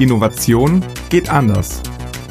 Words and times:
Innovation 0.00 0.82
geht 1.10 1.28
anders. 1.28 1.82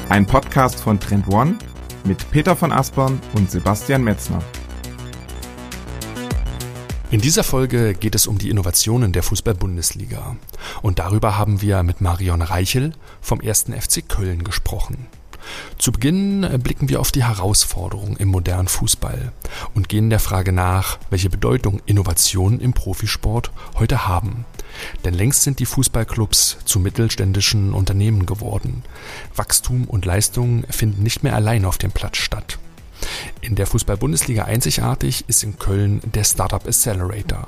Ein 0.08 0.26
Podcast 0.26 0.80
von 0.80 0.98
Trend 0.98 1.28
One 1.28 1.56
mit 2.02 2.28
Peter 2.32 2.56
von 2.56 2.72
Aspern 2.72 3.20
und 3.34 3.48
Sebastian 3.48 4.02
Metzner. 4.02 4.42
In 7.12 7.20
dieser 7.20 7.44
Folge 7.44 7.94
geht 7.94 8.16
es 8.16 8.26
um 8.26 8.38
die 8.38 8.50
Innovationen 8.50 9.12
der 9.12 9.22
Fußball-Bundesliga. 9.22 10.34
Und 10.82 10.98
darüber 10.98 11.38
haben 11.38 11.62
wir 11.62 11.84
mit 11.84 12.00
Marion 12.00 12.42
Reichel 12.42 12.92
vom 13.20 13.40
1. 13.40 13.66
FC 13.78 14.08
Köln 14.08 14.42
gesprochen. 14.42 15.06
Zu 15.78 15.92
Beginn 15.92 16.40
blicken 16.64 16.88
wir 16.88 16.98
auf 16.98 17.12
die 17.12 17.22
Herausforderungen 17.22 18.16
im 18.16 18.30
modernen 18.30 18.66
Fußball 18.66 19.30
und 19.76 19.88
gehen 19.88 20.10
der 20.10 20.18
Frage 20.18 20.50
nach, 20.50 20.98
welche 21.08 21.30
Bedeutung 21.30 21.80
Innovationen 21.86 22.58
im 22.58 22.72
Profisport 22.72 23.52
heute 23.76 24.08
haben. 24.08 24.44
Denn 25.04 25.14
längst 25.14 25.42
sind 25.42 25.58
die 25.58 25.66
Fußballclubs 25.66 26.58
zu 26.64 26.80
mittelständischen 26.80 27.72
Unternehmen 27.72 28.26
geworden. 28.26 28.82
Wachstum 29.34 29.84
und 29.84 30.04
Leistung 30.04 30.64
finden 30.70 31.02
nicht 31.02 31.22
mehr 31.22 31.34
allein 31.34 31.64
auf 31.64 31.78
dem 31.78 31.92
Platz 31.92 32.18
statt. 32.18 32.58
In 33.40 33.54
der 33.54 33.66
Fußball-Bundesliga 33.66 34.44
einzigartig 34.44 35.24
ist 35.26 35.42
in 35.42 35.58
Köln 35.58 36.00
der 36.04 36.24
Startup 36.24 36.66
Accelerator, 36.66 37.46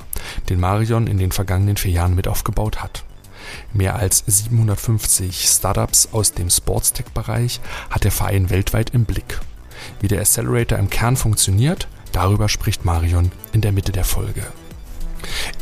den 0.48 0.61
Marion 0.61 1.07
in 1.07 1.19
den 1.19 1.33
vergangenen 1.33 1.77
vier 1.77 1.93
Jahren 1.93 2.15
mit 2.15 2.29
aufgebaut 2.29 2.83
hat. 2.83 3.05
Mehr 3.73 3.97
als 3.97 4.25
750 4.27 5.45
Startups 5.45 6.09
aus 6.12 6.33
dem 6.33 6.48
Sportstech-Bereich 6.48 7.61
hat 7.91 8.05
der 8.05 8.12
Verein 8.12 8.51
weltweit 8.51 8.91
im 8.91 9.05
Blick. 9.05 9.41
Wie 10.01 10.09
der 10.09 10.20
Accelerator 10.20 10.79
im 10.79 10.91
Kern 10.91 11.17
funktioniert, 11.17 11.89
darüber 12.12 12.48
spricht 12.48 12.84
Marion 12.84 13.33
in 13.53 13.61
der 13.61 13.73
Mitte 13.73 13.93
der 13.93 14.05
Folge. 14.05 14.47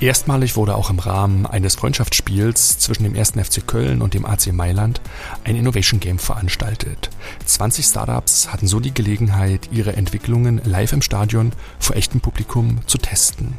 Erstmalig 0.00 0.56
wurde 0.56 0.74
auch 0.74 0.90
im 0.90 0.98
Rahmen 0.98 1.46
eines 1.46 1.74
Freundschaftsspiels 1.74 2.78
zwischen 2.78 3.04
dem 3.04 3.16
1. 3.16 3.32
FC 3.32 3.66
Köln 3.66 4.02
und 4.02 4.14
dem 4.14 4.24
AC 4.24 4.52
Mailand 4.52 5.00
ein 5.44 5.56
Innovation 5.56 6.00
Game 6.00 6.18
veranstaltet. 6.18 7.10
20 7.44 7.84
Startups 7.84 8.52
hatten 8.52 8.66
so 8.66 8.80
die 8.80 8.94
Gelegenheit, 8.94 9.68
ihre 9.72 9.94
Entwicklungen 9.94 10.60
live 10.64 10.92
im 10.92 11.02
Stadion 11.02 11.52
vor 11.78 11.96
echtem 11.96 12.20
Publikum 12.20 12.80
zu 12.86 12.98
testen. 12.98 13.54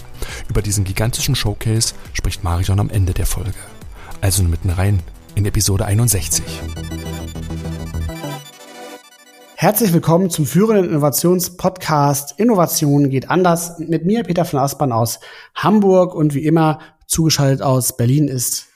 Über 0.50 0.62
diesen 0.62 0.84
gigantischen 0.84 1.36
Showcase 1.36 1.94
spricht 2.14 2.44
Marion 2.44 2.80
am 2.80 2.90
Ende 2.90 3.14
der 3.14 3.26
Folge 3.26 3.54
also 4.22 4.44
mitten 4.44 4.70
rein 4.70 5.02
in 5.36 5.46
Episode 5.46 5.86
61. 5.86 6.44
Herzlich 9.62 9.94
willkommen 9.94 10.32
zum 10.32 10.48
führenden 10.48 10.90
Innovationspodcast 10.90 12.40
Innovation 12.40 13.12
geht 13.12 13.30
anders. 13.30 13.78
Mit 13.78 14.08
mir 14.08 14.24
Peter 14.24 14.44
von 14.44 14.58
Aspern 14.58 14.92
aus 14.92 15.20
Hamburg 15.54 16.16
und 16.16 16.34
wie 16.34 16.48
immer 16.48 16.80
zugeschaltet 17.06 17.62
aus 17.62 17.96
Berlin 17.96 18.28
ist 18.28 18.70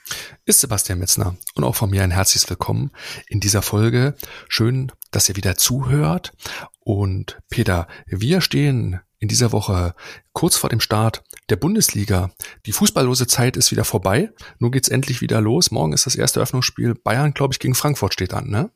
ist 0.44 0.60
Sebastian 0.60 1.00
Metzner 1.00 1.34
und 1.56 1.64
auch 1.64 1.74
von 1.74 1.90
mir 1.90 2.04
ein 2.04 2.12
herzliches 2.12 2.48
Willkommen 2.48 2.92
in 3.26 3.40
dieser 3.40 3.62
Folge. 3.62 4.14
Schön, 4.48 4.92
dass 5.10 5.28
ihr 5.28 5.34
wieder 5.34 5.56
zuhört. 5.56 6.32
Und 6.78 7.40
Peter, 7.50 7.88
wir 8.06 8.40
stehen 8.40 9.00
in 9.18 9.28
dieser 9.28 9.52
Woche 9.52 9.94
kurz 10.32 10.56
vor 10.56 10.70
dem 10.70 10.80
Start 10.80 11.22
der 11.48 11.56
Bundesliga. 11.56 12.30
Die 12.66 12.72
fußballlose 12.72 13.26
Zeit 13.26 13.56
ist 13.56 13.70
wieder 13.70 13.84
vorbei. 13.84 14.30
Nun 14.58 14.72
geht's 14.72 14.88
endlich 14.88 15.20
wieder 15.20 15.40
los. 15.40 15.70
Morgen 15.70 15.92
ist 15.92 16.06
das 16.06 16.16
erste 16.16 16.40
Öffnungsspiel. 16.40 16.94
Bayern, 16.94 17.32
glaube 17.32 17.54
ich, 17.54 17.58
gegen 17.58 17.74
Frankfurt 17.74 18.12
steht 18.12 18.34
an, 18.34 18.48
ne? 18.50 18.70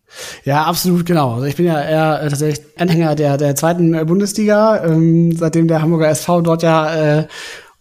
Ja, 0.44 0.64
absolut, 0.64 1.04
genau. 1.04 1.34
Also 1.34 1.46
ich 1.46 1.56
bin 1.56 1.66
ja 1.66 1.82
eher 1.82 2.22
äh, 2.22 2.28
tatsächlich 2.30 2.64
Anhänger 2.78 3.14
der, 3.14 3.36
der 3.36 3.56
zweiten 3.56 3.92
äh, 3.94 4.04
Bundesliga, 4.04 4.84
ähm, 4.84 5.36
seitdem 5.36 5.68
der 5.68 5.82
Hamburger 5.82 6.08
SV 6.08 6.40
dort 6.42 6.62
ja 6.62 7.18
äh, 7.20 7.28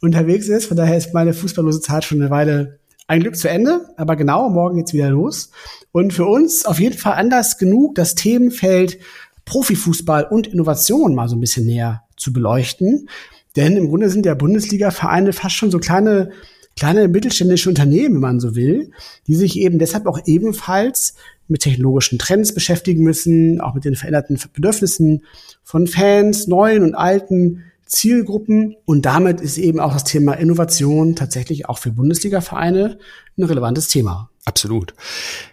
unterwegs 0.01 0.47
ist. 0.47 0.65
Von 0.65 0.77
daher 0.77 0.97
ist 0.97 1.13
meine 1.13 1.33
fußballlose 1.33 1.81
Zeit 1.81 2.03
schon 2.03 2.21
eine 2.21 2.29
Weile 2.29 2.79
ein 3.07 3.21
Glück 3.21 3.35
zu 3.35 3.49
Ende. 3.49 3.89
Aber 3.97 4.15
genau, 4.15 4.49
morgen 4.49 4.77
geht's 4.77 4.93
wieder 4.93 5.09
los. 5.09 5.51
Und 5.91 6.13
für 6.13 6.25
uns 6.25 6.65
auf 6.65 6.79
jeden 6.79 6.97
Fall 6.97 7.13
anders 7.13 7.57
genug, 7.57 7.95
das 7.95 8.15
Themenfeld 8.15 8.99
Profifußball 9.45 10.25
und 10.25 10.47
Innovation 10.47 11.15
mal 11.15 11.27
so 11.27 11.35
ein 11.35 11.39
bisschen 11.39 11.65
näher 11.65 12.03
zu 12.19 12.33
beleuchten. 12.33 13.09
Denn 13.55 13.75
im 13.75 13.89
Grunde 13.89 14.09
sind 14.09 14.25
ja 14.25 14.35
Bundesliga-Vereine 14.35 15.33
fast 15.33 15.55
schon 15.55 15.71
so 15.71 15.79
kleine, 15.79 16.31
kleine 16.75 17.07
mittelständische 17.07 17.69
Unternehmen, 17.69 18.15
wenn 18.15 18.21
man 18.21 18.39
so 18.39 18.55
will, 18.55 18.91
die 19.27 19.35
sich 19.35 19.57
eben 19.59 19.79
deshalb 19.79 20.05
auch 20.05 20.19
ebenfalls 20.25 21.15
mit 21.47 21.61
technologischen 21.61 22.19
Trends 22.19 22.53
beschäftigen 22.53 23.03
müssen, 23.03 23.59
auch 23.59 23.73
mit 23.73 23.85
den 23.85 23.95
veränderten 23.95 24.39
Bedürfnissen 24.53 25.25
von 25.63 25.87
Fans, 25.87 26.47
neuen 26.47 26.83
und 26.83 26.93
alten 26.93 27.63
Zielgruppen. 27.89 28.75
Und 28.85 29.05
damit 29.05 29.41
ist 29.41 29.57
eben 29.57 29.79
auch 29.79 29.93
das 29.93 30.05
Thema 30.05 30.33
Innovation 30.33 31.15
tatsächlich 31.15 31.67
auch 31.67 31.77
für 31.77 31.91
Bundesliga-Vereine 31.91 32.99
ein 33.37 33.43
relevantes 33.43 33.87
Thema. 33.87 34.29
Absolut. 34.45 34.93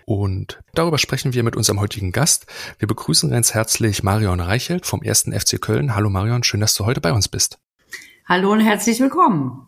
Und 0.04 0.62
darüber 0.74 0.98
sprechen 0.98 1.34
wir 1.34 1.42
mit 1.42 1.56
unserem 1.56 1.80
heutigen 1.80 2.12
Gast. 2.12 2.46
Wir 2.78 2.88
begrüßen 2.88 3.30
ganz 3.30 3.52
herzlich 3.52 4.02
Marion 4.02 4.40
Reichelt 4.40 4.86
vom 4.86 5.02
1. 5.02 5.30
FC 5.36 5.60
Köln. 5.60 5.94
Hallo 5.94 6.08
Marion, 6.08 6.44
schön, 6.44 6.60
dass 6.60 6.74
du 6.74 6.86
heute 6.86 7.00
bei 7.00 7.12
uns 7.12 7.28
bist. 7.28 7.58
Hallo 8.26 8.52
und 8.52 8.60
herzlich 8.60 9.00
willkommen. 9.00 9.66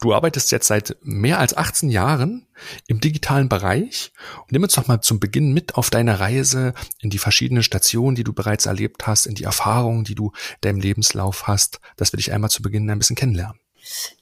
Du 0.00 0.14
arbeitest 0.14 0.52
jetzt 0.52 0.66
seit 0.66 0.96
mehr 1.02 1.38
als 1.38 1.56
18 1.56 1.90
Jahren 1.90 2.46
im 2.86 3.00
digitalen 3.00 3.48
Bereich. 3.48 4.12
nimm 4.48 4.62
uns 4.62 4.74
doch 4.74 4.88
mal 4.88 5.00
zum 5.00 5.20
Beginn 5.20 5.52
mit 5.52 5.76
auf 5.76 5.90
deine 5.90 6.20
Reise 6.20 6.74
in 7.00 7.10
die 7.10 7.18
verschiedenen 7.18 7.62
Stationen, 7.62 8.14
die 8.14 8.24
du 8.24 8.32
bereits 8.32 8.66
erlebt 8.66 9.06
hast, 9.06 9.26
in 9.26 9.34
die 9.34 9.44
Erfahrungen, 9.44 10.04
die 10.04 10.14
du 10.14 10.26
in 10.26 10.60
deinem 10.62 10.80
Lebenslauf 10.80 11.46
hast, 11.46 11.80
dass 11.96 12.12
wir 12.12 12.18
dich 12.18 12.32
einmal 12.32 12.50
zu 12.50 12.62
Beginn 12.62 12.90
ein 12.90 12.98
bisschen 12.98 13.16
kennenlernen. 13.16 13.58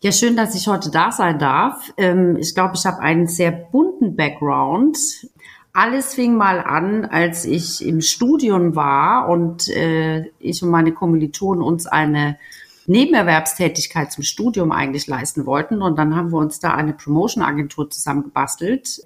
Ja, 0.01 0.13
schön, 0.13 0.37
dass 0.37 0.55
ich 0.55 0.69
heute 0.69 0.91
da 0.91 1.11
sein 1.11 1.39
darf. 1.39 1.93
Ähm, 1.97 2.37
ich 2.37 2.55
glaube, 2.55 2.75
ich 2.77 2.87
habe 2.87 3.01
einen 3.01 3.27
sehr 3.27 3.51
bunten 3.51 4.17
Background. 4.17 4.97
Alles 5.73 6.15
fing 6.15 6.37
mal 6.37 6.61
an, 6.61 7.05
als 7.05 7.45
ich 7.45 7.85
im 7.85 8.01
Studium 8.01 8.75
war 8.75 9.29
und 9.29 9.69
äh, 9.69 10.27
ich 10.39 10.63
und 10.63 10.71
meine 10.71 10.93
Kommilitonen 10.93 11.63
uns 11.63 11.87
eine 11.87 12.39
Nebenerwerbstätigkeit 12.89 14.11
zum 14.11 14.25
Studium 14.25 14.73
eigentlich 14.73 15.07
leisten 15.07 15.47
wollten. 15.47 15.83
Und 15.83 15.99
dann 15.99 16.17
haben 16.17 16.33
wir 16.33 16.39
uns 16.39 16.59
da 16.59 16.75
eine 16.75 16.95
Promotion-Agentur 16.95 17.91
zusammengebastelt, 17.91 19.03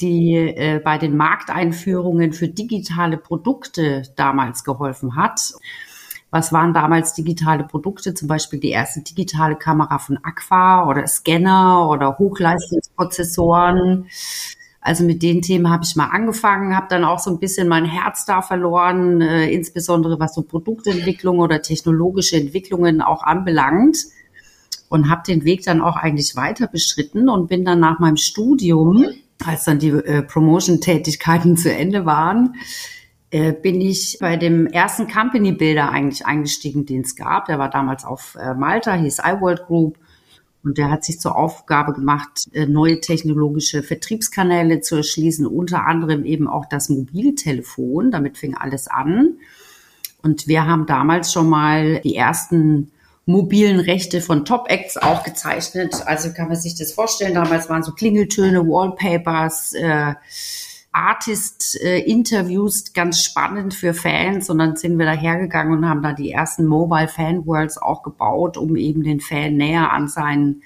die 0.00 0.34
äh, 0.34 0.80
bei 0.82 0.96
den 0.96 1.16
Markteinführungen 1.16 2.32
für 2.32 2.48
digitale 2.48 3.16
Produkte 3.16 4.04
damals 4.16 4.64
geholfen 4.64 5.16
hat. 5.16 5.52
Was 6.30 6.52
waren 6.52 6.72
damals 6.72 7.12
digitale 7.12 7.64
Produkte? 7.64 8.14
Zum 8.14 8.28
Beispiel 8.28 8.60
die 8.60 8.70
erste 8.70 9.02
digitale 9.02 9.56
Kamera 9.56 9.98
von 9.98 10.18
Aqua 10.22 10.88
oder 10.88 11.06
Scanner 11.08 11.88
oder 11.88 12.18
Hochleistungsprozessoren. 12.18 14.06
Also 14.82 15.04
mit 15.04 15.22
den 15.22 15.42
Themen 15.42 15.68
habe 15.68 15.84
ich 15.84 15.94
mal 15.94 16.06
angefangen, 16.06 16.74
habe 16.74 16.86
dann 16.88 17.04
auch 17.04 17.18
so 17.18 17.30
ein 17.30 17.38
bisschen 17.38 17.68
mein 17.68 17.84
Herz 17.84 18.24
da 18.24 18.40
verloren, 18.40 19.20
äh, 19.20 19.50
insbesondere 19.50 20.18
was 20.18 20.34
so 20.34 20.42
Produktentwicklung 20.42 21.38
oder 21.38 21.60
technologische 21.60 22.36
Entwicklungen 22.36 23.02
auch 23.02 23.22
anbelangt 23.22 23.98
und 24.88 25.10
habe 25.10 25.22
den 25.26 25.44
Weg 25.44 25.64
dann 25.64 25.82
auch 25.82 25.96
eigentlich 25.96 26.34
weiter 26.34 26.66
beschritten 26.66 27.28
und 27.28 27.48
bin 27.48 27.64
dann 27.64 27.80
nach 27.80 27.98
meinem 27.98 28.16
Studium, 28.16 29.04
als 29.44 29.64
dann 29.64 29.78
die 29.78 29.90
äh, 29.90 30.22
Promotion-Tätigkeiten 30.22 31.56
zu 31.58 31.72
Ende 31.72 32.06
waren, 32.06 32.54
äh, 33.30 33.52
bin 33.52 33.80
ich 33.82 34.16
bei 34.18 34.36
dem 34.36 34.66
ersten 34.66 35.08
Company 35.08 35.52
Builder 35.52 35.90
eigentlich 35.90 36.24
eingestiegen, 36.24 36.86
den 36.86 37.02
es 37.02 37.16
gab. 37.16 37.46
Der 37.46 37.58
war 37.58 37.68
damals 37.68 38.04
auf 38.04 38.36
äh, 38.40 38.54
Malta, 38.54 38.94
hieß 38.94 39.18
iWorld 39.18 39.66
Group 39.66 39.98
und 40.62 40.76
der 40.76 40.90
hat 40.90 41.04
sich 41.04 41.20
zur 41.20 41.36
Aufgabe 41.36 41.92
gemacht, 41.92 42.48
äh, 42.52 42.66
neue 42.66 43.00
technologische 43.00 43.82
Vertriebskanäle 43.82 44.80
zu 44.80 44.96
erschließen, 44.96 45.46
unter 45.46 45.86
anderem 45.86 46.24
eben 46.24 46.48
auch 46.48 46.66
das 46.66 46.88
Mobiltelefon. 46.88 48.10
Damit 48.10 48.36
fing 48.36 48.54
alles 48.54 48.88
an. 48.88 49.38
Und 50.22 50.48
wir 50.48 50.66
haben 50.66 50.86
damals 50.86 51.32
schon 51.32 51.48
mal 51.48 52.00
die 52.00 52.14
ersten 52.14 52.90
mobilen 53.24 53.80
Rechte 53.80 54.20
von 54.20 54.44
Top 54.44 54.66
Acts 54.68 54.98
auch 54.98 55.22
gezeichnet. 55.22 56.06
Also 56.06 56.32
kann 56.32 56.48
man 56.48 56.56
sich 56.56 56.74
das 56.74 56.92
vorstellen. 56.92 57.34
Damals 57.34 57.70
waren 57.70 57.82
so 57.82 57.92
Klingeltöne, 57.92 58.66
Wallpapers, 58.66 59.72
äh, 59.74 60.14
Artist-Interviews 60.92 62.92
ganz 62.92 63.22
spannend 63.22 63.74
für 63.74 63.94
Fans 63.94 64.50
und 64.50 64.58
dann 64.58 64.76
sind 64.76 64.98
wir 64.98 65.06
da 65.06 65.12
hergegangen 65.12 65.78
und 65.78 65.88
haben 65.88 66.02
da 66.02 66.12
die 66.12 66.32
ersten 66.32 66.66
Mobile 66.66 67.08
Fan 67.08 67.46
Worlds 67.46 67.78
auch 67.78 68.02
gebaut, 68.02 68.56
um 68.56 68.76
eben 68.76 69.04
den 69.04 69.20
Fan 69.20 69.56
näher 69.56 69.92
an 69.92 70.08
seinen 70.08 70.62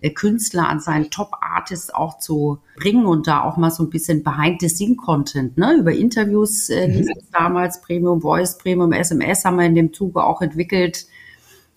äh, 0.00 0.10
Künstler, 0.10 0.68
an 0.68 0.80
seinen 0.80 1.10
Top-Artists 1.10 1.92
auch 1.92 2.18
zu 2.18 2.60
bringen 2.76 3.04
und 3.04 3.26
da 3.26 3.42
auch 3.42 3.58
mal 3.58 3.70
so 3.70 3.82
ein 3.82 3.90
bisschen 3.90 4.22
Behind-the-Scene-Content, 4.22 5.58
ne? 5.58 5.76
Über 5.78 5.92
Interviews 5.92 6.70
äh, 6.70 6.88
mhm. 6.88 7.10
damals, 7.32 7.82
Premium 7.82 8.22
Voice, 8.22 8.56
Premium 8.56 8.92
SMS 8.92 9.44
haben 9.44 9.58
wir 9.58 9.66
in 9.66 9.74
dem 9.74 9.92
Zuge 9.92 10.24
auch 10.24 10.40
entwickelt. 10.40 11.06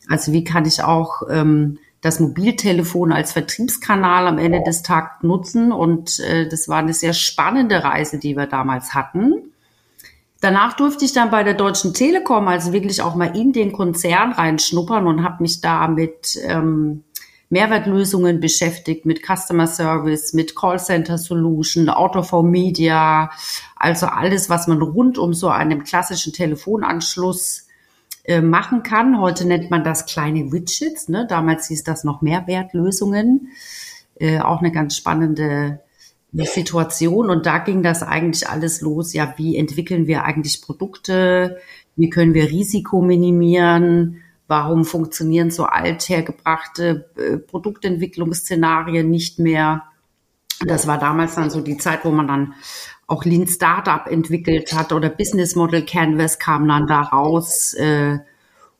Also 0.07 0.31
wie 0.31 0.45
kann 0.45 0.65
ich 0.65 0.83
auch 0.83 1.23
ähm, 1.29 1.79
das 2.03 2.19
Mobiltelefon 2.19 3.11
als 3.11 3.31
Vertriebskanal 3.31 4.27
am 4.27 4.37
Ende 4.37 4.61
des 4.63 4.83
Tages 4.83 5.23
nutzen. 5.23 5.71
Und 5.71 6.19
äh, 6.19 6.47
das 6.47 6.67
war 6.67 6.77
eine 6.77 6.93
sehr 6.93 7.13
spannende 7.13 7.83
Reise, 7.83 8.19
die 8.19 8.35
wir 8.35 8.45
damals 8.45 8.93
hatten. 8.93 9.33
Danach 10.41 10.73
durfte 10.73 11.05
ich 11.05 11.13
dann 11.13 11.31
bei 11.31 11.43
der 11.43 11.53
Deutschen 11.53 11.93
Telekom 11.93 12.47
also 12.49 12.73
wirklich 12.73 13.01
auch 13.01 13.15
mal 13.15 13.35
in 13.35 13.53
den 13.53 13.71
Konzern 13.71 14.33
reinschnuppern 14.33 15.07
und 15.07 15.23
habe 15.23 15.41
mich 15.41 15.61
da 15.61 15.87
mit, 15.87 16.37
ähm, 16.43 17.03
Mehrwertlösungen 17.53 18.39
beschäftigt, 18.39 19.05
mit 19.05 19.21
Customer 19.23 19.67
Service, 19.67 20.33
mit 20.33 20.55
Callcenter 20.55 21.19
Solution, 21.19 21.87
Home 21.87 22.49
Media, 22.49 23.29
also 23.75 24.07
alles, 24.07 24.49
was 24.49 24.67
man 24.67 24.81
rund 24.81 25.19
um 25.19 25.33
so 25.33 25.49
einen 25.49 25.83
klassischen 25.83 26.33
Telefonanschluss 26.33 27.67
äh, 28.23 28.41
machen 28.41 28.83
kann. 28.83 29.19
Heute 29.19 29.45
nennt 29.45 29.69
man 29.69 29.83
das 29.83 30.05
kleine 30.05 30.51
Widgets. 30.51 31.09
Ne? 31.09 31.27
Damals 31.27 31.67
hieß 31.67 31.83
das 31.83 32.03
noch 32.03 32.21
Mehrwertlösungen. 32.21 33.49
Äh, 34.15 34.39
auch 34.39 34.59
eine 34.59 34.71
ganz 34.71 34.95
spannende 34.95 35.81
Situation. 36.31 37.29
Und 37.29 37.45
da 37.45 37.59
ging 37.59 37.83
das 37.83 38.01
eigentlich 38.01 38.49
alles 38.49 38.81
los. 38.81 39.13
Ja, 39.13 39.33
wie 39.37 39.57
entwickeln 39.57 40.07
wir 40.07 40.23
eigentlich 40.23 40.61
Produkte? 40.61 41.57
Wie 41.95 42.09
können 42.09 42.33
wir 42.33 42.49
Risiko 42.49 43.01
minimieren? 43.01 44.21
Warum 44.47 44.85
funktionieren 44.85 45.51
so 45.51 45.65
althergebrachte 45.65 47.09
äh, 47.17 47.37
Produktentwicklungsszenarien 47.37 49.09
nicht 49.09 49.39
mehr? 49.39 49.83
Das 50.65 50.87
war 50.87 50.97
damals 50.97 51.35
dann 51.35 51.49
so 51.49 51.61
die 51.61 51.77
Zeit, 51.77 52.05
wo 52.05 52.11
man 52.11 52.27
dann 52.27 52.53
auch 53.07 53.25
Lean 53.25 53.47
Startup 53.47 54.07
entwickelt 54.07 54.73
hat 54.73 54.91
oder 54.91 55.09
Business 55.09 55.55
Model 55.55 55.83
Canvas 55.85 56.39
kam 56.39 56.67
dann 56.67 56.87
da 56.87 57.01
raus. 57.01 57.73
Äh, 57.73 58.19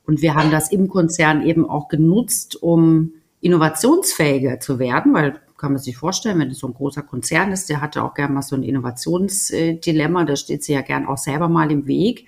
und 0.05 0.21
wir 0.21 0.35
haben 0.35 0.51
das 0.51 0.71
im 0.71 0.89
Konzern 0.89 1.45
eben 1.45 1.69
auch 1.69 1.87
genutzt, 1.87 2.61
um 2.61 3.13
innovationsfähiger 3.41 4.59
zu 4.59 4.79
werden, 4.79 5.13
weil 5.13 5.39
kann 5.63 5.71
man 5.71 5.81
sich 5.81 5.95
vorstellen, 5.95 6.39
wenn 6.39 6.51
es 6.51 6.59
so 6.59 6.67
ein 6.67 6.73
großer 6.73 7.03
Konzern 7.03 7.53
ist, 7.53 7.69
der 7.69 7.79
hatte 7.79 8.03
auch 8.03 8.13
gerne 8.15 8.33
mal 8.33 8.41
so 8.41 8.53
ein 8.53 8.63
Innovationsdilemma, 8.63 10.25
da 10.25 10.35
steht 10.35 10.61
sie 10.61 10.73
ja 10.73 10.81
gern 10.81 11.05
auch 11.05 11.17
selber 11.17 11.47
mal 11.47 11.71
im 11.71 11.87
Weg. 11.87 12.27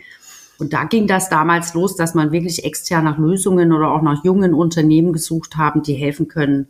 Und 0.57 0.71
da 0.71 0.85
ging 0.85 1.05
das 1.05 1.27
damals 1.27 1.73
los, 1.73 1.97
dass 1.97 2.15
man 2.15 2.31
wirklich 2.31 2.63
extern 2.63 3.03
nach 3.03 3.17
Lösungen 3.17 3.73
oder 3.73 3.91
auch 3.91 4.01
nach 4.01 4.23
jungen 4.23 4.53
Unternehmen 4.53 5.11
gesucht 5.11 5.57
haben, 5.57 5.83
die 5.83 5.95
helfen 5.95 6.29
können, 6.29 6.67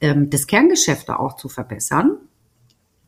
ähm, 0.00 0.30
das 0.30 0.46
Kerngeschäft 0.46 1.10
auch 1.10 1.36
zu 1.36 1.50
verbessern. 1.50 2.16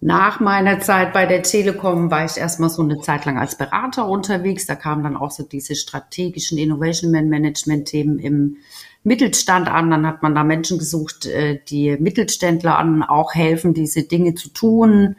Nach 0.05 0.39
meiner 0.39 0.81
Zeit 0.81 1.15
bei 1.15 1.25
der 1.25 1.43
Telekom 1.43 2.11
war 2.11 2.27
ich 2.27 2.37
erstmal 2.37 2.69
so 2.69 2.83
eine 2.83 3.01
Zeit 3.01 3.25
lang 3.25 3.39
als 3.39 3.57
Berater 3.57 4.07
unterwegs. 4.07 4.67
Da 4.67 4.75
kamen 4.75 5.03
dann 5.03 5.17
auch 5.17 5.31
so 5.31 5.45
diese 5.45 5.75
strategischen 5.75 6.59
Innovation 6.59 7.11
Management 7.11 7.89
Themen 7.89 8.19
im 8.19 8.59
Mittelstand 9.03 9.67
an. 9.67 9.91
Dann 9.91 10.07
hat 10.07 10.23
man 10.23 10.35
da 10.35 10.45
Menschen 10.45 10.77
gesucht, 10.77 11.25
äh, 11.25 11.59
die 11.71 11.97
Mittelständler 11.97 12.77
an 12.77 13.03
auch 13.03 13.35
helfen, 13.35 13.73
diese 13.73 14.03
Dinge 14.03 14.35
zu 14.35 14.51
tun. 14.51 15.17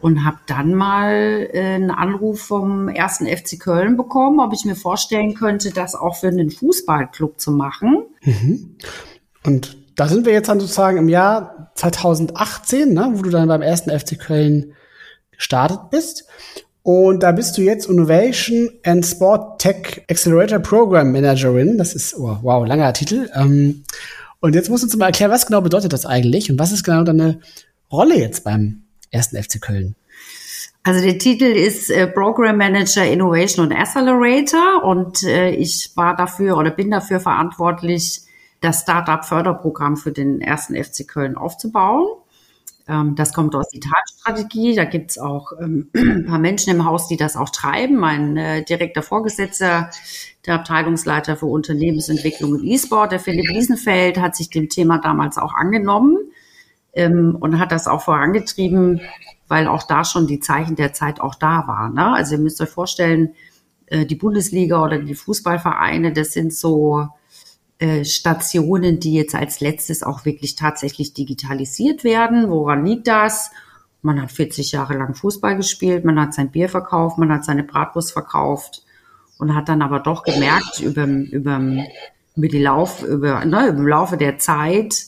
Und 0.00 0.24
habe 0.24 0.38
dann 0.46 0.74
mal 0.74 1.48
äh, 1.52 1.60
einen 1.60 1.92
Anruf 1.92 2.40
vom 2.40 2.88
ersten 2.88 3.28
FC 3.28 3.60
Köln 3.60 3.96
bekommen, 3.96 4.40
ob 4.40 4.52
ich 4.52 4.64
mir 4.64 4.74
vorstellen 4.74 5.34
könnte, 5.34 5.70
das 5.70 5.94
auch 5.94 6.16
für 6.16 6.26
einen 6.26 6.50
Fußballclub 6.50 7.38
zu 7.38 7.52
machen. 7.52 8.02
Mhm. 8.22 8.74
Und 9.44 9.85
da 9.96 10.08
sind 10.08 10.26
wir 10.26 10.32
jetzt 10.32 10.48
dann 10.48 10.60
sozusagen 10.60 10.98
im 10.98 11.08
Jahr 11.08 11.72
2018, 11.74 12.92
ne, 12.92 13.10
wo 13.12 13.22
du 13.22 13.30
dann 13.30 13.48
beim 13.48 13.62
ersten 13.62 13.90
FC 13.90 14.18
Köln 14.18 14.74
gestartet 15.30 15.90
bist. 15.90 16.26
Und 16.82 17.24
da 17.24 17.32
bist 17.32 17.58
du 17.58 17.62
jetzt 17.62 17.88
Innovation 17.88 18.70
and 18.84 19.04
Sport 19.04 19.60
Tech 19.60 20.04
Accelerator 20.08 20.60
Program 20.60 21.10
Managerin. 21.10 21.78
Das 21.78 21.94
ist, 21.94 22.16
oh, 22.16 22.38
wow, 22.42 22.64
langer 22.64 22.92
Titel. 22.92 23.28
Ähm, 23.34 23.82
und 24.40 24.54
jetzt 24.54 24.70
musst 24.70 24.84
du 24.84 24.86
uns 24.86 24.96
mal 24.96 25.06
erklären, 25.06 25.32
was 25.32 25.46
genau 25.46 25.62
bedeutet 25.62 25.92
das 25.92 26.06
eigentlich 26.06 26.50
und 26.50 26.58
was 26.58 26.70
ist 26.70 26.84
genau 26.84 27.02
deine 27.02 27.40
Rolle 27.90 28.16
jetzt 28.16 28.44
beim 28.44 28.82
ersten 29.10 29.42
FC 29.42 29.60
Köln? 29.60 29.96
Also 30.84 31.04
der 31.04 31.18
Titel 31.18 31.46
ist 31.46 31.90
äh, 31.90 32.06
Program 32.06 32.56
Manager 32.56 33.04
Innovation 33.04 33.66
und 33.66 33.72
Accelerator 33.72 34.84
und 34.84 35.24
äh, 35.24 35.50
ich 35.50 35.90
war 35.96 36.14
dafür 36.14 36.56
oder 36.56 36.70
bin 36.70 36.92
dafür 36.92 37.18
verantwortlich, 37.18 38.20
das 38.66 38.82
Startup-Förderprogramm 38.82 39.96
für 39.96 40.12
den 40.12 40.40
ersten 40.40 40.74
FC 40.74 41.06
Köln 41.06 41.36
aufzubauen. 41.36 42.06
Ähm, 42.88 43.14
das 43.14 43.32
kommt 43.32 43.54
aus 43.54 43.72
Italstrategie. 43.72 44.74
Da 44.74 44.84
gibt's 44.84 45.18
auch 45.18 45.52
ähm, 45.60 45.88
ein 45.94 46.26
paar 46.26 46.38
Menschen 46.38 46.72
im 46.74 46.84
Haus, 46.84 47.08
die 47.08 47.16
das 47.16 47.36
auch 47.36 47.50
treiben. 47.50 47.96
Mein 47.96 48.36
äh, 48.36 48.64
direkter 48.64 49.02
Vorgesetzter, 49.02 49.90
der 50.44 50.54
Abteilungsleiter 50.54 51.36
für 51.36 51.46
Unternehmensentwicklung 51.46 52.52
und 52.52 52.64
E-Sport, 52.64 53.12
der 53.12 53.20
Philipp 53.20 53.48
Wiesenfeld, 53.48 54.18
hat 54.18 54.36
sich 54.36 54.50
dem 54.50 54.68
Thema 54.68 54.98
damals 54.98 55.38
auch 55.38 55.54
angenommen 55.54 56.16
ähm, 56.92 57.36
und 57.38 57.58
hat 57.58 57.72
das 57.72 57.86
auch 57.86 58.02
vorangetrieben, 58.02 59.00
weil 59.48 59.68
auch 59.68 59.84
da 59.84 60.04
schon 60.04 60.26
die 60.26 60.40
Zeichen 60.40 60.74
der 60.74 60.92
Zeit 60.92 61.20
auch 61.20 61.36
da 61.36 61.64
waren. 61.66 61.94
Ne? 61.94 62.12
Also 62.14 62.34
ihr 62.34 62.40
müsst 62.40 62.60
euch 62.60 62.68
vorstellen, 62.68 63.34
äh, 63.86 64.06
die 64.06 64.16
Bundesliga 64.16 64.82
oder 64.82 64.98
die 64.98 65.14
Fußballvereine, 65.14 66.12
das 66.12 66.32
sind 66.32 66.52
so 66.52 67.08
Stationen, 68.04 69.00
die 69.00 69.14
jetzt 69.14 69.34
als 69.34 69.60
letztes 69.60 70.02
auch 70.02 70.24
wirklich 70.24 70.54
tatsächlich 70.54 71.12
digitalisiert 71.12 72.04
werden. 72.04 72.50
Woran 72.50 72.86
liegt 72.86 73.06
das? 73.06 73.50
Man 74.02 74.20
hat 74.22 74.32
40 74.32 74.72
Jahre 74.72 74.94
lang 74.96 75.14
Fußball 75.14 75.56
gespielt, 75.56 76.04
man 76.04 76.20
hat 76.20 76.32
sein 76.32 76.50
Bier 76.50 76.68
verkauft, 76.68 77.18
man 77.18 77.32
hat 77.32 77.44
seine 77.44 77.64
Bratwurst 77.64 78.12
verkauft 78.12 78.82
und 79.38 79.54
hat 79.54 79.68
dann 79.68 79.82
aber 79.82 80.00
doch 80.00 80.22
gemerkt 80.22 80.80
über, 80.80 81.04
über, 81.04 81.60
über 82.36 82.48
die 82.48 82.62
Lauf, 82.62 83.02
über, 83.02 83.44
ne, 83.44 83.68
im 83.68 83.86
Laufe 83.86 84.16
der 84.16 84.38
Zeit, 84.38 85.06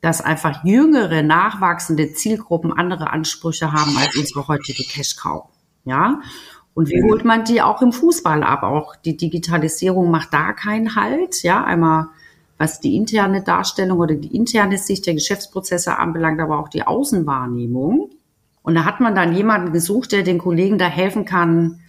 dass 0.00 0.20
einfach 0.20 0.64
jüngere, 0.64 1.22
nachwachsende 1.22 2.12
Zielgruppen 2.12 2.72
andere 2.72 3.10
Ansprüche 3.10 3.72
haben 3.72 3.96
als 3.96 4.16
unsere 4.16 4.48
heutige 4.48 4.84
Cash 4.84 5.16
Cow. 5.16 5.44
Ja. 5.84 6.20
Und 6.74 6.88
wie 6.88 7.02
holt 7.02 7.24
man 7.24 7.44
die 7.44 7.60
auch 7.60 7.82
im 7.82 7.92
Fußball 7.92 8.42
ab? 8.42 8.62
Auch 8.62 8.94
die 8.96 9.16
Digitalisierung 9.16 10.10
macht 10.10 10.32
da 10.32 10.52
keinen 10.52 10.94
Halt. 10.94 11.42
Ja, 11.42 11.64
einmal 11.64 12.08
was 12.58 12.80
die 12.80 12.96
interne 12.96 13.42
Darstellung 13.42 13.98
oder 13.98 14.16
die 14.16 14.34
interne 14.34 14.78
Sicht 14.78 15.06
der 15.06 15.14
Geschäftsprozesse 15.14 15.96
anbelangt, 15.96 16.40
aber 16.40 16.58
auch 16.58 16.68
die 16.68 16.86
Außenwahrnehmung. 16.86 18.10
Und 18.62 18.74
da 18.74 18.84
hat 18.84 19.00
man 19.00 19.14
dann 19.14 19.34
jemanden 19.34 19.72
gesucht, 19.72 20.12
der 20.12 20.24
den 20.24 20.38
Kollegen 20.38 20.76
da 20.76 20.86
helfen 20.86 21.24
kann, 21.24 21.80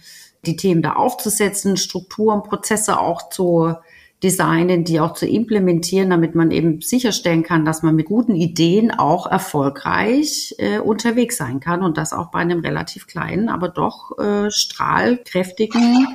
die 0.46 0.56
Themen 0.56 0.80
da 0.80 0.94
aufzusetzen, 0.94 1.76
Strukturen, 1.76 2.42
Prozesse 2.42 2.98
auch 2.98 3.28
zu 3.28 3.74
designen, 4.22 4.84
die 4.84 5.00
auch 5.00 5.14
zu 5.14 5.26
implementieren, 5.26 6.10
damit 6.10 6.34
man 6.34 6.50
eben 6.50 6.80
sicherstellen 6.80 7.42
kann, 7.42 7.64
dass 7.64 7.82
man 7.82 7.94
mit 7.94 8.06
guten 8.06 8.34
Ideen 8.34 8.90
auch 8.90 9.26
erfolgreich 9.26 10.54
äh, 10.58 10.78
unterwegs 10.78 11.36
sein 11.36 11.60
kann 11.60 11.82
und 11.82 11.96
das 11.96 12.12
auch 12.12 12.30
bei 12.30 12.40
einem 12.40 12.60
relativ 12.60 13.06
kleinen, 13.06 13.48
aber 13.48 13.68
doch 13.68 14.18
äh, 14.18 14.50
strahlkräftigen 14.50 16.06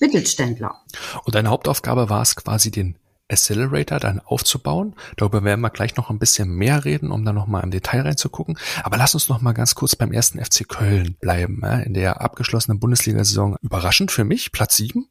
Mittelständler. 0.00 0.80
Und 1.24 1.34
deine 1.34 1.50
Hauptaufgabe 1.50 2.08
war 2.08 2.22
es 2.22 2.36
quasi, 2.36 2.70
den 2.70 2.96
Accelerator 3.32 3.98
dann 3.98 4.20
aufzubauen. 4.20 4.94
Darüber 5.16 5.42
werden 5.44 5.60
wir 5.60 5.70
gleich 5.70 5.96
noch 5.96 6.10
ein 6.10 6.18
bisschen 6.18 6.50
mehr 6.50 6.84
reden, 6.84 7.10
um 7.10 7.24
da 7.24 7.32
noch 7.32 7.46
mal 7.46 7.60
im 7.60 7.70
Detail 7.70 8.02
reinzugucken. 8.02 8.58
Aber 8.84 8.96
lass 8.96 9.14
uns 9.14 9.28
noch 9.28 9.40
mal 9.40 9.52
ganz 9.52 9.74
kurz 9.74 9.96
beim 9.96 10.12
ersten 10.12 10.42
FC 10.42 10.68
Köln 10.68 11.16
bleiben. 11.20 11.62
In 11.84 11.94
der 11.94 12.20
abgeschlossenen 12.20 12.78
Bundesliga-Saison 12.78 13.56
überraschend 13.62 14.10
für 14.10 14.24
mich, 14.24 14.52
Platz 14.52 14.76
sieben. 14.76 15.08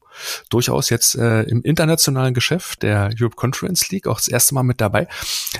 Durchaus 0.49 0.89
jetzt 0.89 1.15
äh, 1.15 1.43
im 1.43 1.61
internationalen 1.61 2.33
Geschäft 2.33 2.83
der 2.83 3.11
Europe 3.17 3.35
Conference 3.35 3.89
League 3.89 4.07
auch 4.07 4.17
das 4.17 4.27
erste 4.27 4.53
Mal 4.53 4.63
mit 4.63 4.81
dabei. 4.81 5.07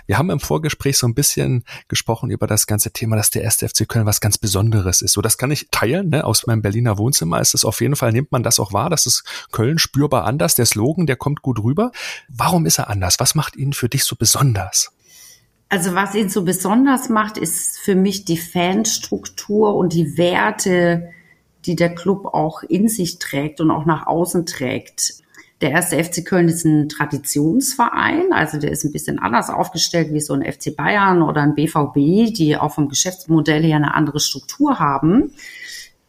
Wir 0.08 0.18
haben 0.18 0.30
im 0.30 0.39
Vorgespräch 0.39 0.98
so 0.98 1.08
ein 1.08 1.13
bisschen 1.13 1.63
gesprochen 1.88 2.30
über 2.30 2.48
das 2.48 2.68
ganze 2.68 2.91
Thema, 2.91 3.15
dass 3.15 3.30
der 3.30 3.44
erste 3.44 3.68
FC 3.68 3.88
Köln 3.88 4.06
was 4.06 4.20
ganz 4.20 4.38
Besonderes 4.38 5.01
ist. 5.01 5.13
So, 5.13 5.22
das 5.22 5.38
kann 5.38 5.51
ich 5.51 5.70
teilen. 5.72 6.10
Ne? 6.10 6.25
Aus 6.25 6.46
meinem 6.48 6.62
Berliner 6.62 6.98
Wohnzimmer 6.98 7.39
ist 7.39 7.53
es 7.53 7.63
auf 7.63 7.80
jeden 7.82 7.96
Fall, 7.96 8.12
nimmt 8.12 8.32
man 8.32 8.44
das 8.44 8.60
auch 8.60 8.74
wahr, 8.74 8.89
dass 8.89 9.06
es 9.06 9.24
Köln 9.51 9.80
spürbar 9.80 10.25
anders. 10.25 10.56
Der 10.56 10.65
Slogan, 10.65 11.06
der 11.06 11.15
kommt 11.15 11.41
gut 11.41 11.63
rüber. 11.63 11.91
Warum 12.27 12.50
Warum 12.51 12.65
ist 12.65 12.79
er 12.79 12.89
anders? 12.89 13.17
Was 13.17 13.34
macht 13.34 13.55
ihn 13.55 13.72
für 13.72 13.88
dich 13.88 14.03
so 14.03 14.17
besonders? 14.17 14.91
Also 15.70 15.96
was 15.96 16.15
ihn 16.15 16.27
so 16.27 16.43
besonders 16.43 17.08
macht, 17.08 17.38
ist 17.38 17.79
für 17.79 17.96
mich 17.96 18.25
die 18.25 18.36
Fanstruktur 18.36 19.74
und 19.74 19.93
die 19.93 20.17
Werte, 20.17 21.12
die 21.63 21.77
der 21.77 21.96
Club 21.96 22.25
auch 22.25 22.62
in 22.63 22.89
sich 22.89 23.20
trägt 23.20 23.62
und 23.62 23.72
auch 23.72 23.86
nach 23.86 24.05
außen 24.05 24.46
trägt. 24.46 25.13
Der 25.62 25.72
erste 25.72 26.03
FC 26.03 26.25
Köln 26.25 26.50
ist 26.50 26.65
ein 26.65 26.89
Traditionsverein, 26.89 28.34
also 28.34 28.58
der 28.58 28.72
ist 28.72 28.84
ein 28.84 28.91
bisschen 28.91 29.17
anders 29.17 29.50
aufgestellt 29.50 30.12
wie 30.12 30.20
so 30.20 30.34
ein 30.34 30.43
FC 30.43 30.75
Bayern 30.75 31.22
oder 31.22 31.43
ein 31.43 31.55
BVB, 31.55 32.34
die 32.34 32.58
auch 32.60 32.74
vom 32.74 32.89
Geschäftsmodell 32.89 33.63
her 33.63 33.77
eine 33.77 33.93
andere 33.93 34.20
Struktur 34.20 34.77
haben. 34.77 35.31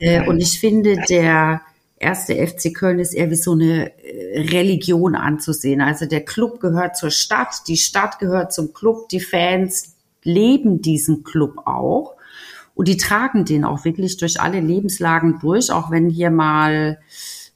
Äh, 0.00 0.26
und 0.26 0.40
ich 0.40 0.58
finde, 0.58 0.96
der 1.08 1.60
erste 2.02 2.34
FC 2.34 2.74
Köln 2.74 2.98
ist 2.98 3.14
eher 3.14 3.30
wie 3.30 3.36
so 3.36 3.52
eine 3.52 3.92
äh, 4.02 4.40
Religion 4.50 5.14
anzusehen. 5.14 5.80
Also 5.80 6.06
der 6.06 6.24
Club 6.24 6.60
gehört 6.60 6.96
zur 6.96 7.10
Stadt, 7.10 7.62
die 7.68 7.76
Stadt 7.76 8.18
gehört 8.18 8.52
zum 8.52 8.72
Club, 8.72 9.08
die 9.08 9.20
Fans 9.20 9.96
leben 10.22 10.82
diesen 10.82 11.24
Club 11.24 11.66
auch 11.66 12.14
und 12.74 12.88
die 12.88 12.96
tragen 12.96 13.44
den 13.44 13.64
auch 13.64 13.84
wirklich 13.84 14.16
durch 14.16 14.40
alle 14.40 14.60
Lebenslagen 14.60 15.38
durch, 15.40 15.70
auch 15.70 15.90
wenn 15.90 16.08
hier 16.08 16.30
mal 16.30 16.98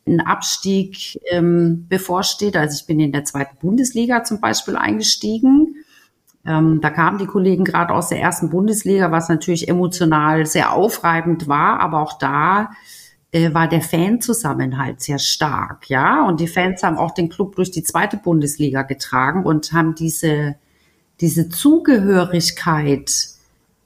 ein 0.07 0.21
Abstieg 0.21 1.21
ähm, 1.31 1.87
bevorsteht. 1.89 2.57
Also 2.57 2.77
ich 2.81 2.87
bin 2.87 3.01
in 3.01 3.13
der 3.13 3.25
zweiten 3.25 3.57
Bundesliga 3.59 4.25
zum 4.25 4.41
Beispiel 4.41 4.77
eingestiegen. 4.77 5.85
Ähm, 6.47 6.81
da 6.81 6.91
kamen 6.91 7.19
die 7.19 7.27
Kollegen 7.27 7.65
gerade 7.65 7.93
aus 7.93 8.09
der 8.09 8.21
ersten 8.21 8.51
Bundesliga, 8.51 9.11
was 9.11 9.29
natürlich 9.29 9.69
emotional 9.69 10.47
sehr 10.47 10.73
aufreibend 10.73 11.49
war, 11.49 11.81
aber 11.81 12.01
auch 12.01 12.19
da 12.19 12.71
war 13.33 13.69
der 13.69 13.83
Fanzusammenhalt 13.83 15.03
sehr 15.03 15.19
stark, 15.19 15.91
ja. 15.91 16.27
Und 16.27 16.41
die 16.41 16.49
Fans 16.49 16.83
haben 16.83 16.97
auch 16.97 17.13
den 17.13 17.29
Club 17.29 17.57
durch 17.57 17.71
die 17.71 17.83
zweite 17.83 18.17
Bundesliga 18.17 18.83
getragen 18.83 19.45
und 19.45 19.73
haben 19.73 19.95
diese 19.95 20.57
diese 21.21 21.49
Zugehörigkeit 21.49 23.11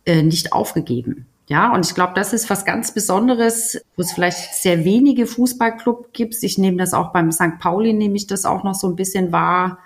äh, 0.04 0.22
nicht 0.22 0.52
aufgegeben. 0.52 1.26
Ja, 1.48 1.72
und 1.74 1.84
ich 1.84 1.94
glaube, 1.94 2.12
das 2.14 2.32
ist 2.32 2.48
was 2.48 2.64
ganz 2.64 2.94
Besonderes, 2.94 3.80
wo 3.96 4.02
es 4.02 4.12
vielleicht 4.12 4.54
sehr 4.54 4.84
wenige 4.84 5.26
Fußballclub 5.26 6.12
gibt. 6.12 6.36
Ich 6.42 6.58
nehme 6.58 6.76
das 6.76 6.94
auch 6.94 7.12
beim 7.12 7.32
St. 7.32 7.58
Pauli, 7.58 7.92
nehme 7.92 8.16
ich 8.16 8.28
das 8.28 8.44
auch 8.44 8.62
noch 8.62 8.74
so 8.74 8.88
ein 8.88 8.94
bisschen 8.94 9.32
wahr, 9.32 9.78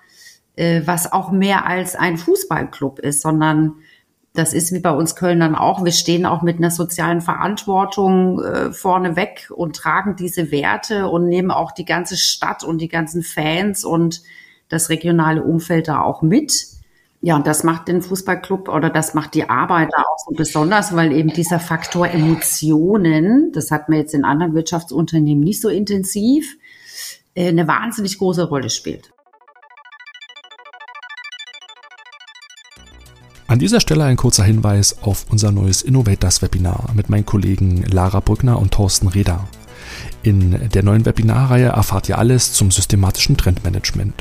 äh, 0.57 0.83
was 0.85 1.11
auch 1.11 1.31
mehr 1.31 1.67
als 1.67 1.97
ein 1.97 2.19
Fußballclub 2.19 2.99
ist, 2.99 3.23
sondern 3.23 3.77
das 4.35 4.53
ist 4.53 4.73
wie 4.73 4.81
bei 4.81 4.91
uns 4.91 5.15
Kölnern 5.15 5.55
auch. 5.55 5.85
Wir 5.85 5.93
stehen 5.93 6.27
auch 6.27 6.43
mit 6.43 6.59
einer 6.59 6.73
sozialen 6.73 7.21
Verantwortung 7.21 8.43
äh, 8.43 8.73
vorne 8.73 9.15
weg 9.15 9.51
und 9.55 9.77
tragen 9.77 10.17
diese 10.17 10.51
Werte 10.51 11.07
und 11.07 11.29
nehmen 11.29 11.53
auch 11.53 11.71
die 11.71 11.85
ganze 11.85 12.17
Stadt 12.17 12.65
und 12.65 12.79
die 12.79 12.89
ganzen 12.89 13.23
Fans 13.23 13.85
und 13.85 14.23
das 14.69 14.91
regionale 14.91 15.45
Umfeld 15.45 15.87
da 15.87 16.03
auch 16.03 16.21
mit. 16.21 16.67
Ja, 17.21 17.37
und 17.37 17.47
das 17.47 17.63
macht 17.63 17.87
den 17.87 18.03
Fußballclub 18.03 18.69
oder 18.69 18.91
das 18.91 19.15
macht 19.15 19.35
die 19.35 19.49
Arbeit 19.49 19.91
da 19.97 20.03
auch 20.03 20.19
so 20.27 20.35
besonders, 20.35 20.95
weil 20.97 21.13
eben 21.13 21.33
dieser 21.33 21.61
Faktor 21.61 22.09
Emotionen, 22.09 23.53
das 23.53 23.71
hat 23.71 23.89
man 23.89 23.99
jetzt 23.99 24.15
in 24.15 24.25
anderen 24.25 24.55
Wirtschaftsunternehmen 24.55 25.45
nicht 25.45 25.63
so 25.63 25.69
intensiv, 25.69 26.57
äh, 27.35 27.49
eine 27.49 27.69
wahnsinnig 27.69 28.19
große 28.19 28.49
Rolle 28.49 28.69
spielt. 28.69 29.14
An 33.55 33.61
dieser 33.61 33.79
Stelle 33.79 34.03
ein 34.03 34.17
kurzer 34.17 34.43
Hinweis 34.43 34.97
auf 35.03 35.27
unser 35.31 35.53
neues 35.53 35.83
Innovators 35.83 36.43
Webinar 36.43 36.91
mit 36.95 37.09
meinen 37.09 37.25
Kollegen 37.25 37.85
Lara 37.85 38.19
Brückner 38.19 38.59
und 38.59 38.73
Thorsten 38.73 39.07
Reder. 39.07 39.47
In 40.25 40.71
der 40.71 40.83
neuen 40.83 41.07
Webinarreihe 41.07 41.67
erfahrt 41.67 42.09
ihr 42.09 42.19
alles 42.19 42.53
zum 42.53 42.73
systematischen 42.73 43.37
Trendmanagement. 43.37 44.13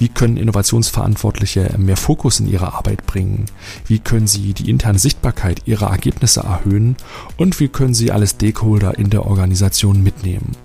Wie 0.00 0.08
können 0.08 0.36
Innovationsverantwortliche 0.36 1.76
mehr 1.78 1.96
Fokus 1.96 2.40
in 2.40 2.48
ihre 2.48 2.74
Arbeit 2.74 3.06
bringen? 3.06 3.44
Wie 3.86 4.00
können 4.00 4.26
sie 4.26 4.52
die 4.52 4.68
interne 4.68 4.98
Sichtbarkeit 4.98 5.62
ihrer 5.66 5.90
Ergebnisse 5.90 6.40
erhöhen? 6.40 6.96
Und 7.36 7.60
wie 7.60 7.68
können 7.68 7.94
sie 7.94 8.10
alle 8.10 8.26
Stakeholder 8.26 8.98
in 8.98 9.10
der 9.10 9.26
Organisation 9.26 10.02
mitnehmen? 10.02 10.56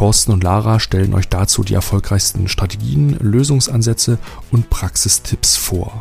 Thorsten 0.00 0.32
und 0.32 0.42
Lara 0.42 0.80
stellen 0.80 1.12
euch 1.12 1.28
dazu 1.28 1.62
die 1.62 1.74
erfolgreichsten 1.74 2.48
Strategien, 2.48 3.18
Lösungsansätze 3.20 4.16
und 4.50 4.70
Praxistipps 4.70 5.58
vor. 5.58 6.00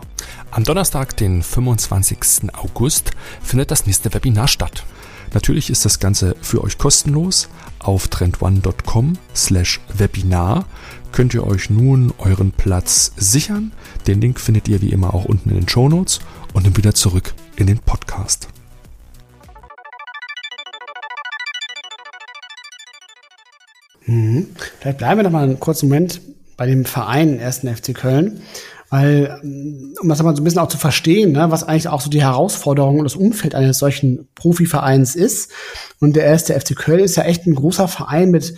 Am 0.52 0.64
Donnerstag, 0.64 1.18
den 1.18 1.44
25. 1.44 2.54
August, 2.54 3.12
findet 3.42 3.72
das 3.72 3.86
nächste 3.88 4.14
Webinar 4.14 4.48
statt. 4.48 4.86
Natürlich 5.34 5.70
ist 5.70 5.84
das 5.84 6.00
Ganze 6.00 6.38
für 6.40 6.64
euch 6.64 6.78
kostenlos. 6.78 7.50
Auf 7.80 8.08
trendone.com 8.08 9.18
slash 9.36 9.82
Webinar 9.94 10.64
könnt 11.12 11.34
ihr 11.34 11.46
euch 11.46 11.70
nun 11.70 12.14
euren 12.20 12.54
Platz 12.54 13.12
sichern. 13.18 13.74
Den 14.08 14.22
Link 14.22 14.40
findet 14.40 14.70
ihr 14.70 14.82
wie 14.82 14.94
immer 14.94 15.14
auch 15.14 15.26
unten 15.26 15.50
in 15.50 15.56
den 15.58 15.68
Show 15.68 15.90
Notes 15.90 16.22
und 16.54 16.66
dann 16.66 16.78
wieder 16.78 16.94
zurück 16.94 17.34
in 17.58 17.68
den 17.68 17.80
Podcast. 17.80 18.48
Mhm. 24.10 24.48
Vielleicht 24.80 24.98
bleiben 24.98 25.20
wir 25.20 25.24
noch 25.24 25.32
mal 25.32 25.44
einen 25.44 25.60
kurzen 25.60 25.88
Moment 25.88 26.22
bei 26.58 26.66
dem 26.66 26.86
Verein 26.86 27.40
1. 27.40 27.60
FC 27.60 27.94
Köln. 27.94 28.42
Weil, 28.92 29.40
um 30.02 30.10
das 30.10 30.24
mal 30.24 30.36
so 30.36 30.42
ein 30.42 30.44
bisschen 30.44 30.62
auch 30.62 30.68
zu 30.68 30.80
verstehen, 30.80 31.34
ne, 31.34 31.52
was 31.52 31.64
eigentlich 31.64 31.90
auch 31.90 32.02
so 32.02 32.10
die 32.10 32.24
Herausforderung 32.24 32.98
und 32.98 33.04
das 33.04 33.16
Umfeld 33.16 33.54
eines 33.54 33.78
solchen 33.78 34.28
Profivereins 34.34 35.16
ist. 35.16 35.52
Und 36.00 36.16
der 36.16 36.24
erste 36.24 36.60
FC 36.60 36.76
Köln 36.76 37.02
ist 37.02 37.16
ja 37.16 37.24
echt 37.24 37.46
ein 37.46 37.54
großer 37.54 37.88
Verein 37.88 38.32
mit, 38.32 38.56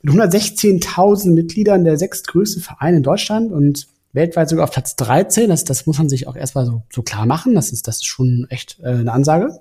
mit 0.00 0.14
116.000 0.14 1.32
Mitgliedern, 1.32 1.84
der 1.84 1.98
sechstgrößte 1.98 2.60
Verein 2.60 2.94
in 2.94 3.02
Deutschland 3.02 3.52
und 3.52 3.86
weltweit 4.14 4.48
sogar 4.48 4.64
auf 4.64 4.70
Platz 4.70 4.96
13. 4.96 5.50
Das, 5.50 5.64
das 5.64 5.84
muss 5.84 5.98
man 5.98 6.08
sich 6.08 6.28
auch 6.28 6.36
erstmal 6.36 6.64
so, 6.64 6.82
so 6.90 7.02
klar 7.02 7.26
machen. 7.26 7.54
Das 7.54 7.70
ist, 7.70 7.86
das 7.86 7.96
ist 7.96 8.06
schon 8.06 8.46
echt 8.48 8.78
äh, 8.80 8.86
eine 8.86 9.12
Ansage. 9.12 9.60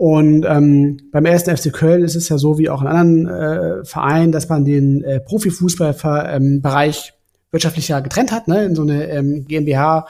Und 0.00 0.46
ähm, 0.48 1.10
beim 1.12 1.26
ersten 1.26 1.54
FC 1.54 1.70
Köln 1.74 2.02
ist 2.02 2.16
es 2.16 2.30
ja 2.30 2.38
so 2.38 2.56
wie 2.56 2.70
auch 2.70 2.80
in 2.80 2.86
anderen 2.86 3.28
äh, 3.28 3.84
Vereinen, 3.84 4.32
dass 4.32 4.48
man 4.48 4.64
den 4.64 5.04
äh, 5.04 5.20
Profifußballbereich 5.20 7.12
wirtschaftlicher 7.50 8.00
getrennt 8.00 8.32
hat, 8.32 8.48
ne, 8.48 8.64
in 8.64 8.74
so 8.74 8.80
eine 8.80 9.10
ähm, 9.10 9.44
GmbH 9.46 10.06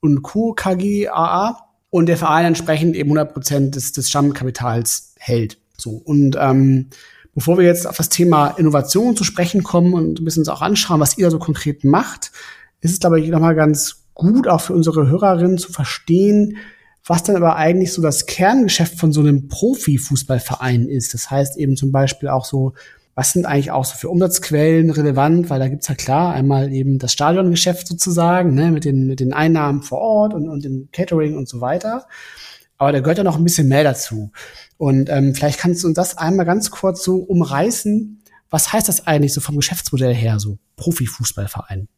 und 0.00 0.22
Co. 0.22 0.54
KGAA 0.54 1.56
und 1.88 2.06
der 2.06 2.16
Verein 2.16 2.46
entsprechend 2.46 2.96
eben 2.96 3.10
100 3.10 3.32
Prozent 3.32 3.76
des, 3.76 3.92
des 3.92 4.08
Stammkapitals 4.08 5.14
hält. 5.20 5.58
So 5.76 5.90
und 5.90 6.36
ähm, 6.36 6.88
bevor 7.32 7.58
wir 7.58 7.64
jetzt 7.64 7.86
auf 7.86 7.96
das 7.96 8.08
Thema 8.08 8.48
Innovation 8.56 9.14
zu 9.14 9.22
sprechen 9.22 9.62
kommen 9.62 9.94
und 9.94 10.18
ein 10.18 10.24
bisschen 10.24 10.40
uns 10.40 10.48
auch 10.48 10.62
anschauen, 10.62 10.98
was 10.98 11.16
ihr 11.16 11.26
da 11.26 11.30
so 11.30 11.38
konkret 11.38 11.84
macht, 11.84 12.32
ist 12.80 12.90
es 12.90 12.98
glaube 12.98 13.20
ich 13.20 13.28
nochmal 13.28 13.54
ganz 13.54 14.04
gut 14.14 14.48
auch 14.48 14.62
für 14.62 14.72
unsere 14.72 15.06
Hörerinnen 15.06 15.58
zu 15.58 15.70
verstehen, 15.70 16.56
was 17.04 17.22
dann 17.22 17.36
aber 17.36 17.56
eigentlich 17.56 17.92
so 17.92 18.02
das 18.02 18.26
Kerngeschäft 18.26 18.98
von 18.98 19.12
so 19.12 19.20
einem 19.20 19.48
Profifußballverein 19.48 20.88
ist. 20.88 21.14
Das 21.14 21.30
heißt 21.30 21.56
eben 21.56 21.76
zum 21.76 21.92
Beispiel 21.92 22.28
auch 22.28 22.44
so 22.44 22.74
was 23.18 23.32
sind 23.32 23.46
eigentlich 23.46 23.72
auch 23.72 23.84
so 23.84 23.96
für 23.96 24.10
Umsatzquellen 24.10 24.90
relevant, 24.90 25.50
weil 25.50 25.58
da 25.58 25.66
gibt's 25.66 25.88
ja 25.88 25.96
klar 25.96 26.32
einmal 26.34 26.72
eben 26.72 27.00
das 27.00 27.12
Stadiongeschäft 27.12 27.88
sozusagen, 27.88 28.54
ne, 28.54 28.70
mit 28.70 28.84
den, 28.84 29.08
mit 29.08 29.18
den 29.18 29.32
Einnahmen 29.32 29.82
vor 29.82 29.98
Ort 29.98 30.34
und, 30.34 30.48
und 30.48 30.64
dem 30.64 30.88
Catering 30.92 31.36
und 31.36 31.48
so 31.48 31.60
weiter. 31.60 32.06
Aber 32.76 32.92
da 32.92 33.00
gehört 33.00 33.18
ja 33.18 33.24
noch 33.24 33.36
ein 33.36 33.42
bisschen 33.42 33.66
mehr 33.66 33.82
dazu. 33.82 34.30
Und 34.76 35.10
ähm, 35.10 35.34
vielleicht 35.34 35.58
kannst 35.58 35.82
du 35.82 35.88
uns 35.88 35.96
das 35.96 36.16
einmal 36.16 36.46
ganz 36.46 36.70
kurz 36.70 37.02
so 37.02 37.16
umreißen. 37.16 38.22
Was 38.50 38.72
heißt 38.72 38.86
das 38.86 39.08
eigentlich 39.08 39.34
so 39.34 39.40
vom 39.40 39.56
Geschäftsmodell 39.56 40.14
her, 40.14 40.38
so 40.38 40.58
Profifußballverein? 40.76 41.88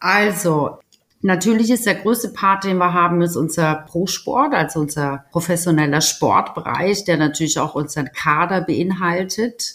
Also, 0.00 0.80
Natürlich 1.26 1.72
ist 1.72 1.86
der 1.86 1.96
größte 1.96 2.28
Part, 2.28 2.62
den 2.62 2.76
wir 2.76 2.94
haben, 2.94 3.20
ist 3.20 3.34
unser 3.34 3.74
Pro-Sport, 3.74 4.54
also 4.54 4.78
unser 4.78 5.24
professioneller 5.32 6.00
Sportbereich, 6.00 7.02
der 7.02 7.16
natürlich 7.16 7.58
auch 7.58 7.74
unseren 7.74 8.12
Kader 8.12 8.60
beinhaltet. 8.60 9.74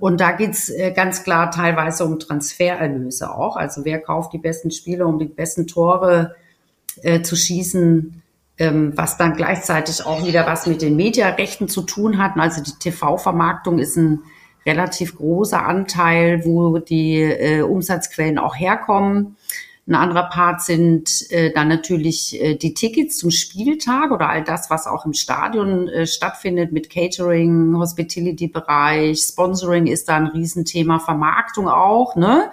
Und 0.00 0.18
da 0.22 0.32
geht's 0.32 0.70
äh, 0.70 0.90
ganz 0.92 1.24
klar 1.24 1.50
teilweise 1.50 2.06
um 2.06 2.18
Transfererlöse 2.18 3.34
auch. 3.34 3.56
Also 3.56 3.84
wer 3.84 4.00
kauft 4.00 4.32
die 4.32 4.38
besten 4.38 4.70
Spiele, 4.70 5.06
um 5.06 5.18
die 5.18 5.26
besten 5.26 5.66
Tore 5.66 6.36
äh, 7.02 7.20
zu 7.20 7.36
schießen, 7.36 8.22
ähm, 8.56 8.92
was 8.96 9.18
dann 9.18 9.36
gleichzeitig 9.36 10.06
auch 10.06 10.26
wieder 10.26 10.46
was 10.46 10.66
mit 10.66 10.80
den 10.80 10.96
Mediarechten 10.96 11.68
zu 11.68 11.82
tun 11.82 12.16
hat. 12.16 12.38
Also 12.38 12.62
die 12.62 12.78
TV-Vermarktung 12.78 13.78
ist 13.78 13.98
ein 13.98 14.20
relativ 14.64 15.18
großer 15.18 15.66
Anteil, 15.66 16.46
wo 16.46 16.78
die 16.78 17.20
äh, 17.20 17.60
Umsatzquellen 17.60 18.38
auch 18.38 18.56
herkommen. 18.56 19.36
Ein 19.84 19.96
anderer 19.96 20.28
Part 20.28 20.62
sind 20.62 21.28
äh, 21.30 21.52
dann 21.52 21.66
natürlich 21.66 22.40
äh, 22.40 22.54
die 22.54 22.72
Tickets 22.72 23.18
zum 23.18 23.32
Spieltag 23.32 24.12
oder 24.12 24.28
all 24.28 24.44
das, 24.44 24.70
was 24.70 24.86
auch 24.86 25.04
im 25.04 25.12
Stadion 25.12 25.88
äh, 25.88 26.06
stattfindet 26.06 26.70
mit 26.70 26.88
Catering, 26.88 27.76
Hospitality-Bereich, 27.76 29.18
Sponsoring 29.18 29.88
ist 29.88 30.08
da 30.08 30.16
ein 30.16 30.26
Riesenthema, 30.26 31.00
Vermarktung 31.00 31.68
auch, 31.68 32.14
ne? 32.14 32.50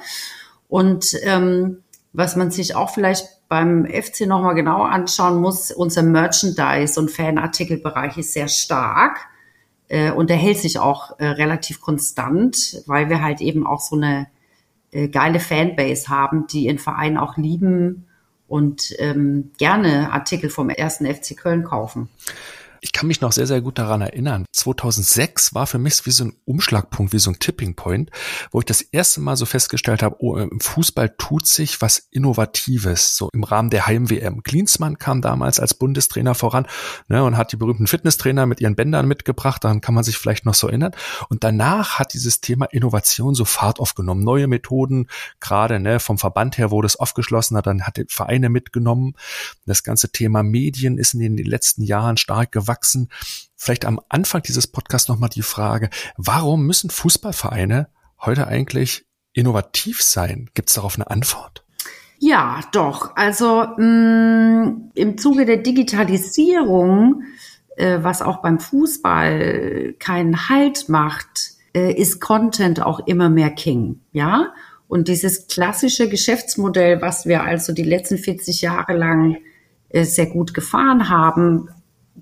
Und 0.67 1.15
ähm, 1.24 1.83
was 2.13 2.36
man 2.36 2.50
sich 2.50 2.75
auch 2.75 2.89
vielleicht 2.89 3.27
beim 3.48 3.86
FC 3.86 4.21
nochmal 4.21 4.55
genau 4.55 4.81
anschauen 4.81 5.39
muss, 5.39 5.71
unser 5.71 6.01
Merchandise- 6.01 7.00
und 7.00 7.12
Fanartikelbereich 7.12 8.17
ist 8.17 8.33
sehr 8.33 8.48
stark 8.48 9.27
äh, 9.88 10.12
und 10.12 10.29
der 10.29 10.38
hält 10.38 10.57
sich 10.57 10.79
auch 10.79 11.19
äh, 11.19 11.27
relativ 11.27 11.81
konstant, 11.81 12.81
weil 12.88 13.09
wir 13.09 13.21
halt 13.21 13.41
eben 13.41 13.67
auch 13.67 13.81
so 13.81 13.95
eine 13.95 14.27
äh, 14.91 15.08
geile 15.08 15.39
Fanbase 15.39 16.10
haben, 16.10 16.48
die 16.48 16.65
ihren 16.65 16.79
Verein 16.79 17.17
auch 17.17 17.38
lieben 17.38 18.08
und 18.48 18.96
ähm, 18.98 19.51
gerne 19.58 20.12
Artikel 20.12 20.50
vom 20.50 20.69
ersten 20.69 21.05
FC 21.05 21.38
Köln 21.38 21.63
kaufen. 21.63 22.10
Ich 22.81 22.93
kann 22.93 23.07
mich 23.07 23.21
noch 23.21 23.31
sehr, 23.31 23.48
sehr 23.48 23.62
gut 23.62 23.77
daran 23.77 24.01
erinnern. 24.01 24.45
2006 24.53 25.53
war 25.53 25.67
für 25.67 25.79
mich 25.79 26.05
wie 26.05 26.12
so 26.12 26.25
ein 26.25 26.36
Umschlagpunkt, 26.45 27.13
wie 27.13 27.19
so 27.19 27.31
ein 27.31 27.39
Tipping 27.39 27.75
Point, 27.75 28.09
wo 28.51 28.59
ich 28.59 28.65
das 28.65 28.81
erste 28.81 29.21
Mal 29.21 29.36
so 29.36 29.45
festgestellt 29.45 30.01
habe, 30.01 30.17
oh, 30.19 30.38
im 30.38 30.59
Fußball 30.59 31.09
tut 31.17 31.45
sich 31.45 31.81
was 31.81 32.07
Innovatives, 32.12 33.15
so 33.15 33.29
im 33.33 33.43
Rahmen 33.43 33.69
der 33.69 33.88
Heim-WM. 33.88 34.43
Klinsmann 34.43 34.98
kam 34.98 35.21
damals 35.21 35.59
als 35.59 35.74
Bundestrainer 35.74 36.36
voran 36.36 36.67
ne, 37.07 37.24
und 37.24 37.38
hat 37.38 37.51
die 37.51 37.57
berühmten 37.57 37.88
Fitnesstrainer 37.88 38.45
mit 38.45 38.62
ihren 38.62 38.75
Bändern 38.75 39.07
mitgebracht, 39.07 39.63
daran 39.63 39.81
kann 39.81 39.95
man 39.95 40.03
sich 40.03 40.17
vielleicht 40.17 40.45
noch 40.45 40.53
so 40.53 40.67
erinnern. 40.67 40.93
Und 41.29 41.43
danach 41.43 42.00
hat 42.00 42.13
dieses 42.13 42.41
Thema 42.41 42.65
Innovation 42.65 43.36
so 43.36 43.45
Fahrt 43.45 43.79
aufgenommen. 43.79 44.24
Neue 44.24 44.48
Methoden, 44.48 45.07
gerade 45.39 45.79
ne, 45.79 46.00
vom 46.00 46.17
Verband 46.17 46.57
her 46.57 46.71
wurde 46.71 46.86
es 46.86 46.95
aufgeschlossen, 46.95 47.59
dann 47.62 47.83
hat 47.83 47.98
die 47.98 48.05
Vereine 48.07 48.50
mitgenommen. 48.50 49.15
Das 49.65 49.83
ganze 49.83 50.12
Thema 50.12 50.43
Medien 50.43 50.98
ist 50.98 51.13
in 51.13 51.19
den 51.19 51.38
letzten 51.38 51.83
Jahren 51.83 52.17
stark 52.17 52.51
gewachsen 52.51 52.68
wachsen. 52.69 53.09
Vielleicht 53.57 53.83
am 53.83 53.99
Anfang 54.07 54.41
dieses 54.43 54.67
Podcasts 54.67 55.09
nochmal 55.09 55.29
die 55.29 55.41
Frage, 55.41 55.89
warum 56.15 56.65
müssen 56.65 56.89
Fußballvereine 56.89 57.89
heute 58.21 58.47
eigentlich 58.47 59.05
innovativ 59.33 60.01
sein? 60.01 60.49
Gibt 60.53 60.69
es 60.69 60.75
darauf 60.75 60.95
eine 60.95 61.09
Antwort? 61.11 61.65
Ja, 62.19 62.61
doch. 62.71 63.15
Also 63.17 63.65
mh, 63.77 63.83
mm, 63.83 64.91
im 64.93 65.17
Zuge 65.17 65.45
der 65.45 65.57
Digitalisierung, 65.57 67.23
äh, 67.77 67.99
was 68.01 68.21
auch 68.21 68.41
beim 68.41 68.59
Fußball 68.59 69.95
keinen 69.99 70.49
Halt 70.49 70.89
macht, 70.89 71.51
äh, 71.73 71.93
ist 71.93 72.19
Content 72.19 72.81
auch 72.81 73.07
immer 73.07 73.29
mehr 73.29 73.51
King. 73.51 74.01
Ja. 74.11 74.53
Und 74.88 75.07
dieses 75.07 75.47
klassische 75.47 76.09
Geschäftsmodell, 76.09 77.01
was 77.01 77.25
wir 77.25 77.43
also 77.43 77.73
die 77.73 77.83
letzten 77.83 78.17
40 78.17 78.61
Jahre 78.61 78.97
lang 78.97 79.38
äh, 79.89 80.03
sehr 80.03 80.25
gut 80.25 80.53
gefahren 80.53 81.09
haben, 81.09 81.69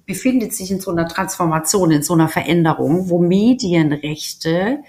befindet 0.07 0.53
sich 0.53 0.71
in 0.71 0.79
so 0.79 0.89
einer 0.89 1.07
Transformation, 1.07 1.91
in 1.91 2.01
so 2.01 2.13
einer 2.13 2.29
Veränderung, 2.29 3.09
wo 3.09 3.19
Medienrechte 3.19 4.79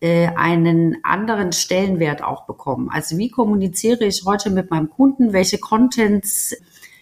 äh, 0.00 0.28
einen 0.28 0.98
anderen 1.02 1.52
Stellenwert 1.52 2.22
auch 2.22 2.46
bekommen. 2.46 2.88
Also 2.90 3.18
wie 3.18 3.28
kommuniziere 3.28 4.06
ich 4.06 4.22
heute 4.24 4.50
mit 4.50 4.70
meinem 4.70 4.88
Kunden? 4.88 5.32
Welche 5.32 5.58
Contents 5.58 6.56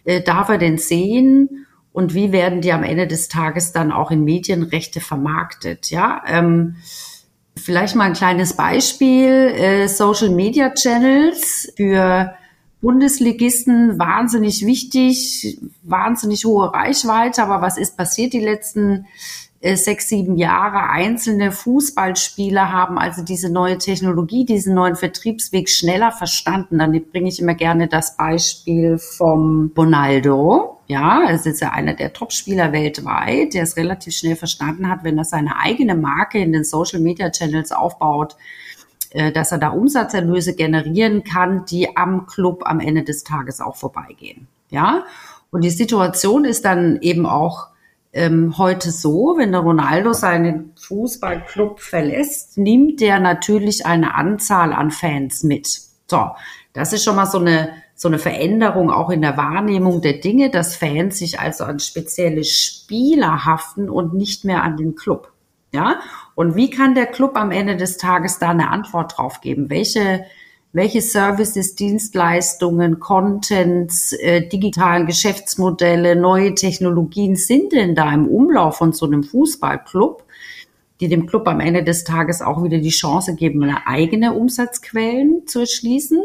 äh, 0.04 0.22
darf 0.22 0.48
er 0.48 0.58
denn 0.58 0.78
sehen? 0.78 1.66
Und 1.92 2.14
wie 2.14 2.32
werden 2.32 2.62
die 2.62 2.72
am 2.72 2.82
Ende 2.82 3.06
des 3.06 3.28
Tages 3.28 3.72
dann 3.72 3.92
auch 3.92 4.10
in 4.10 4.24
Medienrechte 4.24 5.00
vermarktet? 5.00 5.90
Ja, 5.90 6.22
ähm, 6.26 6.76
vielleicht 7.56 7.94
mal 7.94 8.04
ein 8.04 8.14
kleines 8.14 8.54
Beispiel. 8.54 9.28
Äh, 9.28 9.88
Social 9.88 10.30
Media 10.30 10.70
Channels 10.70 11.72
für 11.76 12.32
Bundesligisten 12.80 13.98
wahnsinnig 13.98 14.64
wichtig, 14.64 15.58
wahnsinnig 15.82 16.44
hohe 16.44 16.72
Reichweite. 16.72 17.42
Aber 17.42 17.60
was 17.60 17.76
ist 17.76 17.96
passiert 17.96 18.32
die 18.32 18.40
letzten 18.40 19.06
äh, 19.60 19.76
sechs, 19.76 20.08
sieben 20.08 20.36
Jahre 20.36 20.88
einzelne 20.88 21.52
Fußballspieler 21.52 22.72
haben 22.72 22.98
also 22.98 23.22
diese 23.22 23.52
neue 23.52 23.76
Technologie, 23.76 24.46
diesen 24.46 24.74
neuen 24.74 24.96
Vertriebsweg 24.96 25.68
schneller 25.68 26.12
verstanden. 26.12 26.78
Dann 26.78 26.98
bringe 27.12 27.28
ich 27.28 27.40
immer 27.40 27.54
gerne 27.54 27.86
das 27.86 28.16
Beispiel 28.16 28.96
vom 28.98 29.70
Ronaldo. 29.76 30.78
Ja, 30.86 31.24
es 31.30 31.44
ist 31.44 31.60
ja 31.60 31.70
einer 31.70 31.92
der 31.92 32.14
Top-Spieler 32.14 32.72
weltweit, 32.72 33.52
der 33.52 33.64
es 33.64 33.76
relativ 33.76 34.16
schnell 34.16 34.34
verstanden 34.34 34.88
hat, 34.88 35.04
wenn 35.04 35.18
er 35.18 35.24
seine 35.24 35.56
eigene 35.56 35.94
Marke 35.94 36.38
in 36.38 36.52
den 36.52 36.64
Social-Media-Channels 36.64 37.70
aufbaut, 37.70 38.36
äh, 39.10 39.32
dass 39.32 39.52
er 39.52 39.58
da 39.58 39.70
Umsatzerlöse 39.70 40.54
generieren 40.54 41.24
kann, 41.24 41.64
die 41.64 41.96
am 41.96 42.26
Club 42.26 42.62
am 42.64 42.80
Ende 42.80 43.02
des 43.02 43.24
Tages 43.24 43.60
auch 43.60 43.76
vorbeigehen. 43.76 44.46
Ja, 44.70 45.04
und 45.50 45.64
die 45.64 45.70
Situation 45.70 46.44
ist 46.44 46.64
dann 46.64 46.98
eben 47.00 47.26
auch 47.26 47.68
ähm, 48.12 48.56
heute 48.58 48.90
so, 48.90 49.34
wenn 49.36 49.52
der 49.52 49.60
Ronaldo 49.60 50.12
seinen 50.12 50.72
Fußballclub 50.80 51.80
verlässt, 51.80 52.58
nimmt 52.58 53.00
der 53.00 53.20
natürlich 53.20 53.86
eine 53.86 54.14
Anzahl 54.14 54.72
an 54.72 54.90
Fans 54.90 55.42
mit. 55.42 55.80
So, 56.08 56.30
das 56.72 56.92
ist 56.92 57.04
schon 57.04 57.16
mal 57.16 57.26
so 57.26 57.38
eine 57.38 57.70
so 58.00 58.08
eine 58.08 58.18
Veränderung 58.18 58.90
auch 58.90 59.10
in 59.10 59.20
der 59.20 59.36
Wahrnehmung 59.36 60.00
der 60.00 60.14
Dinge, 60.14 60.48
dass 60.48 60.74
Fans 60.74 61.18
sich 61.18 61.38
also 61.38 61.64
an 61.64 61.80
spezielle 61.80 62.44
Spieler 62.44 63.44
haften 63.44 63.90
und 63.90 64.14
nicht 64.14 64.46
mehr 64.46 64.62
an 64.62 64.78
den 64.78 64.94
Club. 64.94 65.30
Ja, 65.72 66.00
und 66.34 66.56
wie 66.56 66.70
kann 66.70 66.94
der 66.94 67.06
Club 67.06 67.36
am 67.36 67.50
Ende 67.52 67.76
des 67.76 67.96
Tages 67.96 68.38
da 68.38 68.50
eine 68.50 68.70
Antwort 68.70 69.16
drauf 69.16 69.40
geben? 69.40 69.70
Welche 69.70 70.24
welche 70.72 71.00
Services, 71.00 71.74
Dienstleistungen, 71.74 73.00
Contents, 73.00 74.12
äh, 74.12 74.46
digitalen 74.46 75.06
Geschäftsmodelle, 75.06 76.14
neue 76.14 76.54
Technologien 76.54 77.34
sind 77.34 77.72
denn 77.72 77.96
da 77.96 78.12
im 78.12 78.28
Umlauf 78.28 78.76
von 78.76 78.92
so 78.92 79.06
einem 79.06 79.24
Fußballclub, 79.24 80.22
die 81.00 81.08
dem 81.08 81.26
Club 81.26 81.48
am 81.48 81.58
Ende 81.58 81.82
des 81.82 82.04
Tages 82.04 82.40
auch 82.40 82.62
wieder 82.62 82.78
die 82.78 82.90
Chance 82.90 83.34
geben, 83.34 83.64
eine 83.64 83.88
eigene 83.88 84.34
Umsatzquellen 84.34 85.46
zu 85.46 85.60
erschließen? 85.60 86.22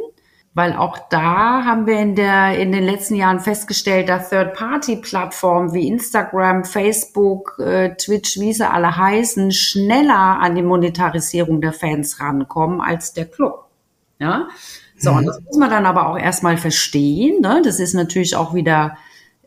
Weil 0.55 0.73
auch 0.73 0.97
da 1.09 1.65
haben 1.65 1.85
wir 1.85 1.99
in, 1.99 2.15
der, 2.15 2.57
in 2.57 2.71
den 2.71 2.85
letzten 2.85 3.15
Jahren 3.15 3.41
festgestellt, 3.41 4.07
dass 4.07 4.29
Third-Party-Plattformen 4.29 5.73
wie 5.73 5.85
Instagram, 5.85 6.63
Facebook, 6.63 7.59
äh, 7.59 7.93
Twitch, 7.95 8.39
wie 8.39 8.53
sie 8.53 8.67
alle 8.67 8.95
heißen, 8.95 9.51
schneller 9.51 10.39
an 10.39 10.55
die 10.55 10.61
Monetarisierung 10.63 11.59
der 11.59 11.73
Fans 11.73 12.21
rankommen 12.21 12.79
als 12.79 13.11
der 13.11 13.25
Club. 13.25 13.65
Ja, 14.17 14.47
so, 14.97 15.11
mhm. 15.11 15.17
und 15.17 15.25
das 15.25 15.41
muss 15.41 15.57
man 15.57 15.69
dann 15.69 15.85
aber 15.85 16.07
auch 16.07 16.17
erstmal 16.17 16.55
verstehen. 16.55 17.41
Ne? 17.41 17.61
Das 17.61 17.81
ist 17.81 17.93
natürlich 17.93 18.37
auch 18.37 18.53
wieder, 18.53 18.97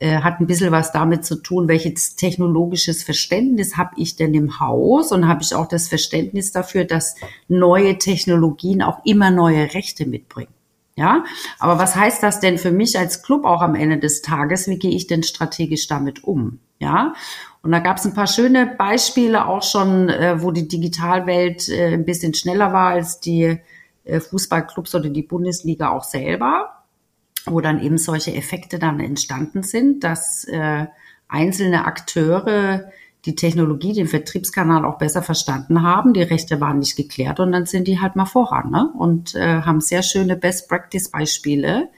äh, 0.00 0.18
hat 0.18 0.40
ein 0.40 0.46
bisschen 0.46 0.72
was 0.72 0.92
damit 0.92 1.24
zu 1.24 1.36
tun, 1.36 1.68
welches 1.68 2.16
technologisches 2.16 3.02
Verständnis 3.02 3.78
habe 3.78 3.92
ich 3.96 4.16
denn 4.16 4.34
im 4.34 4.60
Haus 4.60 5.10
und 5.10 5.26
habe 5.26 5.42
ich 5.42 5.54
auch 5.54 5.68
das 5.68 5.88
Verständnis 5.88 6.52
dafür, 6.52 6.84
dass 6.84 7.14
neue 7.48 7.96
Technologien 7.96 8.82
auch 8.82 9.02
immer 9.06 9.30
neue 9.30 9.72
Rechte 9.72 10.04
mitbringen. 10.04 10.52
Ja, 10.98 11.22
aber 11.60 11.78
was 11.78 11.94
heißt 11.94 12.24
das 12.24 12.40
denn 12.40 12.58
für 12.58 12.72
mich 12.72 12.98
als 12.98 13.22
Club 13.22 13.44
auch 13.44 13.62
am 13.62 13.76
Ende 13.76 13.98
des 13.98 14.20
Tages? 14.20 14.66
Wie 14.66 14.80
gehe 14.80 14.90
ich 14.90 15.06
denn 15.06 15.22
strategisch 15.22 15.86
damit 15.86 16.24
um? 16.24 16.58
Ja, 16.80 17.14
und 17.62 17.70
da 17.70 17.78
gab 17.78 17.98
es 17.98 18.04
ein 18.04 18.14
paar 18.14 18.26
schöne 18.26 18.66
Beispiele 18.66 19.46
auch 19.46 19.62
schon, 19.62 20.08
äh, 20.08 20.42
wo 20.42 20.50
die 20.50 20.66
Digitalwelt 20.66 21.68
äh, 21.68 21.94
ein 21.94 22.04
bisschen 22.04 22.34
schneller 22.34 22.72
war 22.72 22.90
als 22.90 23.20
die 23.20 23.60
äh, 24.02 24.18
Fußballclubs 24.18 24.92
oder 24.96 25.08
die 25.08 25.22
Bundesliga 25.22 25.90
auch 25.90 26.02
selber, 26.02 26.82
wo 27.46 27.60
dann 27.60 27.80
eben 27.80 27.98
solche 27.98 28.34
Effekte 28.34 28.80
dann 28.80 28.98
entstanden 28.98 29.62
sind, 29.62 30.02
dass 30.02 30.42
äh, 30.48 30.86
einzelne 31.28 31.84
Akteure 31.84 32.90
die 33.24 33.34
Technologie, 33.34 33.92
den 33.92 34.06
Vertriebskanal 34.06 34.84
auch 34.84 34.98
besser 34.98 35.22
verstanden 35.22 35.82
haben. 35.82 36.14
Die 36.14 36.22
Rechte 36.22 36.60
waren 36.60 36.78
nicht 36.78 36.96
geklärt 36.96 37.40
und 37.40 37.52
dann 37.52 37.66
sind 37.66 37.88
die 37.88 38.00
halt 38.00 38.16
mal 38.16 38.26
voran 38.26 38.70
ne? 38.70 38.90
und 38.96 39.34
äh, 39.34 39.62
haben 39.62 39.80
sehr 39.80 40.02
schöne 40.02 40.36
Best-Practice-Beispiele 40.36 41.88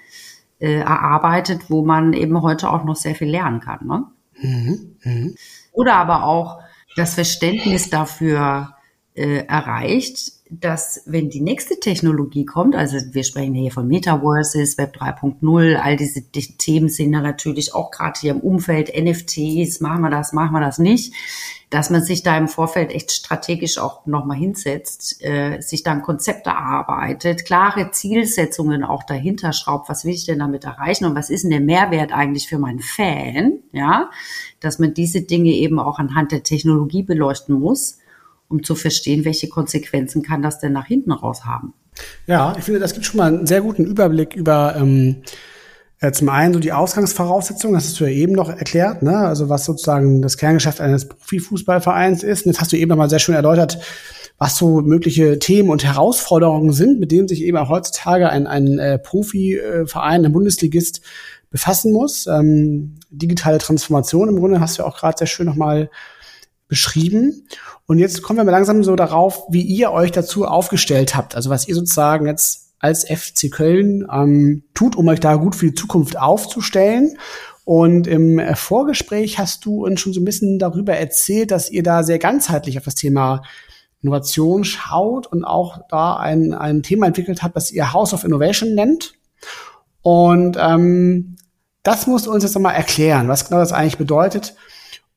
äh, 0.58 0.80
erarbeitet, 0.80 1.68
wo 1.68 1.84
man 1.84 2.12
eben 2.12 2.40
heute 2.42 2.70
auch 2.70 2.84
noch 2.84 2.96
sehr 2.96 3.14
viel 3.14 3.28
lernen 3.28 3.60
kann. 3.60 3.86
Ne? 3.86 4.04
Mhm, 4.40 4.96
mh. 5.02 5.30
Oder 5.72 5.94
aber 5.94 6.24
auch 6.24 6.60
das 6.96 7.14
Verständnis 7.14 7.90
dafür 7.90 8.74
äh, 9.14 9.44
erreicht, 9.46 10.32
dass 10.50 11.04
wenn 11.06 11.30
die 11.30 11.40
nächste 11.40 11.78
Technologie 11.78 12.44
kommt, 12.44 12.74
also 12.74 12.96
wir 13.12 13.22
sprechen 13.22 13.54
hier 13.54 13.70
von 13.70 13.86
Metaverses, 13.86 14.78
Web 14.78 14.96
3.0, 14.96 15.76
all 15.76 15.96
diese 15.96 16.22
Themen 16.22 16.88
sind 16.88 17.12
ja 17.12 17.20
natürlich 17.20 17.72
auch 17.72 17.92
gerade 17.92 18.18
hier 18.18 18.32
im 18.32 18.40
Umfeld 18.40 18.90
NFTs, 18.92 19.80
machen 19.80 20.02
wir 20.02 20.10
das, 20.10 20.32
machen 20.32 20.52
wir 20.52 20.60
das 20.60 20.78
nicht, 20.78 21.14
dass 21.70 21.88
man 21.88 22.02
sich 22.02 22.24
da 22.24 22.36
im 22.36 22.48
Vorfeld 22.48 22.90
echt 22.90 23.12
strategisch 23.12 23.78
auch 23.78 24.06
nochmal 24.06 24.38
hinsetzt, 24.38 25.22
äh, 25.22 25.60
sich 25.60 25.84
dann 25.84 26.02
Konzepte 26.02 26.50
erarbeitet, 26.50 27.44
klare 27.44 27.92
Zielsetzungen 27.92 28.82
auch 28.82 29.04
dahinter 29.04 29.52
schraubt, 29.52 29.88
was 29.88 30.04
will 30.04 30.14
ich 30.14 30.26
denn 30.26 30.40
damit 30.40 30.64
erreichen 30.64 31.04
und 31.04 31.14
was 31.14 31.30
ist 31.30 31.44
denn 31.44 31.50
der 31.50 31.60
Mehrwert 31.60 32.10
eigentlich 32.12 32.48
für 32.48 32.58
meinen 32.58 32.80
Fan, 32.80 33.60
ja, 33.70 34.10
dass 34.58 34.80
man 34.80 34.94
diese 34.94 35.22
Dinge 35.22 35.50
eben 35.50 35.78
auch 35.78 36.00
anhand 36.00 36.32
der 36.32 36.42
Technologie 36.42 37.04
beleuchten 37.04 37.54
muss 37.54 37.98
um 38.50 38.62
zu 38.62 38.74
verstehen, 38.74 39.24
welche 39.24 39.48
Konsequenzen 39.48 40.22
kann 40.22 40.42
das 40.42 40.58
denn 40.58 40.72
nach 40.72 40.86
hinten 40.86 41.12
raus 41.12 41.44
haben. 41.44 41.72
Ja, 42.26 42.54
ich 42.58 42.64
finde, 42.64 42.80
das 42.80 42.92
gibt 42.92 43.06
schon 43.06 43.18
mal 43.18 43.32
einen 43.32 43.46
sehr 43.46 43.60
guten 43.62 43.84
Überblick 43.84 44.34
über 44.34 44.74
ähm, 44.76 45.22
äh, 46.00 46.12
zum 46.12 46.28
einen 46.30 46.54
so 46.54 46.60
die 46.60 46.72
Ausgangsvoraussetzungen, 46.72 47.74
das 47.74 47.84
hast 47.84 48.00
du 48.00 48.04
ja 48.04 48.10
eben 48.10 48.32
noch 48.32 48.48
erklärt, 48.48 49.02
ne? 49.02 49.16
also 49.16 49.48
was 49.48 49.64
sozusagen 49.64 50.22
das 50.22 50.36
Kerngeschäft 50.36 50.80
eines 50.80 51.08
Profifußballvereins 51.08 52.22
ist. 52.22 52.46
Und 52.46 52.52
jetzt 52.52 52.60
hast 52.60 52.72
du 52.72 52.76
eben 52.76 52.88
noch 52.88 52.96
mal 52.96 53.10
sehr 53.10 53.18
schön 53.18 53.34
erläutert, 53.34 53.78
was 54.38 54.56
so 54.56 54.80
mögliche 54.80 55.38
Themen 55.38 55.68
und 55.68 55.84
Herausforderungen 55.84 56.72
sind, 56.72 56.98
mit 56.98 57.12
denen 57.12 57.28
sich 57.28 57.42
eben 57.42 57.58
auch 57.58 57.68
heutzutage 57.68 58.30
ein, 58.30 58.46
ein 58.46 58.78
äh, 58.78 58.98
Profiverein, 58.98 60.24
ein 60.24 60.32
Bundesligist 60.32 61.02
befassen 61.50 61.92
muss. 61.92 62.26
Ähm, 62.26 62.94
digitale 63.10 63.58
Transformation 63.58 64.28
im 64.28 64.38
Grunde 64.38 64.60
hast 64.60 64.78
du 64.78 64.82
ja 64.82 64.88
auch 64.88 64.96
gerade 64.96 65.18
sehr 65.18 65.26
schön 65.26 65.46
nochmal 65.46 65.90
beschrieben. 66.70 67.46
Und 67.86 67.98
jetzt 67.98 68.22
kommen 68.22 68.38
wir 68.38 68.44
mal 68.44 68.52
langsam 68.52 68.82
so 68.82 68.96
darauf, 68.96 69.42
wie 69.50 69.60
ihr 69.60 69.90
euch 69.90 70.12
dazu 70.12 70.46
aufgestellt 70.46 71.14
habt. 71.14 71.34
Also 71.34 71.50
was 71.50 71.68
ihr 71.68 71.74
sozusagen 71.74 72.26
jetzt 72.26 72.70
als 72.78 73.04
FC 73.04 73.50
Köln 73.50 74.06
ähm, 74.10 74.62
tut, 74.72 74.96
um 74.96 75.06
euch 75.08 75.20
da 75.20 75.34
gut 75.34 75.54
für 75.54 75.66
die 75.66 75.74
Zukunft 75.74 76.18
aufzustellen. 76.18 77.18
Und 77.64 78.06
im 78.06 78.40
Vorgespräch 78.54 79.38
hast 79.38 79.66
du 79.66 79.84
uns 79.84 80.00
schon 80.00 80.14
so 80.14 80.20
ein 80.20 80.24
bisschen 80.24 80.58
darüber 80.58 80.94
erzählt, 80.94 81.50
dass 81.50 81.70
ihr 81.70 81.82
da 81.82 82.02
sehr 82.02 82.18
ganzheitlich 82.18 82.78
auf 82.78 82.84
das 82.84 82.94
Thema 82.94 83.42
Innovation 84.00 84.64
schaut 84.64 85.26
und 85.26 85.44
auch 85.44 85.80
da 85.90 86.16
ein, 86.16 86.54
ein 86.54 86.82
Thema 86.82 87.06
entwickelt 87.06 87.42
habt, 87.42 87.54
das 87.54 87.70
ihr 87.70 87.92
House 87.92 88.14
of 88.14 88.24
Innovation 88.24 88.74
nennt. 88.74 89.12
Und 90.00 90.56
ähm, 90.58 91.36
das 91.82 92.06
musst 92.06 92.26
du 92.26 92.32
uns 92.32 92.44
jetzt 92.44 92.54
nochmal 92.54 92.76
erklären, 92.76 93.28
was 93.28 93.46
genau 93.46 93.60
das 93.60 93.72
eigentlich 93.72 93.98
bedeutet 93.98 94.54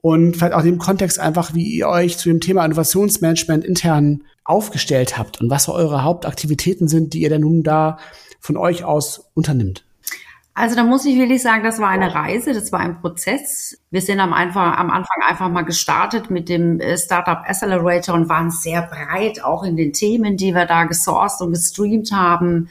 und 0.03 0.35
vielleicht 0.35 0.53
auch 0.53 0.63
dem 0.63 0.79
Kontext 0.79 1.17
einfach, 1.17 1.53
wie 1.53 1.63
ihr 1.63 1.87
euch 1.87 2.17
zu 2.17 2.27
dem 2.27 2.41
Thema 2.41 2.65
Innovationsmanagement 2.65 3.63
intern 3.63 4.25
aufgestellt 4.43 5.17
habt 5.17 5.39
und 5.39 5.49
was 5.49 5.69
eure 5.69 6.03
Hauptaktivitäten 6.03 6.89
sind, 6.89 7.13
die 7.13 7.21
ihr 7.21 7.29
denn 7.29 7.39
nun 7.39 7.63
da 7.63 7.97
von 8.41 8.57
euch 8.57 8.83
aus 8.83 9.31
unternimmt. 9.33 9.85
Also 10.55 10.75
da 10.75 10.83
muss 10.83 11.05
ich 11.05 11.17
wirklich 11.17 11.41
sagen, 11.41 11.63
das 11.63 11.79
war 11.79 11.87
eine 11.87 12.13
Reise, 12.13 12.51
das 12.51 12.73
war 12.73 12.81
ein 12.81 12.99
Prozess. 12.99 13.79
Wir 13.91 14.01
sind 14.01 14.19
am, 14.19 14.33
einfach, 14.33 14.77
am 14.77 14.91
Anfang 14.91 15.21
einfach 15.25 15.49
mal 15.49 15.63
gestartet 15.63 16.29
mit 16.29 16.49
dem 16.49 16.81
äh, 16.81 16.97
Startup 16.97 17.37
Accelerator 17.37 18.13
und 18.13 18.27
waren 18.27 18.51
sehr 18.51 18.81
breit 18.81 19.41
auch 19.41 19.63
in 19.63 19.77
den 19.77 19.93
Themen, 19.93 20.35
die 20.35 20.53
wir 20.53 20.65
da 20.65 20.83
gesourced 20.83 21.41
und 21.41 21.53
gestreamt 21.53 22.11
haben 22.11 22.67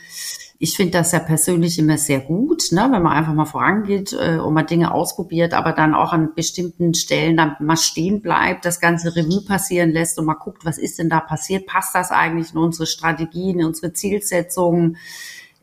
ich 0.62 0.77
finde 0.77 0.92
das 0.92 1.11
ja 1.11 1.18
persönlich 1.18 1.77
immer 1.81 1.98
sehr 1.98 2.20
gut, 2.20 2.70
ne, 2.70 2.88
wenn 2.92 3.03
man 3.03 3.14
einfach 3.14 3.35
mal 3.35 3.46
vorangeht 3.46 4.12
äh, 4.12 4.38
und 4.38 4.55
mal 4.55 4.62
Dinge 4.62 4.94
ausprobiert, 4.94 5.55
aber 5.55 5.72
dann 5.72 5.92
auch 5.92 6.12
an 6.12 6.37
bestimmten 6.37 6.94
Stellen 6.94 7.37
dann 7.37 7.57
mal 7.59 7.77
stehen 7.77 8.22
bleibt, 8.22 8.64
das 8.64 8.79
ganze 8.79 9.16
Revue 9.16 9.44
passieren 9.44 9.90
lässt 9.90 10.20
und 10.20 10.25
mal 10.25 10.35
guckt, 10.35 10.64
was 10.64 10.79
ist 10.79 11.01
denn 11.01 11.09
da 11.09 11.18
passiert? 11.18 11.66
Passt 11.66 11.96
das 11.96 12.12
eigentlich 12.12 12.53
in 12.53 12.59
unsere 12.59 12.87
Strategien, 12.87 13.59
in 13.59 13.66
unsere 13.66 13.92
Zielsetzungen? 13.92 14.98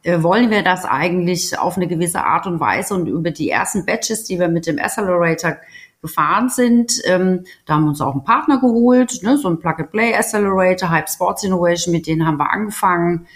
Äh, 0.04 0.22
wollen 0.22 0.50
wir 0.50 0.64
das 0.64 0.84
eigentlich 0.84 1.58
auf 1.58 1.78
eine 1.78 1.88
gewisse 1.88 2.26
Art 2.26 2.46
und 2.46 2.60
Weise? 2.60 2.94
Und 2.94 3.08
über 3.08 3.32
die 3.32 3.50
ersten 3.50 3.86
Batches, 3.86 4.26
die 4.26 4.38
wir 4.38 4.50
mit 4.50 4.68
dem 4.68 4.80
Accelerator 4.80 5.56
gefahren 6.02 6.50
sind. 6.50 7.00
Ähm, 7.06 7.46
da 7.66 7.76
haben 7.76 7.84
wir 7.84 7.90
uns 7.90 8.02
auch 8.02 8.12
einen 8.12 8.26
Partner 8.26 8.60
geholt, 8.60 9.24
ne, 9.24 9.38
so 9.38 9.48
ein 9.48 9.60
Plug-and-Play 9.60 10.14
Accelerator, 10.14 10.90
Hype 10.90 11.10
Sports 11.10 11.46
Innovation, 11.46 11.94
mit 11.94 12.06
denen 12.06 12.26
haben 12.26 12.38
wir 12.38 12.52
angefangen 12.52 13.28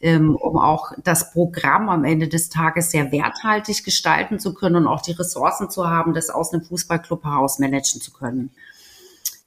ähm, 0.00 0.34
um 0.34 0.56
auch 0.56 0.92
das 1.04 1.32
Programm 1.32 1.88
am 1.88 2.04
Ende 2.04 2.28
des 2.28 2.48
Tages 2.48 2.90
sehr 2.90 3.12
werthaltig 3.12 3.84
gestalten 3.84 4.38
zu 4.38 4.54
können 4.54 4.76
und 4.76 4.86
auch 4.86 5.02
die 5.02 5.12
Ressourcen 5.12 5.70
zu 5.70 5.88
haben, 5.88 6.14
das 6.14 6.30
aus 6.30 6.52
einem 6.52 6.62
Fußballclub 6.64 7.24
heraus 7.24 7.58
managen 7.58 8.00
zu 8.00 8.12
können. 8.12 8.50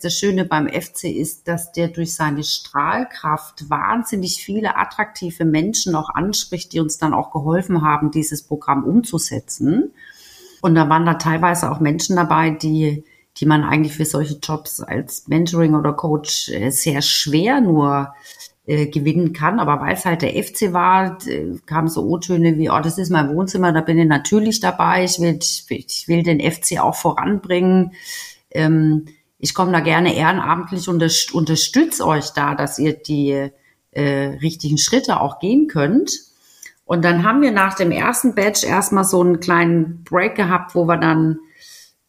Das 0.03 0.13
Schöne 0.13 0.43
beim 0.43 0.67
FC 0.67 1.05
ist, 1.05 1.47
dass 1.47 1.71
der 1.71 1.87
durch 1.87 2.13
seine 2.13 2.43
Strahlkraft 2.43 3.69
wahnsinnig 3.69 4.43
viele 4.43 4.75
attraktive 4.75 5.45
Menschen 5.45 5.95
auch 5.95 6.09
anspricht, 6.09 6.73
die 6.73 6.81
uns 6.81 6.97
dann 6.97 7.13
auch 7.13 7.31
geholfen 7.31 7.81
haben, 7.81 8.11
dieses 8.11 8.43
Programm 8.43 8.83
umzusetzen. 8.83 9.93
Und 10.61 10.75
da 10.75 10.89
waren 10.89 11.05
da 11.05 11.13
teilweise 11.13 11.71
auch 11.71 11.79
Menschen 11.79 12.17
dabei, 12.17 12.49
die, 12.49 13.05
die 13.37 13.45
man 13.45 13.63
eigentlich 13.63 13.95
für 13.95 14.05
solche 14.05 14.39
Jobs 14.43 14.81
als 14.81 15.27
Mentoring 15.29 15.73
oder 15.73 15.93
Coach 15.93 16.49
äh, 16.49 16.69
sehr 16.69 17.01
schwer 17.01 17.61
nur 17.61 18.13
äh, 18.65 18.87
gewinnen 18.87 19.33
kann. 19.33 19.59
Aber 19.59 19.81
weil 19.81 19.93
es 19.93 20.05
halt 20.05 20.21
der 20.21 20.41
FC 20.41 20.73
war, 20.73 21.17
kamen 21.65 21.87
so 21.87 22.03
O-Töne 22.03 22.57
wie, 22.57 22.69
oh, 22.69 22.79
das 22.79 22.97
ist 22.97 23.09
mein 23.09 23.35
Wohnzimmer, 23.35 23.71
da 23.71 23.81
bin 23.81 23.97
ich 23.97 24.07
natürlich 24.07 24.59
dabei, 24.59 25.03
ich 25.03 25.19
will, 25.19 25.39
ich 25.41 26.07
will, 26.07 26.23
den 26.23 26.39
FC 26.39 26.79
auch 26.79 26.95
voranbringen. 26.95 27.91
Ähm, 28.51 29.05
ich 29.37 29.53
komme 29.53 29.73
da 29.73 29.81
gerne 29.81 30.15
ehrenamtlich 30.15 30.87
und 30.87 31.03
unterstütze 31.33 32.07
euch 32.07 32.29
da, 32.29 32.55
dass 32.55 32.79
ihr 32.79 32.93
die 32.93 33.49
äh, 33.91 34.37
richtigen 34.41 34.77
Schritte 34.77 35.19
auch 35.19 35.39
gehen 35.39 35.67
könnt. 35.67 36.11
Und 36.85 37.03
dann 37.03 37.23
haben 37.23 37.41
wir 37.41 37.51
nach 37.51 37.75
dem 37.75 37.91
ersten 37.91 38.35
Batch 38.35 38.63
erstmal 38.63 39.03
so 39.03 39.21
einen 39.21 39.39
kleinen 39.39 40.03
Break 40.03 40.35
gehabt, 40.35 40.75
wo 40.75 40.85
wir 40.85 40.97
dann 40.97 41.39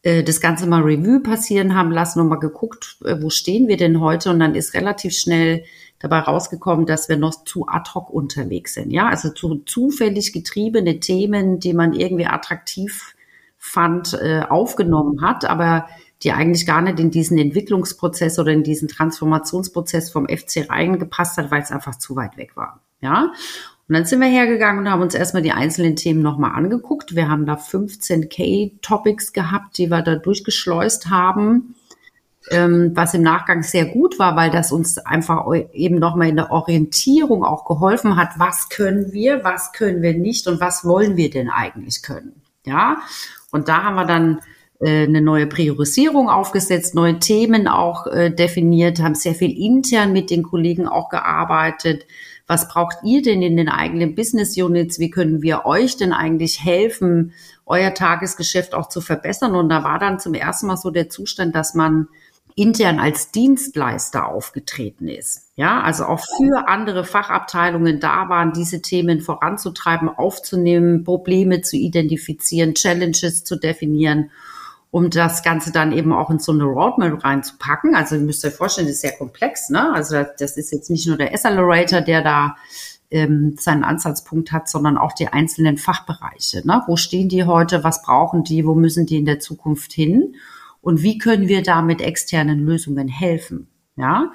äh, 0.03 0.23
das 0.23 0.40
Ganze 0.40 0.67
mal 0.67 0.83
Revue 0.83 1.21
passieren 1.21 1.75
haben 1.75 1.90
lassen 1.90 2.21
und 2.21 2.29
mal 2.29 2.38
geguckt, 2.38 2.99
äh, 3.05 3.17
wo 3.21 3.31
stehen 3.31 3.67
wir 3.67 3.77
denn 3.77 4.01
heute? 4.01 4.31
Und 4.31 4.38
dann 4.38 4.55
ist 4.55 4.75
relativ 4.75 5.14
schnell 5.14 5.64
dabei 6.05 6.21
rausgekommen, 6.21 6.87
dass 6.87 7.09
wir 7.09 7.17
noch 7.17 7.45
zu 7.45 7.67
ad 7.67 7.90
hoc 7.95 8.11
unterwegs 8.11 8.75
sind. 8.75 8.90
Ja, 8.93 9.09
also 9.09 9.31
zu 9.31 9.62
zufällig 9.64 10.33
getriebene 10.33 11.01
Themen, 11.01 11.59
die 11.59 11.73
man 11.73 11.95
irgendwie 11.95 12.27
attraktiv 12.27 13.14
fand, 13.57 14.14
äh, 14.14 14.43
aufgenommen 14.49 15.23
hat, 15.23 15.45
aber 15.47 15.88
die 16.23 16.33
eigentlich 16.33 16.67
gar 16.67 16.83
nicht 16.83 17.01
in 17.01 17.11
diesen 17.11 17.38
Entwicklungsprozess 17.38 18.38
oder 18.38 18.53
in 18.53 18.62
diesen 18.62 18.88
Transformationsprozess 18.88 20.11
vom 20.11 20.27
FC 20.29 20.69
reingepasst 20.69 21.38
hat, 21.38 21.51
weil 21.51 21.62
es 21.62 21.73
einfach 21.73 21.97
zu 21.97 22.17
weit 22.17 22.37
weg 22.37 22.57
war. 22.57 22.81
Ja. 23.01 23.33
Und 23.87 23.95
dann 23.95 24.05
sind 24.05 24.21
wir 24.21 24.29
hergegangen 24.29 24.81
und 24.81 24.90
haben 24.90 25.03
uns 25.03 25.14
erstmal 25.14 25.43
die 25.43 25.53
einzelnen 25.53 25.97
Themen 25.97 26.23
nochmal 26.23 26.53
angeguckt. 26.53 27.14
Wir 27.14 27.29
haben 27.29 27.45
da 27.45 27.57
15 27.57 28.29
K-Topics 28.29 29.33
gehabt, 29.33 29.77
die 29.77 29.90
wir 29.90 30.03
da 30.03 30.17
durchgeschleust 30.17 31.11
haben 31.11 31.75
ähm, 32.51 32.93
was 32.95 33.15
im 33.15 33.23
Nachgang 33.23 33.63
sehr 33.63 33.87
gut 33.87 34.19
war, 34.19 34.37
weil 34.37 34.51
das 34.51 34.73
uns 34.73 34.99
einfach 34.99 35.47
eben 35.73 35.99
nochmal 35.99 36.29
in 36.29 36.37
der 36.37 36.51
Orientierung 36.51 37.45
auch 37.45 37.65
geholfen 37.65 38.17
hat, 38.17 38.39
was 38.39 38.69
können 38.69 39.13
wir, 39.13 39.45
was 39.45 39.73
können 39.73 40.03
wir 40.03 40.15
nicht 40.15 40.47
und 40.47 40.61
was 40.61 40.85
wollen 40.85 41.17
wir 41.17 41.31
denn 41.31 41.49
eigentlich 41.49 42.03
können. 42.03 42.43
Ja, 42.67 42.99
und 43.51 43.69
da 43.69 43.85
haben 43.85 43.95
wir 43.95 44.07
dann 44.07 44.41
äh, 44.81 45.05
eine 45.05 45.21
neue 45.21 45.47
Priorisierung 45.47 46.29
aufgesetzt, 46.29 46.95
neue 46.95 47.19
Themen 47.19 47.69
auch 47.69 48.07
äh, 48.07 48.31
definiert, 48.31 49.01
haben 49.01 49.15
sehr 49.15 49.35
viel 49.35 49.57
intern 49.57 50.13
mit 50.13 50.31
den 50.31 50.43
Kollegen 50.43 50.89
auch 50.89 51.09
gearbeitet. 51.09 52.07
Was 52.47 52.69
braucht 52.69 52.99
ihr 53.05 53.23
denn 53.23 53.41
in 53.41 53.57
den 53.57 53.71
eigenen 53.71 54.15
Business 54.15 54.57
Units? 54.57 54.99
Wie 54.99 55.11
können 55.11 55.41
wir 55.41 55.65
euch 55.65 55.97
denn 55.97 56.13
eigentlich 56.13 56.63
helfen, 56.63 57.33
euer 57.65 57.95
Tagesgeschäft 57.95 58.75
auch 58.75 58.89
zu 58.91 59.01
verbessern? 59.01 59.55
Und 59.55 59.71
da 59.71 59.83
war 59.83 59.99
dann 59.99 60.19
zum 60.19 60.35
ersten 60.35 60.67
Mal 60.67 60.77
so 60.77 60.91
der 60.91 61.09
Zustand, 61.09 61.55
dass 61.55 61.75
man 61.75 62.09
intern 62.57 63.01
als 63.01 63.33
Dienstleister 63.33 64.29
aufgetreten 64.29 65.09
ist. 65.09 65.51
Ja, 65.57 65.81
also 65.83 66.05
auch 66.05 66.21
für 66.21 66.69
andere 66.69 67.05
Fachabteilungen 67.05 67.99
da 67.99 68.29
waren, 68.29 68.53
diese 68.53 68.81
Themen 68.81 69.21
voranzutreiben, 69.21 70.09
aufzunehmen, 70.09 71.05
Probleme 71.05 71.62
zu 71.62 71.77
identifizieren, 71.77 72.75
Challenges 72.75 73.45
zu 73.45 73.57
definieren, 73.57 74.31
um 74.93 75.11
das 75.11 75.43
Ganze 75.43 75.73
dann 75.73 75.90
eben 75.90 76.12
auch 76.12 76.31
in 76.31 76.38
so 76.38 76.53
eine 76.53 76.64
Roadmap 76.64 77.25
reinzupacken. 77.25 77.97
Also 77.97 78.14
ihr 78.14 78.21
müsst 78.21 78.45
euch 78.45 78.55
vorstellen, 78.55 78.87
das 78.87 78.97
ist 78.97 79.03
sehr 79.03 79.17
komplex. 79.17 79.69
Ne? 79.69 79.93
Also 79.93 80.25
das 80.38 80.57
ist 80.57 80.71
jetzt 80.71 80.90
nicht 80.90 81.09
nur 81.09 81.17
der 81.17 81.33
Accelerator, 81.33 82.01
der 82.01 82.23
da 82.23 82.57
ähm, 83.11 83.57
seinen 83.59 83.83
Ansatzpunkt 83.83 84.53
hat, 84.53 84.69
sondern 84.69 84.97
auch 84.97 85.12
die 85.12 85.27
einzelnen 85.27 85.77
Fachbereiche. 85.77 86.64
Ne? 86.64 86.85
Wo 86.87 86.97
stehen 86.97 87.29
die 87.29 87.43
heute? 87.43 87.83
Was 87.83 88.03
brauchen 88.03 88.45
die? 88.45 88.64
Wo 88.64 88.75
müssen 88.75 89.07
die 89.07 89.19
in 89.19 89.25
der 89.25 89.40
Zukunft 89.40 89.93
hin? 89.93 90.37
Und 90.85 91.03
wie 91.03 91.18
können 91.18 91.49
wir 91.49 91.62
da 91.62 91.81
mit 91.83 92.03
externen 92.03 92.61
Lösungen 92.61 93.09
helfen. 93.09 93.68
Ja. 93.97 94.33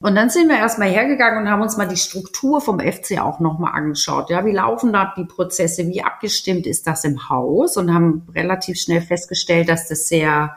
Und 0.00 0.14
dann 0.14 0.30
sind 0.30 0.48
wir 0.48 0.56
erstmal 0.56 0.90
hergegangen 0.90 1.42
und 1.42 1.50
haben 1.50 1.62
uns 1.62 1.76
mal 1.76 1.88
die 1.88 1.96
Struktur 1.96 2.60
vom 2.60 2.78
FC 2.78 3.18
auch 3.18 3.40
nochmal 3.40 3.72
angeschaut. 3.72 4.30
Ja, 4.30 4.44
wie 4.44 4.52
laufen 4.52 4.92
da 4.92 5.12
die 5.16 5.24
Prozesse? 5.24 5.88
Wie 5.88 6.04
abgestimmt 6.04 6.66
ist 6.66 6.86
das 6.86 7.04
im 7.04 7.28
Haus? 7.28 7.76
Und 7.76 7.92
haben 7.92 8.28
relativ 8.32 8.78
schnell 8.78 9.00
festgestellt, 9.00 9.68
dass 9.68 9.88
das 9.88 10.08
sehr, 10.08 10.54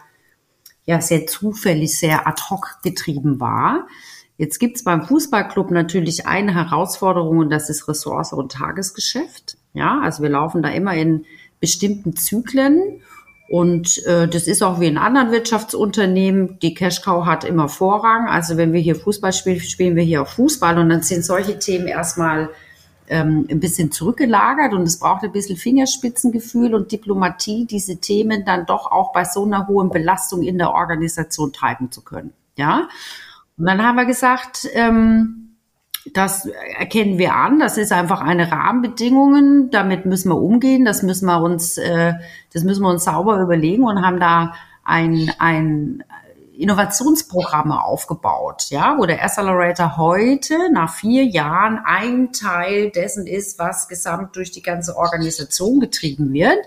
ja, 0.86 1.02
sehr 1.02 1.26
zufällig, 1.26 1.98
sehr 1.98 2.28
ad 2.28 2.42
hoc 2.50 2.80
getrieben 2.84 3.40
war. 3.40 3.88
Jetzt 4.38 4.60
gibt's 4.60 4.84
beim 4.84 5.04
Fußballclub 5.04 5.72
natürlich 5.72 6.28
eine 6.28 6.54
Herausforderung 6.54 7.38
und 7.38 7.50
das 7.50 7.70
ist 7.70 7.88
Ressource 7.88 8.34
und 8.34 8.52
Tagesgeschäft. 8.52 9.58
Ja, 9.74 10.02
also 10.02 10.22
wir 10.22 10.30
laufen 10.30 10.62
da 10.62 10.70
immer 10.70 10.94
in 10.94 11.26
bestimmten 11.60 12.16
Zyklen 12.16 13.02
und 13.52 14.06
äh, 14.06 14.30
das 14.30 14.48
ist 14.48 14.64
auch 14.64 14.80
wie 14.80 14.88
in 14.88 14.98
anderen 14.98 15.32
Wirtschaftsunternehmen. 15.34 16.58
Die 16.60 16.74
Cash 16.74 17.02
Cow 17.02 17.26
hat 17.26 17.44
immer 17.44 17.68
Vorrang. 17.68 18.30
Also 18.30 18.56
wenn 18.56 18.72
wir 18.72 18.80
hier 18.80 18.96
Fußball 18.96 19.34
spielen, 19.34 19.60
spielen 19.60 19.98
wir 19.98 20.04
hier 20.04 20.22
auch 20.22 20.30
Fußball. 20.30 20.80
Und 20.80 20.88
dann 20.88 21.02
sind 21.02 21.26
solche 21.26 21.60
Themen 21.60 21.88
erstmal 21.88 22.48
ähm, 23.10 23.46
ein 23.52 23.60
bisschen 23.60 23.92
zurückgelagert. 23.92 24.74
Und 24.74 24.84
es 24.84 25.00
braucht 25.00 25.26
ein 25.26 25.34
bisschen 25.34 25.58
Fingerspitzengefühl 25.58 26.74
und 26.74 26.94
Diplomatie, 26.94 27.66
diese 27.66 27.98
Themen 27.98 28.46
dann 28.46 28.66
doch 28.66 28.90
auch 28.90 29.12
bei 29.12 29.26
so 29.26 29.44
einer 29.44 29.68
hohen 29.68 29.90
Belastung 29.90 30.44
in 30.44 30.58
der 30.58 30.72
Organisation 30.72 31.52
treiben 31.52 31.92
zu 31.92 32.04
können. 32.04 32.32
Ja. 32.56 32.88
Und 33.58 33.66
dann 33.66 33.84
haben 33.84 33.98
wir 33.98 34.06
gesagt, 34.06 34.66
ähm, 34.72 35.41
das 36.14 36.48
erkennen 36.78 37.18
wir 37.18 37.36
an. 37.36 37.60
Das 37.60 37.78
ist 37.78 37.92
einfach 37.92 38.22
eine 38.22 38.52
Rahmenbedingungen. 38.52 39.70
Damit 39.70 40.06
müssen 40.06 40.30
wir 40.30 40.38
umgehen. 40.38 40.86
Das 40.86 41.04
müssen 41.04 41.26
wir 41.26 41.42
uns, 41.42 41.78
äh, 41.78 42.14
das 42.54 42.64
müssen 42.64 42.82
wir 42.82 42.90
uns 42.90 43.04
sauber 43.04 43.40
überlegen 43.40 43.84
und 43.84 44.04
haben 44.04 44.20
da 44.20 44.54
ein, 44.84 45.32
ein 45.38 46.04
Innovationsprogramm 46.58 47.72
aufgebaut, 47.72 48.66
ja, 48.70 48.96
wo 48.98 49.06
der 49.06 49.24
Accelerator 49.24 49.98
heute 49.98 50.72
nach 50.72 50.94
vier 50.94 51.26
Jahren 51.26 51.80
ein 51.84 52.34
Teil 52.34 52.92
dessen 52.92 53.26
ist, 53.26 53.58
was 53.58 53.88
gesamt 53.88 54.36
durch 54.36 54.52
die 54.52 54.62
ganze 54.62 54.96
Organisation 54.96 55.80
getrieben 55.80 56.34
wird. 56.34 56.60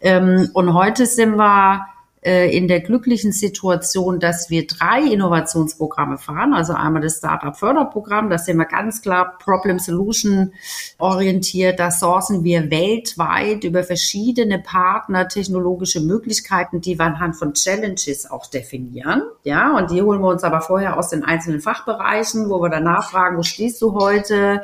Ähm, 0.00 0.50
und 0.54 0.74
heute 0.74 1.06
sind 1.06 1.36
wir 1.36 1.86
äh, 2.24 2.56
in 2.56 2.68
der 2.68 2.80
glücklichen 2.80 3.32
Situation, 3.32 4.18
dass 4.18 4.48
wir 4.48 4.66
drei 4.66 5.02
Innovationsprogramme 5.02 6.16
fahren. 6.16 6.54
Also 6.54 6.72
einmal 6.72 7.02
das 7.02 7.18
Startup 7.18 7.54
Förderprogramm, 7.54 8.30
das 8.30 8.46
sind 8.46 8.56
wir 8.56 8.64
ganz 8.64 9.02
klar 9.02 9.36
Problem 9.38 9.78
Solution 9.78 10.52
orientiert. 10.98 11.78
Da 11.78 11.90
sourcen 11.90 12.42
wir 12.42 12.70
weltweit 12.70 13.64
über 13.64 13.84
verschiedene 13.84 14.58
Partner 14.58 15.28
technologische 15.28 16.00
Möglichkeiten, 16.00 16.80
die 16.80 16.98
wir 16.98 17.04
anhand 17.04 17.36
von 17.36 17.52
Challenges 17.52 18.30
auch 18.30 18.46
definieren. 18.46 19.22
Ja, 19.42 19.76
und 19.76 19.90
die 19.90 20.00
holen 20.00 20.22
wir 20.22 20.28
uns 20.28 20.44
aber 20.44 20.62
vorher 20.62 20.98
aus 20.98 21.10
den 21.10 21.24
einzelnen 21.24 21.60
Fachbereichen, 21.60 22.48
wo 22.48 22.62
wir 22.62 22.70
danach 22.70 23.10
fragen, 23.10 23.36
wo 23.36 23.42
stehst 23.42 23.82
du 23.82 23.94
heute? 23.94 24.62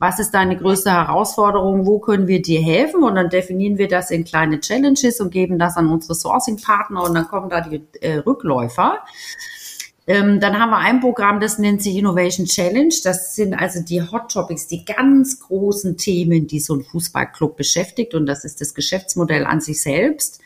Was 0.00 0.18
ist 0.18 0.30
deine 0.30 0.56
größte 0.56 0.90
Herausforderung, 0.90 1.84
wo 1.84 1.98
können 1.98 2.26
wir 2.26 2.40
dir 2.40 2.62
helfen 2.62 3.04
und 3.04 3.16
dann 3.16 3.28
definieren 3.28 3.76
wir 3.76 3.86
das 3.86 4.10
in 4.10 4.24
kleine 4.24 4.58
Challenges 4.58 5.20
und 5.20 5.30
geben 5.30 5.58
das 5.58 5.76
an 5.76 5.90
unsere 5.90 6.14
Sourcing-Partner 6.14 7.02
und 7.02 7.14
dann 7.14 7.28
kommen 7.28 7.50
da 7.50 7.60
die 7.60 7.82
äh, 8.00 8.16
Rückläufer. 8.16 9.00
Ähm, 10.06 10.40
dann 10.40 10.58
haben 10.58 10.70
wir 10.70 10.78
ein 10.78 11.00
Programm, 11.00 11.38
das 11.38 11.58
nennt 11.58 11.82
sich 11.82 11.96
Innovation 11.96 12.46
Challenge. 12.46 12.94
Das 13.04 13.36
sind 13.36 13.52
also 13.52 13.82
die 13.82 14.00
Hot 14.00 14.32
Topics, 14.32 14.66
die 14.66 14.86
ganz 14.86 15.38
großen 15.38 15.98
Themen, 15.98 16.46
die 16.46 16.60
so 16.60 16.76
ein 16.76 16.82
Fußballclub 16.82 17.58
beschäftigt 17.58 18.14
und 18.14 18.24
das 18.24 18.44
ist 18.44 18.62
das 18.62 18.72
Geschäftsmodell 18.72 19.44
an 19.44 19.60
sich 19.60 19.82
selbst 19.82 20.40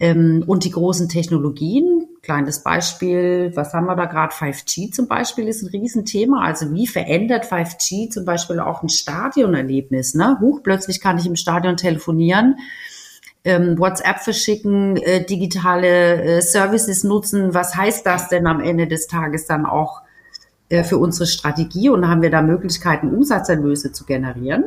ähm, 0.00 0.42
und 0.44 0.64
die 0.64 0.72
großen 0.72 1.08
Technologien 1.08 2.08
Kleines 2.22 2.62
Beispiel, 2.62 3.50
was 3.56 3.74
haben 3.74 3.86
wir 3.86 3.96
da 3.96 4.04
gerade? 4.04 4.32
5G 4.32 4.92
zum 4.92 5.08
Beispiel 5.08 5.48
ist 5.48 5.62
ein 5.62 5.70
Riesenthema. 5.70 6.44
Also 6.44 6.72
wie 6.72 6.86
verändert 6.86 7.46
5G 7.46 8.10
zum 8.10 8.24
Beispiel 8.24 8.60
auch 8.60 8.80
ein 8.84 8.88
Stadionerlebnis? 8.88 10.14
Ne? 10.14 10.38
Huch, 10.40 10.62
plötzlich 10.62 11.00
kann 11.00 11.18
ich 11.18 11.26
im 11.26 11.34
Stadion 11.34 11.76
telefonieren, 11.76 12.60
ähm, 13.44 13.76
WhatsApp 13.76 14.20
verschicken, 14.20 14.98
äh, 14.98 15.26
digitale 15.26 16.22
äh, 16.22 16.42
Services 16.42 17.02
nutzen. 17.02 17.54
Was 17.54 17.74
heißt 17.74 18.06
das 18.06 18.28
denn 18.28 18.46
am 18.46 18.60
Ende 18.60 18.86
des 18.86 19.08
Tages 19.08 19.46
dann 19.46 19.66
auch 19.66 20.02
äh, 20.68 20.84
für 20.84 20.98
unsere 20.98 21.26
Strategie? 21.26 21.88
Und 21.88 22.06
haben 22.06 22.22
wir 22.22 22.30
da 22.30 22.40
Möglichkeiten, 22.40 23.12
Umsatzerlöse 23.12 23.90
zu 23.90 24.04
generieren? 24.04 24.66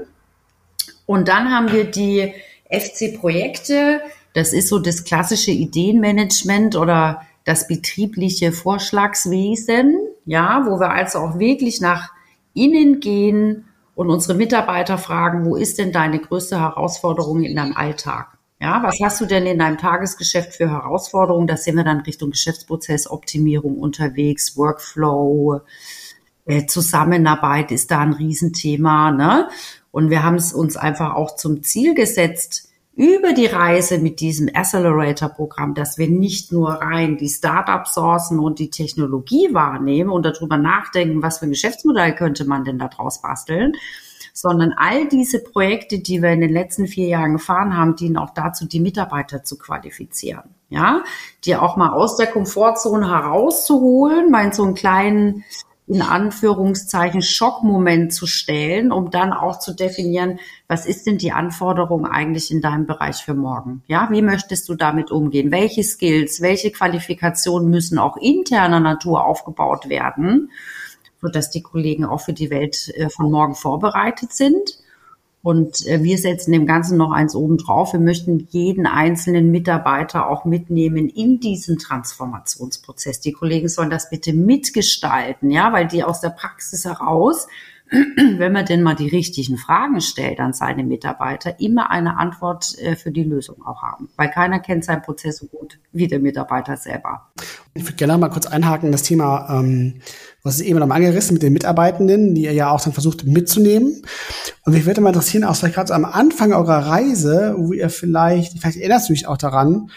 Und 1.05 1.29
dann 1.29 1.49
haben 1.53 1.71
wir 1.71 1.85
die 1.85 2.33
FC-Projekte. 2.69 4.01
Das 4.33 4.51
ist 4.51 4.67
so 4.67 4.79
das 4.79 5.05
klassische 5.05 5.51
Ideenmanagement 5.51 6.75
oder 6.75 7.21
das 7.45 7.67
betriebliche 7.67 8.51
Vorschlagswesen, 8.51 9.97
ja, 10.25 10.65
wo 10.65 10.79
wir 10.79 10.91
also 10.91 11.19
auch 11.19 11.39
wirklich 11.39 11.79
nach 11.79 12.11
innen 12.53 12.99
gehen 12.99 13.65
und 13.93 14.09
unsere 14.09 14.37
Mitarbeiter 14.37 14.97
fragen, 14.97 15.45
wo 15.45 15.55
ist 15.55 15.77
denn 15.77 15.93
deine 15.93 16.19
größte 16.19 16.59
Herausforderung 16.59 17.43
in 17.43 17.55
deinem 17.55 17.77
Alltag? 17.77 18.37
Ja, 18.59 18.81
was 18.83 18.97
hast 19.01 19.21
du 19.21 19.25
denn 19.25 19.45
in 19.45 19.59
deinem 19.59 19.77
Tagesgeschäft 19.77 20.53
für 20.53 20.69
Herausforderungen? 20.69 21.45
Da 21.45 21.55
sind 21.55 21.75
wir 21.75 21.83
dann 21.83 22.01
Richtung 22.01 22.31
Geschäftsprozessoptimierung 22.31 23.77
unterwegs, 23.77 24.57
Workflow, 24.57 25.61
äh, 26.45 26.65
Zusammenarbeit 26.65 27.71
ist 27.71 27.91
da 27.91 27.99
ein 27.99 28.13
Riesenthema, 28.13 29.11
ne? 29.11 29.49
Und 29.91 30.09
wir 30.09 30.23
haben 30.23 30.35
es 30.35 30.53
uns 30.53 30.77
einfach 30.77 31.15
auch 31.15 31.35
zum 31.35 31.63
Ziel 31.63 31.95
gesetzt, 31.95 32.69
über 32.95 33.33
die 33.33 33.45
Reise 33.45 33.97
mit 33.97 34.21
diesem 34.21 34.49
Accelerator-Programm, 34.53 35.73
dass 35.73 35.97
wir 35.97 36.07
nicht 36.09 36.51
nur 36.53 36.69
rein 36.69 37.17
die 37.17 37.27
Startup-Sourcen 37.27 38.39
und 38.39 38.59
die 38.59 38.69
Technologie 38.69 39.49
wahrnehmen 39.53 40.09
und 40.09 40.25
darüber 40.25 40.57
nachdenken, 40.57 41.21
was 41.21 41.39
für 41.39 41.45
ein 41.45 41.51
Geschäftsmodell 41.51 42.15
könnte 42.15 42.45
man 42.45 42.63
denn 42.63 42.79
da 42.79 42.87
draus 42.87 43.21
basteln, 43.21 43.73
sondern 44.33 44.73
all 44.77 45.09
diese 45.09 45.43
Projekte, 45.43 45.99
die 45.99 46.21
wir 46.21 46.31
in 46.31 46.41
den 46.41 46.53
letzten 46.53 46.87
vier 46.87 47.07
Jahren 47.07 47.33
gefahren 47.33 47.75
haben, 47.75 47.97
dienen 47.97 48.17
auch 48.17 48.31
dazu, 48.33 48.65
die 48.65 48.79
Mitarbeiter 48.79 49.43
zu 49.43 49.57
qualifizieren. 49.57 50.55
Ja, 50.69 51.03
die 51.43 51.55
auch 51.55 51.77
mal 51.77 51.91
aus 51.91 52.15
der 52.15 52.27
Komfortzone 52.27 53.09
herauszuholen, 53.09 54.31
mal 54.31 54.45
in 54.45 54.51
so 54.51 54.63
einen 54.63 54.73
kleinen 54.73 55.43
in 55.87 56.01
Anführungszeichen 56.01 57.21
Schockmoment 57.21 58.11
zu 58.11 58.25
stellen, 58.25 58.91
um 58.91 59.11
dann 59.11 59.33
auch 59.33 59.59
zu 59.59 59.73
definieren, 59.73 60.39
was 60.67 60.87
ist 60.87 61.05
denn 61.05 61.19
die 61.19 61.31
Anforderung 61.31 62.07
eigentlich 62.07 62.49
in 62.49 62.61
deinem 62.61 62.87
Bereich 62.87 63.17
für 63.17 63.35
morgen? 63.35 63.83
Ja, 63.85 64.07
wie 64.09 64.23
möchtest 64.23 64.67
du 64.67 64.73
damit 64.73 65.11
umgehen? 65.11 65.51
Welche 65.51 65.83
Skills, 65.83 66.41
welche 66.41 66.71
Qualifikationen 66.71 67.69
müssen 67.69 67.99
auch 67.99 68.17
interner 68.17 68.79
Natur 68.79 69.25
aufgebaut 69.25 69.87
werden, 69.87 70.49
sodass 71.21 71.51
die 71.51 71.61
Kollegen 71.61 72.05
auch 72.05 72.21
für 72.21 72.33
die 72.33 72.49
Welt 72.49 72.91
äh, 72.95 73.09
von 73.09 73.29
morgen 73.29 73.53
vorbereitet 73.53 74.33
sind? 74.33 74.79
Und 75.45 75.85
äh, 75.85 76.01
wir 76.01 76.17
setzen 76.17 76.53
dem 76.53 76.65
Ganzen 76.65 76.97
noch 76.97 77.11
eins 77.11 77.35
oben 77.35 77.57
drauf. 77.57 77.93
Wir 77.93 77.99
möchten 77.99 78.47
jeden 78.49 78.87
einzelnen 78.87 79.51
Mitarbeiter 79.51 80.27
auch 80.27 80.43
mitnehmen 80.43 81.07
in 81.07 81.39
diesen 81.39 81.77
Transformationsprozess. 81.77 83.19
Die 83.19 83.31
Kollegen 83.31 83.69
sollen 83.69 83.91
das 83.91 84.09
bitte 84.09 84.33
mitgestalten, 84.33 85.51
ja, 85.51 85.71
weil 85.71 85.87
die 85.87 86.03
aus 86.03 86.19
der 86.19 86.31
Praxis 86.31 86.85
heraus 86.85 87.45
wenn 87.91 88.51
man 88.51 88.65
denn 88.65 88.81
mal 88.81 88.95
die 88.95 89.09
richtigen 89.09 89.57
Fragen 89.57 90.01
stellt 90.01 90.39
an 90.39 90.53
seine 90.53 90.83
Mitarbeiter, 90.83 91.59
immer 91.59 91.91
eine 91.91 92.17
Antwort 92.17 92.75
äh, 92.79 92.95
für 92.95 93.11
die 93.11 93.23
Lösung 93.23 93.63
auch 93.63 93.83
haben. 93.83 94.09
Weil 94.15 94.31
keiner 94.31 94.59
kennt 94.59 94.83
seinen 94.83 95.03
Prozess 95.03 95.37
so 95.37 95.45
gut 95.45 95.77
wie 95.91 96.07
der 96.07 96.19
Mitarbeiter 96.19 96.77
selber. 96.77 97.29
Ich 97.75 97.83
würde 97.83 97.93
gerne 97.93 98.17
mal 98.17 98.29
kurz 98.29 98.47
einhaken, 98.47 98.91
das 98.91 99.03
Thema, 99.03 99.47
ähm, 99.51 100.01
was 100.45 100.57
ist 100.57 100.61
eben 100.61 100.77
noch 100.77 100.89
angerissen 100.89 101.33
mit 101.33 101.41
den 101.41 101.53
Mitarbeitenden, 101.53 102.35
die 102.35 102.43
ihr 102.43 102.53
ja 102.53 102.69
auch 102.69 102.79
dann 102.79 102.93
versucht 102.93 103.25
mitzunehmen. 103.25 104.03
Und 104.63 104.73
mich 104.73 104.85
würde 104.85 105.01
mal 105.01 105.09
interessieren, 105.09 105.43
auch 105.43 105.55
vielleicht 105.55 105.73
gerade 105.73 105.87
so 105.87 105.95
am 105.95 106.05
Anfang 106.05 106.53
eurer 106.53 106.85
Reise, 106.85 107.55
wo 107.57 107.73
ihr 107.73 107.89
vielleicht, 107.89 108.59
vielleicht 108.59 108.77
erinnerst 108.77 109.09
du 109.09 109.13
dich 109.13 109.27
auch 109.27 109.37
daran, 109.37 109.89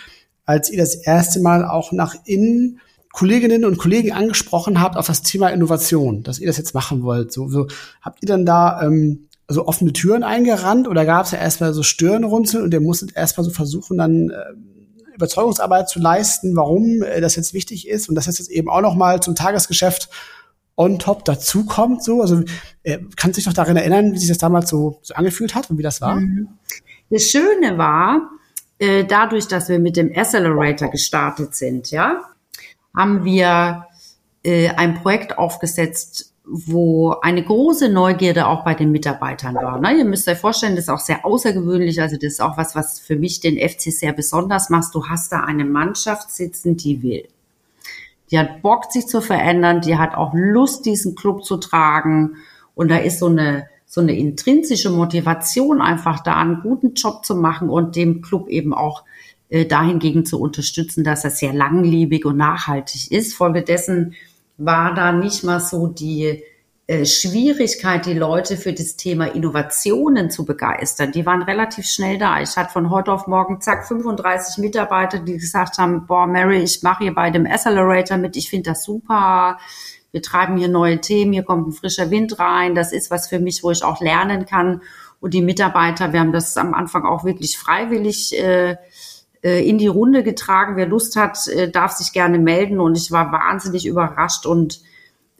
als 0.47 0.71
ihr 0.71 0.79
das 0.79 0.95
erste 0.95 1.41
Mal 1.41 1.67
auch 1.67 1.93
nach 1.93 2.17
innen 2.25 2.81
Kolleginnen 3.13 3.67
und 3.67 3.77
Kollegen 3.77 4.13
angesprochen 4.13 4.81
habt 4.81 4.97
auf 4.97 5.07
das 5.07 5.21
Thema 5.21 5.49
Innovation, 5.49 6.23
dass 6.23 6.39
ihr 6.39 6.47
das 6.47 6.57
jetzt 6.57 6.73
machen 6.73 7.03
wollt. 7.03 7.31
So, 7.31 7.49
so 7.51 7.67
habt 8.01 8.23
ihr 8.23 8.29
dann 8.29 8.47
da 8.47 8.81
ähm, 8.83 9.29
so 9.49 9.67
offene 9.67 9.93
Türen 9.93 10.23
eingerannt 10.23 10.89
oder 10.89 11.05
gab 11.05 11.27
es 11.27 11.33
ja 11.33 11.39
erstmal 11.39 11.75
so 11.75 11.83
Stirnrunzeln 11.83 12.65
und 12.65 12.73
ihr 12.73 12.81
musstet 12.81 13.15
erstmal 13.15 13.45
so 13.45 13.51
versuchen, 13.51 13.99
dann 13.99 14.31
äh, 14.31 15.15
Überzeugungsarbeit 15.15 15.91
zu 15.91 15.99
leisten, 15.99 16.57
warum 16.57 17.03
äh, 17.03 17.21
das 17.21 17.37
jetzt 17.37 17.53
wichtig 17.53 17.87
ist 17.87 18.09
und 18.09 18.15
dass 18.15 18.25
das 18.25 18.39
jetzt 18.39 18.51
eben 18.51 18.71
auch 18.71 18.81
noch 18.81 18.95
mal 18.95 19.21
zum 19.21 19.35
Tagesgeschäft 19.35 20.09
on 20.79 20.99
top 20.99 21.25
dazukommt. 21.25 22.03
So, 22.03 22.23
also 22.23 22.43
äh, 22.85 22.99
kannst 23.17 23.37
du 23.37 23.41
dich 23.41 23.47
noch 23.47 23.53
daran 23.53 23.77
erinnern, 23.77 24.12
wie 24.14 24.19
sich 24.19 24.29
das 24.29 24.38
damals 24.38 24.71
so, 24.71 25.01
so 25.03 25.12
angefühlt 25.14 25.55
hat 25.55 25.69
und 25.69 25.77
wie 25.77 25.83
das 25.83 26.01
war? 26.01 26.17
Mhm. 26.17 26.49
Das 27.11 27.25
Schöne 27.25 27.77
war, 27.77 28.31
äh, 28.79 29.05
dadurch, 29.05 29.49
dass 29.49 29.69
wir 29.69 29.79
mit 29.79 29.97
dem 29.97 30.12
Accelerator 30.14 30.88
gestartet 30.88 31.55
sind, 31.55 31.91
ja, 31.91 32.23
haben 32.97 33.25
wir 33.25 33.87
äh, 34.45 34.69
ein 34.71 34.95
Projekt 34.95 35.37
aufgesetzt, 35.37 36.33
wo 36.45 37.11
eine 37.23 37.45
große 37.45 37.88
Neugierde 37.88 38.47
auch 38.47 38.64
bei 38.64 38.75
den 38.75 38.91
Mitarbeitern 38.91 39.57
war. 39.57 39.81
Ne? 39.81 39.99
Ihr 39.99 40.05
müsst 40.05 40.29
euch 40.29 40.38
vorstellen, 40.38 40.77
das 40.77 40.85
ist 40.85 40.91
auch 40.91 41.01
sehr 41.01 41.27
außergewöhnlich. 41.27 42.01
Also 42.01 42.17
das 42.17 42.35
ist 42.35 42.41
auch 42.41 42.57
was, 42.57 42.75
was 42.75 43.01
für 43.01 43.17
mich 43.17 43.41
den 43.41 43.59
FC 43.59 43.93
sehr 43.93 44.12
besonders 44.12 44.71
macht. 44.71 44.95
Du 44.95 45.07
hast 45.09 45.33
da 45.33 45.41
eine 45.41 45.64
Mannschaft 45.64 46.31
sitzen, 46.31 46.77
die 46.77 47.03
will. 47.03 47.29
Die 48.31 48.38
hat 48.38 48.62
Bock, 48.62 48.93
sich 48.93 49.07
zu 49.07 49.21
verändern. 49.21 49.81
Die 49.81 49.97
hat 49.97 50.14
auch 50.14 50.33
Lust, 50.35 50.87
diesen 50.87 51.14
Club 51.14 51.45
zu 51.45 51.57
tragen. 51.57 52.37
Und 52.75 52.91
da 52.91 52.99
ist 52.99 53.19
so 53.19 53.27
eine, 53.27 53.69
so 53.87 54.01
eine 54.01 54.17
intrinsische 54.17 54.91
Motivation 54.91 55.81
einfach 55.81 56.23
da, 56.23 56.37
einen 56.37 56.61
guten 56.62 56.95
Job 56.95 57.25
zu 57.25 57.35
machen 57.35 57.69
und 57.71 57.97
dem 57.97 58.23
Club 58.23 58.49
eben 58.49 58.75
auch 58.75 59.05
äh, 59.49 59.64
dahingegen 59.64 60.27
zu 60.27 60.41
unterstützen, 60.41 61.05
dass 61.05 61.25
er 61.25 61.31
sehr 61.31 61.53
langlebig 61.53 62.27
und 62.27 62.37
nachhaltig 62.37 63.11
ist. 63.11 63.35
Folgedessen 63.35 64.14
war 64.59 64.95
da 64.95 65.12
nicht 65.12 65.45
mal 65.45 65.61
so 65.61 65.87
die 65.87 66.43
Schwierigkeit, 67.05 68.07
die 68.07 68.14
Leute 68.14 68.57
für 68.57 68.72
das 68.72 68.96
Thema 68.96 69.27
Innovationen 69.27 70.31
zu 70.31 70.46
begeistern. 70.46 71.12
Die 71.12 71.27
waren 71.27 71.42
relativ 71.42 71.85
schnell 71.85 72.16
da. 72.16 72.40
Ich 72.40 72.57
hatte 72.57 72.72
von 72.72 72.88
heute 72.88 73.12
auf 73.12 73.27
morgen, 73.27 73.61
zack, 73.61 73.87
35 73.87 74.57
Mitarbeiter, 74.57 75.18
die 75.18 75.37
gesagt 75.37 75.77
haben, 75.77 76.07
boah, 76.07 76.27
Mary, 76.27 76.62
ich 76.62 76.83
mache 76.83 77.05
hier 77.05 77.14
bei 77.14 77.31
dem 77.31 77.44
Accelerator 77.44 78.16
mit, 78.16 78.37
ich 78.37 78.48
finde 78.48 78.70
das 78.70 78.85
super. 78.85 79.59
Wir 80.12 80.22
treiben 80.22 80.57
hier 80.57 80.68
neue 80.68 80.98
Themen, 80.98 81.35
hier 81.35 81.42
kommt 81.42 81.68
ein 81.68 81.72
frischer 81.72 82.11
Wind 82.11 82.38
rein. 82.38 82.74
Das 82.74 82.92
ist 82.92 83.11
was 83.11 83.29
für 83.29 83.38
mich, 83.38 83.62
wo 83.62 83.70
ich 83.70 83.85
auch 83.85 84.01
lernen 84.01 84.46
kann. 84.46 84.81
Und 85.20 85.35
die 85.35 85.42
Mitarbeiter, 85.42 86.14
wir 86.14 86.20
haben 86.20 86.33
das 86.33 86.57
am 86.57 86.72
Anfang 86.72 87.05
auch 87.05 87.22
wirklich 87.22 87.59
freiwillig 87.59 88.35
äh, 88.42 88.77
äh, 89.42 89.68
in 89.68 89.77
die 89.77 89.88
Runde 89.88 90.22
getragen. 90.22 90.77
Wer 90.77 90.87
Lust 90.87 91.16
hat, 91.16 91.48
äh, 91.48 91.70
darf 91.70 91.92
sich 91.92 92.14
gerne 92.14 92.38
melden. 92.38 92.81
Und 92.81 92.96
ich 92.96 93.11
war 93.11 93.31
wahnsinnig 93.31 93.87
überrascht 93.87 94.46
und 94.46 94.81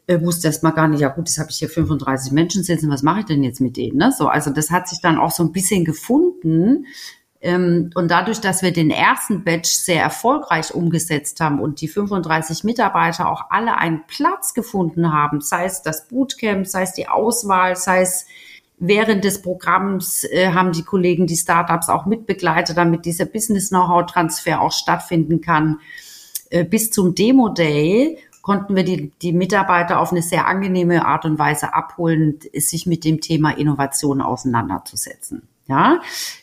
äh, 0.09 0.21
wusste 0.21 0.49
erst 0.49 0.63
mal 0.63 0.73
gar 0.73 0.89
nicht, 0.89 1.01
ja 1.01 1.09
gut, 1.09 1.29
das 1.29 1.39
habe 1.39 1.51
ich 1.51 1.59
hier 1.59 1.69
35 1.69 2.33
Menschen 2.33 2.65
sitzen, 2.65 2.91
was 2.91 3.03
mache 3.03 3.21
ich 3.21 3.27
denn 3.27 3.45
jetzt 3.45 3.61
mit 3.61 3.77
denen? 3.77 3.99
Ne? 3.99 4.13
So, 4.17 4.27
also 4.27 4.51
das 4.51 4.71
hat 4.71 4.89
sich 4.89 5.01
dann 5.01 5.19
auch 5.19 5.31
so 5.31 5.45
ein 5.45 5.53
bisschen 5.53 5.85
gefunden. 5.85 6.87
Ähm, 7.41 7.91
und 7.95 8.11
dadurch, 8.11 8.41
dass 8.41 8.63
wir 8.63 8.73
den 8.73 8.91
ersten 8.91 9.45
Batch 9.45 9.71
sehr 9.71 10.03
erfolgreich 10.03 10.75
umgesetzt 10.75 11.39
haben 11.41 11.61
und 11.61 11.81
die 11.81 11.89
35 11.89 12.65
Mitarbeiter 12.65 13.31
auch 13.31 13.51
alle 13.51 13.77
einen 13.77 14.03
Platz 14.09 14.55
gefunden 14.55 15.13
haben, 15.13 15.41
sei 15.41 15.67
es 15.67 15.83
das 15.83 16.09
Bootcamp, 16.09 16.67
sei 16.67 16.83
es 16.83 16.95
die 16.95 17.09
Auswahl, 17.09 17.77
sei 17.77 18.01
es 18.01 18.27
Während 18.81 19.25
des 19.25 19.43
Programms 19.43 20.23
äh, 20.23 20.53
haben 20.53 20.71
die 20.71 20.85
Kollegen 20.85 21.27
die 21.27 21.37
Startups 21.37 21.89
auch 21.89 22.07
mitbegleitet, 22.07 22.77
damit 22.77 23.07
dieser 23.07 23.25
Business-Know-how-Transfer 23.25 24.61
auch 24.61 24.71
stattfinden 24.71 25.41
kann. 25.41 25.81
Äh, 26.51 26.65
bis 26.65 26.93
zum 26.93 27.15
Demo-Day 27.15 28.19
konnten 28.43 28.77
wir 28.77 28.85
die, 28.85 29.13
die 29.23 29.33
Mitarbeiter 29.33 30.01
auf 30.01 30.13
eine 30.13 30.23
sehr 30.23 30.47
angenehme 30.47 31.07
Art 31.07 31.25
und 31.25 31.39
Weise 31.39 31.75
abholen, 31.75 32.39
sich 32.55 32.87
mit 32.87 33.05
dem 33.05 33.21
Thema 33.21 33.51
Innovation 33.51 34.21
auseinanderzusetzen. 34.21 35.49
Ja, 35.67 36.01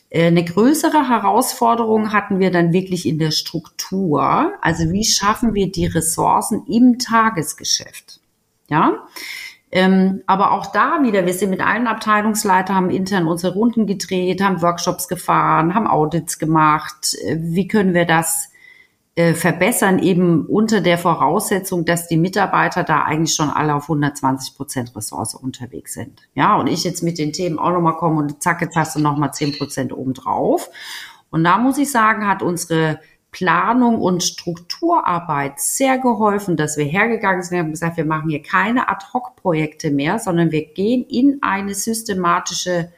äh, 0.08 0.28
eine 0.28 0.44
größere 0.44 1.08
Herausforderung 1.08 2.12
hatten 2.12 2.38
wir 2.38 2.52
dann 2.52 2.72
wirklich 2.72 3.06
in 3.06 3.18
der 3.18 3.32
Struktur. 3.32 4.52
Also 4.62 4.92
wie 4.92 5.04
schaffen 5.04 5.52
wir 5.52 5.70
die 5.70 5.86
Ressourcen 5.86 6.64
im 6.68 7.00
Tagesgeschäft? 7.00 8.20
Ja, 8.68 9.04
ähm, 9.72 10.22
aber 10.26 10.52
auch 10.52 10.66
da 10.66 11.02
wieder, 11.02 11.26
wir 11.26 11.34
sind 11.34 11.50
mit 11.50 11.60
allen 11.60 11.88
Abteilungsleitern, 11.88 12.76
haben 12.76 12.90
intern 12.90 13.26
unsere 13.26 13.54
Runden 13.54 13.86
gedreht, 13.86 14.40
haben 14.40 14.62
Workshops 14.62 15.08
gefahren, 15.08 15.74
haben 15.74 15.88
Audits 15.88 16.38
gemacht. 16.38 17.14
Äh, 17.24 17.36
wie 17.40 17.66
können 17.66 17.94
wir 17.94 18.04
das 18.04 18.50
äh, 19.16 19.32
verbessern, 19.32 19.98
eben 19.98 20.44
unter 20.44 20.82
der 20.82 20.98
Voraussetzung, 20.98 21.86
dass 21.86 22.06
die 22.06 22.18
Mitarbeiter 22.18 22.84
da 22.84 23.02
eigentlich 23.04 23.34
schon 23.34 23.48
alle 23.48 23.74
auf 23.74 23.84
120 23.84 24.54
Prozent 24.54 24.94
Ressource 24.94 25.34
unterwegs 25.34 25.94
sind. 25.94 26.28
Ja, 26.34 26.56
und 26.56 26.66
ich 26.66 26.84
jetzt 26.84 27.02
mit 27.02 27.18
den 27.18 27.32
Themen 27.32 27.58
auch 27.58 27.70
nochmal 27.70 27.96
komme 27.96 28.18
und 28.18 28.42
zack, 28.42 28.60
jetzt 28.60 28.76
hast 28.76 28.94
du 28.94 29.00
nochmal 29.00 29.32
10 29.32 29.56
Prozent 29.56 29.92
obendrauf. 29.94 30.70
Und 31.30 31.44
da 31.44 31.56
muss 31.56 31.78
ich 31.78 31.90
sagen, 31.90 32.28
hat 32.28 32.42
unsere 32.42 33.00
Planung 33.30 34.02
und 34.02 34.22
Strukturarbeit 34.22 35.60
sehr 35.60 35.96
geholfen, 35.96 36.58
dass 36.58 36.76
wir 36.76 36.84
hergegangen 36.84 37.42
sind 37.42 37.60
und 37.60 37.70
gesagt, 37.70 37.96
wir 37.96 38.04
machen 38.04 38.28
hier 38.28 38.42
keine 38.42 38.90
Ad-Hoc-Projekte 38.90 39.90
mehr, 39.90 40.18
sondern 40.18 40.52
wir 40.52 40.66
gehen 40.66 41.06
in 41.08 41.38
eine 41.40 41.74
systematische 41.74 42.90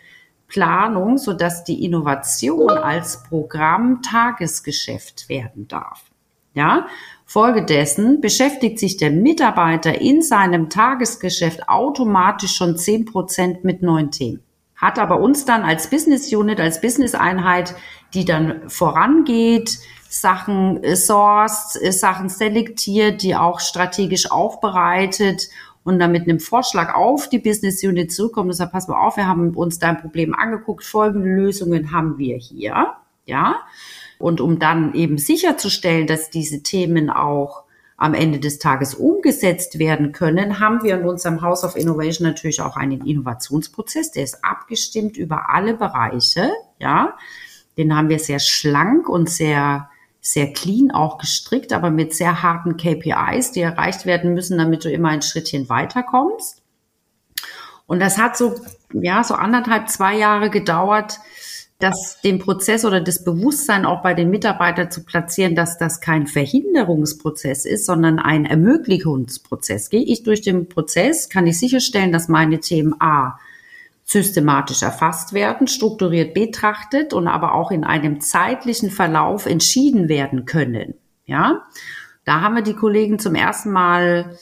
Planung, 0.48 1.18
sodass 1.18 1.62
die 1.62 1.84
Innovation 1.84 2.70
als 2.70 3.22
Programm 3.22 4.02
Tagesgeschäft 4.02 5.28
werden 5.28 5.68
darf. 5.68 6.07
Ja, 6.58 6.88
Folgedessen 7.24 8.20
beschäftigt 8.20 8.80
sich 8.80 8.96
der 8.96 9.12
Mitarbeiter 9.12 10.00
in 10.00 10.22
seinem 10.22 10.68
Tagesgeschäft 10.68 11.68
automatisch 11.68 12.56
schon 12.56 12.76
zehn 12.76 13.04
Prozent 13.04 13.62
mit 13.62 13.80
neuen 13.80 14.10
Themen. 14.10 14.42
Hat 14.74 14.98
aber 14.98 15.20
uns 15.20 15.44
dann 15.44 15.62
als 15.62 15.88
Business 15.88 16.34
Unit, 16.34 16.58
als 16.58 16.80
Business 16.80 17.14
Einheit, 17.14 17.76
die 18.12 18.24
dann 18.24 18.68
vorangeht, 18.68 19.78
Sachen 20.08 20.82
äh, 20.82 20.96
sourced, 20.96 21.80
äh, 21.80 21.92
Sachen 21.92 22.28
selektiert, 22.28 23.22
die 23.22 23.36
auch 23.36 23.60
strategisch 23.60 24.32
aufbereitet 24.32 25.48
und 25.84 26.00
dann 26.00 26.10
mit 26.10 26.24
einem 26.24 26.40
Vorschlag 26.40 26.92
auf 26.92 27.28
die 27.28 27.38
Business 27.38 27.84
Unit 27.84 28.12
zurückkommt 28.12 28.52
sagt, 28.56 28.72
pass 28.72 28.88
mal 28.88 29.00
auf, 29.00 29.16
wir 29.16 29.28
haben 29.28 29.54
uns 29.54 29.78
dein 29.78 30.00
Problem 30.00 30.34
angeguckt, 30.34 30.82
folgende 30.82 31.28
Lösungen 31.28 31.92
haben 31.92 32.18
wir 32.18 32.36
hier, 32.36 32.94
ja. 33.26 33.60
Und 34.18 34.40
um 34.40 34.58
dann 34.58 34.94
eben 34.94 35.18
sicherzustellen, 35.18 36.06
dass 36.06 36.30
diese 36.30 36.62
Themen 36.62 37.08
auch 37.08 37.64
am 37.96 38.14
Ende 38.14 38.38
des 38.38 38.58
Tages 38.58 38.94
umgesetzt 38.94 39.78
werden 39.78 40.12
können, 40.12 40.60
haben 40.60 40.82
wir 40.82 40.96
in 40.96 41.06
unserem 41.06 41.42
House 41.42 41.64
of 41.64 41.76
Innovation 41.76 42.26
natürlich 42.26 42.60
auch 42.60 42.76
einen 42.76 43.04
Innovationsprozess, 43.04 44.12
der 44.12 44.24
ist 44.24 44.44
abgestimmt 44.44 45.16
über 45.16 45.50
alle 45.50 45.74
Bereiche, 45.74 46.52
ja. 46.78 47.16
Den 47.76 47.96
haben 47.96 48.08
wir 48.08 48.18
sehr 48.18 48.40
schlank 48.40 49.08
und 49.08 49.30
sehr 49.30 49.88
sehr 50.20 50.52
clean 50.52 50.90
auch 50.90 51.18
gestrickt, 51.18 51.72
aber 51.72 51.90
mit 51.90 52.14
sehr 52.14 52.42
harten 52.42 52.76
KPIs, 52.76 53.52
die 53.52 53.60
erreicht 53.60 54.04
werden 54.04 54.34
müssen, 54.34 54.58
damit 54.58 54.84
du 54.84 54.90
immer 54.90 55.08
ein 55.08 55.22
Schrittchen 55.22 55.68
weiterkommst. 55.68 56.62
Und 57.86 58.00
das 58.00 58.18
hat 58.18 58.36
so, 58.36 58.54
ja, 58.92 59.24
so 59.24 59.34
anderthalb, 59.34 59.88
zwei 59.88 60.18
Jahre 60.18 60.50
gedauert, 60.50 61.18
dass 61.78 62.20
den 62.22 62.40
Prozess 62.40 62.84
oder 62.84 63.00
das 63.00 63.22
Bewusstsein 63.22 63.86
auch 63.86 64.02
bei 64.02 64.12
den 64.12 64.30
Mitarbeitern 64.30 64.90
zu 64.90 65.04
platzieren, 65.04 65.54
dass 65.54 65.78
das 65.78 66.00
kein 66.00 66.26
Verhinderungsprozess 66.26 67.64
ist, 67.64 67.86
sondern 67.86 68.18
ein 68.18 68.46
Ermöglichungsprozess. 68.46 69.88
Gehe 69.88 70.02
ich 70.02 70.24
durch 70.24 70.42
den 70.42 70.68
Prozess, 70.68 71.28
kann 71.28 71.46
ich 71.46 71.58
sicherstellen, 71.58 72.10
dass 72.10 72.28
meine 72.28 72.58
Themen 72.58 72.94
A 73.00 73.38
systematisch 74.02 74.82
erfasst 74.82 75.34
werden, 75.34 75.68
strukturiert 75.68 76.34
betrachtet 76.34 77.12
und 77.12 77.28
aber 77.28 77.54
auch 77.54 77.70
in 77.70 77.84
einem 77.84 78.20
zeitlichen 78.20 78.90
Verlauf 78.90 79.46
entschieden 79.46 80.08
werden 80.08 80.46
können. 80.46 80.94
Ja, 81.26 81.66
da 82.24 82.40
haben 82.40 82.54
wir 82.54 82.62
die 82.62 82.74
Kollegen 82.74 83.18
zum 83.18 83.34
ersten 83.34 83.70
Mal 83.70 84.36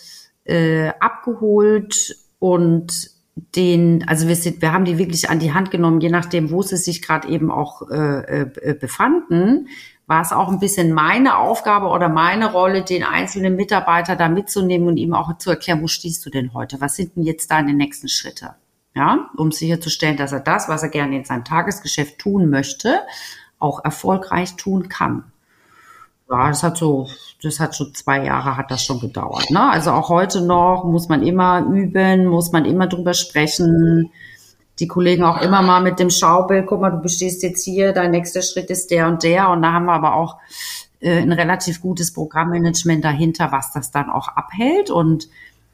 äh, 0.45 0.91
abgeholt 1.01 2.17
und 2.39 3.16
den, 3.37 4.07
also 4.09 4.29
wir 4.29 4.37
sind, 4.37 4.63
wir 4.63 4.73
haben 4.73 4.85
die 4.85 4.99
wirklich 4.99 5.31
an 5.31 5.39
die 5.39 5.53
Hand 5.53 5.71
genommen, 5.71 6.01
je 6.01 6.09
nachdem, 6.09 6.51
wo 6.51 6.63
sie 6.63 6.77
sich 6.77 7.03
gerade 7.03 7.29
eben 7.29 7.51
auch 7.51 7.89
äh, 7.91 8.43
äh, 8.43 8.75
befanden, 8.75 9.69
war 10.07 10.23
es 10.23 10.33
auch 10.33 10.49
ein 10.49 10.61
bisschen 10.61 10.93
meine 10.93 11.37
Aufgabe 11.37 11.87
oder 11.89 12.09
meine 12.09 12.51
Rolle, 12.51 12.83
den 12.83 13.03
einzelnen 13.03 13.57
Mitarbeiter 13.57 14.17
da 14.17 14.29
mitzunehmen 14.29 14.89
und 14.89 14.97
ihm 14.97 15.15
auch 15.15 15.37
zu 15.39 15.51
erklären, 15.51 15.83
wo 15.83 15.89
stehst 15.89 16.25
du 16.25 16.31
denn 16.31 16.55
heute? 16.55 16.81
Was 16.81 16.97
sind 16.97 17.17
denn 17.17 17.25
jetzt 17.25 17.51
deine 17.51 17.75
nächsten 17.75 18.09
Schritte? 18.09 18.55
ja, 18.97 19.29
um 19.37 19.53
sicherzustellen, 19.53 20.17
dass 20.17 20.33
er 20.33 20.41
das, 20.41 20.69
was 20.69 20.83
er 20.83 20.89
gerne 20.89 21.17
in 21.17 21.25
seinem 21.25 21.45
Tagesgeschäft 21.45 22.19
tun 22.19 22.49
möchte, 22.49 23.03
auch 23.59 23.85
erfolgreich 23.85 24.57
tun 24.57 24.89
kann. 24.89 25.31
Ja, 26.29 26.49
das 26.49 26.63
hat 26.63 26.77
so, 26.77 27.09
das 27.43 27.61
hat 27.61 27.77
schon 27.77 27.95
zwei 27.95 28.25
Jahre 28.25 28.57
hat 28.57 28.71
das 28.71 28.85
schon 28.85 28.99
gedauert. 28.99 29.51
Ne? 29.51 29.71
Also 29.71 29.93
auch 29.93 30.09
heute 30.09 30.41
noch 30.41 30.85
muss 30.85 31.09
man 31.09 31.23
immer 31.23 31.65
üben, 31.65 32.27
muss 32.27 32.51
man 32.51 32.65
immer 32.65 32.89
drüber 32.89 33.15
sprechen. 33.15 34.11
Die 34.81 34.89
Kollegen 34.89 35.25
auch 35.25 35.41
immer 35.41 35.63
mal 35.63 35.81
mit 35.81 36.01
dem 36.01 36.11
Schaubild, 36.11 36.67
guck 36.67 36.81
mal, 36.81 36.91
du 36.91 36.99
bestehst 36.99 37.43
jetzt 37.43 37.65
hier, 37.65 37.93
dein 37.93 38.11
nächster 38.11 38.43
Schritt 38.43 38.71
ist 38.71 38.91
der 38.91 39.07
und 39.07 39.23
der. 39.23 39.51
Und 39.51 39.63
da 39.63 39.73
haben 39.73 39.87
wir 39.87 39.93
aber 39.93 40.17
auch 40.17 40.37
äh, 41.01 41.21
ein 41.21 41.33
relativ 41.33 41.81
gutes 41.81 42.13
Programmmanagement 42.13 43.05
dahinter, 43.05 43.53
was 43.53 43.73
das 43.73 43.93
dann 43.93 44.11
auch 44.11 44.29
abhält. 44.29 44.91
Und 44.91 45.29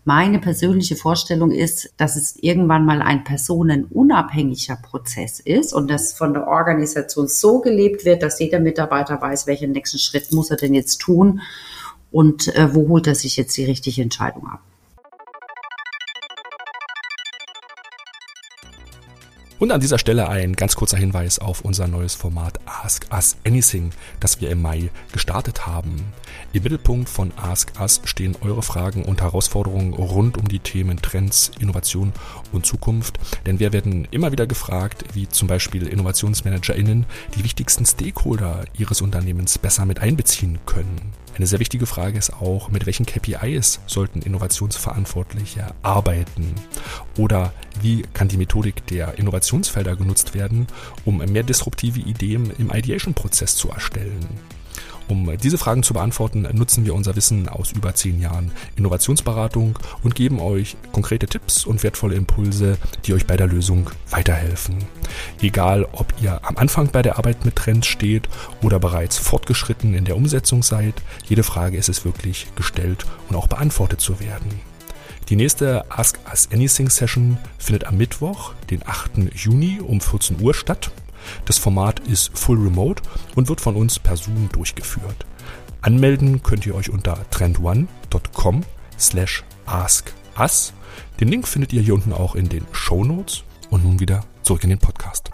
meine 0.04 0.40
persönliche 0.40 0.96
Vorstellung 0.96 1.52
ist, 1.52 1.92
dass 1.96 2.16
es 2.16 2.36
irgendwann 2.36 2.84
mal 2.84 3.02
ein 3.02 3.22
personenunabhängiger 3.22 4.76
Prozess 4.76 5.38
ist 5.38 5.72
und 5.72 5.88
dass 5.88 6.12
von 6.12 6.34
der 6.34 6.48
Organisation 6.48 7.28
so 7.28 7.60
gelebt 7.60 8.04
wird, 8.04 8.22
dass 8.22 8.40
jeder 8.40 8.58
Mitarbeiter 8.58 9.20
weiß, 9.20 9.46
welchen 9.46 9.72
nächsten 9.72 9.98
Schritt 9.98 10.32
muss 10.32 10.50
er 10.50 10.56
denn 10.56 10.74
jetzt 10.74 10.98
tun 10.98 11.40
und 12.10 12.54
äh, 12.56 12.74
wo 12.74 12.88
holt 12.88 13.06
er 13.06 13.14
sich 13.14 13.36
jetzt 13.36 13.56
die 13.56 13.64
richtige 13.64 14.02
Entscheidung 14.02 14.48
ab. 14.48 14.60
Und 19.62 19.70
an 19.70 19.80
dieser 19.80 20.00
Stelle 20.00 20.28
ein 20.28 20.54
ganz 20.54 20.74
kurzer 20.74 20.96
Hinweis 20.96 21.38
auf 21.38 21.60
unser 21.60 21.86
neues 21.86 22.16
Format 22.16 22.58
Ask 22.66 23.06
Us 23.12 23.36
Anything, 23.46 23.92
das 24.18 24.40
wir 24.40 24.50
im 24.50 24.60
Mai 24.60 24.90
gestartet 25.12 25.68
haben. 25.68 26.04
Im 26.52 26.64
Mittelpunkt 26.64 27.08
von 27.08 27.32
Ask 27.36 27.70
Us 27.78 28.00
stehen 28.04 28.34
eure 28.40 28.62
Fragen 28.62 29.04
und 29.04 29.22
Herausforderungen 29.22 29.94
rund 29.94 30.36
um 30.36 30.48
die 30.48 30.58
Themen 30.58 31.00
Trends, 31.00 31.52
Innovation 31.60 32.12
und 32.50 32.66
Zukunft. 32.66 33.20
Denn 33.46 33.60
wir 33.60 33.72
werden 33.72 34.08
immer 34.10 34.32
wieder 34.32 34.48
gefragt, 34.48 35.04
wie 35.12 35.28
zum 35.28 35.46
Beispiel 35.46 35.86
InnovationsmanagerInnen 35.86 37.06
die 37.36 37.44
wichtigsten 37.44 37.86
Stakeholder 37.86 38.64
ihres 38.76 39.00
Unternehmens 39.00 39.58
besser 39.58 39.86
mit 39.86 40.00
einbeziehen 40.00 40.58
können. 40.66 41.12
Eine 41.34 41.46
sehr 41.46 41.60
wichtige 41.60 41.86
Frage 41.86 42.18
ist 42.18 42.32
auch, 42.34 42.68
mit 42.70 42.84
welchen 42.84 43.06
KPIs 43.06 43.80
sollten 43.86 44.20
Innovationsverantwortliche 44.20 45.74
arbeiten? 45.82 46.54
Oder 47.16 47.52
wie 47.80 48.02
kann 48.12 48.28
die 48.28 48.36
Methodik 48.36 48.86
der 48.86 49.18
Innovationsfelder 49.18 49.96
genutzt 49.96 50.34
werden, 50.34 50.66
um 51.06 51.18
mehr 51.18 51.42
disruptive 51.42 52.00
Ideen 52.00 52.52
im 52.58 52.70
Ideation-Prozess 52.70 53.56
zu 53.56 53.70
erstellen? 53.70 54.28
Um 55.08 55.36
diese 55.38 55.58
Fragen 55.58 55.82
zu 55.82 55.94
beantworten, 55.94 56.48
nutzen 56.52 56.84
wir 56.84 56.94
unser 56.94 57.16
Wissen 57.16 57.48
aus 57.48 57.72
über 57.72 57.94
zehn 57.94 58.20
Jahren 58.20 58.52
Innovationsberatung 58.76 59.78
und 60.02 60.14
geben 60.14 60.40
euch 60.40 60.76
konkrete 60.92 61.26
Tipps 61.26 61.66
und 61.66 61.82
wertvolle 61.82 62.14
Impulse, 62.14 62.78
die 63.04 63.14
euch 63.14 63.26
bei 63.26 63.36
der 63.36 63.46
Lösung 63.46 63.90
weiterhelfen. 64.10 64.76
Egal, 65.40 65.86
ob 65.92 66.14
ihr 66.22 66.40
am 66.44 66.56
Anfang 66.56 66.88
bei 66.90 67.02
der 67.02 67.18
Arbeit 67.18 67.44
mit 67.44 67.56
Trends 67.56 67.86
steht 67.86 68.28
oder 68.62 68.78
bereits 68.78 69.18
fortgeschritten 69.18 69.94
in 69.94 70.04
der 70.04 70.16
Umsetzung 70.16 70.62
seid, 70.62 70.94
jede 71.28 71.42
Frage 71.42 71.76
ist 71.76 71.88
es 71.88 72.04
wirklich 72.04 72.46
gestellt 72.54 73.04
und 73.28 73.36
auch 73.36 73.46
beantwortet 73.46 74.00
zu 74.00 74.20
werden. 74.20 74.60
Die 75.28 75.36
nächste 75.36 75.90
Ask 75.90 76.18
Us 76.28 76.48
Anything 76.52 76.90
Session 76.90 77.38
findet 77.58 77.86
am 77.86 77.96
Mittwoch, 77.96 78.52
den 78.70 78.86
8. 78.86 79.34
Juni 79.34 79.80
um 79.80 80.00
14 80.00 80.40
Uhr 80.40 80.52
statt. 80.52 80.90
Das 81.44 81.58
Format 81.58 82.00
ist 82.00 82.36
full 82.38 82.58
remote 82.58 83.02
und 83.34 83.48
wird 83.48 83.60
von 83.60 83.76
uns 83.76 83.98
per 83.98 84.16
Zoom 84.16 84.48
durchgeführt. 84.52 85.26
Anmelden 85.80 86.42
könnt 86.42 86.64
ihr 86.66 86.74
euch 86.74 86.90
unter 86.90 87.28
trendone.com 87.30 88.62
slash 88.98 89.44
askus. 89.66 90.72
Den 91.20 91.28
Link 91.28 91.48
findet 91.48 91.72
ihr 91.72 91.82
hier 91.82 91.94
unten 91.94 92.12
auch 92.12 92.34
in 92.34 92.48
den 92.48 92.66
Show 92.72 93.04
Notes. 93.04 93.44
Und 93.70 93.84
nun 93.84 94.00
wieder 94.00 94.24
zurück 94.42 94.64
in 94.64 94.70
den 94.70 94.78
Podcast. 94.78 95.30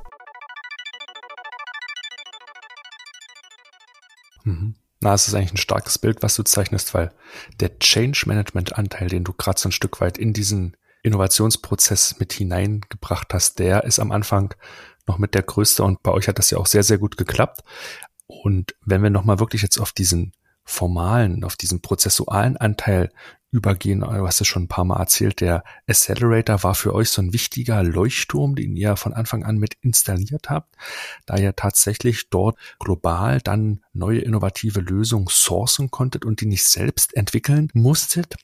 Mhm. 4.44 4.74
Na, 5.00 5.14
es 5.14 5.28
ist 5.28 5.34
eigentlich 5.34 5.54
ein 5.54 5.58
starkes 5.58 5.98
Bild, 5.98 6.22
was 6.22 6.34
du 6.34 6.42
zeichnest, 6.42 6.94
weil 6.94 7.12
der 7.60 7.78
Change 7.78 8.24
Management 8.26 8.76
Anteil, 8.76 9.08
den 9.08 9.24
du 9.24 9.32
gerade 9.32 9.60
so 9.60 9.68
ein 9.68 9.72
Stück 9.72 10.00
weit 10.00 10.18
in 10.18 10.32
diesen 10.32 10.76
Innovationsprozess 11.02 12.18
mit 12.18 12.32
hineingebracht 12.32 13.32
hast, 13.32 13.58
der 13.58 13.84
ist 13.84 14.00
am 14.00 14.10
Anfang 14.10 14.54
noch 15.08 15.18
mit 15.18 15.34
der 15.34 15.42
größte 15.42 15.82
und 15.82 16.02
bei 16.02 16.12
euch 16.12 16.28
hat 16.28 16.38
das 16.38 16.50
ja 16.50 16.58
auch 16.58 16.66
sehr, 16.66 16.82
sehr 16.82 16.98
gut 16.98 17.16
geklappt. 17.16 17.62
Und 18.26 18.74
wenn 18.84 19.02
wir 19.02 19.10
nochmal 19.10 19.40
wirklich 19.40 19.62
jetzt 19.62 19.78
auf 19.78 19.92
diesen 19.92 20.32
formalen, 20.64 21.44
auf 21.44 21.56
diesen 21.56 21.80
prozessualen 21.80 22.58
Anteil 22.58 23.10
übergehen, 23.50 24.00
du 24.00 24.26
hast 24.26 24.42
es 24.42 24.46
schon 24.46 24.64
ein 24.64 24.68
paar 24.68 24.84
Mal 24.84 25.00
erzählt, 25.00 25.40
der 25.40 25.64
Accelerator 25.86 26.62
war 26.62 26.74
für 26.74 26.94
euch 26.94 27.08
so 27.08 27.22
ein 27.22 27.32
wichtiger 27.32 27.82
Leuchtturm, 27.82 28.54
den 28.54 28.76
ihr 28.76 28.96
von 28.96 29.14
Anfang 29.14 29.44
an 29.44 29.56
mit 29.56 29.74
installiert 29.80 30.50
habt, 30.50 30.76
da 31.24 31.38
ihr 31.38 31.56
tatsächlich 31.56 32.28
dort 32.28 32.58
global 32.78 33.40
dann 33.40 33.80
neue 33.94 34.20
innovative 34.20 34.80
Lösungen 34.80 35.28
sourcen 35.30 35.90
konntet 35.90 36.26
und 36.26 36.42
die 36.42 36.46
nicht 36.46 36.64
selbst 36.64 37.16
entwickeln 37.16 37.70
musstet. 37.72 38.36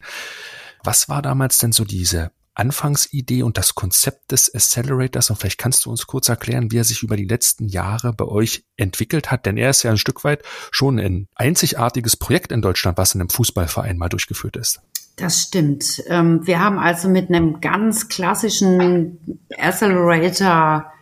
Was 0.83 1.11
war 1.11 1.21
damals 1.21 1.59
denn 1.59 1.73
so 1.73 1.85
diese 1.85 2.31
Anfangsidee 2.55 3.43
und 3.43 3.59
das 3.59 3.75
Konzept 3.75 4.33
des 4.33 4.55
Accelerators 4.55 5.31
und 5.31 5.37
vielleicht 5.37 5.59
kannst 5.59 5.85
du 5.85 5.91
uns 5.91 6.07
kurz 6.07 6.29
erklären, 6.29 6.71
wie 6.71 6.79
er 6.79 6.85
sich 6.85 7.03
über 7.03 7.17
die 7.17 7.27
letzten 7.27 7.67
Jahre 7.67 8.13
bei 8.13 8.25
euch 8.25 8.65
entwickelt 8.77 9.31
hat, 9.31 9.47
denn 9.47 9.57
er 9.57 9.71
ist 9.71 9.83
ja 9.83 9.91
ein 9.91 9.99
Stück 9.99 10.25
weit 10.25 10.43
schon 10.71 10.99
ein 10.99 11.29
einzigartiges 11.35 12.17
Projekt 12.17 12.53
in 12.53 12.63
Deutschland, 12.63 12.99
was 12.99 13.15
in 13.15 13.21
einem 13.21 13.31
Fußballverein 13.31 13.99
mal 13.99 14.09
durchgeführt 14.09 14.57
ist. 14.57 14.81
Das 15.17 15.43
stimmt. 15.43 16.03
Ähm, 16.09 16.41
wir 16.45 16.59
haben 16.59 16.79
also 16.79 17.09
mit 17.09 17.29
einem 17.29 17.61
ganz 17.61 18.09
klassischen 18.09 19.39
Accelerator 19.57 20.93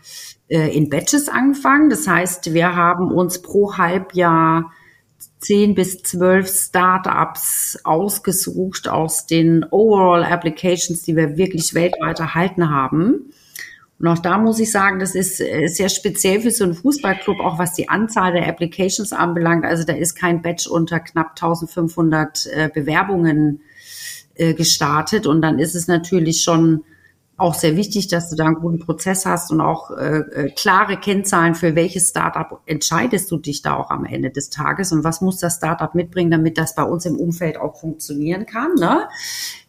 äh, 0.49 0.77
in 0.77 0.91
Batches 0.91 1.29
angefangen. 1.29 1.89
Das 1.89 2.07
heißt, 2.07 2.53
wir 2.53 2.77
haben 2.77 3.11
uns 3.11 3.41
pro 3.41 3.79
Halbjahr 3.79 4.71
zehn 5.39 5.75
bis 5.75 6.03
zwölf 6.03 6.49
Startups 6.49 7.79
ausgesucht 7.85 8.89
aus 8.89 9.27
den 9.27 9.65
Overall 9.71 10.25
Applications, 10.25 11.03
die 11.03 11.17
wir 11.17 11.37
wirklich 11.37 11.75
weltweit 11.75 12.21
erhalten 12.21 12.71
haben. 12.71 13.33
Und 14.03 14.09
auch 14.09 14.19
da 14.19 14.37
muss 14.39 14.59
ich 14.59 14.73
sagen, 14.73 14.99
das 14.99 15.15
ist 15.15 15.41
äh, 15.41 15.69
sehr 15.69 15.89
speziell 15.89 16.41
für 16.41 16.51
so 16.51 16.65
einen 16.65 16.75
Fußballclub, 16.75 17.39
auch 17.39 17.59
was 17.59 17.75
die 17.75 17.89
Anzahl 17.89 18.33
der 18.33 18.49
Applications 18.49 19.13
anbelangt. 19.13 19.65
Also 19.65 19.85
da 19.85 19.93
ist 19.93 20.17
kein 20.17 20.43
Batch 20.43 20.67
unter 20.67 20.99
knapp 20.99 21.31
1500 21.41 22.47
äh, 22.47 22.71
Bewerbungen 22.75 23.61
äh, 24.35 24.55
gestartet. 24.55 25.27
Und 25.29 25.41
dann 25.41 25.61
ist 25.61 25.77
es 25.77 25.87
natürlich 25.87 26.43
schon 26.43 26.83
auch 27.37 27.55
sehr 27.55 27.77
wichtig, 27.77 28.09
dass 28.09 28.31
du 28.31 28.37
da 28.37 28.45
einen 28.45 28.57
guten 28.57 28.79
Prozess 28.79 29.27
hast 29.27 29.51
und 29.51 29.61
auch 29.61 29.91
äh, 29.91 30.19
äh, 30.19 30.51
klare 30.51 30.99
Kennzahlen 30.99 31.55
für 31.55 31.75
welches 31.75 32.11
Startup 32.11 32.61
entscheidest 32.67 33.31
du 33.31 33.39
dich 33.39 33.63
da 33.63 33.77
auch 33.77 33.91
am 33.91 34.05
Ende 34.05 34.31
des 34.31 34.51
Tages 34.51 34.93
und 34.93 35.03
was 35.03 35.21
muss 35.21 35.39
das 35.39 35.57
Startup 35.57 35.95
mitbringen, 35.95 36.31
damit 36.31 36.59
das 36.59 36.75
bei 36.75 36.85
uns 36.85 37.07
im 37.07 37.17
Umfeld 37.17 37.57
auch 37.57 37.81
funktionieren 37.81 38.47
kann. 38.47 38.75
Ne? 38.75 39.09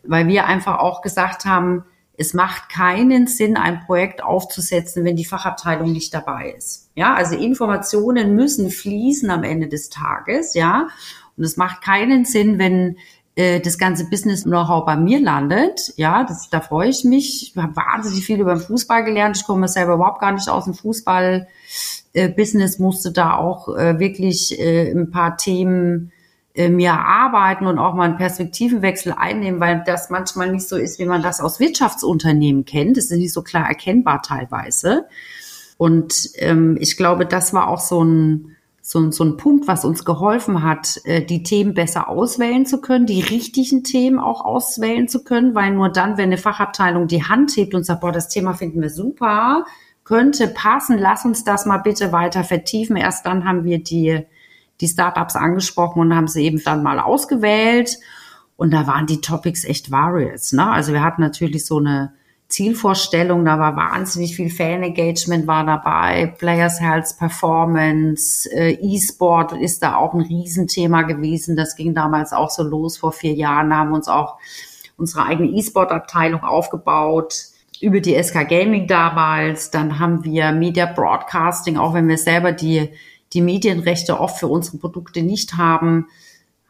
Weil 0.03 0.27
wir 0.27 0.45
einfach 0.45 0.79
auch 0.79 1.01
gesagt 1.01 1.45
haben, 1.45 1.85
es 2.15 2.33
macht 2.33 2.69
keinen 2.69 3.27
Sinn, 3.27 3.57
ein 3.57 3.79
Projekt 3.85 4.23
aufzusetzen, 4.23 5.03
wenn 5.03 5.15
die 5.15 5.25
Fachabteilung 5.25 5.91
nicht 5.91 6.13
dabei 6.13 6.53
ist. 6.55 6.91
Ja, 6.95 7.15
also 7.15 7.35
Informationen 7.35 8.35
müssen 8.35 8.69
fließen 8.69 9.31
am 9.31 9.43
Ende 9.43 9.67
des 9.67 9.89
Tages, 9.89 10.53
ja. 10.53 10.89
Und 11.35 11.43
es 11.43 11.57
macht 11.57 11.81
keinen 11.81 12.25
Sinn, 12.25 12.59
wenn 12.59 12.97
äh, 13.35 13.59
das 13.59 13.77
ganze 13.77 14.09
Business-Know-how 14.09 14.85
bei 14.85 14.95
mir 14.95 15.19
landet. 15.19 15.93
Ja, 15.95 16.23
das, 16.23 16.49
da 16.49 16.61
freue 16.61 16.89
ich 16.89 17.03
mich. 17.03 17.53
Ich 17.55 17.61
habe 17.61 17.75
wahnsinnig 17.75 18.25
viel 18.25 18.39
über 18.39 18.55
den 18.55 18.61
Fußball 18.61 19.03
gelernt. 19.03 19.37
Ich 19.37 19.45
komme 19.45 19.67
selber 19.67 19.95
überhaupt 19.95 20.21
gar 20.21 20.31
nicht 20.31 20.49
aus 20.49 20.65
dem 20.65 20.75
Fußball-Business, 20.75 22.75
äh, 22.75 22.81
musste 22.81 23.11
da 23.11 23.37
auch 23.37 23.75
äh, 23.75 23.99
wirklich 23.99 24.59
äh, 24.59 24.91
ein 24.91 25.09
paar 25.09 25.37
Themen 25.37 26.11
mir 26.55 26.93
arbeiten 26.93 27.65
und 27.65 27.79
auch 27.79 27.95
mal 27.95 28.03
einen 28.03 28.17
Perspektivenwechsel 28.17 29.11
einnehmen, 29.11 29.59
weil 29.59 29.81
das 29.87 30.11
manchmal 30.11 30.51
nicht 30.51 30.69
so 30.69 30.77
ist, 30.77 30.99
wie 30.99 31.05
man 31.05 31.23
das 31.23 31.41
aus 31.41 31.59
Wirtschaftsunternehmen 31.59 32.63
kennt. 32.63 32.95
Das 32.95 33.05
ist 33.05 33.17
nicht 33.17 33.33
so 33.33 33.41
klar 33.41 33.67
erkennbar 33.67 34.21
teilweise. 34.21 35.07
Und 35.77 36.29
ähm, 36.35 36.77
ich 36.79 36.95
glaube, 36.95 37.25
das 37.25 37.55
war 37.55 37.69
auch 37.69 37.79
so 37.79 38.03
ein, 38.03 38.55
so, 38.85 38.99
ein, 38.99 39.11
so 39.13 39.23
ein 39.23 39.37
Punkt, 39.37 39.67
was 39.67 39.85
uns 39.85 40.03
geholfen 40.03 40.61
hat, 40.61 40.99
äh, 41.05 41.25
die 41.25 41.41
Themen 41.41 41.73
besser 41.73 42.09
auswählen 42.09 42.65
zu 42.65 42.81
können, 42.81 43.05
die 43.05 43.21
richtigen 43.21 43.83
Themen 43.83 44.19
auch 44.19 44.43
auswählen 44.43 45.07
zu 45.07 45.23
können, 45.23 45.55
weil 45.55 45.71
nur 45.71 45.89
dann, 45.89 46.17
wenn 46.17 46.25
eine 46.25 46.37
Fachabteilung 46.37 47.07
die 47.07 47.23
Hand 47.23 47.55
hebt 47.55 47.73
und 47.73 47.85
sagt, 47.85 48.01
boah, 48.01 48.11
das 48.11 48.27
Thema 48.27 48.53
finden 48.53 48.81
wir 48.81 48.89
super, 48.89 49.65
könnte 50.03 50.47
passen, 50.47 50.97
lass 50.99 51.23
uns 51.23 51.45
das 51.45 51.65
mal 51.65 51.77
bitte 51.77 52.11
weiter 52.11 52.43
vertiefen. 52.43 52.97
Erst 52.97 53.25
dann 53.25 53.45
haben 53.45 53.63
wir 53.63 53.81
die 53.81 54.25
die 54.81 54.87
Startups 54.87 55.35
angesprochen 55.35 55.99
und 55.99 56.15
haben 56.15 56.27
sie 56.27 56.43
eben 56.43 56.61
dann 56.63 56.83
mal 56.83 56.99
ausgewählt. 56.99 57.99
Und 58.55 58.71
da 58.71 58.85
waren 58.85 59.07
die 59.07 59.21
Topics 59.21 59.63
echt 59.63 59.91
various. 59.91 60.51
Ne? 60.51 60.69
Also 60.69 60.93
wir 60.93 61.03
hatten 61.03 61.21
natürlich 61.21 61.65
so 61.65 61.77
eine 61.77 62.13
Zielvorstellung, 62.53 63.43
da 63.45 63.57
war 63.57 63.75
wahnsinnig 63.75 64.35
viel 64.35 64.51
Fan-Engagement 64.51 65.47
war 65.47 65.65
dabei, 65.65 66.27
Players 66.37 66.79
Health 66.79 67.15
Performance, 67.17 68.47
äh, 68.51 68.73
E-Sport 68.73 69.53
ist 69.53 69.81
da 69.81 69.95
auch 69.95 70.13
ein 70.13 70.21
Riesenthema 70.21 71.01
gewesen. 71.01 71.55
Das 71.55 71.75
ging 71.75 71.95
damals 71.95 72.31
auch 72.31 72.51
so 72.51 72.61
los 72.61 72.97
vor 72.97 73.11
vier 73.11 73.33
Jahren, 73.33 73.75
haben 73.75 73.91
uns 73.91 74.07
auch 74.07 74.37
unsere 74.97 75.25
eigene 75.25 75.49
E-Sport-Abteilung 75.49 76.43
aufgebaut 76.43 77.33
über 77.81 78.01
die 78.01 78.21
SK 78.21 78.47
Gaming 78.47 78.85
damals. 78.85 79.71
Dann 79.71 79.97
haben 79.97 80.23
wir 80.23 80.51
Media 80.51 80.85
Broadcasting, 80.85 81.77
auch 81.77 81.95
wenn 81.95 82.07
wir 82.07 82.19
selber 82.19 82.51
die 82.51 82.91
die 83.33 83.41
Medienrechte 83.41 84.19
oft 84.19 84.39
für 84.39 84.47
unsere 84.47 84.77
Produkte 84.77 85.23
nicht 85.23 85.57
haben, 85.57 86.07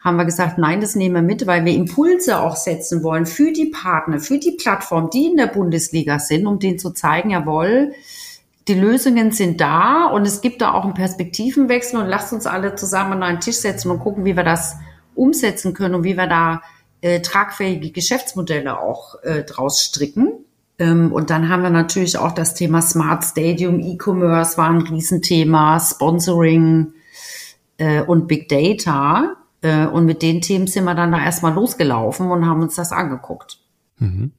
haben 0.04 0.18
wir 0.18 0.26
gesagt, 0.26 0.58
nein, 0.58 0.82
das 0.82 0.95
nehmen 0.95 1.16
wir 1.16 1.22
mit, 1.22 1.47
weil 1.47 1.64
wir 1.64 1.74
Impulse 1.74 2.39
auch 2.39 2.58
setzen 2.58 3.04
wollen 3.04 3.26
für 3.26 3.54
die 3.54 3.68
Partner, 3.68 4.20
für 4.20 4.38
die 4.38 4.51
Plattform, 4.51 5.10
die 5.10 5.28
in 5.28 5.38
der 5.38 5.47
Bundesliga 5.47 6.20
sind, 6.20 6.45
um 6.45 6.60
denen 6.60 6.78
zu 6.78 6.91
zeigen, 6.91 7.30
jawohl, 7.30 7.93
die 8.68 8.76
Lösungen 8.76 9.32
sind 9.32 9.60
da 9.60 10.06
und 10.06 10.26
es 10.26 10.41
gibt 10.41 10.62
da 10.62 10.74
auch 10.74 10.84
einen 10.84 10.93
Perspektivenwechsel 10.93 11.99
und 11.99 12.08
lasst 12.08 12.34
uns 12.34 12.45
alle 12.45 12.76
zusammen 12.76 13.14
an 13.14 13.24
einen 13.24 13.39
Tisch 13.39 13.58
setzen 13.58 13.91
und 13.91 13.99
gucken, 13.99 14.26
wie 14.26 14.36
wir 14.36 14.43
das 14.43 14.76
umsetzen 15.16 15.74
können 15.74 15.95
und 15.95 16.04
wie 16.04 16.18
wir 16.18 16.28
da 16.28 16.62
äh, 17.01 17.22
tragfähige 17.22 17.91
Geschäftsmodelle 17.91 18.80
auch 18.80 19.22
äh, 19.24 19.43
draus 19.43 19.82
stricken. 19.82 20.32
Ähm, 20.80 21.12
und 21.12 21.30
dann 21.30 21.49
haben 21.49 21.64
wir 21.64 21.70
natürlich 21.70 22.18
auch 22.18 22.32
das 22.32 22.56
Thema 22.56 22.82
Smart 22.82 23.24
Stadium, 23.24 23.80
E-Commerce 23.80 24.58
war 24.58 24.70
ein 24.70 24.82
Riesenthema, 24.82 25.80
Sponsoring 25.80 26.93
äh, 27.78 28.01
und 28.01 28.28
Big 28.28 28.47
Data. 28.47 29.36
Äh, 29.64 29.88
und 29.88 30.05
mit 30.05 30.22
den 30.22 30.41
Themen 30.41 30.68
sind 30.68 30.84
wir 30.84 30.93
dann 30.93 31.11
da 31.11 31.24
erstmal 31.24 31.53
losgelaufen 31.53 32.30
und 32.30 32.45
haben 32.45 32.61
uns 32.61 32.76
das 32.76 32.91
angeguckt. 32.91 33.59
Mhm. 33.97 34.32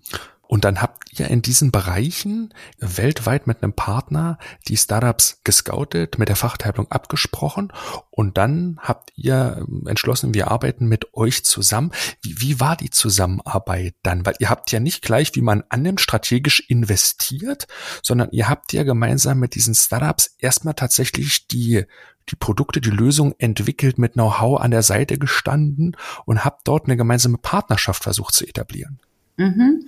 Und 0.46 0.64
dann 0.64 0.80
habt 0.80 1.18
ihr 1.18 1.28
in 1.28 1.42
diesen 1.42 1.70
Bereichen 1.70 2.52
weltweit 2.78 3.46
mit 3.46 3.62
einem 3.62 3.72
Partner 3.72 4.38
die 4.68 4.76
Startups 4.76 5.40
gescoutet, 5.44 6.18
mit 6.18 6.28
der 6.28 6.36
Fachteilung 6.36 6.90
abgesprochen 6.90 7.72
und 8.10 8.38
dann 8.38 8.78
habt 8.80 9.12
ihr 9.16 9.66
entschlossen, 9.86 10.34
wir 10.34 10.50
arbeiten 10.50 10.86
mit 10.86 11.14
euch 11.14 11.44
zusammen. 11.44 11.90
Wie, 12.22 12.40
wie 12.40 12.60
war 12.60 12.76
die 12.76 12.90
Zusammenarbeit 12.90 13.96
dann? 14.04 14.24
Weil 14.24 14.34
ihr 14.38 14.50
habt 14.50 14.70
ja 14.70 14.78
nicht 14.78 15.02
gleich, 15.02 15.34
wie 15.34 15.42
man 15.42 15.64
annimmt, 15.68 16.00
strategisch 16.00 16.60
investiert, 16.68 17.66
sondern 18.02 18.28
ihr 18.30 18.48
habt 18.48 18.72
ja 18.72 18.84
gemeinsam 18.84 19.40
mit 19.40 19.56
diesen 19.56 19.74
Startups 19.74 20.36
erstmal 20.38 20.74
tatsächlich 20.74 21.48
die 21.48 21.86
die 22.30 22.36
Produkte, 22.36 22.80
die 22.80 22.90
Lösung 22.90 23.34
entwickelt, 23.38 23.98
mit 23.98 24.14
Know-how 24.14 24.60
an 24.60 24.70
der 24.70 24.82
Seite 24.82 25.18
gestanden 25.18 25.96
und 26.24 26.44
habt 26.44 26.66
dort 26.66 26.86
eine 26.86 26.96
gemeinsame 26.96 27.36
Partnerschaft 27.36 28.02
versucht 28.02 28.34
zu 28.34 28.46
etablieren. 28.46 28.98
Mhm. 29.36 29.86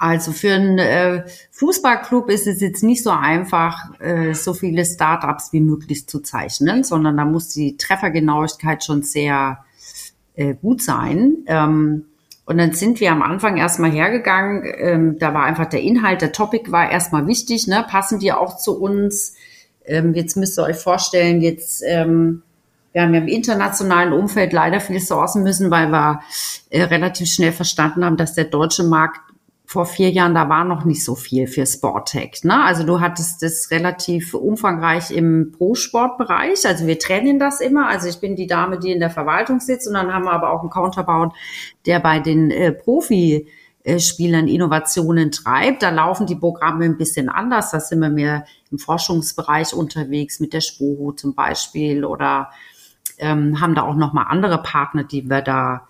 Also 0.00 0.32
für 0.32 0.54
einen 0.54 0.78
äh, 0.78 1.24
Fußballclub 1.50 2.30
ist 2.30 2.46
es 2.46 2.62
jetzt 2.62 2.82
nicht 2.82 3.02
so 3.02 3.10
einfach, 3.10 4.00
äh, 4.00 4.32
so 4.32 4.54
viele 4.54 4.86
Startups 4.86 5.52
wie 5.52 5.60
möglich 5.60 6.08
zu 6.08 6.20
zeichnen, 6.20 6.84
sondern 6.84 7.18
da 7.18 7.26
muss 7.26 7.48
die 7.50 7.76
Treffergenauigkeit 7.76 8.82
schon 8.82 9.02
sehr 9.02 9.62
äh, 10.36 10.54
gut 10.54 10.80
sein. 10.80 11.44
Ähm, 11.46 12.06
und 12.46 12.56
dann 12.56 12.72
sind 12.72 12.98
wir 13.00 13.12
am 13.12 13.20
Anfang 13.20 13.58
erstmal 13.58 13.90
hergegangen. 13.90 14.62
Ähm, 14.78 15.18
da 15.18 15.34
war 15.34 15.44
einfach 15.44 15.66
der 15.66 15.82
Inhalt, 15.82 16.22
der 16.22 16.32
Topic 16.32 16.72
war 16.72 16.90
erstmal 16.90 17.26
wichtig. 17.26 17.66
Ne? 17.66 17.84
Passen 17.86 18.18
die 18.18 18.32
auch 18.32 18.56
zu 18.56 18.80
uns? 18.80 19.34
Ähm, 19.84 20.14
jetzt 20.14 20.34
müsst 20.34 20.58
ihr 20.58 20.62
euch 20.62 20.76
vorstellen, 20.76 21.42
jetzt 21.42 21.82
ähm, 21.86 22.42
wir 22.92 23.02
haben 23.02 23.12
ja 23.12 23.20
im 23.20 23.28
internationalen 23.28 24.14
Umfeld 24.14 24.54
leider 24.54 24.80
viel 24.80 24.98
sourcen 24.98 25.42
müssen, 25.42 25.70
weil 25.70 25.88
wir 25.88 26.22
äh, 26.70 26.84
relativ 26.84 27.28
schnell 27.28 27.52
verstanden 27.52 28.02
haben, 28.02 28.16
dass 28.16 28.32
der 28.32 28.44
deutsche 28.44 28.84
Markt 28.84 29.29
vor 29.70 29.86
vier 29.86 30.10
Jahren, 30.10 30.34
da 30.34 30.48
war 30.48 30.64
noch 30.64 30.84
nicht 30.84 31.04
so 31.04 31.14
viel 31.14 31.46
für 31.46 31.64
Sporttech. 31.64 32.42
Ne? 32.42 32.60
Also 32.64 32.82
du 32.82 32.98
hattest 32.98 33.40
das 33.40 33.70
relativ 33.70 34.34
umfangreich 34.34 35.12
im 35.12 35.52
Pro-Sportbereich. 35.56 36.66
Also 36.66 36.88
wir 36.88 36.98
trennen 36.98 37.38
das 37.38 37.60
immer. 37.60 37.88
Also 37.88 38.08
ich 38.08 38.18
bin 38.18 38.34
die 38.34 38.48
Dame, 38.48 38.80
die 38.80 38.90
in 38.90 38.98
der 38.98 39.10
Verwaltung 39.10 39.60
sitzt 39.60 39.86
und 39.86 39.94
dann 39.94 40.12
haben 40.12 40.24
wir 40.24 40.32
aber 40.32 40.50
auch 40.50 40.62
einen 40.62 40.70
Counterbound, 40.70 41.34
der 41.86 42.00
bei 42.00 42.18
den 42.18 42.50
äh, 42.50 42.72
Profi 42.72 43.46
Innovationen 43.84 45.30
treibt. 45.30 45.84
Da 45.84 45.90
laufen 45.90 46.26
die 46.26 46.34
Programme 46.34 46.84
ein 46.84 46.96
bisschen 46.96 47.28
anders. 47.28 47.70
Da 47.70 47.78
sind 47.78 48.00
wir 48.00 48.10
mehr 48.10 48.46
im 48.72 48.78
Forschungsbereich 48.80 49.72
unterwegs 49.72 50.40
mit 50.40 50.52
der 50.52 50.62
Sporo 50.62 51.12
zum 51.12 51.36
Beispiel 51.36 52.04
oder 52.04 52.50
ähm, 53.18 53.60
haben 53.60 53.76
da 53.76 53.82
auch 53.82 53.94
noch 53.94 54.12
mal 54.14 54.24
andere 54.24 54.60
Partner, 54.62 55.04
die 55.04 55.30
wir 55.30 55.42
da 55.42 55.86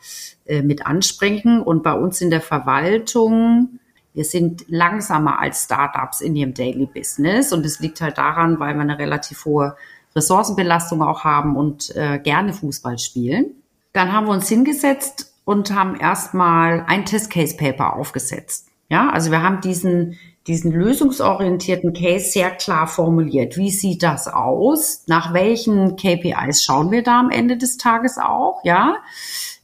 äh, 0.50 0.62
mit 0.62 0.84
ansprechen. 0.84 1.62
Und 1.62 1.84
bei 1.84 1.92
uns 1.92 2.20
in 2.20 2.30
der 2.30 2.40
Verwaltung, 2.40 3.78
wir 4.14 4.24
sind 4.24 4.64
langsamer 4.68 5.38
als 5.38 5.64
Startups 5.64 6.20
in 6.20 6.34
ihrem 6.34 6.54
Daily 6.54 6.86
Business. 6.86 7.52
Und 7.52 7.64
es 7.64 7.78
liegt 7.78 8.00
halt 8.00 8.18
daran, 8.18 8.58
weil 8.58 8.74
wir 8.74 8.80
eine 8.80 8.98
relativ 8.98 9.44
hohe 9.44 9.76
Ressourcenbelastung 10.16 11.02
auch 11.02 11.22
haben 11.22 11.56
und 11.56 11.94
äh, 11.94 12.18
gerne 12.18 12.52
Fußball 12.52 12.98
spielen. 12.98 13.62
Dann 13.92 14.12
haben 14.12 14.26
wir 14.26 14.32
uns 14.32 14.48
hingesetzt 14.48 15.32
und 15.44 15.72
haben 15.72 15.94
erstmal 15.94 16.84
ein 16.88 17.04
Test 17.04 17.30
Case 17.30 17.56
Paper 17.56 17.94
aufgesetzt. 17.94 18.66
Ja, 18.88 19.08
also 19.10 19.30
wir 19.30 19.42
haben 19.42 19.60
diesen 19.60 20.18
diesen 20.46 20.72
lösungsorientierten 20.72 21.92
Case 21.92 22.30
sehr 22.32 22.50
klar 22.50 22.88
formuliert. 22.88 23.56
Wie 23.56 23.70
sieht 23.70 24.02
das 24.02 24.26
aus? 24.26 25.04
Nach 25.06 25.32
welchen 25.32 25.96
KPIs 25.96 26.64
schauen 26.64 26.90
wir 26.90 27.04
da 27.04 27.20
am 27.20 27.30
Ende 27.30 27.56
des 27.56 27.76
Tages 27.76 28.18
auch? 28.18 28.60
Ja. 28.64 28.96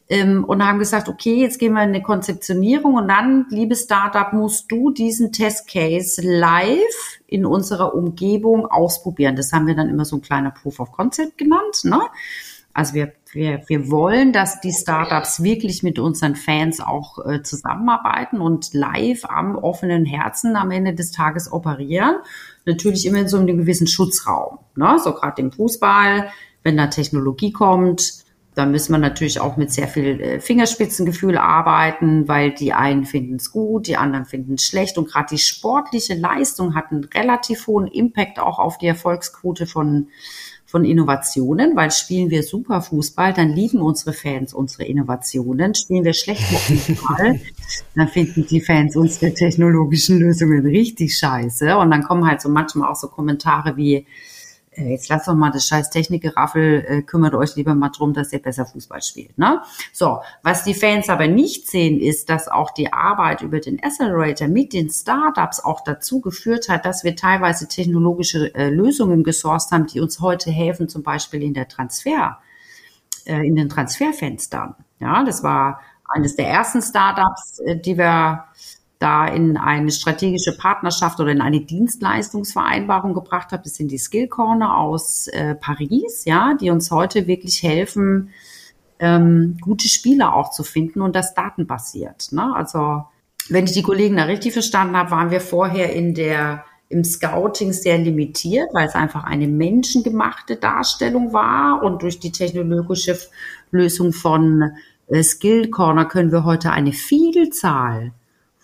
Ähm, 0.09 0.45
und 0.45 0.65
haben 0.65 0.79
gesagt, 0.79 1.09
okay, 1.09 1.35
jetzt 1.35 1.59
gehen 1.59 1.73
wir 1.73 1.83
in 1.83 1.89
eine 1.89 2.03
Konzeptionierung 2.03 2.95
und 2.95 3.09
dann, 3.09 3.47
liebes 3.51 3.85
Startup, 3.85 4.33
musst 4.33 4.71
du 4.71 4.91
diesen 4.93 5.33
Test 5.33 5.69
Case 5.69 6.21
live 6.23 7.21
in 7.27 7.45
unserer 7.45 7.95
Umgebung 7.95 8.67
ausprobieren. 8.67 9.35
Das 9.35 9.53
haben 9.53 9.67
wir 9.67 9.75
dann 9.75 9.89
immer 9.89 10.05
so 10.05 10.17
ein 10.17 10.23
kleiner 10.23 10.53
Proof 10.53 10.79
of 10.79 10.93
Concept 10.93 11.37
genannt. 11.37 11.81
Ne? 11.83 12.01
Also 12.77 12.93
wir, 12.93 13.15
wir, 13.33 13.63
wir 13.69 13.91
wollen, 13.91 14.35
dass 14.35 14.61
die 14.61 14.71
Startups 14.71 15.43
wirklich 15.43 15.83
mit 15.83 15.99
unseren 15.99 16.37
Fans 16.37 16.79
auch 16.81 17.25
äh, 17.27 17.43
zusammenarbeiten 17.43 18.41
und 18.41 18.75
live 18.75 19.25
am 19.25 19.57
offenen 19.57 20.05
Herzen 20.05 20.57
am 20.57 20.71
Ende 20.71 20.93
des 20.93 21.11
Tages 21.11 21.51
operieren. 21.51 22.17
Natürlich 22.67 23.07
immer 23.07 23.21
in 23.21 23.29
so 23.29 23.39
einem 23.39 23.57
gewissen 23.57 23.87
Schutzraum. 23.87 24.59
Ne? 24.77 24.99
So 25.03 25.15
gerade 25.15 25.41
im 25.41 25.53
Fußball, 25.53 26.29
wenn 26.63 26.77
da 26.77 26.89
Technologie 26.89 27.51
kommt, 27.51 28.26
Da 28.57 28.65
müssen 28.65 28.93
wir 28.93 28.99
natürlich 28.99 29.39
auch 29.39 29.59
mit 29.59 29.71
sehr 29.71 29.87
viel 29.87 30.19
äh, 30.19 30.41
Fingerspitzengefühl 30.41 31.37
arbeiten, 31.37 32.27
weil 32.27 32.53
die 32.53 32.73
einen 32.73 33.05
finden 33.05 33.37
es 33.37 33.53
gut, 33.53 33.87
die 33.87 33.99
anderen 33.99 34.25
finden 34.25 34.55
es 34.55 34.65
schlecht. 34.65 34.97
Und 34.97 35.09
gerade 35.11 35.27
die 35.33 35.39
sportliche 35.39 36.15
Leistung 36.15 36.75
hat 36.75 36.91
einen 36.91 37.05
relativ 37.05 37.67
hohen 37.67 37.87
Impact 37.87 38.39
auch 38.39 38.59
auf 38.59 38.79
die 38.79 38.87
Erfolgsquote 38.87 39.67
von, 39.67 40.09
von 40.65 40.87
Innovationen, 40.87 41.77
weil 41.77 41.91
spielen 41.91 42.31
wir 42.31 42.43
super 42.43 42.81
Fußball, 42.81 43.35
dann 43.35 43.51
lieben 43.51 43.83
unsere 43.83 44.15
Fans 44.15 44.55
unsere 44.55 44.85
Innovationen. 44.85 45.75
Spielen 45.75 46.05
wir 46.05 46.15
schlecht 46.15 46.41
Fußball, 46.41 47.39
dann 47.95 48.09
finden 48.09 48.47
die 48.47 48.63
Fans 48.63 48.97
unsere 48.97 49.35
technologischen 49.35 50.19
Lösungen 50.19 50.65
richtig 50.65 51.19
scheiße. 51.19 51.77
Und 51.77 51.91
dann 51.91 52.05
kommen 52.05 52.27
halt 52.27 52.41
so 52.41 52.49
manchmal 52.49 52.91
auch 52.91 52.97
so 52.97 53.09
Kommentare 53.09 53.77
wie, 53.77 54.07
jetzt 54.77 55.09
lasst 55.09 55.29
doch 55.29 55.35
mal 55.35 55.51
das 55.51 55.67
scheiß 55.67 55.91
Technikgeraffel, 55.91 56.85
äh, 56.87 57.03
kümmert 57.03 57.35
euch 57.35 57.57
lieber 57.57 57.75
mal 57.75 57.91
drum, 57.91 58.13
dass 58.13 58.33
ihr 58.33 58.41
besser 58.41 58.67
Fußball 58.67 59.03
spielt. 59.03 59.37
Ne? 59.39 59.63
So, 59.93 60.21
was 60.43 60.65
die 60.65 60.75
Fans 60.75 61.09
aber 61.09 61.29
nicht 61.29 61.69
sehen, 61.69 62.01
ist, 62.01 62.29
dass 62.29 62.49
auch 62.49 62.71
die 62.71 62.93
Arbeit 62.93 63.43
über 63.43 63.61
den 63.61 63.83
Accelerator 63.83 64.49
mit 64.49 64.73
den 64.73 64.91
Startups 64.91 65.61
auch 65.61 65.83
dazu 65.83 66.21
geführt 66.21 66.69
hat, 66.69 66.85
dass 66.85 67.05
wir 67.05 67.17
teilweise 67.17 67.69
technologische 67.69 68.55
äh, 68.55 68.69
Lösungen 68.69 69.25
gesourced 69.25 69.73
haben, 69.73 69.87
die 69.87 70.01
uns 70.01 70.21
heute 70.21 70.51
helfen, 70.51 70.89
zum 70.89 71.03
Beispiel 71.03 71.43
in 71.43 71.55
der 71.55 71.69
Transfer, 71.69 72.39
äh, 73.25 73.47
in 73.47 73.57
den 73.57 73.69
Transferfenstern. 73.69 74.75
Ja, 75.01 75.25
das 75.25 75.43
war 75.43 75.81
eines 76.09 76.37
der 76.37 76.49
ersten 76.49 76.83
Startups, 76.83 77.61
äh, 77.61 77.77
die 77.79 77.97
wir 77.99 78.45
da 78.99 79.27
in 79.27 79.57
eine 79.57 79.91
strategische 79.91 80.57
Partnerschaft 80.57 81.21
oder 81.21 81.31
in 81.31 81.41
eine 81.41 81.61
Dienstleistungsvereinbarung 81.61 83.15
gebracht 83.15 83.53
habe. 83.53 83.63
Das 83.65 83.75
sind 83.75 83.91
die 83.91 83.99
Skill 83.99 84.29
Corner 84.29 84.79
aus 84.79 85.29
äh, 85.29 85.55
Paris, 85.55 86.25
ja, 86.25 86.55
die 86.55 86.71
uns 86.71 86.91
heute 86.91 87.27
wirklich 87.27 87.63
helfen, 87.63 88.31
ähm, 88.99 89.59
gute 89.61 89.89
Spieler 89.89 90.35
auch 90.35 90.51
zu 90.51 90.63
finden 90.63 91.03
und 91.03 91.15
das 91.15 91.35
datenbasiert. 91.35 92.33
Ne? 92.33 92.55
Also 92.55 93.05
wenn 93.51 93.67
ich 93.67 93.73
die 93.73 93.83
Kollegen 93.83 94.17
da 94.17 94.25
richtig 94.25 94.55
verstanden 94.55 94.97
habe, 94.97 95.11
waren 95.11 95.31
wir 95.31 95.41
vorher 95.41 95.93
in 95.93 96.15
der 96.15 96.65
im 96.89 97.03
Scouting 97.03 97.73
sehr 97.73 97.99
limitiert, 97.99 98.69
weil 98.73 98.87
es 98.87 98.95
einfach 98.95 99.25
eine 99.25 99.49
menschengemachte 99.49 100.57
Darstellung 100.57 101.33
war 101.33 101.83
und 101.83 102.03
durch 102.03 102.21
die 102.21 102.31
technologische 102.31 103.19
Lösung 103.73 104.13
von 104.13 104.71
äh, 105.09 105.23
Skill 105.23 105.69
Corner 105.71 106.05
können 106.05 106.31
wir 106.31 106.45
heute 106.45 106.71
eine 106.71 106.93
Vielzahl 106.93 108.13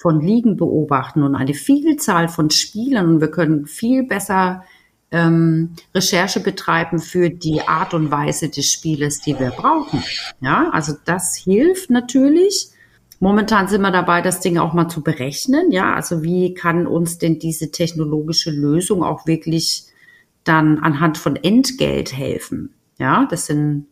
von 0.02 0.20
Ligen 0.20 0.56
beobachten 0.56 1.22
und 1.22 1.36
eine 1.36 1.54
Vielzahl 1.54 2.28
von 2.28 2.50
Spielern 2.50 3.08
und 3.08 3.20
wir 3.20 3.30
können 3.30 3.66
viel 3.66 4.02
besser 4.02 4.64
ähm, 5.12 5.76
Recherche 5.94 6.40
betreiben 6.40 6.98
für 6.98 7.30
die 7.30 7.62
Art 7.62 7.94
und 7.94 8.10
Weise 8.10 8.48
des 8.48 8.72
Spieles, 8.72 9.20
die 9.20 9.38
wir 9.38 9.50
brauchen. 9.50 10.02
Ja, 10.40 10.70
also 10.70 10.94
das 11.04 11.36
hilft 11.36 11.90
natürlich. 11.90 12.70
Momentan 13.20 13.68
sind 13.68 13.82
wir 13.82 13.92
dabei, 13.92 14.22
das 14.22 14.40
Ding 14.40 14.58
auch 14.58 14.72
mal 14.72 14.88
zu 14.88 15.04
berechnen. 15.04 15.70
Ja, 15.70 15.94
also 15.94 16.24
wie 16.24 16.52
kann 16.52 16.88
uns 16.88 17.18
denn 17.18 17.38
diese 17.38 17.70
technologische 17.70 18.50
Lösung 18.50 19.04
auch 19.04 19.26
wirklich 19.26 19.84
dann 20.42 20.80
anhand 20.80 21.16
von 21.16 21.36
Entgelt 21.36 22.12
helfen? 22.12 22.74
Ja, 22.98 23.28
das 23.30 23.46
sind 23.46 23.86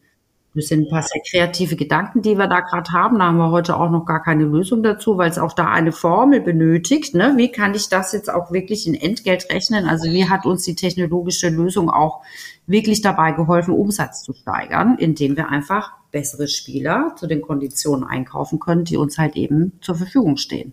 das 0.55 0.67
sind 0.67 0.87
ein 0.87 0.89
paar 0.89 1.03
sehr 1.03 1.23
kreative 1.31 1.77
Gedanken, 1.77 2.23
die 2.23 2.37
wir 2.37 2.49
da 2.49 2.61
gerade 2.61 2.91
haben. 2.93 3.21
Da 3.21 3.27
haben 3.27 3.37
wir 3.37 3.53
heute 3.53 3.77
auch 3.77 3.91
noch 3.91 4.05
gar 4.05 4.21
keine 4.21 4.45
Lösung 4.45 4.83
dazu, 4.83 5.17
weil 5.17 5.31
es 5.31 5.39
auch 5.39 5.53
da 5.53 5.69
eine 5.69 5.93
Formel 5.93 6.41
benötigt. 6.41 7.15
Ne? 7.15 7.35
Wie 7.37 7.53
kann 7.53 7.75
ich 7.75 7.89
das 7.89 8.13
jetzt 8.13 8.29
auch 8.29 8.51
wirklich 8.51 8.87
in 8.87 8.95
Entgelt 8.95 9.49
rechnen? 9.51 9.87
Also 9.87 10.11
wie 10.11 10.29
hat 10.29 10.47
uns 10.47 10.65
die 10.65 10.75
technologische 10.75 11.51
Lösung 11.51 11.89
auch 11.89 12.23
wirklich 12.67 13.01
dabei 13.01 13.31
geholfen, 13.33 13.75
Umsatz 13.75 14.23
zu 14.25 14.33
steigern, 14.33 14.97
indem 14.99 15.37
wir 15.37 15.49
einfach 15.49 15.93
bessere 16.11 16.49
Spieler 16.49 17.15
zu 17.17 17.29
den 17.29 17.43
Konditionen 17.43 18.05
einkaufen 18.05 18.59
können, 18.59 18.85
die 18.85 18.97
uns 18.97 19.19
halt 19.19 19.37
eben 19.37 19.73
zur 19.81 19.95
Verfügung 19.95 20.37
stehen. 20.37 20.73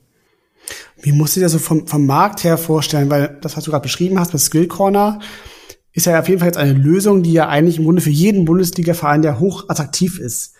Wie 0.99 1.11
musst 1.11 1.35
du 1.35 1.39
dir 1.39 1.45
das 1.45 1.53
so 1.53 1.59
vom, 1.59 1.85
vom 1.85 2.07
Markt 2.07 2.43
her 2.43 2.57
vorstellen? 2.57 3.11
Weil 3.11 3.37
das, 3.41 3.55
was 3.55 3.63
du 3.63 3.71
gerade 3.71 3.83
beschrieben 3.83 4.19
hast 4.19 4.33
mit 4.33 4.41
Skill 4.41 4.67
Corner, 4.67 5.19
ist 5.97 6.05
ja 6.05 6.19
auf 6.19 6.27
jeden 6.27 6.39
Fall 6.39 6.49
jetzt 6.49 6.59
eine 6.59 6.73
Lösung, 6.73 7.23
die 7.23 7.33
ja 7.33 7.49
eigentlich 7.49 7.79
im 7.79 7.85
Grunde 7.85 8.03
für 8.03 8.11
jeden 8.11 8.45
Bundesliga-Verein 8.45 9.23
ja 9.23 9.39
hoch 9.39 9.65
attraktiv 9.67 10.19
ist. 10.19 10.53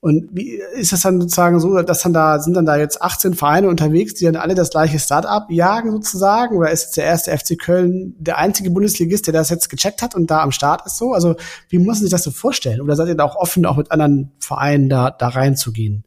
Und 0.00 0.30
wie 0.32 0.58
ist 0.74 0.92
das 0.92 1.02
dann 1.02 1.20
sozusagen 1.20 1.60
so, 1.60 1.82
dass 1.82 2.00
dann 2.00 2.14
da 2.14 2.40
sind 2.40 2.54
dann 2.54 2.64
da 2.64 2.78
jetzt 2.78 3.02
18 3.02 3.34
Vereine 3.34 3.68
unterwegs, 3.68 4.14
die 4.14 4.24
dann 4.24 4.36
alle 4.36 4.54
das 4.54 4.70
gleiche 4.70 4.98
Start-up 4.98 5.50
jagen 5.50 5.90
sozusagen? 5.90 6.56
Oder 6.56 6.70
ist 6.70 6.84
jetzt 6.84 6.96
der 6.96 7.04
erste 7.04 7.36
FC 7.36 7.58
Köln 7.58 8.14
der 8.18 8.38
einzige 8.38 8.70
Bundesligist, 8.70 9.26
der 9.26 9.34
das 9.34 9.50
jetzt 9.50 9.68
gecheckt 9.68 10.00
hat 10.00 10.14
und 10.14 10.30
da 10.30 10.40
am 10.40 10.50
Start 10.50 10.86
ist 10.86 10.96
so? 10.96 11.12
Also 11.12 11.36
wie 11.68 11.76
muss 11.76 11.98
man 11.98 12.04
sich 12.04 12.10
das 12.10 12.22
so 12.22 12.30
vorstellen? 12.30 12.80
Oder 12.80 12.96
seid 12.96 13.08
ihr 13.08 13.14
da 13.14 13.24
auch 13.24 13.36
offen, 13.36 13.66
auch 13.66 13.76
mit 13.76 13.92
anderen 13.92 14.32
Vereinen 14.38 14.88
da, 14.88 15.10
da 15.10 15.28
reinzugehen? 15.28 16.04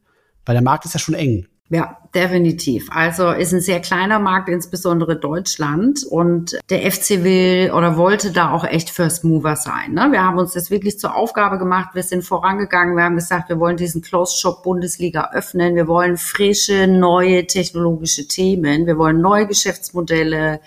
Weil 0.47 0.55
der 0.55 0.63
Markt 0.63 0.86
ist 0.86 0.95
ja 0.95 0.99
schon 0.99 1.13
eng. 1.13 1.45
Ja, 1.74 1.97
definitiv. 2.13 2.89
Also 2.91 3.32
ist 3.32 3.51
ein 3.51 3.59
sehr 3.59 3.80
kleiner 3.80 4.19
Markt, 4.19 4.47
insbesondere 4.47 5.15
Deutschland. 5.15 6.03
Und 6.07 6.55
der 6.69 6.91
FC 6.91 7.24
will 7.24 7.71
oder 7.71 7.97
wollte 7.97 8.32
da 8.32 8.51
auch 8.51 8.63
echt 8.63 8.91
First 8.91 9.24
Mover 9.24 9.55
sein. 9.55 9.93
Ne? 9.93 10.09
Wir 10.11 10.21
haben 10.21 10.38
uns 10.38 10.53
das 10.53 10.69
wirklich 10.69 10.99
zur 10.99 11.15
Aufgabe 11.15 11.57
gemacht. 11.57 11.95
Wir 11.95 12.03
sind 12.03 12.24
vorangegangen. 12.24 12.95
Wir 12.95 13.05
haben 13.05 13.15
gesagt, 13.15 13.49
wir 13.49 13.59
wollen 13.59 13.76
diesen 13.76 14.03
Closed 14.03 14.39
Shop 14.39 14.61
Bundesliga 14.61 15.32
öffnen. 15.34 15.74
Wir 15.74 15.88
wollen 15.88 16.17
frische, 16.17 16.86
neue 16.86 17.47
technologische 17.47 18.28
Themen. 18.28 18.86
Wir 18.86 18.99
wollen 18.99 19.19
neue 19.19 19.47
Geschäftsmodelle. 19.47 20.59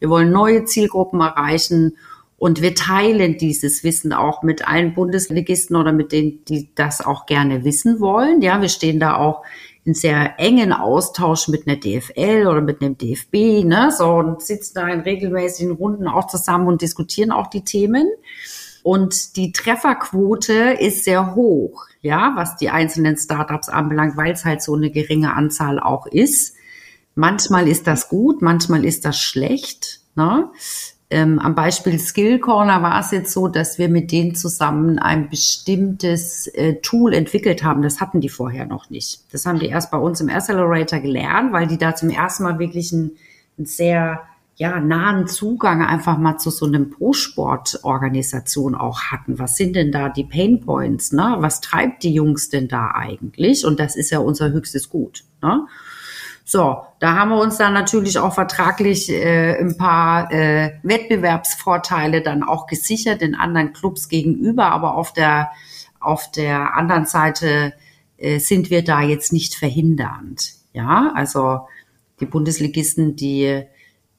Wir 0.00 0.10
wollen 0.10 0.32
neue 0.32 0.64
Zielgruppen 0.64 1.20
erreichen. 1.20 1.96
Und 2.36 2.62
wir 2.62 2.74
teilen 2.74 3.38
dieses 3.38 3.84
Wissen 3.84 4.12
auch 4.12 4.42
mit 4.42 4.66
allen 4.66 4.94
Bundesligisten 4.94 5.76
oder 5.76 5.92
mit 5.92 6.10
denen, 6.10 6.44
die 6.46 6.68
das 6.74 7.00
auch 7.00 7.26
gerne 7.26 7.62
wissen 7.62 8.00
wollen. 8.00 8.42
Ja, 8.42 8.60
wir 8.60 8.68
stehen 8.68 8.98
da 8.98 9.16
auch 9.16 9.44
in 9.88 9.94
sehr 9.94 10.38
engen 10.38 10.74
Austausch 10.74 11.48
mit 11.48 11.66
einer 11.66 11.78
DFL 11.78 12.46
oder 12.46 12.60
mit 12.60 12.82
einem 12.82 12.98
DFB, 12.98 13.64
ne, 13.64 13.90
so 13.90 14.16
und 14.16 14.42
sitzen 14.42 14.74
da 14.74 14.86
in 14.86 15.00
regelmäßigen 15.00 15.72
Runden 15.72 16.06
auch 16.06 16.26
zusammen 16.26 16.68
und 16.68 16.82
diskutieren 16.82 17.32
auch 17.32 17.46
die 17.46 17.64
Themen. 17.64 18.06
Und 18.82 19.36
die 19.36 19.50
Trefferquote 19.50 20.76
ist 20.78 21.04
sehr 21.04 21.34
hoch, 21.34 21.86
ja, 22.02 22.32
was 22.36 22.56
die 22.56 22.68
einzelnen 22.68 23.16
Startups 23.16 23.70
anbelangt, 23.70 24.18
weil 24.18 24.32
es 24.32 24.44
halt 24.44 24.62
so 24.62 24.74
eine 24.74 24.90
geringe 24.90 25.34
Anzahl 25.34 25.80
auch 25.80 26.06
ist. 26.06 26.54
Manchmal 27.14 27.66
ist 27.66 27.86
das 27.86 28.10
gut, 28.10 28.42
manchmal 28.42 28.84
ist 28.84 29.06
das 29.06 29.18
schlecht. 29.18 30.00
Ne? 30.16 30.50
Ähm, 31.10 31.38
am 31.38 31.54
Beispiel 31.54 31.98
Skill 31.98 32.38
Corner 32.38 32.82
war 32.82 33.00
es 33.00 33.12
jetzt 33.12 33.32
so, 33.32 33.48
dass 33.48 33.78
wir 33.78 33.88
mit 33.88 34.12
denen 34.12 34.34
zusammen 34.34 34.98
ein 34.98 35.30
bestimmtes 35.30 36.48
äh, 36.48 36.74
Tool 36.82 37.14
entwickelt 37.14 37.64
haben. 37.64 37.80
Das 37.80 38.00
hatten 38.00 38.20
die 38.20 38.28
vorher 38.28 38.66
noch 38.66 38.90
nicht. 38.90 39.20
Das 39.32 39.46
haben 39.46 39.58
die 39.58 39.68
erst 39.68 39.90
bei 39.90 39.96
uns 39.96 40.20
im 40.20 40.28
Accelerator 40.28 40.98
gelernt, 40.98 41.52
weil 41.52 41.66
die 41.66 41.78
da 41.78 41.94
zum 41.94 42.10
ersten 42.10 42.42
Mal 42.42 42.58
wirklich 42.58 42.92
einen, 42.92 43.12
einen 43.56 43.66
sehr 43.66 44.20
ja, 44.56 44.80
nahen 44.80 45.28
Zugang 45.28 45.82
einfach 45.82 46.18
mal 46.18 46.36
zu 46.36 46.50
so 46.50 46.66
einem 46.66 46.90
Pro-Sport-Organisation 46.90 48.74
auch 48.74 49.04
hatten. 49.04 49.38
Was 49.38 49.56
sind 49.56 49.76
denn 49.76 49.92
da 49.92 50.08
die 50.10 50.24
Pain 50.24 50.60
Points? 50.60 51.12
Ne? 51.12 51.36
Was 51.38 51.60
treibt 51.60 52.02
die 52.02 52.12
Jungs 52.12 52.50
denn 52.50 52.68
da 52.68 52.90
eigentlich? 52.90 53.64
Und 53.64 53.80
das 53.80 53.96
ist 53.96 54.10
ja 54.10 54.18
unser 54.18 54.50
höchstes 54.50 54.90
Gut. 54.90 55.22
Ne? 55.40 55.66
So, 56.50 56.78
da 56.98 57.14
haben 57.14 57.28
wir 57.28 57.42
uns 57.42 57.58
dann 57.58 57.74
natürlich 57.74 58.18
auch 58.18 58.32
vertraglich 58.32 59.10
äh, 59.10 59.60
ein 59.60 59.76
paar 59.76 60.32
äh, 60.32 60.78
Wettbewerbsvorteile 60.82 62.22
dann 62.22 62.42
auch 62.42 62.66
gesichert 62.66 63.20
den 63.20 63.34
anderen 63.34 63.74
Clubs 63.74 64.08
gegenüber, 64.08 64.72
aber 64.72 64.96
auf 64.96 65.12
der 65.12 65.50
auf 66.00 66.30
der 66.30 66.74
anderen 66.74 67.04
Seite 67.04 67.74
äh, 68.16 68.38
sind 68.38 68.70
wir 68.70 68.82
da 68.82 69.02
jetzt 69.02 69.30
nicht 69.30 69.56
verhindernd. 69.56 70.54
Ja, 70.72 71.12
also 71.14 71.66
die 72.18 72.24
Bundesligisten, 72.24 73.14
die 73.14 73.64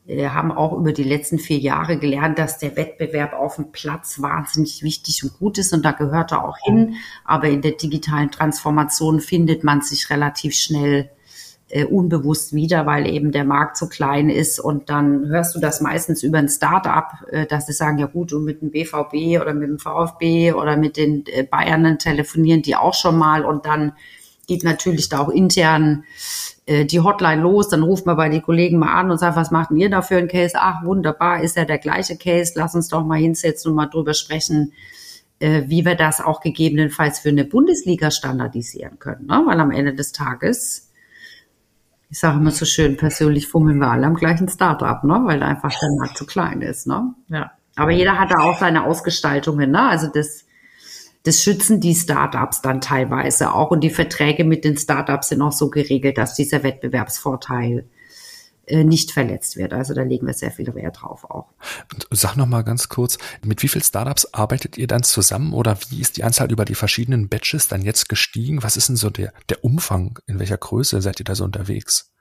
äh, 0.05 0.27
haben 0.27 0.51
auch 0.51 0.73
über 0.73 0.93
die 0.93 1.03
letzten 1.03 1.39
vier 1.39 1.57
Jahre 1.57 1.97
gelernt, 1.97 2.37
dass 2.37 2.59
der 2.59 2.75
Wettbewerb 2.75 3.33
auf 3.33 3.55
dem 3.55 3.71
Platz 3.71 4.21
wahnsinnig 4.21 4.83
wichtig 4.83 5.23
und 5.23 5.33
gut 5.39 5.57
ist 5.57 5.73
und 5.73 5.83
da 5.83 5.93
gehört 5.93 6.31
er 6.31 6.47
auch 6.47 6.57
hin. 6.59 6.93
Aber 7.25 7.47
in 7.47 7.63
der 7.63 7.71
digitalen 7.71 8.29
Transformation 8.29 9.19
findet 9.19 9.63
man 9.63 9.81
sich 9.81 10.11
relativ 10.11 10.53
schnell 10.53 11.09
äh, 11.69 11.85
unbewusst 11.85 12.53
wieder, 12.53 12.85
weil 12.85 13.07
eben 13.07 13.31
der 13.31 13.45
Markt 13.45 13.77
so 13.77 13.87
klein 13.87 14.29
ist. 14.29 14.59
Und 14.59 14.89
dann 14.89 15.27
hörst 15.27 15.55
du 15.55 15.59
das 15.59 15.81
meistens 15.81 16.23
über 16.23 16.39
ein 16.39 16.49
Start-up, 16.49 17.25
äh, 17.31 17.45
dass 17.45 17.67
sie 17.67 17.73
sagen, 17.73 17.99
ja 17.99 18.07
gut, 18.07 18.33
und 18.33 18.43
mit 18.43 18.61
dem 18.61 18.71
BVB 18.71 19.41
oder 19.41 19.53
mit 19.53 19.69
dem 19.69 19.79
VfB 19.79 20.53
oder 20.53 20.77
mit 20.77 20.97
den 20.97 21.23
äh, 21.27 21.43
Bayern 21.43 21.99
telefonieren 21.99 22.61
die 22.61 22.75
auch 22.75 22.93
schon 22.93 23.17
mal. 23.17 23.45
Und 23.45 23.65
dann 23.65 23.93
geht 24.47 24.63
natürlich 24.63 25.09
da 25.09 25.19
auch 25.19 25.29
intern 25.29 26.03
äh, 26.65 26.85
die 26.85 26.99
Hotline 26.99 27.41
los. 27.41 27.69
Dann 27.69 27.83
ruft 27.83 28.05
man 28.05 28.17
bei 28.17 28.29
den 28.29 28.41
Kollegen 28.41 28.79
mal 28.79 28.93
an 28.93 29.11
und 29.11 29.19
sagt, 29.19 29.35
was 29.35 29.51
macht 29.51 29.71
ihr 29.71 29.89
da 29.89 30.01
für 30.01 30.17
einen 30.17 30.27
Case? 30.27 30.55
Ach, 30.57 30.83
wunderbar, 30.83 31.41
ist 31.41 31.55
ja 31.55 31.65
der 31.65 31.77
gleiche 31.77 32.17
Case. 32.17 32.53
Lass 32.55 32.75
uns 32.75 32.87
doch 32.89 33.05
mal 33.05 33.19
hinsetzen 33.19 33.69
und 33.69 33.75
mal 33.75 33.85
drüber 33.85 34.15
sprechen, 34.15 34.73
äh, 35.39 35.63
wie 35.67 35.85
wir 35.85 35.95
das 35.95 36.19
auch 36.19 36.41
gegebenenfalls 36.41 37.19
für 37.19 37.29
eine 37.29 37.45
Bundesliga 37.45 38.09
standardisieren 38.09 38.97
können. 38.97 39.27
Ne? 39.27 39.43
Weil 39.45 39.59
am 39.59 39.71
Ende 39.71 39.93
des 39.93 40.11
Tages 40.11 40.88
ich 42.09 42.19
sage 42.19 42.39
immer 42.39 42.51
so 42.51 42.65
schön, 42.65 42.97
persönlich 42.97 43.47
fummeln 43.47 43.77
wir 43.77 43.91
alle 43.91 44.07
am 44.07 44.15
gleichen 44.15 44.47
Startup, 44.47 45.03
ne? 45.03 45.21
weil 45.25 45.43
einfach 45.43 45.69
der 45.69 45.89
Markt 45.99 46.17
zu 46.17 46.25
klein 46.25 46.61
ist. 46.61 46.87
Ne? 46.87 47.13
Ja. 47.27 47.51
Aber 47.75 47.91
jeder 47.91 48.19
hat 48.19 48.31
da 48.31 48.39
auch 48.39 48.57
seine 48.57 48.85
Ausgestaltungen. 48.85 49.71
Ne? 49.71 49.89
Also 49.89 50.07
das, 50.07 50.45
das 51.23 51.43
schützen 51.43 51.79
die 51.79 51.93
Startups 51.93 52.61
dann 52.61 52.81
teilweise 52.81 53.53
auch. 53.53 53.69
Und 53.69 53.81
die 53.81 53.91
Verträge 53.91 54.43
mit 54.43 54.65
den 54.65 54.75
Startups 54.75 55.29
sind 55.29 55.41
auch 55.41 55.51
so 55.51 55.69
geregelt, 55.69 56.17
dass 56.17 56.33
dieser 56.33 56.63
Wettbewerbsvorteil 56.63 57.85
nicht 58.69 59.11
verletzt 59.11 59.57
wird. 59.57 59.73
Also 59.73 59.93
da 59.93 60.03
legen 60.03 60.27
wir 60.27 60.33
sehr 60.33 60.51
viel 60.51 60.73
Wert 60.75 61.01
drauf 61.01 61.25
auch. 61.29 61.47
Sag 62.11 62.35
noch 62.35 62.45
mal 62.45 62.63
ganz 62.63 62.89
kurz, 62.89 63.17
mit 63.43 63.63
wie 63.63 63.67
vielen 63.67 63.83
Startups 63.83 64.33
arbeitet 64.33 64.77
ihr 64.77 64.87
dann 64.87 65.03
zusammen 65.03 65.53
oder 65.53 65.77
wie 65.89 66.01
ist 66.01 66.17
die 66.17 66.23
Anzahl 66.23 66.51
über 66.51 66.65
die 66.65 66.75
verschiedenen 66.75 67.29
Batches 67.29 67.67
dann 67.67 67.81
jetzt 67.81 68.09
gestiegen? 68.09 68.63
Was 68.63 68.77
ist 68.77 68.89
denn 68.89 68.95
so 68.95 69.09
der, 69.09 69.33
der 69.49 69.63
Umfang? 69.63 70.19
In 70.27 70.39
welcher 70.39 70.57
Größe 70.57 71.01
seid 71.01 71.19
ihr 71.19 71.25
da 71.25 71.35
so 71.35 71.43
unterwegs? 71.43 72.11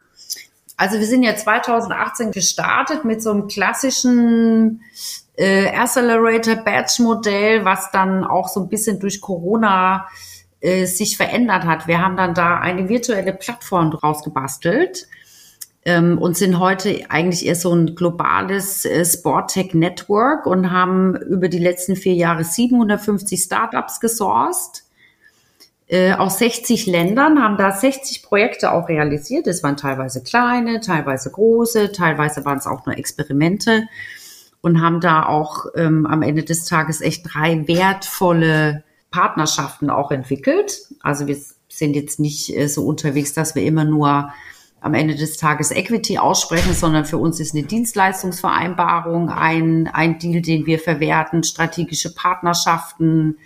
Also 0.77 0.99
wir 0.99 1.07
sind 1.07 1.25
ja 1.25 1.35
2018 1.35 2.31
gestartet 2.31 3.05
mit 3.05 3.21
so 3.21 3.33
einem 3.33 3.49
klassischen 3.49 4.81
äh, 5.37 5.69
Accelerator 5.69 6.57
Batch 6.57 7.01
Modell, 7.01 7.65
was 7.65 7.91
dann 7.91 8.25
auch 8.25 8.49
so 8.49 8.61
ein 8.61 8.69
bisschen 8.69 9.01
durch 9.01 9.21
Corona 9.21 10.07
äh, 10.61 10.87
sich 10.87 11.17
verändert 11.17 11.65
hat. 11.65 11.89
Wir 11.89 12.01
haben 12.01 12.17
dann 12.17 12.35
da 12.35 12.59
eine 12.59 12.89
virtuelle 12.89 13.33
Plattform 13.33 13.91
draus 13.91 14.23
gebastelt 14.23 15.09
ähm, 15.89 16.19
und 16.19 16.37
sind 16.37 16.59
heute 16.59 17.01
eigentlich 17.09 17.47
eher 17.47 17.55
so 17.55 17.75
ein 17.75 17.95
globales 17.95 18.85
äh, 18.85 19.07
Sporttech 19.07 19.73
Network 19.73 20.45
und 20.45 20.71
haben 20.71 21.17
über 21.17 21.49
die 21.49 21.59
letzten 21.59 21.97
vier 21.97 22.13
Jahre 22.13 22.45
750 22.45 23.41
Startups 23.41 23.99
gesourced 23.99 24.85
äh, 25.87 26.13
aus 26.13 26.41
60 26.41 26.85
Ländern, 26.85 27.43
haben 27.43 27.57
da 27.57 27.73
60 27.73 28.23
Projekte 28.23 28.71
auch 28.73 28.91
realisiert. 28.91 29.47
Es 29.47 29.63
waren 29.63 29.79
teilweise 29.79 30.23
kleine, 30.23 30.81
teilweise 30.81 31.31
große, 31.31 31.91
teilweise 31.93 32.45
waren 32.45 32.59
es 32.59 32.67
auch 32.67 32.85
nur 32.85 32.99
Experimente 32.99 33.89
und 34.61 34.83
haben 34.83 35.01
da 35.01 35.25
auch 35.25 35.69
ähm, 35.75 36.05
am 36.05 36.21
Ende 36.21 36.45
des 36.45 36.67
Tages 36.67 37.01
echt 37.01 37.33
drei 37.33 37.67
wertvolle 37.67 38.85
Partnerschaften 39.11 39.89
auch 39.89 40.11
entwickelt. 40.11 40.83
Also 41.01 41.27
wir 41.27 41.39
sind 41.71 41.97
jetzt 41.97 42.21
nicht 42.21 42.55
äh, 42.55 42.69
so 42.69 42.85
unterwegs, 42.85 43.33
dass 43.33 43.55
wir 43.55 43.63
immer 43.63 43.87
nur 43.87 44.35
am 44.81 44.95
Ende 44.95 45.15
des 45.15 45.37
Tages 45.37 45.71
Equity 45.71 46.19
aussprechen, 46.19 46.73
sondern 46.73 47.05
für 47.05 47.19
uns 47.19 47.41
ist 47.41 47.55
eine 47.55 47.65
Dienstleistungsvereinbarung 47.65 49.29
ein, 49.29 49.89
ein 49.93 50.19
Deal, 50.19 50.41
den 50.41 50.67
wir 50.67 50.79
verwerten, 50.79 51.43
strategische 51.43 52.15
Partnerschaften, 52.15 53.39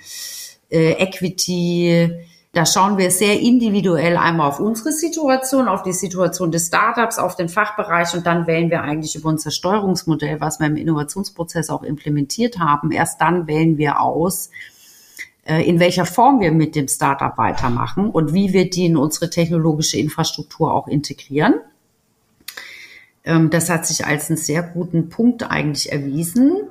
äh, 0.71 0.93
Equity, 0.93 2.11
da 2.55 2.67
schauen 2.67 2.99
wir 2.99 3.11
sehr 3.11 3.41
individuell 3.41 4.19
einmal 4.19 4.47
auf 4.47 4.61
unsere 4.61 4.93
Situation, 4.93 5.69
auf 5.69 5.83
die 5.83 5.95
Situation 5.95 6.53
des 6.53 6.67
Startups, 6.67 7.19
auf 7.19 7.35
den 7.35 7.49
Fachbereich 7.49 8.13
und 8.13 8.27
dann 8.27 8.47
wählen 8.47 8.69
wir 8.69 8.83
eigentlich 8.83 9.17
über 9.17 9.31
unser 9.31 9.51
Steuerungsmodell, 9.51 10.39
was 10.43 10.61
wir 10.61 10.67
im 10.67 10.77
Innovationsprozess 10.77 11.71
auch 11.71 11.83
implementiert 11.83 12.59
haben. 12.59 12.91
Erst 12.91 13.23
dann 13.23 13.47
wählen 13.47 13.79
wir 13.79 14.01
aus, 14.01 14.51
in 15.45 15.81
welcher 15.81 16.07
Form 16.07 16.41
wir 16.41 16.53
mit 16.53 16.77
dem 16.77 16.87
Startup 16.87 17.37
weitermachen 17.37 18.11
und 18.11 18.33
wie 18.33 18.53
wir 18.53 18.71
die 18.71 18.87
in 18.87 18.97
unsere 18.97 19.29
technologische 19.29 19.99
Infrastruktur 19.99 20.73
auch 20.73 20.87
integrieren. 20.87 21.55
Ähm, 23.25 23.51
das 23.51 23.71
hat 23.71 23.87
sich 23.87 24.07
als 24.07 24.31
einen 24.31 24.37
sehr 24.37 24.63
guten 24.63 25.09
Punkt 25.09 25.43
eigentlich 25.51 25.93
erwiesen. 25.93 26.69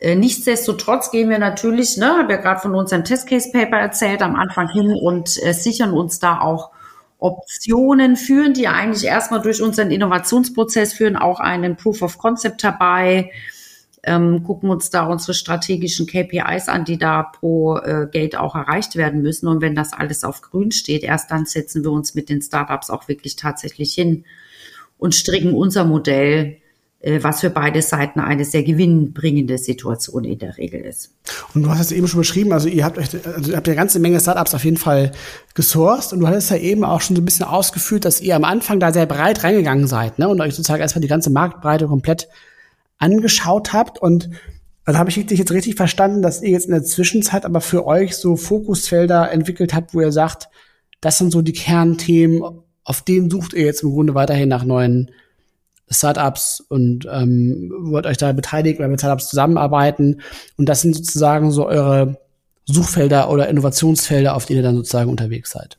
Äh, 0.00 0.14
nichtsdestotrotz 0.14 1.10
gehen 1.10 1.28
wir 1.28 1.38
natürlich, 1.38 1.96
ne, 1.96 2.18
habe 2.18 2.34
ja 2.34 2.40
gerade 2.40 2.60
von 2.60 2.74
unserem 2.74 3.04
Testcase 3.04 3.50
Paper 3.52 3.78
erzählt, 3.78 4.22
am 4.22 4.36
Anfang 4.36 4.68
hin 4.68 4.94
und 4.94 5.42
äh, 5.42 5.52
sichern 5.52 5.92
uns 5.92 6.20
da 6.20 6.40
auch 6.40 6.70
Optionen, 7.18 8.16
führen 8.16 8.54
die 8.54 8.68
eigentlich 8.68 9.04
erstmal 9.04 9.42
durch 9.42 9.60
unseren 9.60 9.90
Innovationsprozess, 9.90 10.92
führen 10.92 11.16
auch 11.16 11.40
einen 11.40 11.76
Proof 11.76 12.02
of 12.02 12.18
Concept 12.18 12.62
dabei, 12.62 13.32
ähm, 14.08 14.42
gucken 14.42 14.70
uns 14.70 14.90
da 14.90 15.06
unsere 15.06 15.34
strategischen 15.34 16.06
KPIs 16.06 16.68
an, 16.68 16.84
die 16.84 16.98
da 16.98 17.22
pro 17.22 17.76
äh, 17.76 18.08
Gate 18.10 18.36
auch 18.36 18.56
erreicht 18.56 18.96
werden 18.96 19.22
müssen. 19.22 19.46
Und 19.46 19.60
wenn 19.60 19.74
das 19.74 19.92
alles 19.92 20.24
auf 20.24 20.40
grün 20.40 20.72
steht, 20.72 21.02
erst 21.02 21.30
dann 21.30 21.46
setzen 21.46 21.84
wir 21.84 21.92
uns 21.92 22.14
mit 22.14 22.28
den 22.28 22.42
Startups 22.42 22.90
auch 22.90 23.08
wirklich 23.08 23.36
tatsächlich 23.36 23.94
hin 23.94 24.24
und 24.96 25.14
stricken 25.14 25.54
unser 25.54 25.84
Modell 25.84 26.56
äh, 27.00 27.22
was 27.22 27.40
für 27.40 27.50
beide 27.50 27.80
Seiten 27.80 28.18
eine 28.18 28.44
sehr 28.44 28.64
gewinnbringende 28.64 29.56
Situation 29.56 30.24
in 30.24 30.40
der 30.40 30.58
Regel 30.58 30.80
ist. 30.80 31.14
Und 31.54 31.62
du 31.62 31.70
hast 31.70 31.80
es 31.80 31.92
eben 31.92 32.08
schon 32.08 32.18
beschrieben, 32.18 32.52
also 32.52 32.68
ihr 32.68 32.84
habt 32.84 32.98
euch, 32.98 33.10
also 33.24 33.52
ihr 33.52 33.56
habt 33.56 33.68
ja 33.68 33.72
eine 33.72 33.76
ganze 33.76 34.00
Menge 34.00 34.18
Startups 34.18 34.52
auf 34.52 34.64
jeden 34.64 34.78
Fall 34.78 35.12
gesourced 35.54 36.12
und 36.12 36.18
du 36.18 36.26
hattest 36.26 36.50
ja 36.50 36.56
eben 36.56 36.82
auch 36.82 37.00
schon 37.00 37.14
so 37.14 37.22
ein 37.22 37.24
bisschen 37.24 37.46
ausgeführt, 37.46 38.04
dass 38.04 38.20
ihr 38.20 38.34
am 38.34 38.42
Anfang 38.42 38.80
da 38.80 38.92
sehr 38.92 39.06
breit 39.06 39.44
reingegangen 39.44 39.86
seid, 39.86 40.18
ne, 40.18 40.28
und 40.28 40.40
euch 40.40 40.56
sozusagen 40.56 40.82
erstmal 40.82 41.02
die 41.02 41.08
ganze 41.08 41.30
Marktbreite 41.30 41.86
komplett 41.86 42.26
angeschaut 42.98 43.72
habt 43.72 44.00
und 44.00 44.30
also 44.84 44.98
habe 44.98 45.10
ich 45.10 45.26
dich 45.26 45.38
jetzt 45.38 45.52
richtig 45.52 45.74
verstanden, 45.76 46.22
dass 46.22 46.40
ihr 46.42 46.48
jetzt 46.48 46.64
in 46.64 46.72
der 46.72 46.82
Zwischenzeit 46.82 47.44
aber 47.44 47.60
für 47.60 47.86
euch 47.86 48.16
so 48.16 48.36
Fokusfelder 48.36 49.30
entwickelt 49.30 49.74
habt, 49.74 49.92
wo 49.92 50.00
ihr 50.00 50.12
sagt, 50.12 50.48
das 51.02 51.18
sind 51.18 51.30
so 51.30 51.42
die 51.42 51.52
Kernthemen, 51.52 52.42
auf 52.84 53.02
denen 53.02 53.28
sucht 53.28 53.52
ihr 53.52 53.66
jetzt 53.66 53.82
im 53.82 53.90
Grunde 53.90 54.14
weiterhin 54.14 54.48
nach 54.48 54.64
neuen 54.64 55.10
Startups 55.90 56.60
und 56.68 57.06
ähm, 57.10 57.70
wollt 57.80 58.06
euch 58.06 58.16
da 58.16 58.32
beteiligen 58.32 58.78
oder 58.78 58.88
mit 58.88 59.00
Startups 59.00 59.28
zusammenarbeiten. 59.28 60.22
Und 60.56 60.70
das 60.70 60.80
sind 60.80 60.96
sozusagen 60.96 61.50
so 61.50 61.66
eure 61.66 62.16
Suchfelder 62.64 63.30
oder 63.30 63.48
Innovationsfelder, 63.48 64.34
auf 64.34 64.46
denen 64.46 64.58
ihr 64.58 64.62
dann 64.62 64.76
sozusagen 64.76 65.10
unterwegs 65.10 65.50
seid. 65.50 65.78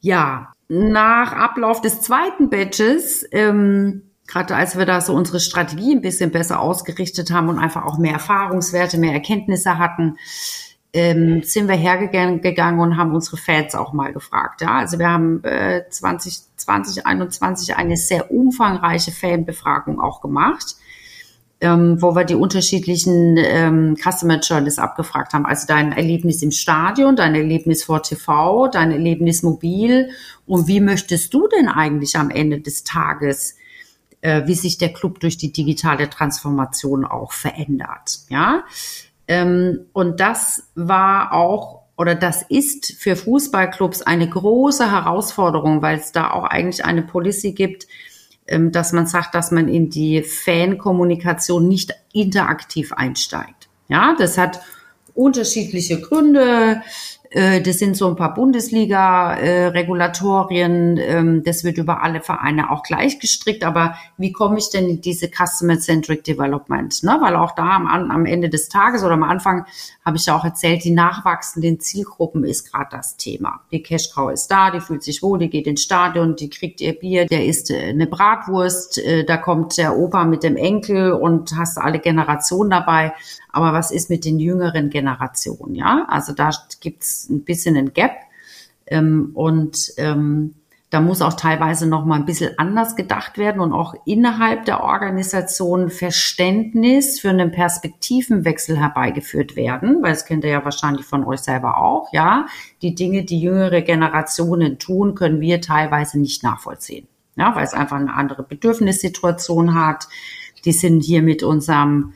Ja, 0.00 0.52
nach 0.68 1.32
Ablauf 1.32 1.80
des 1.80 2.00
zweiten 2.00 2.50
Batches, 2.50 3.26
ähm, 3.32 4.07
gerade 4.28 4.54
als 4.54 4.78
wir 4.78 4.84
da 4.84 5.00
so 5.00 5.14
unsere 5.14 5.40
Strategie 5.40 5.96
ein 5.96 6.02
bisschen 6.02 6.30
besser 6.30 6.60
ausgerichtet 6.60 7.32
haben 7.32 7.48
und 7.48 7.58
einfach 7.58 7.84
auch 7.84 7.98
mehr 7.98 8.12
Erfahrungswerte, 8.12 8.98
mehr 8.98 9.14
Erkenntnisse 9.14 9.78
hatten, 9.78 10.18
ähm, 10.92 11.42
sind 11.42 11.68
wir 11.68 11.74
hergegangen 11.74 12.78
und 12.78 12.96
haben 12.96 13.14
unsere 13.14 13.36
Fans 13.36 13.74
auch 13.74 13.92
mal 13.92 14.12
gefragt. 14.12 14.60
Ja? 14.60 14.78
Also 14.78 14.98
wir 14.98 15.08
haben 15.08 15.42
äh, 15.44 15.82
20, 15.88 16.40
2021 16.56 17.76
eine 17.76 17.96
sehr 17.96 18.30
umfangreiche 18.30 19.12
Fanbefragung 19.12 20.00
auch 20.00 20.20
gemacht, 20.20 20.76
ähm, 21.60 22.00
wo 22.00 22.14
wir 22.14 22.24
die 22.24 22.34
unterschiedlichen 22.34 23.36
ähm, 23.38 23.96
Customer 23.96 24.40
Journeys 24.40 24.78
abgefragt 24.78 25.32
haben. 25.32 25.46
Also 25.46 25.66
dein 25.66 25.92
Erlebnis 25.92 26.42
im 26.42 26.52
Stadion, 26.52 27.16
dein 27.16 27.34
Erlebnis 27.34 27.84
vor 27.84 28.02
TV, 28.02 28.68
dein 28.68 28.92
Erlebnis 28.92 29.42
mobil 29.42 30.10
und 30.46 30.68
wie 30.68 30.80
möchtest 30.80 31.32
du 31.32 31.48
denn 31.48 31.68
eigentlich 31.68 32.16
am 32.16 32.30
Ende 32.30 32.60
des 32.60 32.84
Tages 32.84 33.56
äh, 34.20 34.46
wie 34.46 34.54
sich 34.54 34.78
der 34.78 34.92
Club 34.92 35.20
durch 35.20 35.36
die 35.36 35.52
digitale 35.52 36.10
Transformation 36.10 37.04
auch 37.04 37.32
verändert. 37.32 38.20
Ja, 38.28 38.64
ähm, 39.26 39.86
und 39.92 40.20
das 40.20 40.64
war 40.74 41.32
auch 41.32 41.82
oder 41.96 42.14
das 42.14 42.42
ist 42.48 42.92
für 42.92 43.16
Fußballclubs 43.16 44.02
eine 44.02 44.28
große 44.28 44.90
Herausforderung, 44.90 45.82
weil 45.82 45.98
es 45.98 46.12
da 46.12 46.30
auch 46.30 46.44
eigentlich 46.44 46.84
eine 46.84 47.02
Policy 47.02 47.52
gibt, 47.52 47.88
ähm, 48.46 48.70
dass 48.70 48.92
man 48.92 49.08
sagt, 49.08 49.34
dass 49.34 49.50
man 49.50 49.68
in 49.68 49.90
die 49.90 50.22
Fankommunikation 50.22 51.66
nicht 51.66 51.92
interaktiv 52.12 52.92
einsteigt. 52.92 53.68
Ja, 53.88 54.14
das 54.16 54.38
hat 54.38 54.60
unterschiedliche 55.14 56.00
Gründe. 56.00 56.82
Äh, 57.30 57.60
das 57.60 57.78
sind 57.78 57.96
so 57.96 58.08
ein 58.08 58.16
paar 58.16 58.34
Bundesliga-Regulatorien. 58.34 60.98
Ähm, 60.98 61.44
das 61.44 61.62
wird 61.64 61.78
über 61.78 62.02
alle 62.02 62.20
Vereine 62.20 62.70
auch 62.70 62.82
gleich 62.82 63.20
gestrickt. 63.20 63.64
Aber 63.64 63.94
wie 64.16 64.32
komme 64.32 64.58
ich 64.58 64.70
denn 64.70 64.88
in 64.88 65.00
diese 65.00 65.28
Customer-Centric 65.28 66.24
Development? 66.24 67.00
Ne? 67.02 67.18
Weil 67.20 67.36
auch 67.36 67.54
da 67.54 67.76
am, 67.76 68.26
Ende 68.26 68.48
des 68.48 68.68
Tages 68.68 69.04
oder 69.04 69.14
am 69.14 69.22
Anfang 69.22 69.64
habe 70.04 70.16
ich 70.16 70.26
ja 70.26 70.36
auch 70.36 70.44
erzählt, 70.44 70.82
die 70.84 70.90
nachwachsenden 70.90 71.78
Zielgruppen 71.80 72.42
ist 72.44 72.72
gerade 72.72 72.88
das 72.90 73.16
Thema. 73.16 73.60
Die 73.70 73.82
Cashcow 73.82 74.32
ist 74.32 74.48
da, 74.48 74.70
die 74.70 74.80
fühlt 74.80 75.02
sich 75.02 75.22
wohl, 75.22 75.38
die 75.38 75.50
geht 75.50 75.66
ins 75.66 75.82
Stadion, 75.82 76.36
die 76.36 76.48
kriegt 76.48 76.80
ihr 76.80 76.98
Bier, 76.98 77.26
der 77.26 77.44
isst 77.44 77.70
äh, 77.70 77.90
eine 77.90 78.06
Bratwurst, 78.06 78.96
äh, 78.98 79.24
da 79.24 79.36
kommt 79.36 79.76
der 79.76 79.98
Opa 79.98 80.24
mit 80.24 80.42
dem 80.42 80.56
Enkel 80.56 81.12
und 81.12 81.54
hast 81.56 81.76
alle 81.78 81.98
Generationen 81.98 82.70
dabei. 82.70 83.12
Aber 83.58 83.72
was 83.72 83.90
ist 83.90 84.08
mit 84.08 84.24
den 84.24 84.38
jüngeren 84.38 84.88
Generationen? 84.88 85.74
Ja, 85.74 86.06
also 86.08 86.32
da 86.32 86.50
gibt's 86.78 87.28
ein 87.28 87.42
bisschen 87.42 87.76
ein 87.76 87.92
Gap. 87.92 88.12
Ähm, 88.86 89.32
und 89.34 89.90
ähm, 89.96 90.54
da 90.90 91.00
muss 91.00 91.22
auch 91.22 91.34
teilweise 91.34 91.88
noch 91.88 92.04
mal 92.04 92.14
ein 92.14 92.24
bisschen 92.24 92.56
anders 92.56 92.94
gedacht 92.94 93.36
werden 93.36 93.60
und 93.60 93.72
auch 93.72 93.96
innerhalb 94.06 94.64
der 94.64 94.84
Organisation 94.84 95.90
Verständnis 95.90 97.18
für 97.18 97.30
einen 97.30 97.50
Perspektivenwechsel 97.50 98.78
herbeigeführt 98.78 99.56
werden, 99.56 100.04
weil 100.04 100.12
es 100.12 100.24
kennt 100.24 100.44
ihr 100.44 100.50
ja 100.50 100.64
wahrscheinlich 100.64 101.04
von 101.04 101.24
euch 101.24 101.40
selber 101.40 101.78
auch, 101.78 102.12
ja. 102.12 102.46
Die 102.80 102.94
Dinge, 102.94 103.24
die 103.24 103.40
jüngere 103.40 103.82
Generationen 103.82 104.78
tun, 104.78 105.16
können 105.16 105.40
wir 105.40 105.60
teilweise 105.60 106.20
nicht 106.20 106.44
nachvollziehen. 106.44 107.08
Ja, 107.34 107.56
weil 107.56 107.64
es 107.64 107.74
einfach 107.74 107.96
eine 107.96 108.14
andere 108.14 108.44
Bedürfnissituation 108.44 109.74
hat. 109.74 110.06
Die 110.64 110.72
sind 110.72 111.02
hier 111.02 111.22
mit 111.22 111.42
unserem 111.42 112.12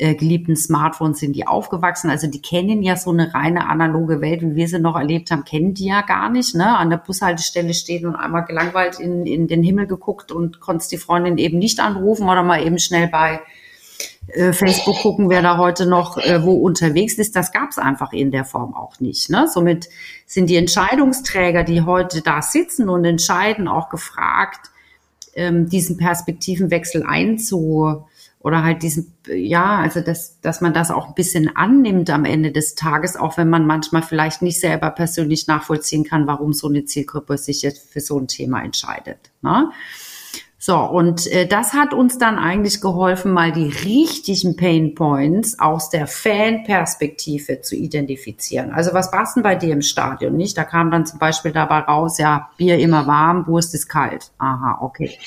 äh, 0.00 0.14
geliebten 0.14 0.56
Smartphones 0.56 1.18
sind 1.18 1.36
die 1.36 1.46
aufgewachsen. 1.46 2.08
Also 2.08 2.26
die 2.26 2.40
kennen 2.40 2.82
ja 2.82 2.96
so 2.96 3.10
eine 3.10 3.34
reine 3.34 3.68
analoge 3.68 4.22
Welt, 4.22 4.40
wie 4.40 4.54
wir 4.54 4.66
sie 4.66 4.78
noch 4.78 4.96
erlebt 4.96 5.30
haben, 5.30 5.44
kennen 5.44 5.74
die 5.74 5.86
ja 5.86 6.00
gar 6.00 6.30
nicht. 6.30 6.54
Ne? 6.54 6.74
An 6.76 6.88
der 6.88 6.96
Bushaltestelle 6.96 7.74
stehen 7.74 8.06
und 8.06 8.16
einmal 8.16 8.46
gelangweilt 8.46 8.98
in, 8.98 9.26
in 9.26 9.46
den 9.46 9.62
Himmel 9.62 9.86
geguckt 9.86 10.32
und 10.32 10.58
konntest 10.58 10.90
die 10.92 10.96
Freundin 10.96 11.36
eben 11.36 11.58
nicht 11.58 11.80
anrufen 11.80 12.30
oder 12.30 12.42
mal 12.42 12.64
eben 12.64 12.78
schnell 12.78 13.08
bei 13.08 13.40
äh, 14.28 14.54
Facebook 14.54 14.96
gucken, 14.96 15.28
wer 15.28 15.42
da 15.42 15.58
heute 15.58 15.84
noch 15.84 16.16
äh, 16.16 16.42
wo 16.42 16.54
unterwegs 16.54 17.18
ist. 17.18 17.36
Das 17.36 17.52
gab 17.52 17.68
es 17.68 17.76
einfach 17.76 18.14
in 18.14 18.30
der 18.30 18.46
Form 18.46 18.74
auch 18.74 19.00
nicht. 19.00 19.28
Ne? 19.28 19.48
Somit 19.52 19.90
sind 20.24 20.48
die 20.48 20.56
Entscheidungsträger, 20.56 21.62
die 21.62 21.82
heute 21.82 22.22
da 22.22 22.40
sitzen 22.40 22.88
und 22.88 23.04
entscheiden, 23.04 23.68
auch 23.68 23.90
gefragt, 23.90 24.70
ähm, 25.34 25.68
diesen 25.68 25.98
Perspektivenwechsel 25.98 27.04
einzu 27.06 28.06
oder 28.40 28.64
halt 28.64 28.82
diesen, 28.82 29.12
ja, 29.28 29.76
also 29.78 30.00
dass, 30.00 30.40
dass 30.40 30.62
man 30.62 30.72
das 30.72 30.90
auch 30.90 31.08
ein 31.08 31.14
bisschen 31.14 31.54
annimmt 31.56 32.08
am 32.08 32.24
Ende 32.24 32.52
des 32.52 32.74
Tages, 32.74 33.16
auch 33.16 33.36
wenn 33.36 33.50
man 33.50 33.66
manchmal 33.66 34.02
vielleicht 34.02 34.40
nicht 34.40 34.60
selber 34.60 34.90
persönlich 34.90 35.46
nachvollziehen 35.46 36.04
kann, 36.04 36.26
warum 36.26 36.54
so 36.54 36.68
eine 36.68 36.86
Zielgruppe 36.86 37.36
sich 37.36 37.60
jetzt 37.62 37.92
für 37.92 38.00
so 38.00 38.18
ein 38.18 38.28
Thema 38.28 38.62
entscheidet. 38.62 39.30
Ne? 39.42 39.70
So, 40.62 40.76
und 40.76 41.26
äh, 41.28 41.46
das 41.46 41.72
hat 41.72 41.94
uns 41.94 42.18
dann 42.18 42.38
eigentlich 42.38 42.82
geholfen, 42.82 43.32
mal 43.32 43.50
die 43.50 43.68
richtigen 43.68 44.56
Pain 44.56 44.94
Points 44.94 45.58
aus 45.58 45.88
der 45.88 46.06
Fanperspektive 46.06 47.62
zu 47.62 47.76
identifizieren. 47.76 48.70
Also 48.70 48.92
was 48.92 49.10
passt 49.10 49.36
denn 49.36 49.42
bei 49.42 49.54
dir 49.54 49.72
im 49.72 49.80
Stadion 49.80 50.36
nicht? 50.36 50.58
Da 50.58 50.64
kam 50.64 50.90
dann 50.90 51.06
zum 51.06 51.18
Beispiel 51.18 51.52
dabei 51.52 51.78
raus, 51.80 52.18
ja, 52.18 52.50
Bier 52.58 52.78
immer 52.78 53.06
warm, 53.06 53.46
Wurst 53.46 53.74
ist 53.74 53.88
kalt. 53.88 54.32
Aha, 54.36 54.78
okay. 54.82 55.18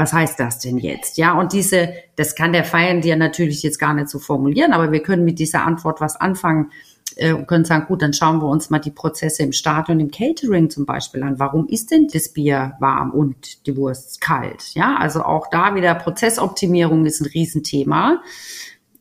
Was 0.00 0.14
heißt 0.14 0.40
das 0.40 0.58
denn 0.58 0.78
jetzt? 0.78 1.18
Ja, 1.18 1.38
und 1.38 1.52
diese, 1.52 1.92
das 2.16 2.34
kann 2.34 2.54
der 2.54 2.64
Feiern 2.64 3.02
dir 3.02 3.16
natürlich 3.16 3.62
jetzt 3.62 3.78
gar 3.78 3.92
nicht 3.92 4.08
so 4.08 4.18
formulieren, 4.18 4.72
aber 4.72 4.92
wir 4.92 5.02
können 5.02 5.26
mit 5.26 5.38
dieser 5.38 5.66
Antwort 5.66 6.00
was 6.00 6.16
anfangen 6.16 6.70
äh, 7.16 7.34
können 7.44 7.66
sagen, 7.66 7.84
gut, 7.86 8.00
dann 8.00 8.14
schauen 8.14 8.40
wir 8.40 8.48
uns 8.48 8.70
mal 8.70 8.78
die 8.78 8.92
Prozesse 8.92 9.42
im 9.42 9.52
Stadion, 9.52 10.00
im 10.00 10.10
Catering 10.10 10.70
zum 10.70 10.86
Beispiel 10.86 11.22
an. 11.22 11.38
Warum 11.38 11.68
ist 11.68 11.90
denn 11.90 12.08
das 12.10 12.32
Bier 12.32 12.76
warm 12.80 13.10
und 13.10 13.66
die 13.66 13.76
Wurst 13.76 14.22
kalt? 14.22 14.72
Ja, 14.72 14.96
also 14.96 15.22
auch 15.22 15.48
da 15.50 15.74
wieder 15.74 15.94
Prozessoptimierung 15.94 17.04
ist 17.04 17.20
ein 17.20 17.26
Riesenthema. 17.26 18.22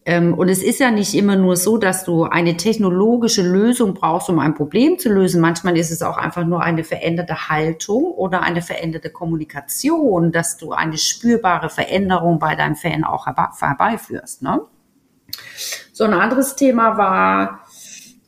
Ähm, 0.09 0.33
und 0.33 0.49
es 0.49 0.63
ist 0.63 0.79
ja 0.79 0.89
nicht 0.89 1.13
immer 1.13 1.35
nur 1.35 1.55
so, 1.55 1.77
dass 1.77 2.03
du 2.03 2.23
eine 2.23 2.57
technologische 2.57 3.43
Lösung 3.43 3.93
brauchst, 3.93 4.27
um 4.27 4.39
ein 4.39 4.55
Problem 4.55 4.97
zu 4.97 5.07
lösen. 5.07 5.39
Manchmal 5.39 5.77
ist 5.77 5.91
es 5.91 6.01
auch 6.01 6.17
einfach 6.17 6.43
nur 6.45 6.63
eine 6.63 6.83
veränderte 6.83 7.47
Haltung 7.47 8.05
oder 8.05 8.41
eine 8.41 8.63
veränderte 8.63 9.11
Kommunikation, 9.11 10.31
dass 10.31 10.57
du 10.57 10.71
eine 10.71 10.97
spürbare 10.97 11.69
Veränderung 11.69 12.39
bei 12.39 12.55
deinem 12.55 12.75
Fan 12.75 13.03
auch 13.03 13.27
herbeiführst. 13.27 14.41
Ne? 14.41 14.61
So 15.93 16.05
ein 16.05 16.13
anderes 16.13 16.55
Thema 16.55 16.97
war 16.97 17.59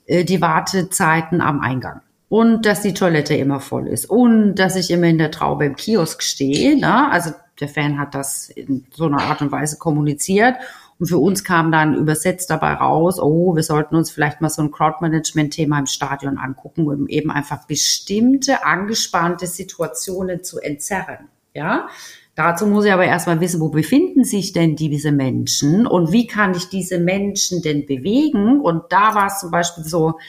äh, 0.05 0.23
die 0.23 0.39
Wartezeiten 0.39 1.41
am 1.41 1.61
Eingang. 1.61 2.01
Und 2.29 2.67
dass 2.67 2.83
die 2.83 2.93
Toilette 2.93 3.33
immer 3.33 3.59
voll 3.59 3.87
ist. 3.87 4.07
Und 4.07 4.53
dass 4.53 4.75
ich 4.75 4.91
immer 4.91 5.07
in 5.07 5.17
der 5.17 5.31
Traube 5.31 5.65
im 5.65 5.75
Kiosk 5.75 6.21
stehe. 6.21 6.79
Ne? 6.79 7.09
Also 7.11 7.31
der 7.59 7.69
Fan 7.69 7.97
hat 7.97 8.13
das 8.13 8.49
in 8.49 8.85
so 8.91 9.05
einer 9.05 9.23
Art 9.23 9.41
und 9.41 9.51
Weise 9.51 9.79
kommuniziert. 9.79 10.57
Und 11.01 11.07
für 11.07 11.17
uns 11.17 11.43
kam 11.43 11.71
dann 11.71 11.95
übersetzt 11.95 12.51
dabei 12.51 12.73
raus, 12.73 13.19
oh, 13.19 13.55
wir 13.55 13.63
sollten 13.63 13.95
uns 13.95 14.11
vielleicht 14.11 14.39
mal 14.39 14.51
so 14.51 14.61
ein 14.61 14.69
Crowdmanagement-Thema 14.69 15.79
im 15.79 15.87
Stadion 15.87 16.37
angucken, 16.37 16.85
um 16.85 17.07
eben 17.07 17.31
einfach 17.31 17.65
bestimmte 17.65 18.63
angespannte 18.63 19.47
Situationen 19.47 20.43
zu 20.43 20.59
entzerren. 20.59 21.29
Ja, 21.55 21.87
Dazu 22.35 22.67
muss 22.67 22.85
ich 22.85 22.93
aber 22.93 23.05
erstmal 23.05 23.41
wissen, 23.41 23.59
wo 23.59 23.69
befinden 23.69 24.23
sich 24.23 24.53
denn 24.53 24.75
diese 24.75 25.11
Menschen 25.11 25.87
und 25.87 26.11
wie 26.11 26.27
kann 26.27 26.53
ich 26.53 26.69
diese 26.69 26.99
Menschen 26.99 27.63
denn 27.63 27.87
bewegen? 27.87 28.61
Und 28.61 28.83
da 28.89 29.15
war 29.15 29.25
es 29.25 29.39
zum 29.39 29.49
Beispiel 29.49 29.83
so, 29.83 30.19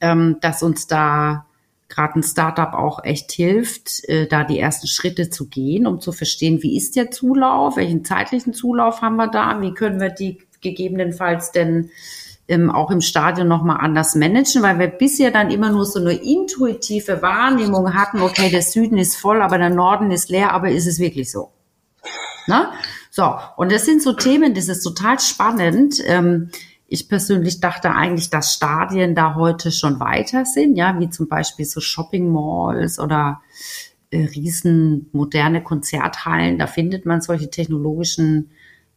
ähm, 0.00 0.36
dass 0.40 0.62
uns 0.62 0.86
da 0.86 1.47
gerade 1.88 2.18
ein 2.18 2.22
Startup 2.22 2.74
auch 2.74 3.02
echt 3.04 3.32
hilft, 3.32 4.08
äh, 4.08 4.26
da 4.26 4.44
die 4.44 4.58
ersten 4.58 4.86
Schritte 4.86 5.30
zu 5.30 5.48
gehen, 5.48 5.86
um 5.86 6.00
zu 6.00 6.12
verstehen, 6.12 6.62
wie 6.62 6.76
ist 6.76 6.96
der 6.96 7.10
Zulauf, 7.10 7.76
welchen 7.76 8.04
zeitlichen 8.04 8.52
Zulauf 8.52 9.00
haben 9.00 9.16
wir 9.16 9.28
da, 9.28 9.60
wie 9.60 9.72
können 9.72 10.00
wir 10.00 10.10
die 10.10 10.38
gegebenenfalls 10.60 11.52
denn 11.52 11.90
ähm, 12.48 12.70
auch 12.70 12.90
im 12.90 13.00
Stadion 13.00 13.46
nochmal 13.46 13.78
anders 13.80 14.14
managen, 14.14 14.62
weil 14.62 14.78
wir 14.78 14.88
bisher 14.88 15.30
dann 15.30 15.50
immer 15.50 15.70
nur 15.70 15.84
so 15.84 16.00
eine 16.00 16.14
intuitive 16.14 17.22
Wahrnehmung 17.22 17.94
hatten, 17.94 18.22
okay, 18.22 18.50
der 18.50 18.62
Süden 18.62 18.96
ist 18.98 19.16
voll, 19.16 19.42
aber 19.42 19.58
der 19.58 19.70
Norden 19.70 20.10
ist 20.10 20.30
leer, 20.30 20.52
aber 20.52 20.70
ist 20.70 20.86
es 20.86 20.98
wirklich 20.98 21.30
so? 21.30 21.52
Na? 22.46 22.72
So, 23.10 23.34
und 23.56 23.72
das 23.72 23.84
sind 23.84 24.02
so 24.02 24.12
Themen, 24.12 24.54
das 24.54 24.68
ist 24.68 24.82
total 24.82 25.18
spannend. 25.18 26.02
Ähm, 26.06 26.50
ich 26.88 27.08
persönlich 27.08 27.60
dachte 27.60 27.90
eigentlich, 27.90 28.30
dass 28.30 28.54
Stadien 28.54 29.14
da 29.14 29.34
heute 29.34 29.70
schon 29.70 30.00
weiter 30.00 30.46
sind, 30.46 30.76
ja, 30.76 30.98
wie 30.98 31.10
zum 31.10 31.28
Beispiel 31.28 31.66
so 31.66 31.80
Shopping 31.80 32.32
Malls 32.32 32.98
oder 32.98 33.42
äh, 34.10 34.24
riesen 34.24 35.10
moderne 35.12 35.62
Konzerthallen. 35.62 36.58
Da 36.58 36.66
findet 36.66 37.04
man 37.04 37.20
solche 37.20 37.50
technologischen 37.50 38.50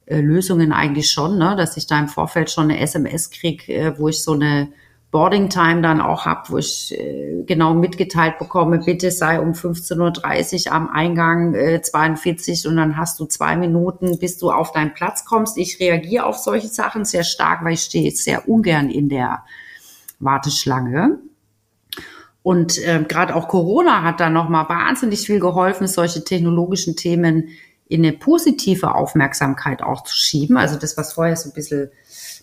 äh, 0.05 0.21
Lösungen 0.21 0.71
eigentlich 0.71 1.11
schon, 1.11 1.37
ne? 1.37 1.55
dass 1.57 1.75
ich 1.75 1.85
da 1.85 1.99
im 1.99 2.07
Vorfeld 2.07 2.49
schon 2.49 2.71
eine 2.71 2.79
SMS 2.79 3.29
kriege, 3.29 3.73
äh, 3.73 3.99
wo 3.99 4.07
ich 4.07 4.23
so 4.23 4.33
eine 4.33 4.69
Boarding 5.11 5.49
Time 5.49 5.81
dann 5.81 5.99
auch 5.99 6.25
habe, 6.25 6.49
wo 6.49 6.57
ich 6.57 6.97
äh, 6.97 7.43
genau 7.45 7.73
mitgeteilt 7.73 8.39
bekomme, 8.39 8.79
bitte 8.79 9.11
sei 9.11 9.41
um 9.41 9.51
15.30 9.51 10.67
Uhr 10.67 10.73
am 10.73 10.87
Eingang 10.87 11.53
äh, 11.53 11.81
42 11.81 12.65
und 12.67 12.77
dann 12.77 12.95
hast 12.95 13.19
du 13.19 13.25
zwei 13.25 13.57
Minuten, 13.57 14.19
bis 14.19 14.37
du 14.37 14.51
auf 14.51 14.71
deinen 14.71 14.93
Platz 14.93 15.25
kommst. 15.25 15.57
Ich 15.57 15.81
reagiere 15.81 16.25
auf 16.25 16.37
solche 16.37 16.69
Sachen 16.69 17.03
sehr 17.03 17.25
stark, 17.25 17.63
weil 17.65 17.73
ich 17.73 17.81
stehe 17.81 18.09
sehr 18.11 18.47
ungern 18.47 18.89
in 18.89 19.09
der 19.09 19.43
Warteschlange. 20.19 21.19
Und 22.41 22.77
äh, 22.79 23.03
gerade 23.05 23.35
auch 23.35 23.49
Corona 23.49 24.03
hat 24.03 24.21
da 24.21 24.29
nochmal 24.29 24.69
wahnsinnig 24.69 25.19
viel 25.19 25.41
geholfen, 25.41 25.87
solche 25.87 26.23
technologischen 26.23 26.95
Themen 26.95 27.49
in 27.91 28.05
eine 28.05 28.13
positive 28.13 28.95
Aufmerksamkeit 28.95 29.83
auch 29.83 30.03
zu 30.03 30.15
schieben. 30.15 30.55
Also 30.55 30.77
das, 30.77 30.95
was 30.95 31.11
vorher 31.11 31.35
so 31.35 31.49
ein 31.49 31.53
bisschen 31.53 31.91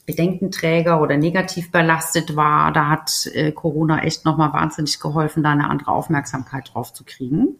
Bedenkenträger 0.05 1.01
oder 1.01 1.17
negativ 1.17 1.73
belastet 1.73 2.37
war, 2.37 2.71
da 2.71 2.91
hat 2.91 3.27
äh, 3.33 3.51
Corona 3.53 4.03
echt 4.03 4.27
nochmal 4.27 4.53
wahnsinnig 4.53 5.01
geholfen, 5.01 5.43
da 5.43 5.53
eine 5.53 5.71
andere 5.71 5.91
Aufmerksamkeit 5.91 6.71
drauf 6.75 6.93
zu 6.93 7.03
kriegen. 7.03 7.57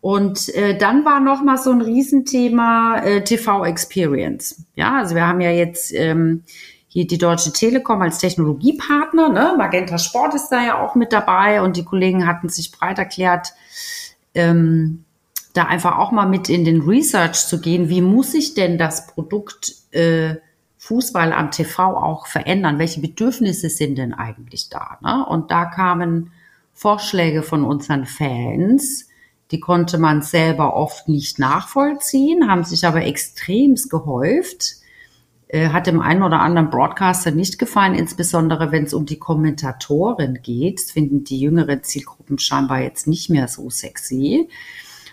Und 0.00 0.48
äh, 0.54 0.78
dann 0.78 1.04
war 1.04 1.20
noch 1.20 1.42
mal 1.42 1.58
so 1.58 1.70
ein 1.70 1.82
Riesenthema 1.82 3.00
äh, 3.00 3.24
TV 3.24 3.66
Experience. 3.66 4.64
Ja, 4.74 4.96
also 4.96 5.14
wir 5.14 5.26
haben 5.26 5.42
ja 5.42 5.50
jetzt 5.50 5.92
ähm, 5.92 6.44
hier 6.88 7.06
die 7.06 7.18
Deutsche 7.18 7.52
Telekom 7.52 8.00
als 8.00 8.20
Technologiepartner. 8.20 9.28
Ne? 9.28 9.54
Magenta 9.58 9.98
Sport 9.98 10.34
ist 10.34 10.48
da 10.48 10.64
ja 10.64 10.82
auch 10.82 10.94
mit 10.94 11.12
dabei 11.12 11.60
und 11.60 11.76
die 11.76 11.84
Kollegen 11.84 12.26
hatten 12.26 12.48
sich 12.48 12.72
breit 12.72 12.98
erklärt, 12.98 13.52
ähm, 14.34 15.04
da 15.52 15.64
einfach 15.64 15.98
auch 15.98 16.12
mal 16.12 16.28
mit 16.28 16.48
in 16.48 16.64
den 16.64 16.82
Research 16.82 17.46
zu 17.46 17.60
gehen, 17.60 17.88
wie 17.88 18.00
muss 18.00 18.32
sich 18.32 18.54
denn 18.54 18.78
das 18.78 19.06
Produkt 19.06 19.74
äh, 19.90 20.36
Fußball 20.78 21.32
am 21.32 21.50
TV 21.50 21.96
auch 21.96 22.26
verändern? 22.26 22.78
Welche 22.78 23.00
Bedürfnisse 23.00 23.68
sind 23.68 23.98
denn 23.98 24.14
eigentlich 24.14 24.68
da? 24.68 24.98
Ne? 25.02 25.26
Und 25.26 25.50
da 25.50 25.66
kamen 25.66 26.32
Vorschläge 26.72 27.42
von 27.42 27.64
unseren 27.64 28.06
Fans, 28.06 29.08
die 29.50 29.60
konnte 29.60 29.98
man 29.98 30.22
selber 30.22 30.74
oft 30.74 31.08
nicht 31.08 31.38
nachvollziehen, 31.38 32.48
haben 32.48 32.64
sich 32.64 32.86
aber 32.86 33.04
extremst 33.04 33.90
gehäuft. 33.90 34.76
Äh, 35.48 35.70
hat 35.70 35.88
dem 35.88 36.00
einen 36.00 36.22
oder 36.22 36.40
anderen 36.40 36.70
Broadcaster 36.70 37.32
nicht 37.32 37.58
gefallen, 37.58 37.96
insbesondere 37.96 38.70
wenn 38.70 38.84
es 38.84 38.94
um 38.94 39.04
die 39.04 39.18
Kommentatoren 39.18 40.38
geht. 40.42 40.80
Finden 40.80 41.24
die 41.24 41.40
jüngeren 41.40 41.82
Zielgruppen 41.82 42.38
scheinbar 42.38 42.82
jetzt 42.82 43.08
nicht 43.08 43.30
mehr 43.30 43.48
so 43.48 43.68
sexy. 43.68 44.48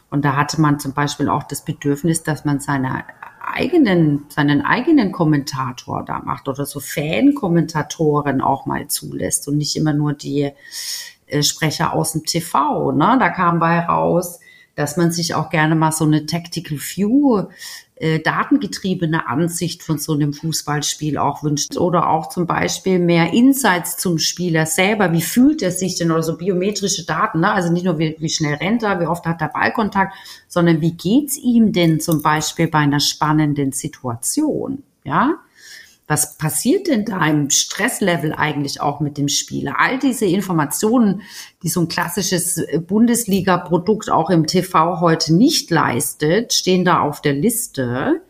Und 0.09 0.23
da 0.23 0.35
hatte 0.35 0.61
man 0.61 0.79
zum 0.79 0.93
Beispiel 0.93 1.29
auch 1.29 1.43
das 1.43 1.63
Bedürfnis, 1.63 2.23
dass 2.23 2.45
man 2.45 2.59
seine 2.59 3.03
eigenen, 3.45 4.25
seinen 4.29 4.61
eigenen 4.61 5.11
Kommentator 5.11 6.03
da 6.05 6.19
macht 6.19 6.47
oder 6.47 6.65
so 6.65 6.79
Fan-Kommentatoren 6.79 8.41
auch 8.41 8.65
mal 8.65 8.87
zulässt 8.87 9.47
und 9.47 9.57
nicht 9.57 9.75
immer 9.75 9.93
nur 9.93 10.13
die 10.13 10.51
äh, 11.27 11.43
Sprecher 11.43 11.93
aus 11.93 12.13
dem 12.13 12.23
TV. 12.23 12.91
Ne? 12.91 13.17
Da 13.19 13.29
kam 13.29 13.59
bei 13.59 13.79
raus, 13.79 14.39
dass 14.75 14.97
man 14.97 15.11
sich 15.11 15.33
auch 15.33 15.49
gerne 15.49 15.75
mal 15.75 15.91
so 15.91 16.05
eine 16.05 16.25
Tactical 16.25 16.77
View 16.77 17.47
äh, 17.99 18.19
datengetriebene 18.19 19.27
Ansicht 19.27 19.83
von 19.83 19.97
so 19.97 20.13
einem 20.13 20.33
Fußballspiel 20.33 21.17
auch 21.17 21.43
wünscht 21.43 21.77
oder 21.77 22.09
auch 22.09 22.29
zum 22.29 22.45
Beispiel 22.45 22.99
mehr 22.99 23.33
Insights 23.33 23.97
zum 23.97 24.19
Spieler 24.19 24.65
selber. 24.65 25.11
Wie 25.13 25.21
fühlt 25.21 25.61
er 25.61 25.71
sich 25.71 25.95
denn 25.97 26.11
oder 26.11 26.23
so 26.23 26.37
biometrische 26.37 27.05
Daten? 27.05 27.39
Ne? 27.39 27.51
Also 27.51 27.71
nicht 27.71 27.85
nur 27.85 27.97
wie, 27.97 28.15
wie 28.19 28.29
schnell 28.29 28.55
rennt 28.55 28.83
er, 28.83 28.99
wie 28.99 29.07
oft 29.07 29.25
hat 29.25 29.41
er 29.41 29.49
Ballkontakt, 29.49 30.13
sondern 30.47 30.81
wie 30.81 30.93
geht's 30.93 31.37
ihm 31.37 31.73
denn 31.73 31.99
zum 31.99 32.21
Beispiel 32.21 32.67
bei 32.67 32.79
einer 32.79 32.99
spannenden 32.99 33.71
Situation? 33.71 34.83
Ja, 35.03 35.35
was 36.07 36.37
passiert 36.37 36.87
denn 36.87 37.03
da 37.03 37.25
im 37.27 37.49
Stresslevel 37.49 38.33
eigentlich 38.33 38.79
auch 38.79 39.01
mit 39.01 39.17
dem 39.17 39.27
Spieler? 39.27 39.75
All 39.77 39.99
diese 39.99 40.25
Informationen, 40.25 41.21
die 41.63 41.69
so 41.69 41.81
ein 41.81 41.89
klassisches 41.89 42.65
Bundesliga-Produkt 42.87 44.09
auch 44.09 44.29
im 44.29 44.47
TV 44.47 45.01
heute 45.01 45.35
nicht 45.35 45.69
leistet, 45.69 46.53
stehen 46.53 46.85
da 46.85 47.01
auf 47.01 47.21
der 47.21 47.33
Liste. 47.33 48.21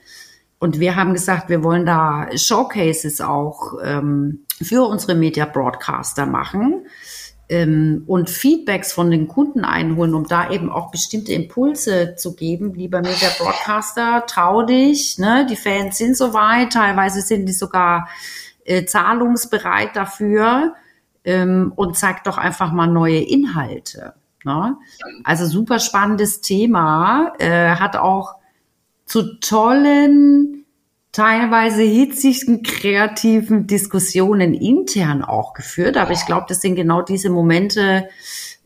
Und 0.57 0.80
wir 0.80 0.95
haben 0.95 1.13
gesagt, 1.13 1.49
wir 1.49 1.63
wollen 1.63 1.86
da 1.86 2.28
Showcases 2.36 3.21
auch 3.21 3.75
ähm, 3.84 4.45
für 4.59 4.88
unsere 4.88 5.13
Media 5.13 5.45
Broadcaster 5.45 6.25
machen 6.25 6.88
ähm, 7.49 8.03
und 8.07 8.29
Feedbacks 8.29 8.91
von 8.91 9.09
den 9.09 9.27
Kunden 9.27 9.63
einholen, 9.63 10.13
um 10.13 10.27
da 10.27 10.49
eben 10.51 10.69
auch 10.69 10.91
bestimmte 10.91 11.33
Impulse 11.33 12.15
zu 12.15 12.35
geben. 12.35 12.73
Lieber 12.73 13.01
Media 13.01 13.29
Broadcaster, 13.37 14.25
trau 14.27 14.63
dich, 14.63 15.17
ne? 15.17 15.47
die 15.49 15.55
Fans 15.55 15.97
sind 15.97 16.17
soweit, 16.17 16.73
teilweise 16.73 17.21
sind 17.21 17.45
die 17.45 17.53
sogar 17.53 18.09
äh, 18.65 18.85
zahlungsbereit 18.85 19.95
dafür 19.95 20.75
ähm, 21.23 21.71
und 21.75 21.97
zeig 21.97 22.23
doch 22.25 22.37
einfach 22.37 22.71
mal 22.71 22.87
neue 22.87 23.19
Inhalte. 23.19 24.13
Ne? 24.43 24.77
Also 25.23 25.45
super 25.45 25.79
spannendes 25.79 26.41
Thema, 26.41 27.33
äh, 27.39 27.75
hat 27.75 27.95
auch 27.95 28.35
zu 29.05 29.39
tollen 29.39 30.57
teilweise 31.18 31.82
hitzigen 31.82 32.61
kreativen 32.61 33.65
Diskussionen 33.65 34.53
intern 34.53 35.24
auch 35.24 35.55
geführt. 35.55 35.97
Aber 35.97 36.11
ich 36.11 36.24
glaube, 36.28 36.45
das 36.47 36.61
sind 36.61 36.76
genau 36.76 37.01
diese 37.01 37.32
Momente, 37.32 38.07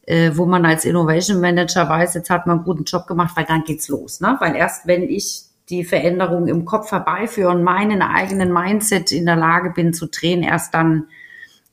äh, 0.05 0.31
wo 0.33 0.45
man 0.45 0.65
als 0.65 0.83
Innovation 0.83 1.39
Manager 1.39 1.87
weiß, 1.87 2.13
jetzt 2.15 2.29
hat 2.29 2.47
man 2.47 2.57
einen 2.57 2.65
guten 2.65 2.83
Job 2.83 3.07
gemacht, 3.07 3.37
weil 3.37 3.45
dann 3.45 3.63
geht's 3.63 3.87
los. 3.87 4.19
Ne? 4.19 4.35
Weil 4.39 4.57
erst 4.57 4.85
wenn 4.85 5.03
ich 5.03 5.43
die 5.69 5.85
Veränderung 5.85 6.47
im 6.47 6.65
Kopf 6.65 6.91
herbeiführe 6.91 7.51
und 7.51 7.63
meinen 7.63 8.01
eigenen 8.01 8.51
Mindset 8.51 9.13
in 9.13 9.25
der 9.25 9.37
Lage 9.37 9.69
bin 9.69 9.93
zu 9.93 10.07
drehen, 10.07 10.43
erst 10.43 10.73
dann 10.73 11.05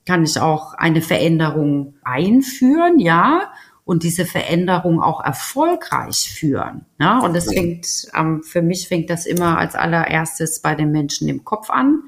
kann 0.06 0.22
ich 0.22 0.40
auch 0.40 0.74
eine 0.74 1.02
Veränderung 1.02 1.94
einführen, 2.04 3.00
ja 3.00 3.50
und 3.88 4.02
diese 4.02 4.26
Veränderung 4.26 5.00
auch 5.00 5.24
erfolgreich 5.24 6.30
führen. 6.30 6.84
Ja, 7.00 7.20
und 7.20 7.34
das 7.34 7.46
fängt, 7.50 7.86
ähm, 8.14 8.42
für 8.42 8.60
mich 8.60 8.86
fängt 8.86 9.08
das 9.08 9.24
immer 9.24 9.56
als 9.56 9.74
allererstes 9.74 10.60
bei 10.60 10.74
den 10.74 10.92
Menschen 10.92 11.26
im 11.26 11.42
Kopf 11.42 11.70
an. 11.70 12.02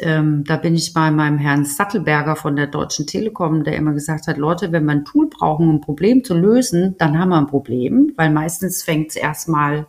Ähm, 0.00 0.42
da 0.42 0.56
bin 0.56 0.74
ich 0.74 0.92
bei 0.92 1.12
meinem 1.12 1.38
Herrn 1.38 1.64
Sattelberger 1.64 2.34
von 2.34 2.56
der 2.56 2.66
Deutschen 2.66 3.06
Telekom, 3.06 3.62
der 3.62 3.76
immer 3.76 3.92
gesagt 3.92 4.26
hat, 4.26 4.38
Leute, 4.38 4.72
wenn 4.72 4.84
wir 4.84 4.90
ein 4.90 5.04
Tool 5.04 5.28
brauchen, 5.30 5.68
um 5.68 5.76
ein 5.76 5.80
Problem 5.80 6.24
zu 6.24 6.34
lösen, 6.34 6.96
dann 6.98 7.16
haben 7.16 7.28
wir 7.28 7.38
ein 7.38 7.46
Problem, 7.46 8.12
weil 8.16 8.30
meistens 8.30 8.82
fängt 8.82 9.10
es 9.10 9.16
erstmal 9.16 9.86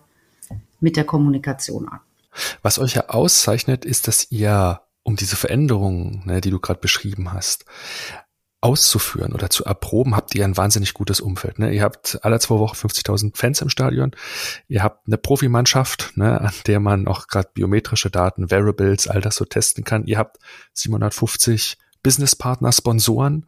mit 0.79 0.95
der 0.95 1.05
Kommunikation 1.05 1.89
an. 1.89 2.01
Was 2.61 2.77
euch 2.77 2.93
ja 2.93 3.09
auszeichnet, 3.09 3.83
ist, 3.83 4.07
dass 4.07 4.27
ihr 4.29 4.81
um 5.01 5.15
diese 5.15 5.37
Veränderungen, 5.37 6.21
ne, 6.25 6.39
die 6.39 6.51
du 6.51 6.59
gerade 6.59 6.79
beschrieben 6.79 7.33
hast, 7.33 7.65
auszuführen 8.63 9.33
oder 9.33 9.49
zu 9.49 9.65
erproben, 9.65 10.15
habt 10.15 10.33
ihr 10.35 10.45
ein 10.45 10.55
wahnsinnig 10.55 10.93
gutes 10.93 11.19
Umfeld. 11.19 11.59
Ne? 11.59 11.73
Ihr 11.73 11.83
habt 11.83 12.19
alle 12.23 12.39
zwei 12.39 12.55
Wochen 12.55 12.75
50.000 12.75 13.35
Fans 13.35 13.61
im 13.61 13.69
Stadion. 13.69 14.11
Ihr 14.69 14.83
habt 14.83 15.05
eine 15.05 15.17
Profimannschaft, 15.17 16.13
ne, 16.15 16.39
an 16.39 16.53
der 16.65 16.79
man 16.79 17.07
auch 17.07 17.27
gerade 17.27 17.49
biometrische 17.53 18.09
Daten, 18.09 18.49
Variables, 18.49 19.07
all 19.09 19.19
das 19.19 19.35
so 19.35 19.43
testen 19.43 19.83
kann. 19.83 20.05
Ihr 20.05 20.17
habt 20.17 20.37
750 20.73 21.77
Businesspartner, 22.03 22.71
Sponsoren. 22.71 23.45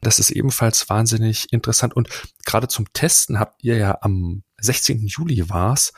Das 0.00 0.20
ist 0.20 0.30
ebenfalls 0.30 0.88
wahnsinnig 0.88 1.52
interessant. 1.52 1.94
Und 1.94 2.08
gerade 2.44 2.68
zum 2.68 2.92
Testen 2.92 3.40
habt 3.40 3.64
ihr 3.64 3.76
ja 3.76 3.98
am 4.00 4.44
16. 4.60 5.06
Juli 5.06 5.48
war's, 5.50 5.92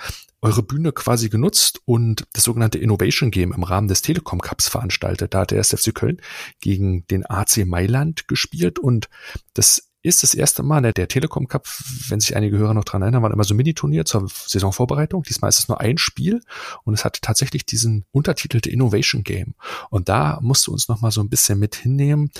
eure 0.44 0.62
Bühne 0.62 0.92
quasi 0.92 1.30
genutzt 1.30 1.80
und 1.86 2.26
das 2.34 2.44
sogenannte 2.44 2.78
Innovation 2.78 3.30
Game 3.30 3.54
im 3.54 3.62
Rahmen 3.62 3.88
des 3.88 4.02
Telekom 4.02 4.40
Cups 4.40 4.68
veranstaltet. 4.68 5.32
Da 5.32 5.40
hat 5.40 5.50
der 5.50 5.58
SFC 5.58 5.94
Köln 5.94 6.20
gegen 6.60 7.06
den 7.06 7.24
AC 7.24 7.64
Mailand 7.64 8.28
gespielt 8.28 8.78
und 8.78 9.08
das 9.54 9.88
ist 10.02 10.22
das 10.22 10.34
erste 10.34 10.62
Mal, 10.62 10.82
ne, 10.82 10.92
der 10.92 11.08
Telekom 11.08 11.48
Cup, 11.48 11.66
wenn 12.08 12.20
sich 12.20 12.36
einige 12.36 12.58
Hörer 12.58 12.74
noch 12.74 12.84
dran 12.84 13.00
erinnern, 13.00 13.22
war 13.22 13.32
immer 13.32 13.42
so 13.42 13.54
ein 13.54 13.56
Mini-Turnier 13.56 14.04
zur 14.04 14.28
Saisonvorbereitung. 14.28 15.22
Diesmal 15.22 15.48
ist 15.48 15.60
es 15.60 15.68
nur 15.68 15.80
ein 15.80 15.96
Spiel 15.96 16.42
und 16.84 16.92
es 16.92 17.06
hatte 17.06 17.22
tatsächlich 17.22 17.64
diesen 17.64 18.04
Untertitel 18.12 18.60
The 18.62 18.70
Innovation 18.70 19.22
Game. 19.22 19.54
Und 19.88 20.10
da 20.10 20.38
musst 20.42 20.66
du 20.66 20.72
uns 20.72 20.88
noch 20.88 21.00
mal 21.00 21.10
so 21.10 21.22
ein 21.22 21.30
bisschen 21.30 21.58
mit 21.58 21.74
hinnehmen. 21.74 22.30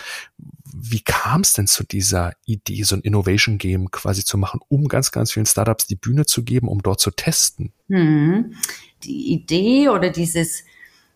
Wie 0.77 1.01
kam 1.01 1.43
es 1.43 1.53
denn 1.53 1.69
zu 1.69 1.85
dieser 1.85 2.33
Idee, 2.47 2.83
so 2.83 2.97
ein 2.97 3.03
Innovation 3.03 3.59
Game 3.59 3.93
quasi 3.93 4.25
zu 4.25 4.37
machen, 4.37 4.61
um 4.69 4.89
ganz, 4.89 5.13
ganz 5.13 5.31
vielen 5.31 5.47
Startups 5.47 5.87
die 5.87 5.95
Bühne 5.95 6.27
zu 6.27 6.43
geben, 6.43 6.67
um 6.67 6.83
dort 6.83 6.99
zu 6.99 7.13
testen? 7.13 7.73
Hm. 7.89 8.57
Die 9.05 9.33
Idee 9.33 9.89
oder 9.89 10.11
dieses 10.11 10.65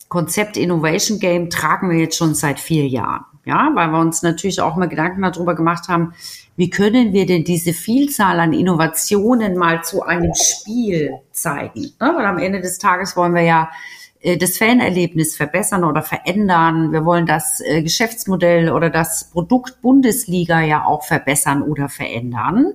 Konzept 0.09 0.56
Innovation 0.56 1.18
Game 1.18 1.50
tragen 1.50 1.90
wir 1.90 1.98
jetzt 1.98 2.16
schon 2.16 2.34
seit 2.34 2.61
vier 2.61 2.86
Jahren. 2.86 3.24
Ja, 3.44 3.70
weil 3.74 3.88
wir 3.88 3.98
uns 3.98 4.22
natürlich 4.22 4.61
auch 4.61 4.76
mal 4.76 4.88
Gedanken 4.88 5.22
darüber 5.22 5.54
gemacht 5.54 5.88
haben, 5.88 6.12
wie 6.56 6.70
können 6.70 7.12
wir 7.12 7.24
denn 7.24 7.44
diese 7.44 7.72
Vielzahl 7.72 8.38
an 8.40 8.52
Innovationen 8.52 9.56
mal 9.56 9.82
zu 9.82 10.02
einem 10.02 10.32
Spiel 10.34 11.14
zeigen? 11.32 11.80
Ne? 12.00 12.12
Weil 12.14 12.26
am 12.26 12.38
Ende 12.38 12.61
des 12.61 12.78
Tages 12.78 13.16
wollen 13.16 13.34
wir 13.34 13.42
ja 13.42 13.70
das 14.39 14.59
Fanerlebnis 14.59 15.37
verbessern 15.37 15.85
oder 15.85 16.03
verändern. 16.03 16.93
Wir 16.93 17.05
wollen 17.05 17.27
das 17.27 17.61
äh, 17.61 17.83
Geschäftsmodell 17.83 18.71
oder 18.71 18.91
das 18.91 19.31
Produkt 19.31 19.81
Bundesliga 19.81 20.61
ja 20.61 20.85
auch 20.85 21.05
verbessern 21.05 21.62
oder 21.62 21.89
verändern. 21.89 22.75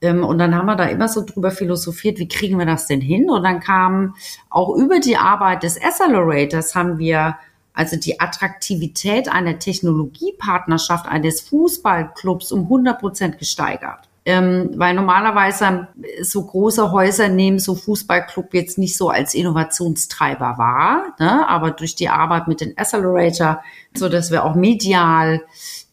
Ähm, 0.00 0.24
und 0.24 0.38
dann 0.38 0.54
haben 0.54 0.66
wir 0.66 0.76
da 0.76 0.84
immer 0.84 1.08
so 1.08 1.24
drüber 1.24 1.50
philosophiert, 1.50 2.18
wie 2.18 2.28
kriegen 2.28 2.58
wir 2.58 2.66
das 2.66 2.86
denn 2.86 3.00
hin? 3.00 3.28
Und 3.28 3.42
dann 3.44 3.60
kam 3.60 4.14
auch 4.48 4.74
über 4.76 5.00
die 5.00 5.16
Arbeit 5.16 5.62
des 5.62 5.80
Accelerators 5.80 6.74
haben 6.74 6.98
wir 6.98 7.36
also 7.74 7.96
die 7.96 8.20
Attraktivität 8.20 9.28
einer 9.28 9.58
Technologiepartnerschaft 9.58 11.06
eines 11.06 11.42
Fußballclubs 11.42 12.50
um 12.50 12.62
100 12.62 12.98
Prozent 12.98 13.38
gesteigert. 13.38 14.08
Ähm, 14.28 14.70
weil 14.74 14.92
normalerweise 14.94 15.86
so 16.20 16.44
große 16.44 16.90
Häuser 16.90 17.28
nehmen 17.28 17.60
so 17.60 17.76
Fußballclub 17.76 18.54
jetzt 18.54 18.76
nicht 18.76 18.96
so 18.96 19.08
als 19.08 19.34
Innovationstreiber 19.34 20.58
wahr, 20.58 21.14
ne? 21.20 21.48
aber 21.48 21.70
durch 21.70 21.94
die 21.94 22.08
Arbeit 22.08 22.48
mit 22.48 22.60
den 22.60 22.76
Accelerator, 22.76 23.62
so 23.94 24.08
dass 24.08 24.32
wir 24.32 24.44
auch 24.44 24.56
medial 24.56 25.42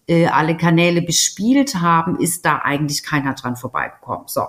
äh, 0.07 0.25
alle 0.25 0.57
Kanäle 0.57 1.03
bespielt 1.03 1.75
haben, 1.75 2.19
ist 2.19 2.43
da 2.43 2.57
eigentlich 2.63 3.03
keiner 3.03 3.35
dran 3.35 3.55
vorbeigekommen. 3.55 4.25
So. 4.25 4.41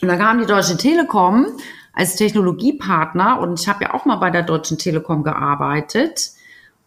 Und 0.00 0.06
dann 0.06 0.18
kam 0.20 0.38
die 0.38 0.46
Deutsche 0.46 0.76
Telekom 0.76 1.46
als 1.92 2.14
Technologiepartner 2.14 3.40
und 3.40 3.58
ich 3.58 3.68
habe 3.68 3.86
ja 3.86 3.94
auch 3.94 4.04
mal 4.04 4.16
bei 4.16 4.30
der 4.30 4.44
Deutschen 4.44 4.78
Telekom 4.78 5.24
gearbeitet 5.24 6.30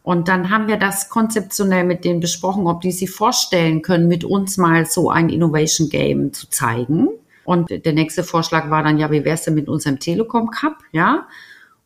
und 0.04 0.28
dann 0.28 0.50
haben 0.50 0.68
wir 0.68 0.76
das 0.78 1.08
konzeptionell 1.08 1.86
mit 1.86 2.04
denen 2.04 2.20
besprochen, 2.20 2.68
ob 2.68 2.82
die 2.82 2.92
sich 2.92 3.10
vorstellen 3.10 3.82
können, 3.82 4.10
mit 4.10 4.26
uns 4.26 4.58
mal 4.58 4.86
so 4.86 5.10
ein 5.10 5.30
Innovation 5.30 5.88
Game 5.88 6.34
zu 6.34 6.50
zeigen. 6.50 7.08
Und 7.46 7.70
der 7.70 7.94
nächste 7.94 8.24
Vorschlag 8.24 8.70
war 8.70 8.84
dann, 8.84 8.98
ja, 8.98 9.12
wie 9.12 9.24
wär's 9.24 9.44
denn 9.44 9.56
mit 9.56 9.70
unserem 9.70 10.00
Telekom 10.00 10.50
Cup, 10.50 10.78
ja? 10.92 11.26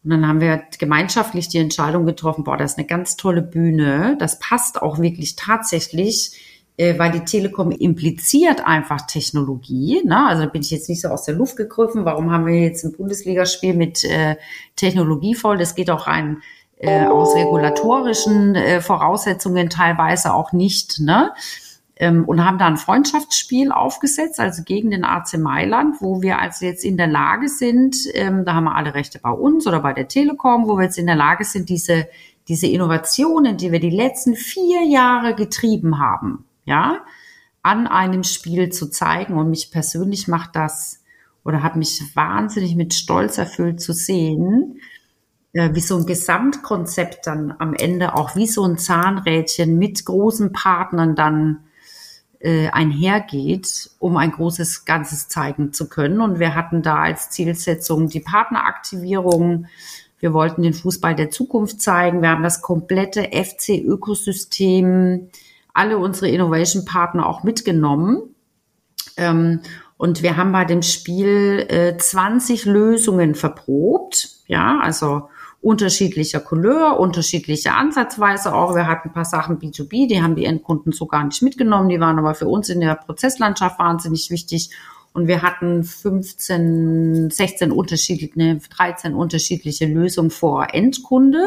Und 0.03 0.11
dann 0.11 0.27
haben 0.27 0.41
wir 0.41 0.63
gemeinschaftlich 0.79 1.47
die 1.47 1.57
Entscheidung 1.59 2.05
getroffen, 2.05 2.43
boah, 2.43 2.57
das 2.57 2.71
ist 2.71 2.77
eine 2.77 2.87
ganz 2.87 3.17
tolle 3.17 3.41
Bühne. 3.41 4.15
Das 4.19 4.39
passt 4.39 4.81
auch 4.81 4.99
wirklich 4.99 5.35
tatsächlich, 5.35 6.31
äh, 6.77 6.97
weil 6.97 7.11
die 7.11 7.25
Telekom 7.25 7.71
impliziert 7.71 8.65
einfach 8.65 9.05
Technologie. 9.05 10.01
Ne? 10.05 10.27
Also 10.27 10.43
da 10.43 10.49
bin 10.49 10.61
ich 10.61 10.71
jetzt 10.71 10.87
nicht 10.87 11.01
so 11.01 11.09
aus 11.09 11.25
der 11.25 11.35
Luft 11.35 11.57
gegriffen. 11.57 12.05
Warum 12.05 12.31
haben 12.31 12.45
wir 12.45 12.61
jetzt 12.61 12.85
ein 12.85 12.93
Bundesligaspiel 12.93 13.73
mit 13.73 14.05
äh, 14.05 14.37
Technologie 14.75 15.35
voll? 15.35 15.57
Das 15.57 15.75
geht 15.75 15.89
auch 15.89 16.07
rein 16.07 16.37
äh, 16.79 17.05
aus 17.05 17.35
regulatorischen 17.35 18.55
äh, 18.55 18.81
Voraussetzungen 18.81 19.69
teilweise 19.69 20.33
auch 20.33 20.51
nicht. 20.51 20.99
Ne? 20.99 21.31
Ähm, 21.95 22.25
und 22.25 22.45
haben 22.45 22.59
da 22.59 22.67
ein 22.67 22.77
Freundschaftsspiel 22.77 23.71
aufgesetzt, 23.71 24.39
also 24.39 24.61
gegen 24.63 24.91
den 24.91 25.03
AC 25.03 25.37
Mailand, 25.39 25.95
wo 25.99 26.21
wir 26.21 26.39
also 26.39 26.65
jetzt 26.65 26.85
in 26.85 26.95
der 26.97 27.07
Lage 27.07 27.49
sind, 27.49 27.95
ähm, 28.13 28.45
da 28.45 28.53
haben 28.53 28.65
wir 28.65 28.75
alle 28.75 28.93
Rechte 28.93 29.19
bei 29.19 29.31
uns 29.31 29.65
oder 29.65 29.79
bei 29.79 29.93
der 29.93 30.07
Telekom, 30.07 30.67
wo 30.67 30.77
wir 30.77 30.83
jetzt 30.83 30.99
in 30.99 31.07
der 31.07 31.15
Lage 31.15 31.43
sind, 31.43 31.69
diese, 31.69 32.07
diese 32.47 32.67
Innovationen, 32.67 33.57
die 33.57 33.71
wir 33.71 33.79
die 33.79 33.89
letzten 33.89 34.35
vier 34.35 34.85
Jahre 34.85 35.33
getrieben 35.33 35.97
haben, 35.97 36.45
ja, 36.65 36.99
an 37.63 37.87
einem 37.87 38.23
Spiel 38.23 38.69
zu 38.69 38.91
zeigen. 38.91 39.33
Und 39.33 39.49
mich 39.49 39.71
persönlich 39.71 40.27
macht 40.27 40.55
das 40.55 41.01
oder 41.43 41.63
hat 41.63 41.75
mich 41.75 41.99
wahnsinnig 42.13 42.75
mit 42.75 42.93
Stolz 42.93 43.39
erfüllt 43.39 43.81
zu 43.81 43.93
sehen, 43.93 44.79
wie 45.73 45.81
so 45.81 45.97
ein 45.97 46.05
Gesamtkonzept 46.05 47.27
dann 47.27 47.53
am 47.57 47.73
Ende 47.73 48.15
auch 48.15 48.35
wie 48.35 48.47
so 48.47 48.63
ein 48.63 48.77
Zahnrädchen 48.77 49.77
mit 49.77 50.05
großen 50.05 50.51
Partnern 50.51 51.15
dann 51.15 51.63
äh, 52.39 52.69
einhergeht, 52.69 53.89
um 53.99 54.17
ein 54.17 54.31
großes 54.31 54.85
Ganzes 54.85 55.27
zeigen 55.27 55.73
zu 55.73 55.89
können. 55.89 56.21
Und 56.21 56.39
wir 56.39 56.55
hatten 56.55 56.81
da 56.81 56.97
als 56.97 57.29
Zielsetzung 57.29 58.09
die 58.09 58.19
Partneraktivierung. 58.19 59.65
Wir 60.19 60.33
wollten 60.33 60.61
den 60.61 60.73
Fußball 60.73 61.15
der 61.15 61.29
Zukunft 61.29 61.81
zeigen. 61.81 62.21
Wir 62.21 62.29
haben 62.29 62.43
das 62.43 62.61
komplette 62.61 63.29
FC-Ökosystem, 63.31 65.29
alle 65.73 65.97
unsere 65.97 66.29
Innovation-Partner 66.29 67.25
auch 67.25 67.43
mitgenommen. 67.43 68.35
Ähm, 69.15 69.61
und 69.97 70.21
wir 70.21 70.37
haben 70.37 70.51
bei 70.51 70.65
dem 70.65 70.83
Spiel 70.83 71.65
äh, 71.69 71.97
20 71.97 72.65
Lösungen 72.65 73.33
verprobt. 73.35 74.29
Ja, 74.47 74.79
also 74.79 75.29
unterschiedlicher 75.61 76.39
Couleur, 76.39 76.99
unterschiedliche 76.99 77.73
Ansatzweise 77.73 78.53
auch. 78.53 78.75
Wir 78.75 78.87
hatten 78.87 79.09
ein 79.09 79.13
paar 79.13 79.25
Sachen 79.25 79.59
B2B, 79.59 80.07
die 80.07 80.21
haben 80.21 80.35
die 80.35 80.45
Endkunden 80.45 80.91
so 80.91 81.07
gar 81.07 81.23
nicht 81.23 81.41
mitgenommen, 81.41 81.89
die 81.89 81.99
waren 81.99 82.19
aber 82.19 82.35
für 82.35 82.47
uns 82.47 82.69
in 82.69 82.79
der 82.79 82.95
Prozesslandschaft 82.95 83.79
wahnsinnig 83.79 84.29
wichtig. 84.29 84.69
Und 85.13 85.27
wir 85.27 85.41
hatten 85.41 85.83
15, 85.83 87.31
16 87.31 87.71
unterschiedliche, 87.71 88.59
13 88.69 89.15
unterschiedliche 89.15 89.87
Lösungen 89.87 90.29
vor 90.29 90.67
Endkunde. 90.73 91.43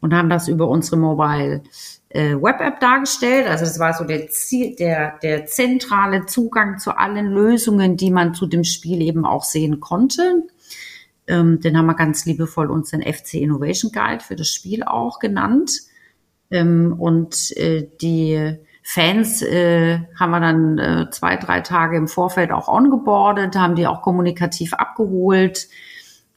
und 0.00 0.14
haben 0.14 0.30
das 0.30 0.48
über 0.48 0.66
unsere 0.68 0.96
Mobile 0.96 1.62
äh, 2.08 2.34
Web-App 2.34 2.80
dargestellt. 2.80 3.46
Also 3.46 3.64
es 3.64 3.78
war 3.78 3.94
so 3.94 4.04
der, 4.04 4.28
Ziel, 4.28 4.74
der, 4.74 5.18
der 5.22 5.46
zentrale 5.46 6.26
Zugang 6.26 6.78
zu 6.78 6.96
allen 6.96 7.26
Lösungen, 7.26 7.96
die 7.96 8.10
man 8.10 8.34
zu 8.34 8.46
dem 8.46 8.64
Spiel 8.64 9.00
eben 9.00 9.24
auch 9.24 9.44
sehen 9.44 9.80
konnte. 9.80 10.42
Ähm, 11.26 11.60
den 11.60 11.76
haben 11.76 11.86
wir 11.86 11.94
ganz 11.94 12.24
liebevoll 12.24 12.70
uns 12.70 12.90
den 12.90 13.02
FC 13.02 13.34
Innovation 13.34 13.92
Guide 13.92 14.24
für 14.24 14.36
das 14.36 14.48
Spiel 14.48 14.82
auch 14.82 15.18
genannt. 15.18 15.72
Ähm, 16.50 16.94
und 16.98 17.56
äh, 17.56 17.88
die 18.00 18.58
Fans 18.82 19.42
äh, 19.42 20.00
haben 20.18 20.30
wir 20.30 20.40
dann 20.40 20.78
äh, 20.78 21.10
zwei, 21.10 21.36
drei 21.36 21.60
Tage 21.60 21.96
im 21.96 22.08
Vorfeld 22.08 22.50
auch 22.50 22.66
ongeboardet, 22.66 23.54
haben 23.54 23.76
die 23.76 23.86
auch 23.86 24.02
kommunikativ 24.02 24.74
abgeholt. 24.74 25.68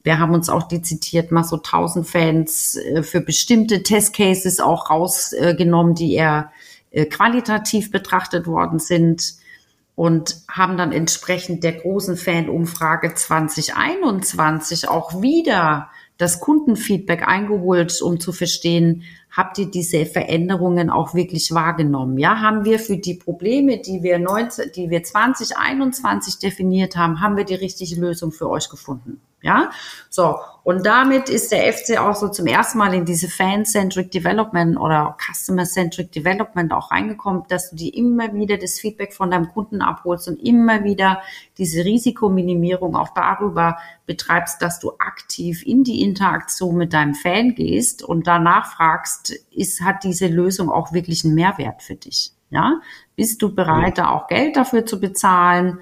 Wir 0.03 0.19
haben 0.19 0.35
uns 0.35 0.49
auch 0.49 0.67
dezidiert 0.67 1.31
mal 1.31 1.43
so 1.43 1.55
1000 1.55 2.07
Fans 2.07 2.75
äh, 2.75 3.01
für 3.01 3.21
bestimmte 3.21 3.81
Testcases 3.81 4.59
auch 4.59 4.91
rausgenommen, 4.91 5.95
die 5.95 6.13
eher 6.13 6.51
äh, 6.91 7.05
qualitativ 7.05 7.89
betrachtet 7.89 8.45
worden 8.45 8.77
sind 8.77 9.33
und 9.95 10.41
haben 10.49 10.77
dann 10.77 10.91
entsprechend 10.91 11.63
der 11.63 11.73
großen 11.73 12.17
Fanumfrage 12.17 13.13
2021 13.13 14.89
auch 14.89 15.21
wieder 15.21 15.89
das 16.17 16.39
Kundenfeedback 16.39 17.27
eingeholt, 17.27 18.01
um 18.01 18.19
zu 18.19 18.31
verstehen, 18.31 19.03
habt 19.35 19.57
ihr 19.57 19.65
diese 19.65 20.05
Veränderungen 20.05 20.89
auch 20.89 21.13
wirklich 21.13 21.53
wahrgenommen? 21.53 22.17
Ja, 22.17 22.39
haben 22.41 22.63
wir 22.63 22.79
für 22.79 22.97
die 22.97 23.15
Probleme, 23.15 23.79
die 23.79 24.01
wir 24.01 24.17
19, 24.17 24.71
die 24.73 24.89
wir 24.89 25.03
2021 25.03 26.39
definiert 26.39 26.95
haben, 26.95 27.21
haben 27.21 27.37
wir 27.37 27.43
die 27.43 27.55
richtige 27.55 27.99
Lösung 27.99 28.31
für 28.31 28.49
euch 28.49 28.69
gefunden? 28.69 29.21
Ja, 29.45 29.69
so. 30.09 30.39
Und 30.63 30.87
damit 30.87 31.29
ist 31.29 31.51
der 31.51 31.71
FC 31.71 31.99
auch 31.99 32.15
so 32.15 32.29
zum 32.29 32.47
ersten 32.47 32.79
Mal 32.79 32.95
in 32.95 33.05
diese 33.05 33.27
Fan-Centric 33.27 34.09
Development 34.09 34.75
oder 34.75 35.15
Customer-Centric 35.19 36.11
Development 36.11 36.73
auch 36.73 36.89
reingekommen, 36.89 37.43
dass 37.49 37.69
du 37.69 37.75
dir 37.75 37.93
immer 37.93 38.33
wieder 38.33 38.57
das 38.57 38.79
Feedback 38.79 39.13
von 39.13 39.29
deinem 39.29 39.49
Kunden 39.49 39.83
abholst 39.83 40.27
und 40.27 40.37
immer 40.37 40.83
wieder 40.83 41.21
diese 41.59 41.85
Risikominimierung 41.85 42.95
auch 42.95 43.09
darüber 43.13 43.77
betreibst, 44.07 44.63
dass 44.63 44.79
du 44.79 44.93
aktiv 44.97 45.63
in 45.63 45.83
die 45.83 46.01
Interaktion 46.01 46.75
mit 46.77 46.93
deinem 46.93 47.13
Fan 47.13 47.53
gehst 47.53 48.01
und 48.01 48.25
danach 48.25 48.73
fragst, 48.73 49.24
ist, 49.51 49.81
hat 49.81 50.03
diese 50.03 50.27
Lösung 50.27 50.69
auch 50.69 50.93
wirklich 50.93 51.23
einen 51.25 51.35
Mehrwert 51.35 51.83
für 51.83 51.95
dich? 51.95 52.31
Ja, 52.49 52.79
bist 53.15 53.41
du 53.41 53.53
bereit, 53.53 53.97
da 53.97 54.09
auch 54.11 54.27
Geld 54.27 54.55
dafür 54.55 54.85
zu 54.85 54.99
bezahlen? 54.99 55.79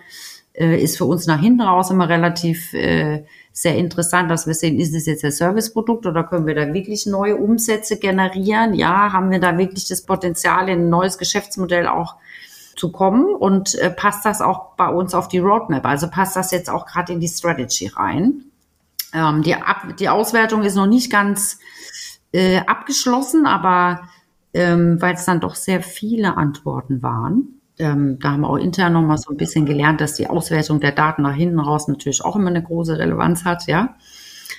Äh, 0.53 0.81
ist 0.81 0.97
für 0.97 1.05
uns 1.05 1.27
nach 1.27 1.39
hinten 1.39 1.61
raus 1.61 1.91
immer 1.91 2.07
relativ 2.07 2.73
äh, 2.73 3.25
sehr 3.51 3.75
interessant, 3.75 4.31
dass 4.31 4.47
wir 4.47 4.53
sehen, 4.53 4.79
ist 4.79 4.93
es 4.95 5.05
jetzt 5.05 5.23
ein 5.23 5.31
Serviceprodukt 5.31 6.05
oder 6.05 6.23
können 6.23 6.47
wir 6.47 6.55
da 6.55 6.73
wirklich 6.73 7.05
neue 7.05 7.35
Umsätze 7.35 7.97
generieren? 7.97 8.73
Ja, 8.73 9.13
haben 9.13 9.31
wir 9.31 9.39
da 9.39 9.57
wirklich 9.57 9.87
das 9.87 10.01
Potenzial, 10.01 10.69
in 10.69 10.81
ein 10.81 10.89
neues 10.89 11.17
Geschäftsmodell 11.17 11.87
auch 11.87 12.15
zu 12.75 12.91
kommen 12.91 13.33
und 13.35 13.75
äh, 13.75 13.91
passt 13.91 14.25
das 14.25 14.41
auch 14.41 14.75
bei 14.75 14.87
uns 14.87 15.13
auf 15.13 15.27
die 15.27 15.39
Roadmap? 15.39 15.85
Also 15.85 16.09
passt 16.09 16.35
das 16.35 16.51
jetzt 16.51 16.69
auch 16.69 16.85
gerade 16.85 17.13
in 17.13 17.19
die 17.19 17.27
Strategy 17.27 17.87
rein? 17.87 18.45
Ähm, 19.13 19.43
die, 19.43 19.53
Ab 19.53 19.95
die 19.99 20.09
Auswertung 20.09 20.63
ist 20.63 20.75
noch 20.75 20.87
nicht 20.87 21.11
ganz 21.11 21.59
äh, 22.33 22.59
abgeschlossen, 22.59 23.45
aber 23.45 24.01
ähm, 24.53 25.01
weil 25.01 25.15
es 25.15 25.25
dann 25.25 25.39
doch 25.39 25.55
sehr 25.55 25.81
viele 25.81 26.35
Antworten 26.37 27.01
waren, 27.01 27.61
ähm, 27.79 28.19
da 28.19 28.31
haben 28.31 28.41
wir 28.41 28.49
auch 28.49 28.57
intern 28.57 28.93
nochmal 28.93 29.17
so 29.17 29.31
ein 29.31 29.37
bisschen 29.37 29.65
gelernt, 29.65 29.99
dass 29.99 30.15
die 30.15 30.27
Auswertung 30.27 30.79
der 30.79 30.91
Daten 30.91 31.23
nach 31.23 31.33
hinten 31.33 31.59
raus 31.59 31.87
natürlich 31.87 32.23
auch 32.23 32.35
immer 32.35 32.49
eine 32.49 32.61
große 32.61 32.99
Relevanz 32.99 33.45
hat, 33.45 33.67
ja. 33.67 33.95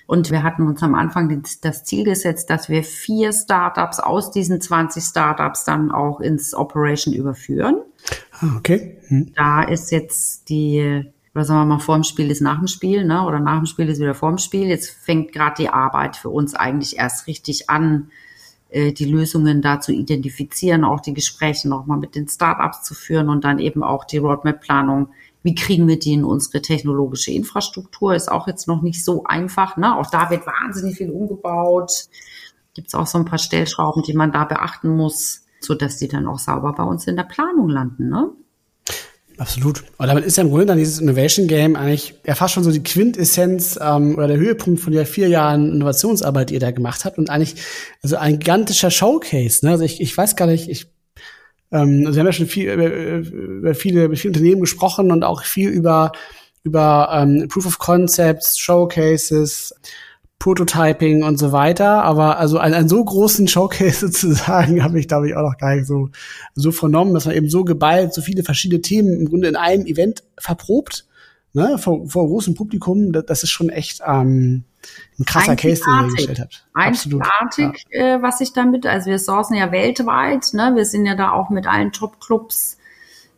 Und 0.06 0.30
wir 0.30 0.42
hatten 0.42 0.66
uns 0.66 0.82
am 0.82 0.94
Anfang 0.94 1.42
das 1.62 1.84
Ziel 1.84 2.04
gesetzt, 2.04 2.50
dass 2.50 2.68
wir 2.68 2.82
vier 2.82 3.32
Startups 3.32 4.00
aus 4.00 4.30
diesen 4.30 4.60
20 4.60 5.02
Startups 5.02 5.64
dann 5.64 5.90
auch 5.90 6.20
ins 6.20 6.54
Operation 6.54 7.14
überführen. 7.14 7.76
Ah, 8.32 8.56
okay. 8.58 8.98
Hm. 9.06 9.32
Da 9.34 9.62
ist 9.62 9.90
jetzt 9.92 10.50
die, 10.50 11.10
oder 11.34 11.44
sagen 11.44 11.60
wir 11.62 11.74
mal, 11.74 11.80
vorm 11.80 12.04
Spiel 12.04 12.30
ist 12.30 12.40
nach 12.40 12.58
dem 12.58 12.68
Spiel, 12.68 13.04
ne? 13.04 13.24
oder 13.26 13.40
nach 13.40 13.58
dem 13.58 13.66
Spiel 13.66 13.88
ist 13.88 14.00
wieder 14.00 14.14
vorm 14.14 14.38
Spiel. 14.38 14.68
Jetzt 14.68 14.90
fängt 14.90 15.32
gerade 15.32 15.56
die 15.58 15.68
Arbeit 15.68 16.16
für 16.16 16.30
uns 16.30 16.54
eigentlich 16.54 16.96
erst 16.96 17.26
richtig 17.26 17.68
an, 17.68 18.10
äh, 18.68 18.92
die 18.92 19.04
Lösungen 19.04 19.60
da 19.60 19.80
zu 19.80 19.92
identifizieren, 19.92 20.84
auch 20.84 21.00
die 21.00 21.14
Gespräche 21.14 21.68
nochmal 21.68 21.98
mit 21.98 22.14
den 22.14 22.28
Startups 22.28 22.82
zu 22.82 22.94
führen 22.94 23.28
und 23.28 23.44
dann 23.44 23.58
eben 23.58 23.82
auch 23.82 24.04
die 24.04 24.18
Roadmap-Planung. 24.18 25.08
Wie 25.42 25.56
kriegen 25.56 25.88
wir 25.88 25.98
die 25.98 26.14
in 26.14 26.24
unsere 26.24 26.62
technologische 26.62 27.32
Infrastruktur? 27.32 28.14
Ist 28.14 28.30
auch 28.30 28.46
jetzt 28.46 28.68
noch 28.68 28.82
nicht 28.82 29.04
so 29.04 29.24
einfach. 29.24 29.76
Ne? 29.76 29.96
Auch 29.96 30.10
da 30.10 30.30
wird 30.30 30.46
wahnsinnig 30.46 30.96
viel 30.96 31.10
umgebaut. 31.10 32.06
Gibt 32.74 32.88
es 32.88 32.94
auch 32.94 33.06
so 33.06 33.18
ein 33.18 33.24
paar 33.24 33.38
Stellschrauben, 33.38 34.02
die 34.04 34.14
man 34.14 34.32
da 34.32 34.44
beachten 34.44 34.96
muss, 34.96 35.44
so 35.60 35.74
dass 35.74 35.98
die 35.98 36.08
dann 36.08 36.26
auch 36.26 36.38
sauber 36.38 36.72
bei 36.72 36.84
uns 36.84 37.06
in 37.06 37.16
der 37.16 37.24
Planung 37.24 37.68
landen. 37.68 38.08
Ne? 38.08 38.30
Absolut. 39.36 39.82
Und 39.98 40.06
damit 40.06 40.24
ist 40.24 40.36
ja 40.36 40.44
im 40.44 40.50
Grunde 40.50 40.66
dann 40.66 40.78
dieses 40.78 41.00
Innovation 41.00 41.48
Game 41.48 41.74
eigentlich 41.74 42.14
ja 42.24 42.34
fast 42.34 42.54
schon 42.54 42.62
so 42.62 42.70
die 42.70 42.82
Quintessenz 42.82 43.78
ähm, 43.82 44.16
oder 44.16 44.28
der 44.28 44.36
Höhepunkt 44.36 44.80
von 44.80 44.92
der 44.92 45.06
vier 45.06 45.28
Jahren 45.28 45.72
Innovationsarbeit, 45.72 46.50
die 46.50 46.54
ihr 46.54 46.60
da 46.60 46.70
gemacht 46.70 47.04
habt 47.04 47.18
und 47.18 47.30
eigentlich 47.30 47.56
also 48.02 48.16
ein 48.16 48.38
gigantischer 48.38 48.90
Showcase. 48.90 49.66
Ne? 49.66 49.72
Also 49.72 49.84
ich, 49.84 50.00
ich 50.00 50.16
weiß 50.16 50.36
gar 50.36 50.46
nicht, 50.46 50.68
ich 50.68 50.86
ähm, 51.72 52.04
also 52.06 52.16
wir 52.16 52.20
haben 52.20 52.26
ja 52.26 52.32
schon 52.32 52.46
viel 52.46 52.70
über, 52.70 52.86
über 52.86 53.74
viele, 53.74 54.04
über 54.04 54.16
viele 54.16 54.30
Unternehmen 54.30 54.60
gesprochen 54.60 55.10
und 55.10 55.24
auch 55.24 55.42
viel 55.42 55.70
über 55.70 56.12
über 56.62 57.10
ähm, 57.12 57.46
Proof 57.48 57.66
of 57.66 57.78
Concepts, 57.78 58.58
Showcases, 58.58 59.74
Prototyping 60.38 61.22
und 61.22 61.38
so 61.38 61.52
weiter. 61.52 62.02
Aber 62.02 62.38
also 62.38 62.58
einen, 62.58 62.74
einen 62.74 62.88
so 62.88 63.04
großen 63.04 63.48
Showcase 63.48 64.00
sozusagen 64.08 64.82
habe 64.82 64.98
ich, 64.98 65.08
glaube 65.08 65.28
ich, 65.28 65.36
auch 65.36 65.42
noch 65.42 65.58
gar 65.58 65.74
nicht 65.74 65.86
so, 65.86 66.10
so 66.54 66.72
vernommen, 66.72 67.14
dass 67.14 67.26
man 67.26 67.34
eben 67.34 67.48
so 67.48 67.64
geballt 67.64 68.12
so 68.12 68.22
viele 68.22 68.42
verschiedene 68.42 68.82
Themen 68.82 69.20
im 69.20 69.28
Grunde 69.28 69.48
in 69.48 69.56
einem 69.56 69.86
Event 69.86 70.22
verprobt, 70.38 71.06
ne, 71.52 71.78
vor, 71.78 72.08
vor 72.08 72.26
großem 72.26 72.54
Publikum. 72.54 73.12
Das, 73.12 73.26
das 73.26 73.42
ist 73.42 73.50
schon 73.50 73.70
echt 73.70 74.02
ähm, 74.06 74.64
ein 75.18 75.24
krasser 75.24 75.56
Case, 75.56 75.82
den 75.82 76.08
ihr 76.08 76.14
gestellt 76.14 76.40
habt. 76.40 76.66
Einzigartig, 76.74 77.84
ja. 77.90 78.16
äh, 78.16 78.22
was 78.22 78.40
ich 78.40 78.52
damit, 78.52 78.86
also 78.86 79.10
wir 79.10 79.18
sourcen 79.18 79.56
ja 79.56 79.72
weltweit, 79.72 80.52
ne, 80.52 80.72
wir 80.74 80.84
sind 80.84 81.06
ja 81.06 81.14
da 81.14 81.32
auch 81.32 81.50
mit 81.50 81.66
allen 81.66 81.92
Top-Clubs 81.92 82.78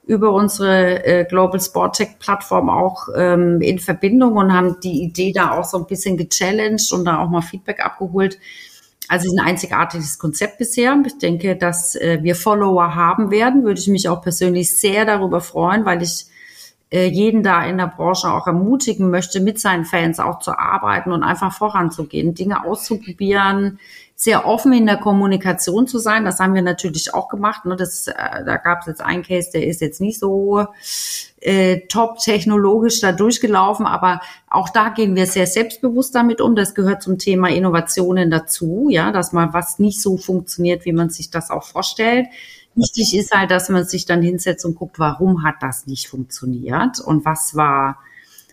über 0.07 0.33
unsere 0.33 1.05
äh, 1.05 1.25
Global 1.25 1.61
Sport 1.61 1.97
Tech 1.97 2.19
Plattform 2.19 2.71
auch 2.71 3.09
ähm, 3.15 3.61
in 3.61 3.79
Verbindung 3.79 4.37
und 4.37 4.53
haben 4.53 4.77
die 4.83 5.03
Idee 5.03 5.33
da 5.33 5.51
auch 5.53 5.65
so 5.65 5.79
ein 5.79 5.87
bisschen 5.87 6.17
gechallenged 6.17 6.93
und 6.93 7.05
da 7.05 7.19
auch 7.19 7.29
mal 7.29 7.43
Feedback 7.43 7.85
abgeholt. 7.85 8.39
Also 9.09 9.27
es 9.27 9.33
ist 9.33 9.39
ein 9.39 9.47
einzigartiges 9.47 10.19
Konzept 10.19 10.59
bisher. 10.59 10.97
Ich 11.07 11.19
denke, 11.19 11.57
dass 11.57 11.97
äh, 11.97 12.19
wir 12.23 12.37
Follower 12.37 12.95
haben 12.95 13.31
werden. 13.31 13.65
Würde 13.65 13.81
ich 13.81 13.89
mich 13.89 14.09
auch 14.09 14.23
persönlich 14.23 14.79
sehr 14.79 15.05
darüber 15.05 15.41
freuen, 15.41 15.85
weil 15.85 16.03
ich 16.03 16.27
äh, 16.91 17.07
jeden 17.07 17.43
da 17.43 17.65
in 17.65 17.79
der 17.79 17.89
Branche 17.89 18.29
auch 18.29 18.47
ermutigen 18.47 19.11
möchte, 19.11 19.41
mit 19.41 19.59
seinen 19.59 19.85
Fans 19.85 20.21
auch 20.21 20.39
zu 20.39 20.57
arbeiten 20.57 21.13
und 21.13 21.25
einfach 21.25 21.53
voranzugehen, 21.53 22.35
Dinge 22.35 22.65
auszuprobieren, 22.65 23.79
sehr 24.19 24.47
offen 24.47 24.73
in 24.73 24.87
der 24.87 24.97
Kommunikation 24.97 25.87
zu 25.87 25.99
sein. 25.99 26.25
Das 26.25 26.41
haben 26.41 26.55
wir 26.55 26.63
natürlich 26.63 27.13
auch 27.13 27.29
gemacht. 27.29 27.67
Ne? 27.67 27.77
Das, 27.77 28.09
äh, 28.09 28.15
da 28.47 28.57
gab 28.57 28.81
es 28.81 28.87
jetzt 28.87 29.03
einen 29.03 29.23
Case, 29.23 29.51
der 29.53 29.67
ist 29.67 29.83
jetzt 29.83 30.01
nicht 30.01 30.19
so 30.19 30.65
äh, 31.43 31.81
top 31.89 32.19
technologisch 32.19 33.01
da 33.01 33.13
durchgelaufen, 33.13 33.85
aber 33.85 34.23
auch 34.49 34.71
da 34.71 34.89
gehen 34.89 35.15
wir 35.17 35.27
sehr 35.27 35.47
selbstbewusst 35.47 36.15
damit 36.15 36.41
um. 36.41 36.57
Das 36.57 36.75
gehört 36.75 37.03
zum 37.03 37.19
Thema 37.19 37.51
Innovationen 37.51 38.31
dazu, 38.31 38.89
ja, 38.91 39.13
dass 39.13 39.35
mal 39.35 39.53
was 39.53 39.79
nicht 39.79 40.01
so 40.01 40.17
funktioniert, 40.17 40.87
wie 40.87 40.93
man 40.93 41.11
sich 41.11 41.31
das 41.31 41.51
auch 41.51 41.65
vorstellt. 41.65 42.27
Wichtig 42.75 43.15
ist 43.15 43.33
halt, 43.33 43.51
dass 43.51 43.69
man 43.69 43.85
sich 43.85 44.07
dann 44.07 44.23
hinsetzt 44.23 44.65
und 44.65 44.77
guckt, 44.77 44.99
warum 44.99 45.45
hat 45.45 45.57
das 45.61 45.87
nicht 45.87 46.09
funktioniert 46.09 47.01
und 47.01 47.27
was 47.27 47.55
war 47.55 47.99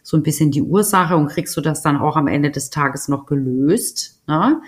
so 0.01 0.17
ein 0.17 0.23
bisschen 0.23 0.51
die 0.51 0.61
Ursache 0.61 1.15
und 1.15 1.27
kriegst 1.27 1.55
du 1.55 1.61
das 1.61 1.81
dann 1.81 1.97
auch 1.97 2.17
am 2.17 2.27
Ende 2.27 2.51
des 2.51 2.69
Tages 2.69 3.07
noch 3.07 3.25
gelöst. 3.25 4.19
Ne? 4.27 4.61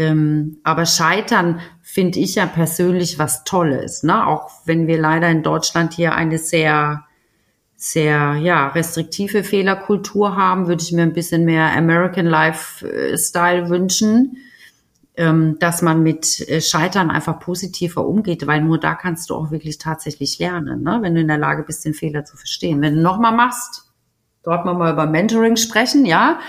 Ähm, 0.00 0.56
aber 0.64 0.86
Scheitern 0.86 1.60
finde 1.82 2.20
ich 2.20 2.36
ja 2.36 2.46
persönlich 2.46 3.18
was 3.18 3.44
Tolles, 3.44 4.02
ne? 4.02 4.26
Auch 4.26 4.50
wenn 4.64 4.86
wir 4.86 4.98
leider 4.98 5.28
in 5.28 5.42
Deutschland 5.42 5.92
hier 5.92 6.14
eine 6.14 6.38
sehr, 6.38 7.04
sehr, 7.76 8.36
ja, 8.36 8.68
restriktive 8.68 9.44
Fehlerkultur 9.44 10.36
haben, 10.36 10.68
würde 10.68 10.82
ich 10.82 10.92
mir 10.92 11.02
ein 11.02 11.12
bisschen 11.12 11.44
mehr 11.44 11.76
American 11.76 12.24
Lifestyle 12.24 13.68
wünschen, 13.68 14.38
ähm, 15.18 15.58
dass 15.58 15.82
man 15.82 16.02
mit 16.02 16.48
äh, 16.48 16.62
Scheitern 16.62 17.10
einfach 17.10 17.38
positiver 17.38 18.06
umgeht, 18.06 18.46
weil 18.46 18.62
nur 18.62 18.80
da 18.80 18.94
kannst 18.94 19.28
du 19.28 19.34
auch 19.34 19.50
wirklich 19.50 19.76
tatsächlich 19.76 20.38
lernen, 20.38 20.82
ne? 20.82 21.00
Wenn 21.02 21.14
du 21.14 21.20
in 21.20 21.28
der 21.28 21.36
Lage 21.36 21.62
bist, 21.62 21.84
den 21.84 21.92
Fehler 21.92 22.24
zu 22.24 22.38
verstehen. 22.38 22.80
Wenn 22.80 22.94
du 22.94 23.02
nochmal 23.02 23.36
machst, 23.36 23.89
dort 24.42 24.64
mal 24.64 24.92
über 24.92 25.06
Mentoring 25.06 25.56
sprechen, 25.56 26.04
ja. 26.06 26.40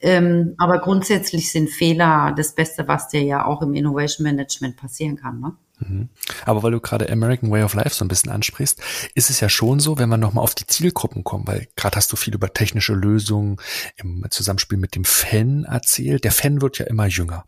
Ähm, 0.00 0.54
aber 0.58 0.80
grundsätzlich 0.80 1.50
sind 1.50 1.70
Fehler 1.70 2.34
das 2.36 2.54
Beste, 2.54 2.86
was 2.86 3.08
dir 3.08 3.22
ja 3.22 3.46
auch 3.46 3.62
im 3.62 3.74
Innovation 3.74 4.24
Management 4.24 4.76
passieren 4.76 5.16
kann. 5.16 5.40
Ne? 5.40 5.52
Mhm. 5.78 6.08
Aber 6.44 6.62
weil 6.62 6.72
du 6.72 6.80
gerade 6.80 7.10
American 7.10 7.50
Way 7.50 7.64
of 7.64 7.74
Life 7.74 7.94
so 7.94 8.04
ein 8.04 8.08
bisschen 8.08 8.30
ansprichst, 8.30 8.80
ist 9.14 9.30
es 9.30 9.40
ja 9.40 9.48
schon 9.48 9.80
so, 9.80 9.98
wenn 9.98 10.08
wir 10.08 10.16
nochmal 10.16 10.44
auf 10.44 10.54
die 10.54 10.66
Zielgruppen 10.66 11.24
kommen, 11.24 11.46
weil 11.46 11.68
gerade 11.76 11.96
hast 11.96 12.12
du 12.12 12.16
viel 12.16 12.34
über 12.34 12.52
technische 12.52 12.94
Lösungen 12.94 13.56
im 13.96 14.24
Zusammenspiel 14.30 14.78
mit 14.78 14.94
dem 14.94 15.04
Fan 15.04 15.64
erzählt. 15.64 16.24
Der 16.24 16.32
Fan 16.32 16.62
wird 16.62 16.78
ja 16.78 16.86
immer 16.86 17.06
jünger. 17.06 17.44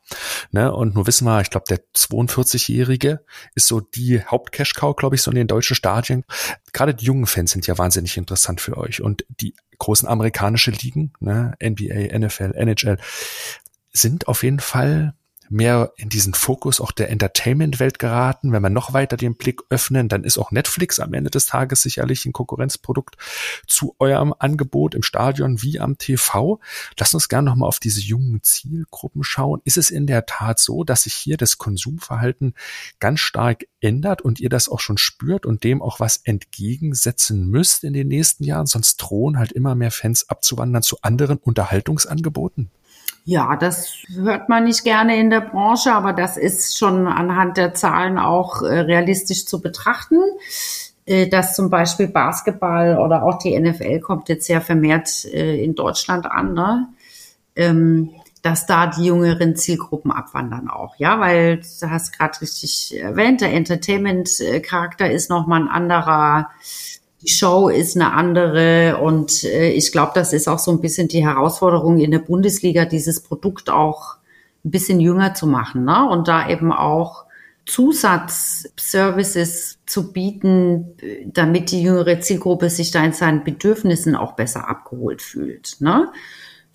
Ne? 0.50 0.72
Und 0.72 0.94
nur 0.94 1.06
wissen 1.06 1.24
wir, 1.24 1.40
ich 1.40 1.50
glaube, 1.50 1.66
der 1.68 1.80
42-Jährige 1.94 3.24
ist 3.54 3.68
so 3.68 3.80
die 3.80 4.22
Haupt-Cash-Cow, 4.24 4.96
glaube 4.96 5.16
ich, 5.16 5.22
so 5.22 5.30
in 5.30 5.36
den 5.36 5.46
deutschen 5.46 5.76
Stadien. 5.76 6.24
Gerade 6.72 6.94
die 6.94 7.04
jungen 7.04 7.26
Fans 7.26 7.52
sind 7.52 7.66
ja 7.66 7.78
wahnsinnig 7.78 8.16
interessant 8.16 8.60
für 8.60 8.76
euch. 8.76 9.02
Und 9.02 9.24
die 9.40 9.54
großen 9.78 10.08
amerikanischen 10.08 10.74
Ligen, 10.74 11.12
ne? 11.20 11.54
NBA, 11.62 12.18
NFL, 12.18 12.52
NHL, 12.54 12.98
sind 13.92 14.28
auf 14.28 14.42
jeden 14.42 14.60
Fall 14.60 15.14
mehr 15.48 15.92
in 15.96 16.08
diesen 16.08 16.34
Fokus 16.34 16.80
auch 16.80 16.92
der 16.92 17.10
Entertainment-Welt 17.10 17.98
geraten. 17.98 18.52
Wenn 18.52 18.62
wir 18.62 18.70
noch 18.70 18.92
weiter 18.92 19.16
den 19.16 19.36
Blick 19.36 19.62
öffnen, 19.70 20.08
dann 20.08 20.24
ist 20.24 20.38
auch 20.38 20.50
Netflix 20.50 21.00
am 21.00 21.14
Ende 21.14 21.30
des 21.30 21.46
Tages 21.46 21.82
sicherlich 21.82 22.24
ein 22.24 22.32
Konkurrenzprodukt 22.32 23.16
zu 23.66 23.94
eurem 23.98 24.34
Angebot 24.38 24.94
im 24.94 25.02
Stadion 25.02 25.62
wie 25.62 25.80
am 25.80 25.98
TV. 25.98 26.60
Lasst 26.98 27.14
uns 27.14 27.28
gerne 27.28 27.50
nochmal 27.50 27.68
auf 27.68 27.78
diese 27.78 28.00
jungen 28.00 28.42
Zielgruppen 28.42 29.24
schauen. 29.24 29.60
Ist 29.64 29.76
es 29.76 29.90
in 29.90 30.06
der 30.06 30.26
Tat 30.26 30.58
so, 30.58 30.84
dass 30.84 31.02
sich 31.02 31.14
hier 31.14 31.36
das 31.36 31.58
Konsumverhalten 31.58 32.54
ganz 32.98 33.20
stark 33.20 33.66
ändert 33.80 34.22
und 34.22 34.40
ihr 34.40 34.48
das 34.48 34.68
auch 34.68 34.80
schon 34.80 34.98
spürt 34.98 35.46
und 35.46 35.64
dem 35.64 35.82
auch 35.82 36.00
was 36.00 36.18
entgegensetzen 36.18 37.48
müsst 37.48 37.84
in 37.84 37.92
den 37.92 38.08
nächsten 38.08 38.44
Jahren? 38.44 38.66
Sonst 38.66 38.96
drohen 38.96 39.38
halt 39.38 39.52
immer 39.52 39.74
mehr 39.74 39.90
Fans 39.90 40.28
abzuwandern 40.28 40.82
zu 40.82 40.98
anderen 41.02 41.38
Unterhaltungsangeboten. 41.38 42.70
Ja, 43.28 43.56
das 43.56 44.04
hört 44.14 44.48
man 44.48 44.64
nicht 44.64 44.84
gerne 44.84 45.18
in 45.18 45.30
der 45.30 45.40
Branche, 45.40 45.92
aber 45.92 46.12
das 46.12 46.36
ist 46.36 46.78
schon 46.78 47.08
anhand 47.08 47.56
der 47.56 47.74
Zahlen 47.74 48.18
auch 48.18 48.62
äh, 48.62 48.78
realistisch 48.80 49.46
zu 49.46 49.60
betrachten. 49.60 50.20
Äh, 51.06 51.28
dass 51.28 51.54
zum 51.54 51.68
Beispiel 51.68 52.08
Basketball 52.08 52.98
oder 52.98 53.24
auch 53.24 53.38
die 53.38 53.58
NFL 53.58 54.00
kommt 54.00 54.28
jetzt 54.28 54.46
sehr 54.46 54.60
vermehrt 54.60 55.24
äh, 55.24 55.62
in 55.62 55.74
Deutschland 55.74 56.26
an, 56.26 56.54
ne? 56.54 56.88
Ähm, 57.54 58.10
dass 58.42 58.66
da 58.66 58.86
die 58.86 59.06
jüngeren 59.06 59.56
Zielgruppen 59.56 60.12
abwandern 60.12 60.68
auch, 60.68 60.94
ja, 60.98 61.18
weil 61.18 61.62
du 61.80 61.90
hast 61.90 62.16
gerade 62.16 62.40
richtig 62.40 62.96
erwähnt, 62.96 63.40
der 63.40 63.52
Entertainment-Charakter 63.52 65.10
ist 65.10 65.30
nochmal 65.30 65.62
ein 65.62 65.68
anderer 65.68 66.50
die 67.26 67.32
Show 67.32 67.68
ist 67.68 67.96
eine 67.96 68.12
andere 68.12 68.98
und 69.02 69.44
äh, 69.44 69.70
ich 69.70 69.92
glaube, 69.92 70.12
das 70.14 70.32
ist 70.32 70.48
auch 70.48 70.58
so 70.58 70.70
ein 70.70 70.80
bisschen 70.80 71.08
die 71.08 71.24
Herausforderung 71.24 71.98
in 71.98 72.12
der 72.12 72.20
Bundesliga, 72.20 72.84
dieses 72.84 73.20
Produkt 73.20 73.68
auch 73.68 74.16
ein 74.64 74.70
bisschen 74.70 75.00
jünger 75.00 75.34
zu 75.34 75.46
machen 75.46 75.84
ne? 75.84 76.08
und 76.08 76.28
da 76.28 76.48
eben 76.48 76.72
auch 76.72 77.26
Zusatzservices 77.66 79.78
zu 79.86 80.12
bieten, 80.12 80.94
damit 81.26 81.72
die 81.72 81.82
jüngere 81.82 82.20
Zielgruppe 82.20 82.70
sich 82.70 82.92
da 82.92 83.04
in 83.04 83.12
seinen 83.12 83.42
Bedürfnissen 83.42 84.14
auch 84.14 84.34
besser 84.34 84.68
abgeholt 84.68 85.20
fühlt. 85.20 85.76
Ne? 85.80 86.12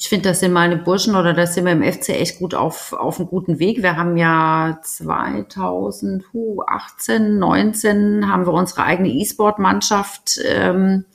Ich 0.02 0.10
finde, 0.10 0.30
das 0.30 0.40
sind 0.40 0.52
meine 0.52 0.78
Burschen 0.78 1.16
oder 1.16 1.34
das 1.34 1.54
sind 1.54 1.66
wir 1.66 1.74
im 1.74 1.84
FC 1.84 2.10
echt 2.10 2.40
gut 2.40 2.56
auf, 2.56 2.92
auf 2.92 3.20
einem 3.20 3.30
guten 3.30 3.60
Weg. 3.60 3.84
Wir 3.84 3.98
haben 3.98 4.18
ja 4.18 4.80
2018, 4.82 7.38
19 7.38 8.28
haben 8.28 8.48
wir 8.48 8.54
unsere 8.54 8.84
eigene 8.84 9.10
E-Sport-Mannschaft 9.10 10.40
ähm, 10.44 11.06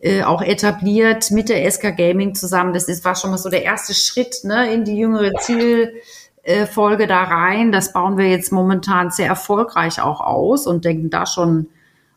äh, 0.00 0.24
auch 0.24 0.42
etabliert 0.42 1.30
mit 1.30 1.48
der 1.48 1.70
SK 1.70 1.96
Gaming 1.96 2.34
zusammen. 2.34 2.74
Das 2.74 2.88
ist, 2.88 3.04
war 3.04 3.14
schon 3.14 3.30
mal 3.30 3.38
so 3.38 3.50
der 3.50 3.62
erste 3.62 3.94
Schritt 3.94 4.34
ne, 4.42 4.74
in 4.74 4.84
die 4.84 4.96
jüngere 4.96 5.30
Zielfolge 5.38 7.06
da 7.06 7.22
rein. 7.22 7.70
Das 7.70 7.92
bauen 7.92 8.18
wir 8.18 8.28
jetzt 8.28 8.50
momentan 8.50 9.12
sehr 9.12 9.28
erfolgreich 9.28 10.02
auch 10.02 10.20
aus 10.20 10.66
und 10.66 10.84
denken 10.84 11.08
da 11.08 11.24
schon 11.24 11.68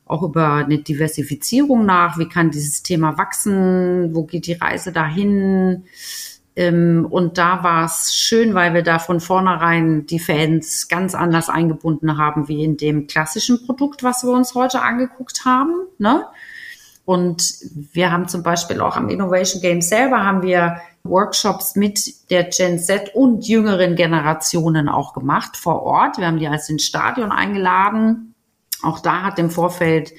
auch 0.06 0.24
über 0.24 0.54
eine 0.54 0.78
Diversifizierung 0.78 1.86
nach. 1.86 2.18
Wie 2.18 2.30
kann 2.30 2.52
dieses 2.52 2.84
Thema 2.84 3.18
wachsen? 3.18 4.14
Wo 4.14 4.24
geht 4.24 4.48
die 4.48 4.54
Reise 4.54 4.92
dahin? 4.92 5.86
Ähm, 6.56 7.08
und 7.10 7.38
da 7.38 7.64
war 7.64 7.86
es 7.86 8.16
schön, 8.16 8.54
weil 8.54 8.74
wir 8.74 8.84
da 8.84 9.00
von 9.00 9.20
vornherein 9.20 10.06
die 10.06 10.20
Fans 10.20 10.88
ganz 10.88 11.16
anders 11.16 11.50
eingebunden 11.50 12.18
haben, 12.18 12.48
wie 12.48 12.64
in 12.64 12.78
dem 12.78 13.08
klassischen 13.08 13.66
Produkt, 13.66 14.04
was 14.04 14.24
wir 14.24 14.32
uns 14.32 14.56
heute 14.56 14.82
angeguckt 14.82 15.44
haben. 15.44 15.74
Ne? 15.98 16.24
Und 17.04 17.56
wir 17.92 18.12
haben 18.12 18.28
zum 18.28 18.42
Beispiel 18.42 18.80
auch 18.82 18.96
am 18.96 19.10
Innovation 19.10 19.62
Game 19.62 19.82
selber 19.82 20.24
haben 20.24 20.44
wir 20.44 20.78
Workshops 21.04 21.76
mit 21.76 22.30
der 22.32 22.46
Gen 22.46 22.80
Z 22.80 23.14
und 23.14 23.48
jüngeren 23.48 23.96
Generationen 23.96 24.88
auch 24.90 25.14
gemacht 25.14 25.58
vor 25.58 25.84
Ort. 25.84 26.18
Wir 26.18 26.26
haben 26.26 26.40
die 26.40 26.48
als 26.48 26.70
ins 26.70 26.84
Stadion 26.84 27.32
eingeladen 27.32 28.35
auch 28.84 29.00
da 29.00 29.24
hat 29.24 29.40
im 29.40 29.50
Vorfeld 29.50 30.14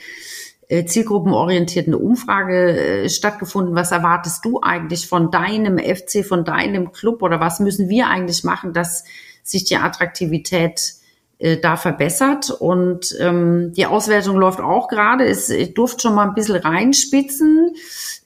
äh, 0.68 0.84
zielgruppenorientiert 0.84 1.86
eine 1.86 1.98
Umfrage 1.98 3.04
äh, 3.04 3.08
stattgefunden. 3.08 3.74
Was 3.74 3.92
erwartest 3.92 4.44
du 4.44 4.60
eigentlich 4.60 5.06
von 5.06 5.30
deinem 5.30 5.78
FC, 5.78 6.24
von 6.24 6.44
deinem 6.44 6.92
Club 6.92 7.22
oder 7.22 7.40
was 7.40 7.60
müssen 7.60 7.88
wir 7.88 8.08
eigentlich 8.08 8.44
machen, 8.44 8.72
dass 8.72 9.04
sich 9.42 9.64
die 9.64 9.76
Attraktivität 9.76 10.94
äh, 11.38 11.56
da 11.56 11.76
verbessert? 11.76 12.50
Und 12.50 13.16
ähm, 13.20 13.72
die 13.76 13.86
Auswertung 13.86 14.36
läuft 14.36 14.60
auch 14.60 14.88
gerade. 14.88 15.24
Es 15.26 15.52
durfte 15.74 16.02
schon 16.02 16.14
mal 16.14 16.28
ein 16.28 16.34
bisschen 16.34 16.56
reinspitzen. 16.56 17.74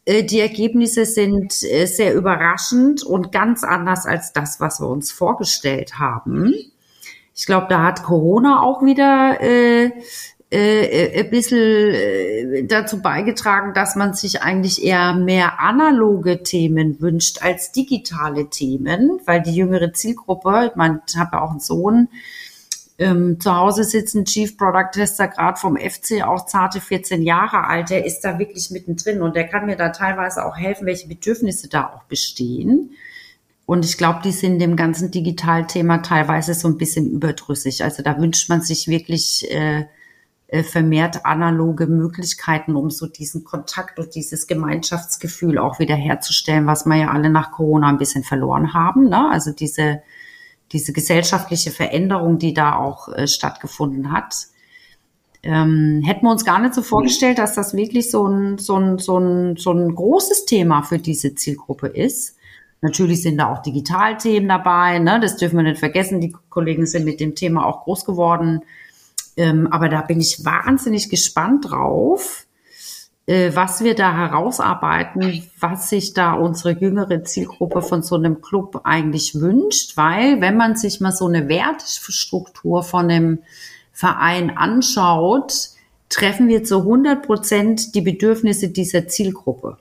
Äh, 0.07 0.25
die 0.25 0.41
Ergebnisse 0.41 1.05
sind 1.05 1.63
äh, 1.63 1.85
sehr 1.87 2.15
überraschend 2.15 3.03
und 3.03 3.33
ganz 3.33 3.65
anders 3.65 4.07
als 4.07 4.33
das, 4.33 4.61
was 4.61 4.81
wir 4.81 4.89
uns 4.89 5.13
vorgestellt 5.13 5.99
haben. 5.99 6.55
Ich 7.35 7.47
glaube, 7.47 7.67
da 7.69 7.83
hat 7.83 8.03
Corona 8.03 8.63
auch 8.63 8.83
wieder 8.83 9.41
äh, 9.41 9.91
äh, 10.51 11.21
ein 11.21 11.31
bisschen 11.31 11.59
äh, 11.59 12.65
dazu 12.65 13.01
beigetragen, 13.01 13.73
dass 13.73 13.95
man 13.95 14.15
sich 14.15 14.43
eigentlich 14.43 14.85
eher 14.85 15.15
mehr 15.15 15.61
analoge 15.61 16.43
Themen 16.43 17.01
wünscht 17.01 17.43
als 17.43 17.71
digitale 17.71 18.51
Themen, 18.51 19.21
weil 19.27 19.43
die 19.43 19.55
jüngere 19.55 19.93
Zielgruppe, 19.93 20.71
ich 20.71 20.77
meine, 20.77 21.03
ich 21.09 21.17
habe 21.17 21.37
ja 21.37 21.43
auch 21.43 21.51
einen 21.51 21.61
Sohn, 21.61 22.09
ähm, 22.99 23.41
zu 23.41 23.57
Hause 23.57 23.85
sitzt 23.85 24.15
ein 24.15 24.25
Chief 24.27 24.57
Product 24.59 24.91
Tester 24.93 25.29
gerade 25.29 25.59
vom 25.59 25.77
FC, 25.77 26.23
auch 26.23 26.45
zarte 26.47 26.81
14 26.81 27.23
Jahre 27.23 27.67
alt, 27.67 27.89
der 27.91 28.05
ist 28.05 28.21
da 28.23 28.39
wirklich 28.39 28.71
mittendrin 28.71 29.23
und 29.23 29.37
der 29.37 29.49
kann 29.49 29.67
mir 29.67 29.77
da 29.77 29.89
teilweise 29.91 30.45
auch 30.45 30.57
helfen, 30.57 30.85
welche 30.85 31.09
Bedürfnisse 31.09 31.69
da 31.69 31.95
auch 31.95 32.03
bestehen. 32.05 32.91
Und 33.71 33.85
ich 33.85 33.97
glaube, 33.97 34.19
die 34.25 34.33
sind 34.33 34.59
dem 34.59 34.75
ganzen 34.75 35.13
Digitalthema 35.13 35.99
teilweise 35.99 36.55
so 36.55 36.67
ein 36.67 36.77
bisschen 36.77 37.09
überdrüssig. 37.09 37.85
Also 37.85 38.03
da 38.03 38.19
wünscht 38.19 38.49
man 38.49 38.63
sich 38.63 38.89
wirklich 38.89 39.49
äh, 39.49 39.85
äh, 40.49 40.65
vermehrt 40.65 41.25
analoge 41.25 41.87
Möglichkeiten, 41.87 42.75
um 42.75 42.91
so 42.91 43.07
diesen 43.07 43.45
Kontakt 43.45 44.01
und 44.01 44.17
dieses 44.17 44.49
Gemeinschaftsgefühl 44.49 45.57
auch 45.57 45.79
wieder 45.79 45.95
herzustellen, 45.95 46.67
was 46.67 46.85
wir 46.85 46.97
ja 46.97 47.11
alle 47.13 47.31
nach 47.31 47.53
Corona 47.53 47.91
ein 47.91 47.99
bisschen 47.99 48.25
verloren 48.25 48.75
haben. 48.75 49.09
Ne? 49.09 49.31
Also 49.31 49.53
diese, 49.53 50.03
diese 50.73 50.93
gesellschaftliche 50.93 51.71
Veränderung, 51.71 52.41
die 52.41 52.55
da 52.55 52.75
auch 52.75 53.09
äh, 53.11 53.29
stattgefunden 53.29 54.11
hat. 54.11 54.49
Ähm, 55.45 56.03
hätten 56.05 56.27
wir 56.27 56.33
uns 56.33 56.45
gar 56.45 56.59
nicht 56.59 56.75
so 56.75 56.83
vorgestellt, 56.83 57.39
dass 57.39 57.55
das 57.55 57.73
wirklich 57.75 58.11
so 58.11 58.27
ein, 58.27 58.59
so 58.59 58.75
ein, 58.75 58.99
so 58.99 59.17
ein, 59.17 59.55
so 59.55 59.71
ein 59.71 59.95
großes 59.95 60.45
Thema 60.47 60.83
für 60.83 60.99
diese 60.99 61.37
Zielgruppe 61.37 61.87
ist. 61.87 62.35
Natürlich 62.83 63.23
sind 63.23 63.39
da 63.39 63.53
auch 63.53 63.63
Digitalthemen 63.63 64.49
dabei, 64.49 64.99
ne? 64.99 65.21
das 65.21 65.37
dürfen 65.37 65.57
wir 65.57 65.65
nicht 65.65 65.79
vergessen. 65.79 66.21
Die 66.21 66.35
Kollegen 66.49 66.87
sind 66.87 67.05
mit 67.05 67.21
dem 67.21 67.35
Thema 67.35 67.67
auch 67.67 67.85
groß 67.85 68.05
geworden. 68.07 68.63
Ähm, 69.37 69.69
aber 69.71 69.89
da 69.89 70.01
bin 70.01 70.21
ich 70.21 70.45
wahnsinnig 70.45 71.11
gespannt 71.11 71.71
drauf, 71.71 72.47
äh, 73.27 73.51
was 73.55 73.85
wir 73.85 73.95
da 73.95 74.17
herausarbeiten, 74.17 75.43
was 75.59 75.91
sich 75.91 76.15
da 76.15 76.33
unsere 76.33 76.79
jüngere 76.79 77.23
Zielgruppe 77.23 77.83
von 77.83 78.03
so 78.03 78.17
einem 78.17 78.41
Club 78.41 78.81
eigentlich 78.85 79.35
wünscht. 79.35 79.97
Weil 79.99 80.41
wenn 80.41 80.57
man 80.57 80.75
sich 80.75 81.01
mal 81.01 81.13
so 81.13 81.27
eine 81.27 81.49
Wertstruktur 81.49 82.83
von 82.83 83.11
einem 83.11 83.39
Verein 83.93 84.57
anschaut, 84.57 85.71
treffen 86.09 86.49
wir 86.49 86.65
zu 86.65 86.79
100 86.79 87.23
Prozent 87.23 87.95
die 87.95 88.01
Bedürfnisse 88.01 88.69
dieser 88.69 89.07
Zielgruppe. 89.07 89.77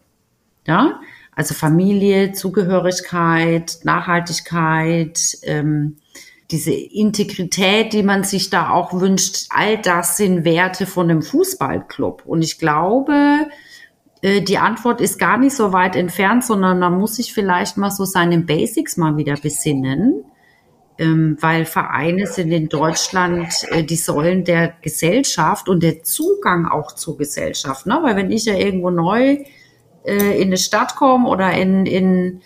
Ja, 0.69 0.99
also 1.35 1.55
Familie, 1.55 2.31
Zugehörigkeit, 2.33 3.79
Nachhaltigkeit, 3.85 5.19
ähm, 5.41 5.97
diese 6.51 6.71
Integrität, 6.71 7.91
die 7.93 8.03
man 8.03 8.23
sich 8.23 8.51
da 8.51 8.69
auch 8.69 8.93
wünscht, 8.93 9.47
all 9.49 9.79
das 9.79 10.15
sind 10.17 10.45
Werte 10.45 10.85
von 10.85 11.09
einem 11.09 11.23
Fußballclub. 11.23 12.21
Und 12.23 12.43
ich 12.43 12.59
glaube, 12.59 13.47
äh, 14.21 14.41
die 14.41 14.59
Antwort 14.59 15.01
ist 15.01 15.17
gar 15.17 15.39
nicht 15.39 15.55
so 15.55 15.73
weit 15.73 15.95
entfernt, 15.95 16.45
sondern 16.45 16.77
man 16.77 16.99
muss 16.99 17.15
sich 17.15 17.33
vielleicht 17.33 17.77
mal 17.77 17.89
so 17.89 18.05
seinen 18.05 18.45
Basics 18.45 18.95
mal 18.95 19.17
wieder 19.17 19.37
besinnen, 19.37 20.23
ähm, 20.99 21.35
weil 21.39 21.65
Vereine 21.65 22.27
sind 22.27 22.51
in 22.51 22.69
Deutschland 22.69 23.65
äh, 23.71 23.83
die 23.83 23.95
Säulen 23.95 24.43
der 24.43 24.75
Gesellschaft 24.83 25.67
und 25.67 25.81
der 25.81 26.03
Zugang 26.03 26.67
auch 26.67 26.91
zur 26.91 27.17
Gesellschaft. 27.17 27.87
Ne? 27.87 27.97
Weil 28.03 28.15
wenn 28.15 28.29
ich 28.29 28.45
ja 28.45 28.53
irgendwo 28.53 28.91
neu 28.91 29.39
in 30.03 30.47
eine 30.47 30.57
Stadt 30.57 30.95
komme 30.95 31.27
oder 31.27 31.51
in, 31.53 31.85
in, 31.85 32.41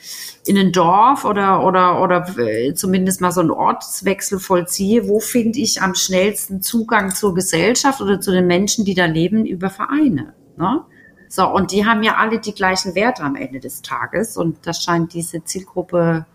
in 0.46 0.58
ein 0.58 0.72
Dorf 0.72 1.24
oder, 1.24 1.66
oder, 1.66 2.02
oder 2.02 2.38
äh, 2.38 2.74
zumindest 2.74 3.22
mal 3.22 3.32
so 3.32 3.42
einen 3.42 3.52
Ortswechsel 3.52 4.40
vollziehe, 4.40 5.08
wo 5.08 5.20
finde 5.20 5.60
ich 5.60 5.82
am 5.82 5.96
schnellsten 5.96 6.62
Zugang 6.62 7.14
zur 7.14 7.34
Gesellschaft 7.34 8.02
oder 8.02 8.20
zu 8.20 8.32
den 8.32 8.48
Menschen, 8.48 8.86
die 8.86 8.96
da 8.96 9.06
leben, 9.06 9.46
über 9.46 9.70
Vereine. 9.70 10.34
Ne? 10.58 10.82
So, 11.30 11.48
und 11.48 11.72
die 11.72 11.86
haben 11.86 12.04
ja 12.04 12.16
alle 12.18 12.40
die 12.40 12.54
gleichen 12.54 12.96
Werte 12.96 13.24
am 13.24 13.36
Ende 13.36 13.60
des 13.60 13.82
Tages 13.82 14.38
und 14.38 14.68
das 14.68 14.84
scheint 14.84 15.14
diese 15.14 15.44
Zielgruppe 15.44 16.26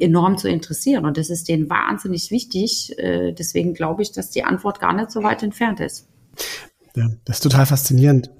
enorm 0.00 0.38
zu 0.38 0.48
interessieren 0.48 1.06
und 1.06 1.16
das 1.16 1.28
ist 1.30 1.48
denen 1.48 1.68
wahnsinnig 1.68 2.30
wichtig. 2.30 2.96
Äh, 2.98 3.32
deswegen 3.32 3.74
glaube 3.74 4.02
ich, 4.02 4.12
dass 4.12 4.30
die 4.30 4.44
Antwort 4.44 4.80
gar 4.80 4.92
nicht 4.92 5.10
so 5.10 5.22
weit 5.22 5.42
entfernt 5.42 5.80
ist. 5.80 6.08
Ja, 6.94 7.08
das 7.24 7.36
ist 7.36 7.42
total 7.42 7.66
faszinierend. 7.66 8.30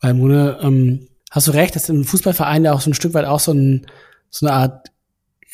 Weil, 0.00 0.14
Mone, 0.14 0.58
ähm, 0.62 1.09
hast 1.30 1.46
du 1.46 1.52
recht, 1.52 1.76
dass 1.76 1.88
im 1.88 2.04
Fußballverein 2.04 2.64
ja 2.64 2.72
auch 2.72 2.80
so 2.80 2.90
ein 2.90 2.94
Stück 2.94 3.14
weit 3.14 3.24
auch 3.24 3.40
so, 3.40 3.52
ein, 3.52 3.86
so 4.28 4.46
eine 4.46 4.54
Art 4.54 4.90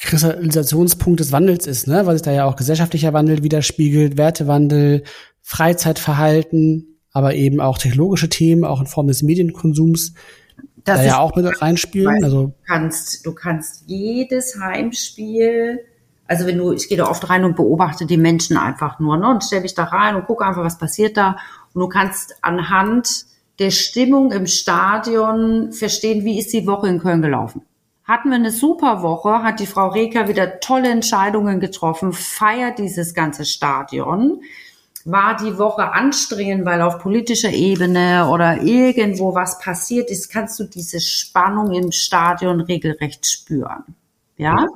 Kristallisationspunkt 0.01 1.21
des 1.21 1.33
Wandels 1.33 1.67
ist, 1.67 1.87
ne? 1.87 2.07
weil 2.07 2.15
sich 2.17 2.23
da 2.23 2.33
ja 2.33 2.45
auch 2.45 2.57
gesellschaftlicher 2.57 3.13
Wandel 3.13 3.43
widerspiegelt, 3.43 4.17
Wertewandel, 4.17 5.05
Freizeitverhalten, 5.43 6.99
aber 7.13 7.35
eben 7.35 7.61
auch 7.61 7.79
technologische 7.79 8.29
Themen, 8.29 8.65
auch 8.65 8.81
in 8.81 8.87
Form 8.87 9.07
des 9.07 9.23
Medienkonsums, 9.23 10.13
das 10.85 11.01
da 11.01 11.05
ja 11.05 11.19
auch 11.19 11.35
mit 11.35 11.63
reinspielen. 11.63 12.23
Also 12.25 12.47
du 12.47 12.55
kannst, 12.67 13.25
du 13.25 13.33
kannst 13.33 13.85
jedes 13.87 14.59
Heimspiel, 14.61 15.81
also 16.27 16.47
wenn 16.47 16.59
du, 16.59 16.73
ich 16.73 16.89
gehe 16.89 16.99
da 16.99 17.09
oft 17.09 17.29
rein 17.31 17.45
und 17.45 17.57
beobachte 17.57 18.07
die 18.07 18.19
Menschen 18.19 18.57
einfach 18.57 18.99
nur, 19.01 19.17
ne, 19.17 19.31
und 19.31 19.45
stelle 19.45 19.63
mich 19.63 19.75
da 19.75 19.85
rein 19.85 20.17
und 20.17 20.27
gucke 20.27 20.45
einfach, 20.45 20.63
was 20.63 20.79
passiert 20.79 21.17
da. 21.17 21.37
Und 21.73 21.81
du 21.81 21.89
kannst 21.89 22.37
anhand 22.43 23.27
der 23.59 23.71
Stimmung 23.71 24.33
im 24.33 24.47
Stadion 24.47 25.73
verstehen, 25.73 26.25
wie 26.25 26.39
ist 26.39 26.53
die 26.53 26.67
Woche 26.67 26.89
in 26.89 27.01
Köln 27.01 27.23
gelaufen. 27.23 27.63
Hatten 28.05 28.29
wir 28.29 28.37
eine 28.37 28.53
super 28.53 29.03
Woche, 29.03 29.43
hat 29.43 29.59
die 29.59 29.67
Frau 29.67 29.89
Reker 29.89 30.29
wieder 30.29 30.61
tolle 30.61 30.91
Entscheidungen 30.91 31.59
getroffen, 31.59 32.13
feiert 32.13 32.79
dieses 32.79 33.15
ganze 33.15 33.45
Stadion. 33.45 34.43
War 35.05 35.37
die 35.37 35.59
Woche 35.59 35.93
anstrengend, 35.93 36.65
weil 36.65 36.83
auf 36.83 36.99
politischer 36.99 37.53
Ebene 37.53 38.29
oder 38.29 38.63
irgendwo 38.63 39.35
was 39.35 39.59
passiert 39.59 40.11
ist, 40.11 40.31
kannst 40.31 40.59
du 40.59 40.65
diese 40.65 41.01
Spannung 41.01 41.73
im 41.73 41.93
Stadion 41.93 42.61
regelrecht 42.61 43.27
spüren. 43.27 43.85
Ja. 44.37 44.67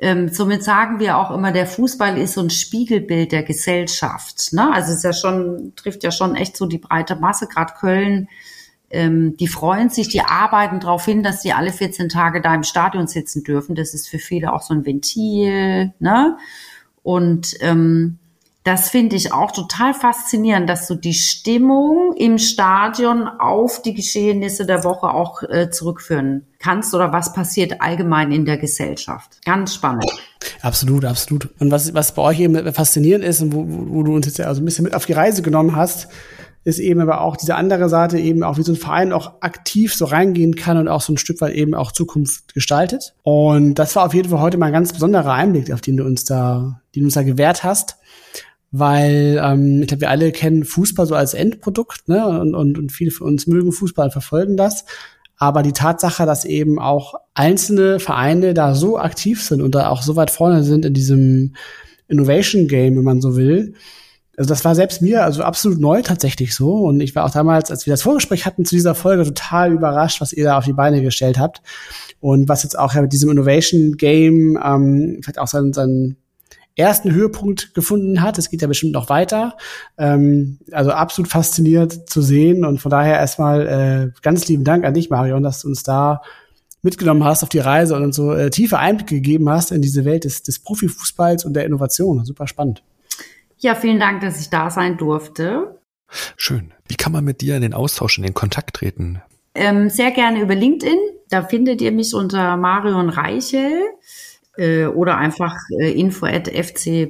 Ähm, 0.00 0.28
somit 0.28 0.62
sagen 0.62 1.00
wir 1.00 1.18
auch 1.18 1.32
immer, 1.32 1.50
der 1.50 1.66
Fußball 1.66 2.18
ist 2.18 2.34
so 2.34 2.40
ein 2.40 2.50
Spiegelbild 2.50 3.32
der 3.32 3.42
Gesellschaft. 3.42 4.52
Ne? 4.52 4.72
Also 4.72 4.92
es 4.92 4.98
ist 4.98 5.04
ja 5.04 5.12
schon, 5.12 5.72
trifft 5.74 6.04
ja 6.04 6.12
schon 6.12 6.36
echt 6.36 6.56
so 6.56 6.66
die 6.66 6.78
breite 6.78 7.16
Masse, 7.16 7.48
gerade 7.48 7.74
Köln. 7.74 8.28
Ähm, 8.90 9.36
die 9.36 9.48
freuen 9.48 9.90
sich, 9.90 10.08
die 10.08 10.20
arbeiten 10.20 10.78
darauf 10.80 11.04
hin, 11.04 11.22
dass 11.22 11.42
sie 11.42 11.52
alle 11.52 11.72
14 11.72 12.08
Tage 12.08 12.40
da 12.40 12.54
im 12.54 12.62
Stadion 12.62 13.08
sitzen 13.08 13.42
dürfen. 13.42 13.74
Das 13.74 13.92
ist 13.92 14.08
für 14.08 14.18
viele 14.18 14.52
auch 14.52 14.62
so 14.62 14.72
ein 14.72 14.86
Ventil. 14.86 15.92
Ne? 15.98 16.38
Und 17.02 17.54
ähm, 17.60 18.18
das 18.64 18.90
finde 18.90 19.16
ich 19.16 19.32
auch 19.32 19.50
total 19.50 19.94
faszinierend, 19.94 20.68
dass 20.68 20.86
du 20.86 20.94
die 20.94 21.14
Stimmung 21.14 22.12
im 22.16 22.38
Stadion 22.38 23.26
auf 23.26 23.80
die 23.82 23.94
Geschehnisse 23.94 24.66
der 24.66 24.84
Woche 24.84 25.08
auch 25.08 25.42
äh, 25.42 25.70
zurückführen 25.70 26.46
kannst 26.58 26.94
oder 26.94 27.12
was 27.12 27.32
passiert 27.32 27.80
allgemein 27.80 28.32
in 28.32 28.44
der 28.44 28.58
Gesellschaft. 28.58 29.38
Ganz 29.44 29.74
spannend. 29.74 30.10
Absolut, 30.60 31.04
absolut. 31.04 31.48
Und 31.60 31.70
was, 31.70 31.94
was 31.94 32.14
bei 32.14 32.22
euch 32.22 32.40
eben 32.40 32.72
faszinierend 32.72 33.24
ist 33.24 33.40
und 33.40 33.54
wo, 33.54 33.64
wo 33.66 34.02
du 34.02 34.14
uns 34.14 34.26
jetzt 34.26 34.38
ja 34.38 34.46
also 34.46 34.60
ein 34.60 34.64
bisschen 34.64 34.84
mit 34.84 34.94
auf 34.94 35.06
die 35.06 35.12
Reise 35.12 35.40
genommen 35.40 35.76
hast, 35.76 36.08
ist 36.64 36.80
eben 36.80 37.00
aber 37.00 37.22
auch 37.22 37.36
diese 37.36 37.54
andere 37.54 37.88
Seite 37.88 38.18
eben 38.18 38.42
auch, 38.42 38.58
wie 38.58 38.62
so 38.62 38.72
ein 38.72 38.76
Verein 38.76 39.12
auch 39.12 39.40
aktiv 39.40 39.94
so 39.94 40.04
reingehen 40.04 40.56
kann 40.56 40.76
und 40.76 40.88
auch 40.88 41.00
so 41.00 41.14
ein 41.14 41.16
Stück 41.16 41.40
weit 41.40 41.54
eben 41.54 41.74
auch 41.74 41.92
Zukunft 41.92 42.52
gestaltet. 42.52 43.14
Und 43.22 43.76
das 43.76 43.96
war 43.96 44.04
auf 44.04 44.12
jeden 44.12 44.28
Fall 44.28 44.40
heute 44.40 44.58
mal 44.58 44.66
ein 44.66 44.72
ganz 44.72 44.92
besonderer 44.92 45.32
Einblick, 45.32 45.72
auf 45.72 45.80
den 45.80 45.96
du 45.96 46.04
uns 46.04 46.24
da, 46.24 46.80
den 46.94 47.02
du 47.02 47.06
uns 47.06 47.14
da 47.14 47.22
gewährt 47.22 47.64
hast 47.64 47.97
weil 48.70 49.40
ähm, 49.42 49.82
ich 49.82 49.88
glaube, 49.88 50.02
wir 50.02 50.10
alle 50.10 50.32
kennen 50.32 50.64
Fußball 50.64 51.06
so 51.06 51.14
als 51.14 51.34
Endprodukt, 51.34 52.08
ne? 52.08 52.26
Und, 52.26 52.54
und, 52.54 52.78
und 52.78 52.92
viele 52.92 53.10
von 53.10 53.26
uns 53.26 53.46
mögen 53.46 53.72
Fußball 53.72 54.06
und 54.06 54.12
verfolgen 54.12 54.56
das. 54.56 54.84
Aber 55.36 55.62
die 55.62 55.72
Tatsache, 55.72 56.26
dass 56.26 56.44
eben 56.44 56.78
auch 56.78 57.14
einzelne 57.34 58.00
Vereine 58.00 58.54
da 58.54 58.74
so 58.74 58.98
aktiv 58.98 59.42
sind 59.42 59.62
und 59.62 59.74
da 59.74 59.88
auch 59.88 60.02
so 60.02 60.16
weit 60.16 60.30
vorne 60.30 60.64
sind 60.64 60.84
in 60.84 60.94
diesem 60.94 61.54
Innovation 62.08 62.66
Game, 62.66 62.96
wenn 62.96 63.04
man 63.04 63.20
so 63.20 63.36
will, 63.36 63.74
also 64.38 64.50
das 64.50 64.64
war 64.64 64.76
selbst 64.76 65.02
mir 65.02 65.24
also 65.24 65.42
absolut 65.42 65.80
neu 65.80 66.00
tatsächlich 66.02 66.54
so. 66.54 66.76
Und 66.76 67.00
ich 67.00 67.16
war 67.16 67.24
auch 67.24 67.30
damals, 67.30 67.72
als 67.72 67.86
wir 67.86 67.92
das 67.92 68.02
Vorgespräch 68.02 68.46
hatten 68.46 68.64
zu 68.64 68.76
dieser 68.76 68.94
Folge, 68.94 69.24
total 69.24 69.72
überrascht, 69.72 70.20
was 70.20 70.32
ihr 70.32 70.44
da 70.44 70.56
auf 70.56 70.64
die 70.64 70.72
Beine 70.72 71.02
gestellt 71.02 71.40
habt. 71.40 71.60
Und 72.20 72.48
was 72.48 72.62
jetzt 72.62 72.78
auch 72.78 72.94
ja 72.94 73.02
mit 73.02 73.12
diesem 73.12 73.30
Innovation 73.30 73.96
Game 73.96 74.56
ähm, 74.64 75.18
vielleicht 75.22 75.40
auch 75.40 75.48
sein, 75.48 75.72
sein 75.72 76.16
ersten 76.78 77.12
Höhepunkt 77.12 77.74
gefunden 77.74 78.22
hat. 78.22 78.38
Es 78.38 78.50
geht 78.50 78.62
ja 78.62 78.68
bestimmt 78.68 78.92
noch 78.92 79.08
weiter. 79.08 79.56
Ähm, 79.98 80.58
also 80.72 80.92
absolut 80.92 81.30
fasziniert 81.30 82.08
zu 82.08 82.22
sehen 82.22 82.64
und 82.64 82.80
von 82.80 82.90
daher 82.90 83.18
erstmal 83.18 83.66
äh, 83.66 84.20
ganz 84.22 84.46
lieben 84.48 84.64
Dank 84.64 84.84
an 84.84 84.94
dich, 84.94 85.10
Marion, 85.10 85.42
dass 85.42 85.62
du 85.62 85.68
uns 85.68 85.82
da 85.82 86.22
mitgenommen 86.82 87.24
hast 87.24 87.42
auf 87.42 87.48
die 87.48 87.58
Reise 87.58 87.96
und 87.96 88.04
uns 88.04 88.16
so 88.16 88.32
äh, 88.32 88.50
tiefe 88.50 88.78
Einblicke 88.78 89.16
gegeben 89.16 89.50
hast 89.50 89.72
in 89.72 89.82
diese 89.82 90.04
Welt 90.04 90.24
des, 90.24 90.42
des 90.44 90.60
Profifußballs 90.60 91.44
und 91.44 91.54
der 91.54 91.64
Innovation. 91.64 92.24
Super 92.24 92.46
spannend. 92.46 92.82
Ja, 93.58 93.74
vielen 93.74 93.98
Dank, 93.98 94.20
dass 94.20 94.40
ich 94.40 94.50
da 94.50 94.70
sein 94.70 94.96
durfte. 94.96 95.80
Schön. 96.36 96.72
Wie 96.86 96.94
kann 96.94 97.12
man 97.12 97.24
mit 97.24 97.40
dir 97.40 97.56
in 97.56 97.62
den 97.62 97.74
Austausch, 97.74 98.16
in 98.18 98.24
den 98.24 98.34
Kontakt 98.34 98.76
treten? 98.76 99.20
Ähm, 99.54 99.90
sehr 99.90 100.12
gerne 100.12 100.40
über 100.40 100.54
LinkedIn. 100.54 100.96
Da 101.28 101.42
findet 101.42 101.82
ihr 101.82 101.92
mich 101.92 102.14
unter 102.14 102.56
Marion 102.56 103.10
Reichel 103.10 103.82
äh, 104.58 104.86
oder 104.86 105.16
einfach 105.16 105.54
äh, 105.80 105.92
info 105.92 106.26
at 106.26 106.48
fc-köln.de. 106.48 107.08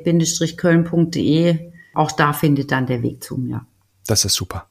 Auch 1.95 2.13
da 2.13 2.33
findet 2.33 2.71
dann 2.71 2.87
der 2.87 3.03
Weg 3.03 3.25
zu 3.25 3.37
mir. 3.37 3.67
Das 4.07 4.25
ist 4.25 4.35
super. 4.35 4.67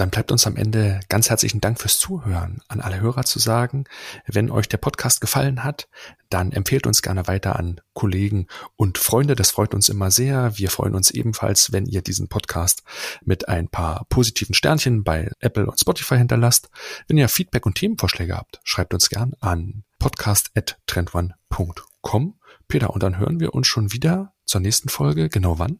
Dann 0.00 0.08
bleibt 0.08 0.32
uns 0.32 0.46
am 0.46 0.56
Ende 0.56 1.00
ganz 1.10 1.28
herzlichen 1.28 1.60
Dank 1.60 1.78
fürs 1.78 1.98
Zuhören 1.98 2.62
an 2.68 2.80
alle 2.80 3.02
Hörer 3.02 3.24
zu 3.24 3.38
sagen. 3.38 3.84
Wenn 4.26 4.50
euch 4.50 4.66
der 4.66 4.78
Podcast 4.78 5.20
gefallen 5.20 5.62
hat, 5.62 5.90
dann 6.30 6.52
empfehlt 6.52 6.86
uns 6.86 7.02
gerne 7.02 7.26
weiter 7.26 7.58
an 7.58 7.82
Kollegen 7.92 8.46
und 8.76 8.96
Freunde. 8.96 9.36
Das 9.36 9.50
freut 9.50 9.74
uns 9.74 9.90
immer 9.90 10.10
sehr. 10.10 10.56
Wir 10.56 10.70
freuen 10.70 10.94
uns 10.94 11.10
ebenfalls, 11.10 11.72
wenn 11.72 11.84
ihr 11.84 12.00
diesen 12.00 12.28
Podcast 12.28 12.82
mit 13.26 13.46
ein 13.48 13.68
paar 13.68 14.06
positiven 14.08 14.54
Sternchen 14.54 15.04
bei 15.04 15.30
Apple 15.38 15.66
und 15.66 15.78
Spotify 15.78 16.16
hinterlasst. 16.16 16.70
Wenn 17.06 17.18
ihr 17.18 17.28
Feedback 17.28 17.66
und 17.66 17.74
Themenvorschläge 17.74 18.34
habt, 18.34 18.58
schreibt 18.64 18.94
uns 18.94 19.10
gern 19.10 19.34
an 19.40 19.84
podcast.trendone.com. 19.98 22.38
Peter, 22.68 22.88
und 22.88 23.02
dann 23.02 23.18
hören 23.18 23.38
wir 23.38 23.54
uns 23.54 23.66
schon 23.66 23.92
wieder 23.92 24.32
zur 24.46 24.62
nächsten 24.62 24.88
Folge. 24.88 25.28
Genau 25.28 25.58
wann? 25.58 25.78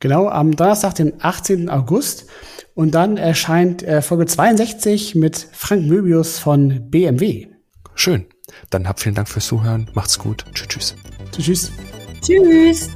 Genau, 0.00 0.28
am 0.28 0.54
Donnerstag, 0.54 0.94
den 0.94 1.14
18. 1.20 1.68
August. 1.68 2.26
Und 2.78 2.94
dann 2.94 3.16
erscheint 3.16 3.82
äh, 3.82 4.02
Folge 4.02 4.26
62 4.26 5.16
mit 5.16 5.48
Frank 5.50 5.88
Möbius 5.88 6.38
von 6.38 6.88
BMW. 6.88 7.48
Schön. 7.96 8.26
Dann 8.70 8.86
habt 8.86 9.00
vielen 9.00 9.16
Dank 9.16 9.28
fürs 9.28 9.48
Zuhören. 9.48 9.90
Macht's 9.94 10.16
gut. 10.16 10.44
Tschüss. 10.54 10.94
Tschüss. 11.32 11.72
Tschüss. 12.22 12.88
tschüss. 12.88 12.90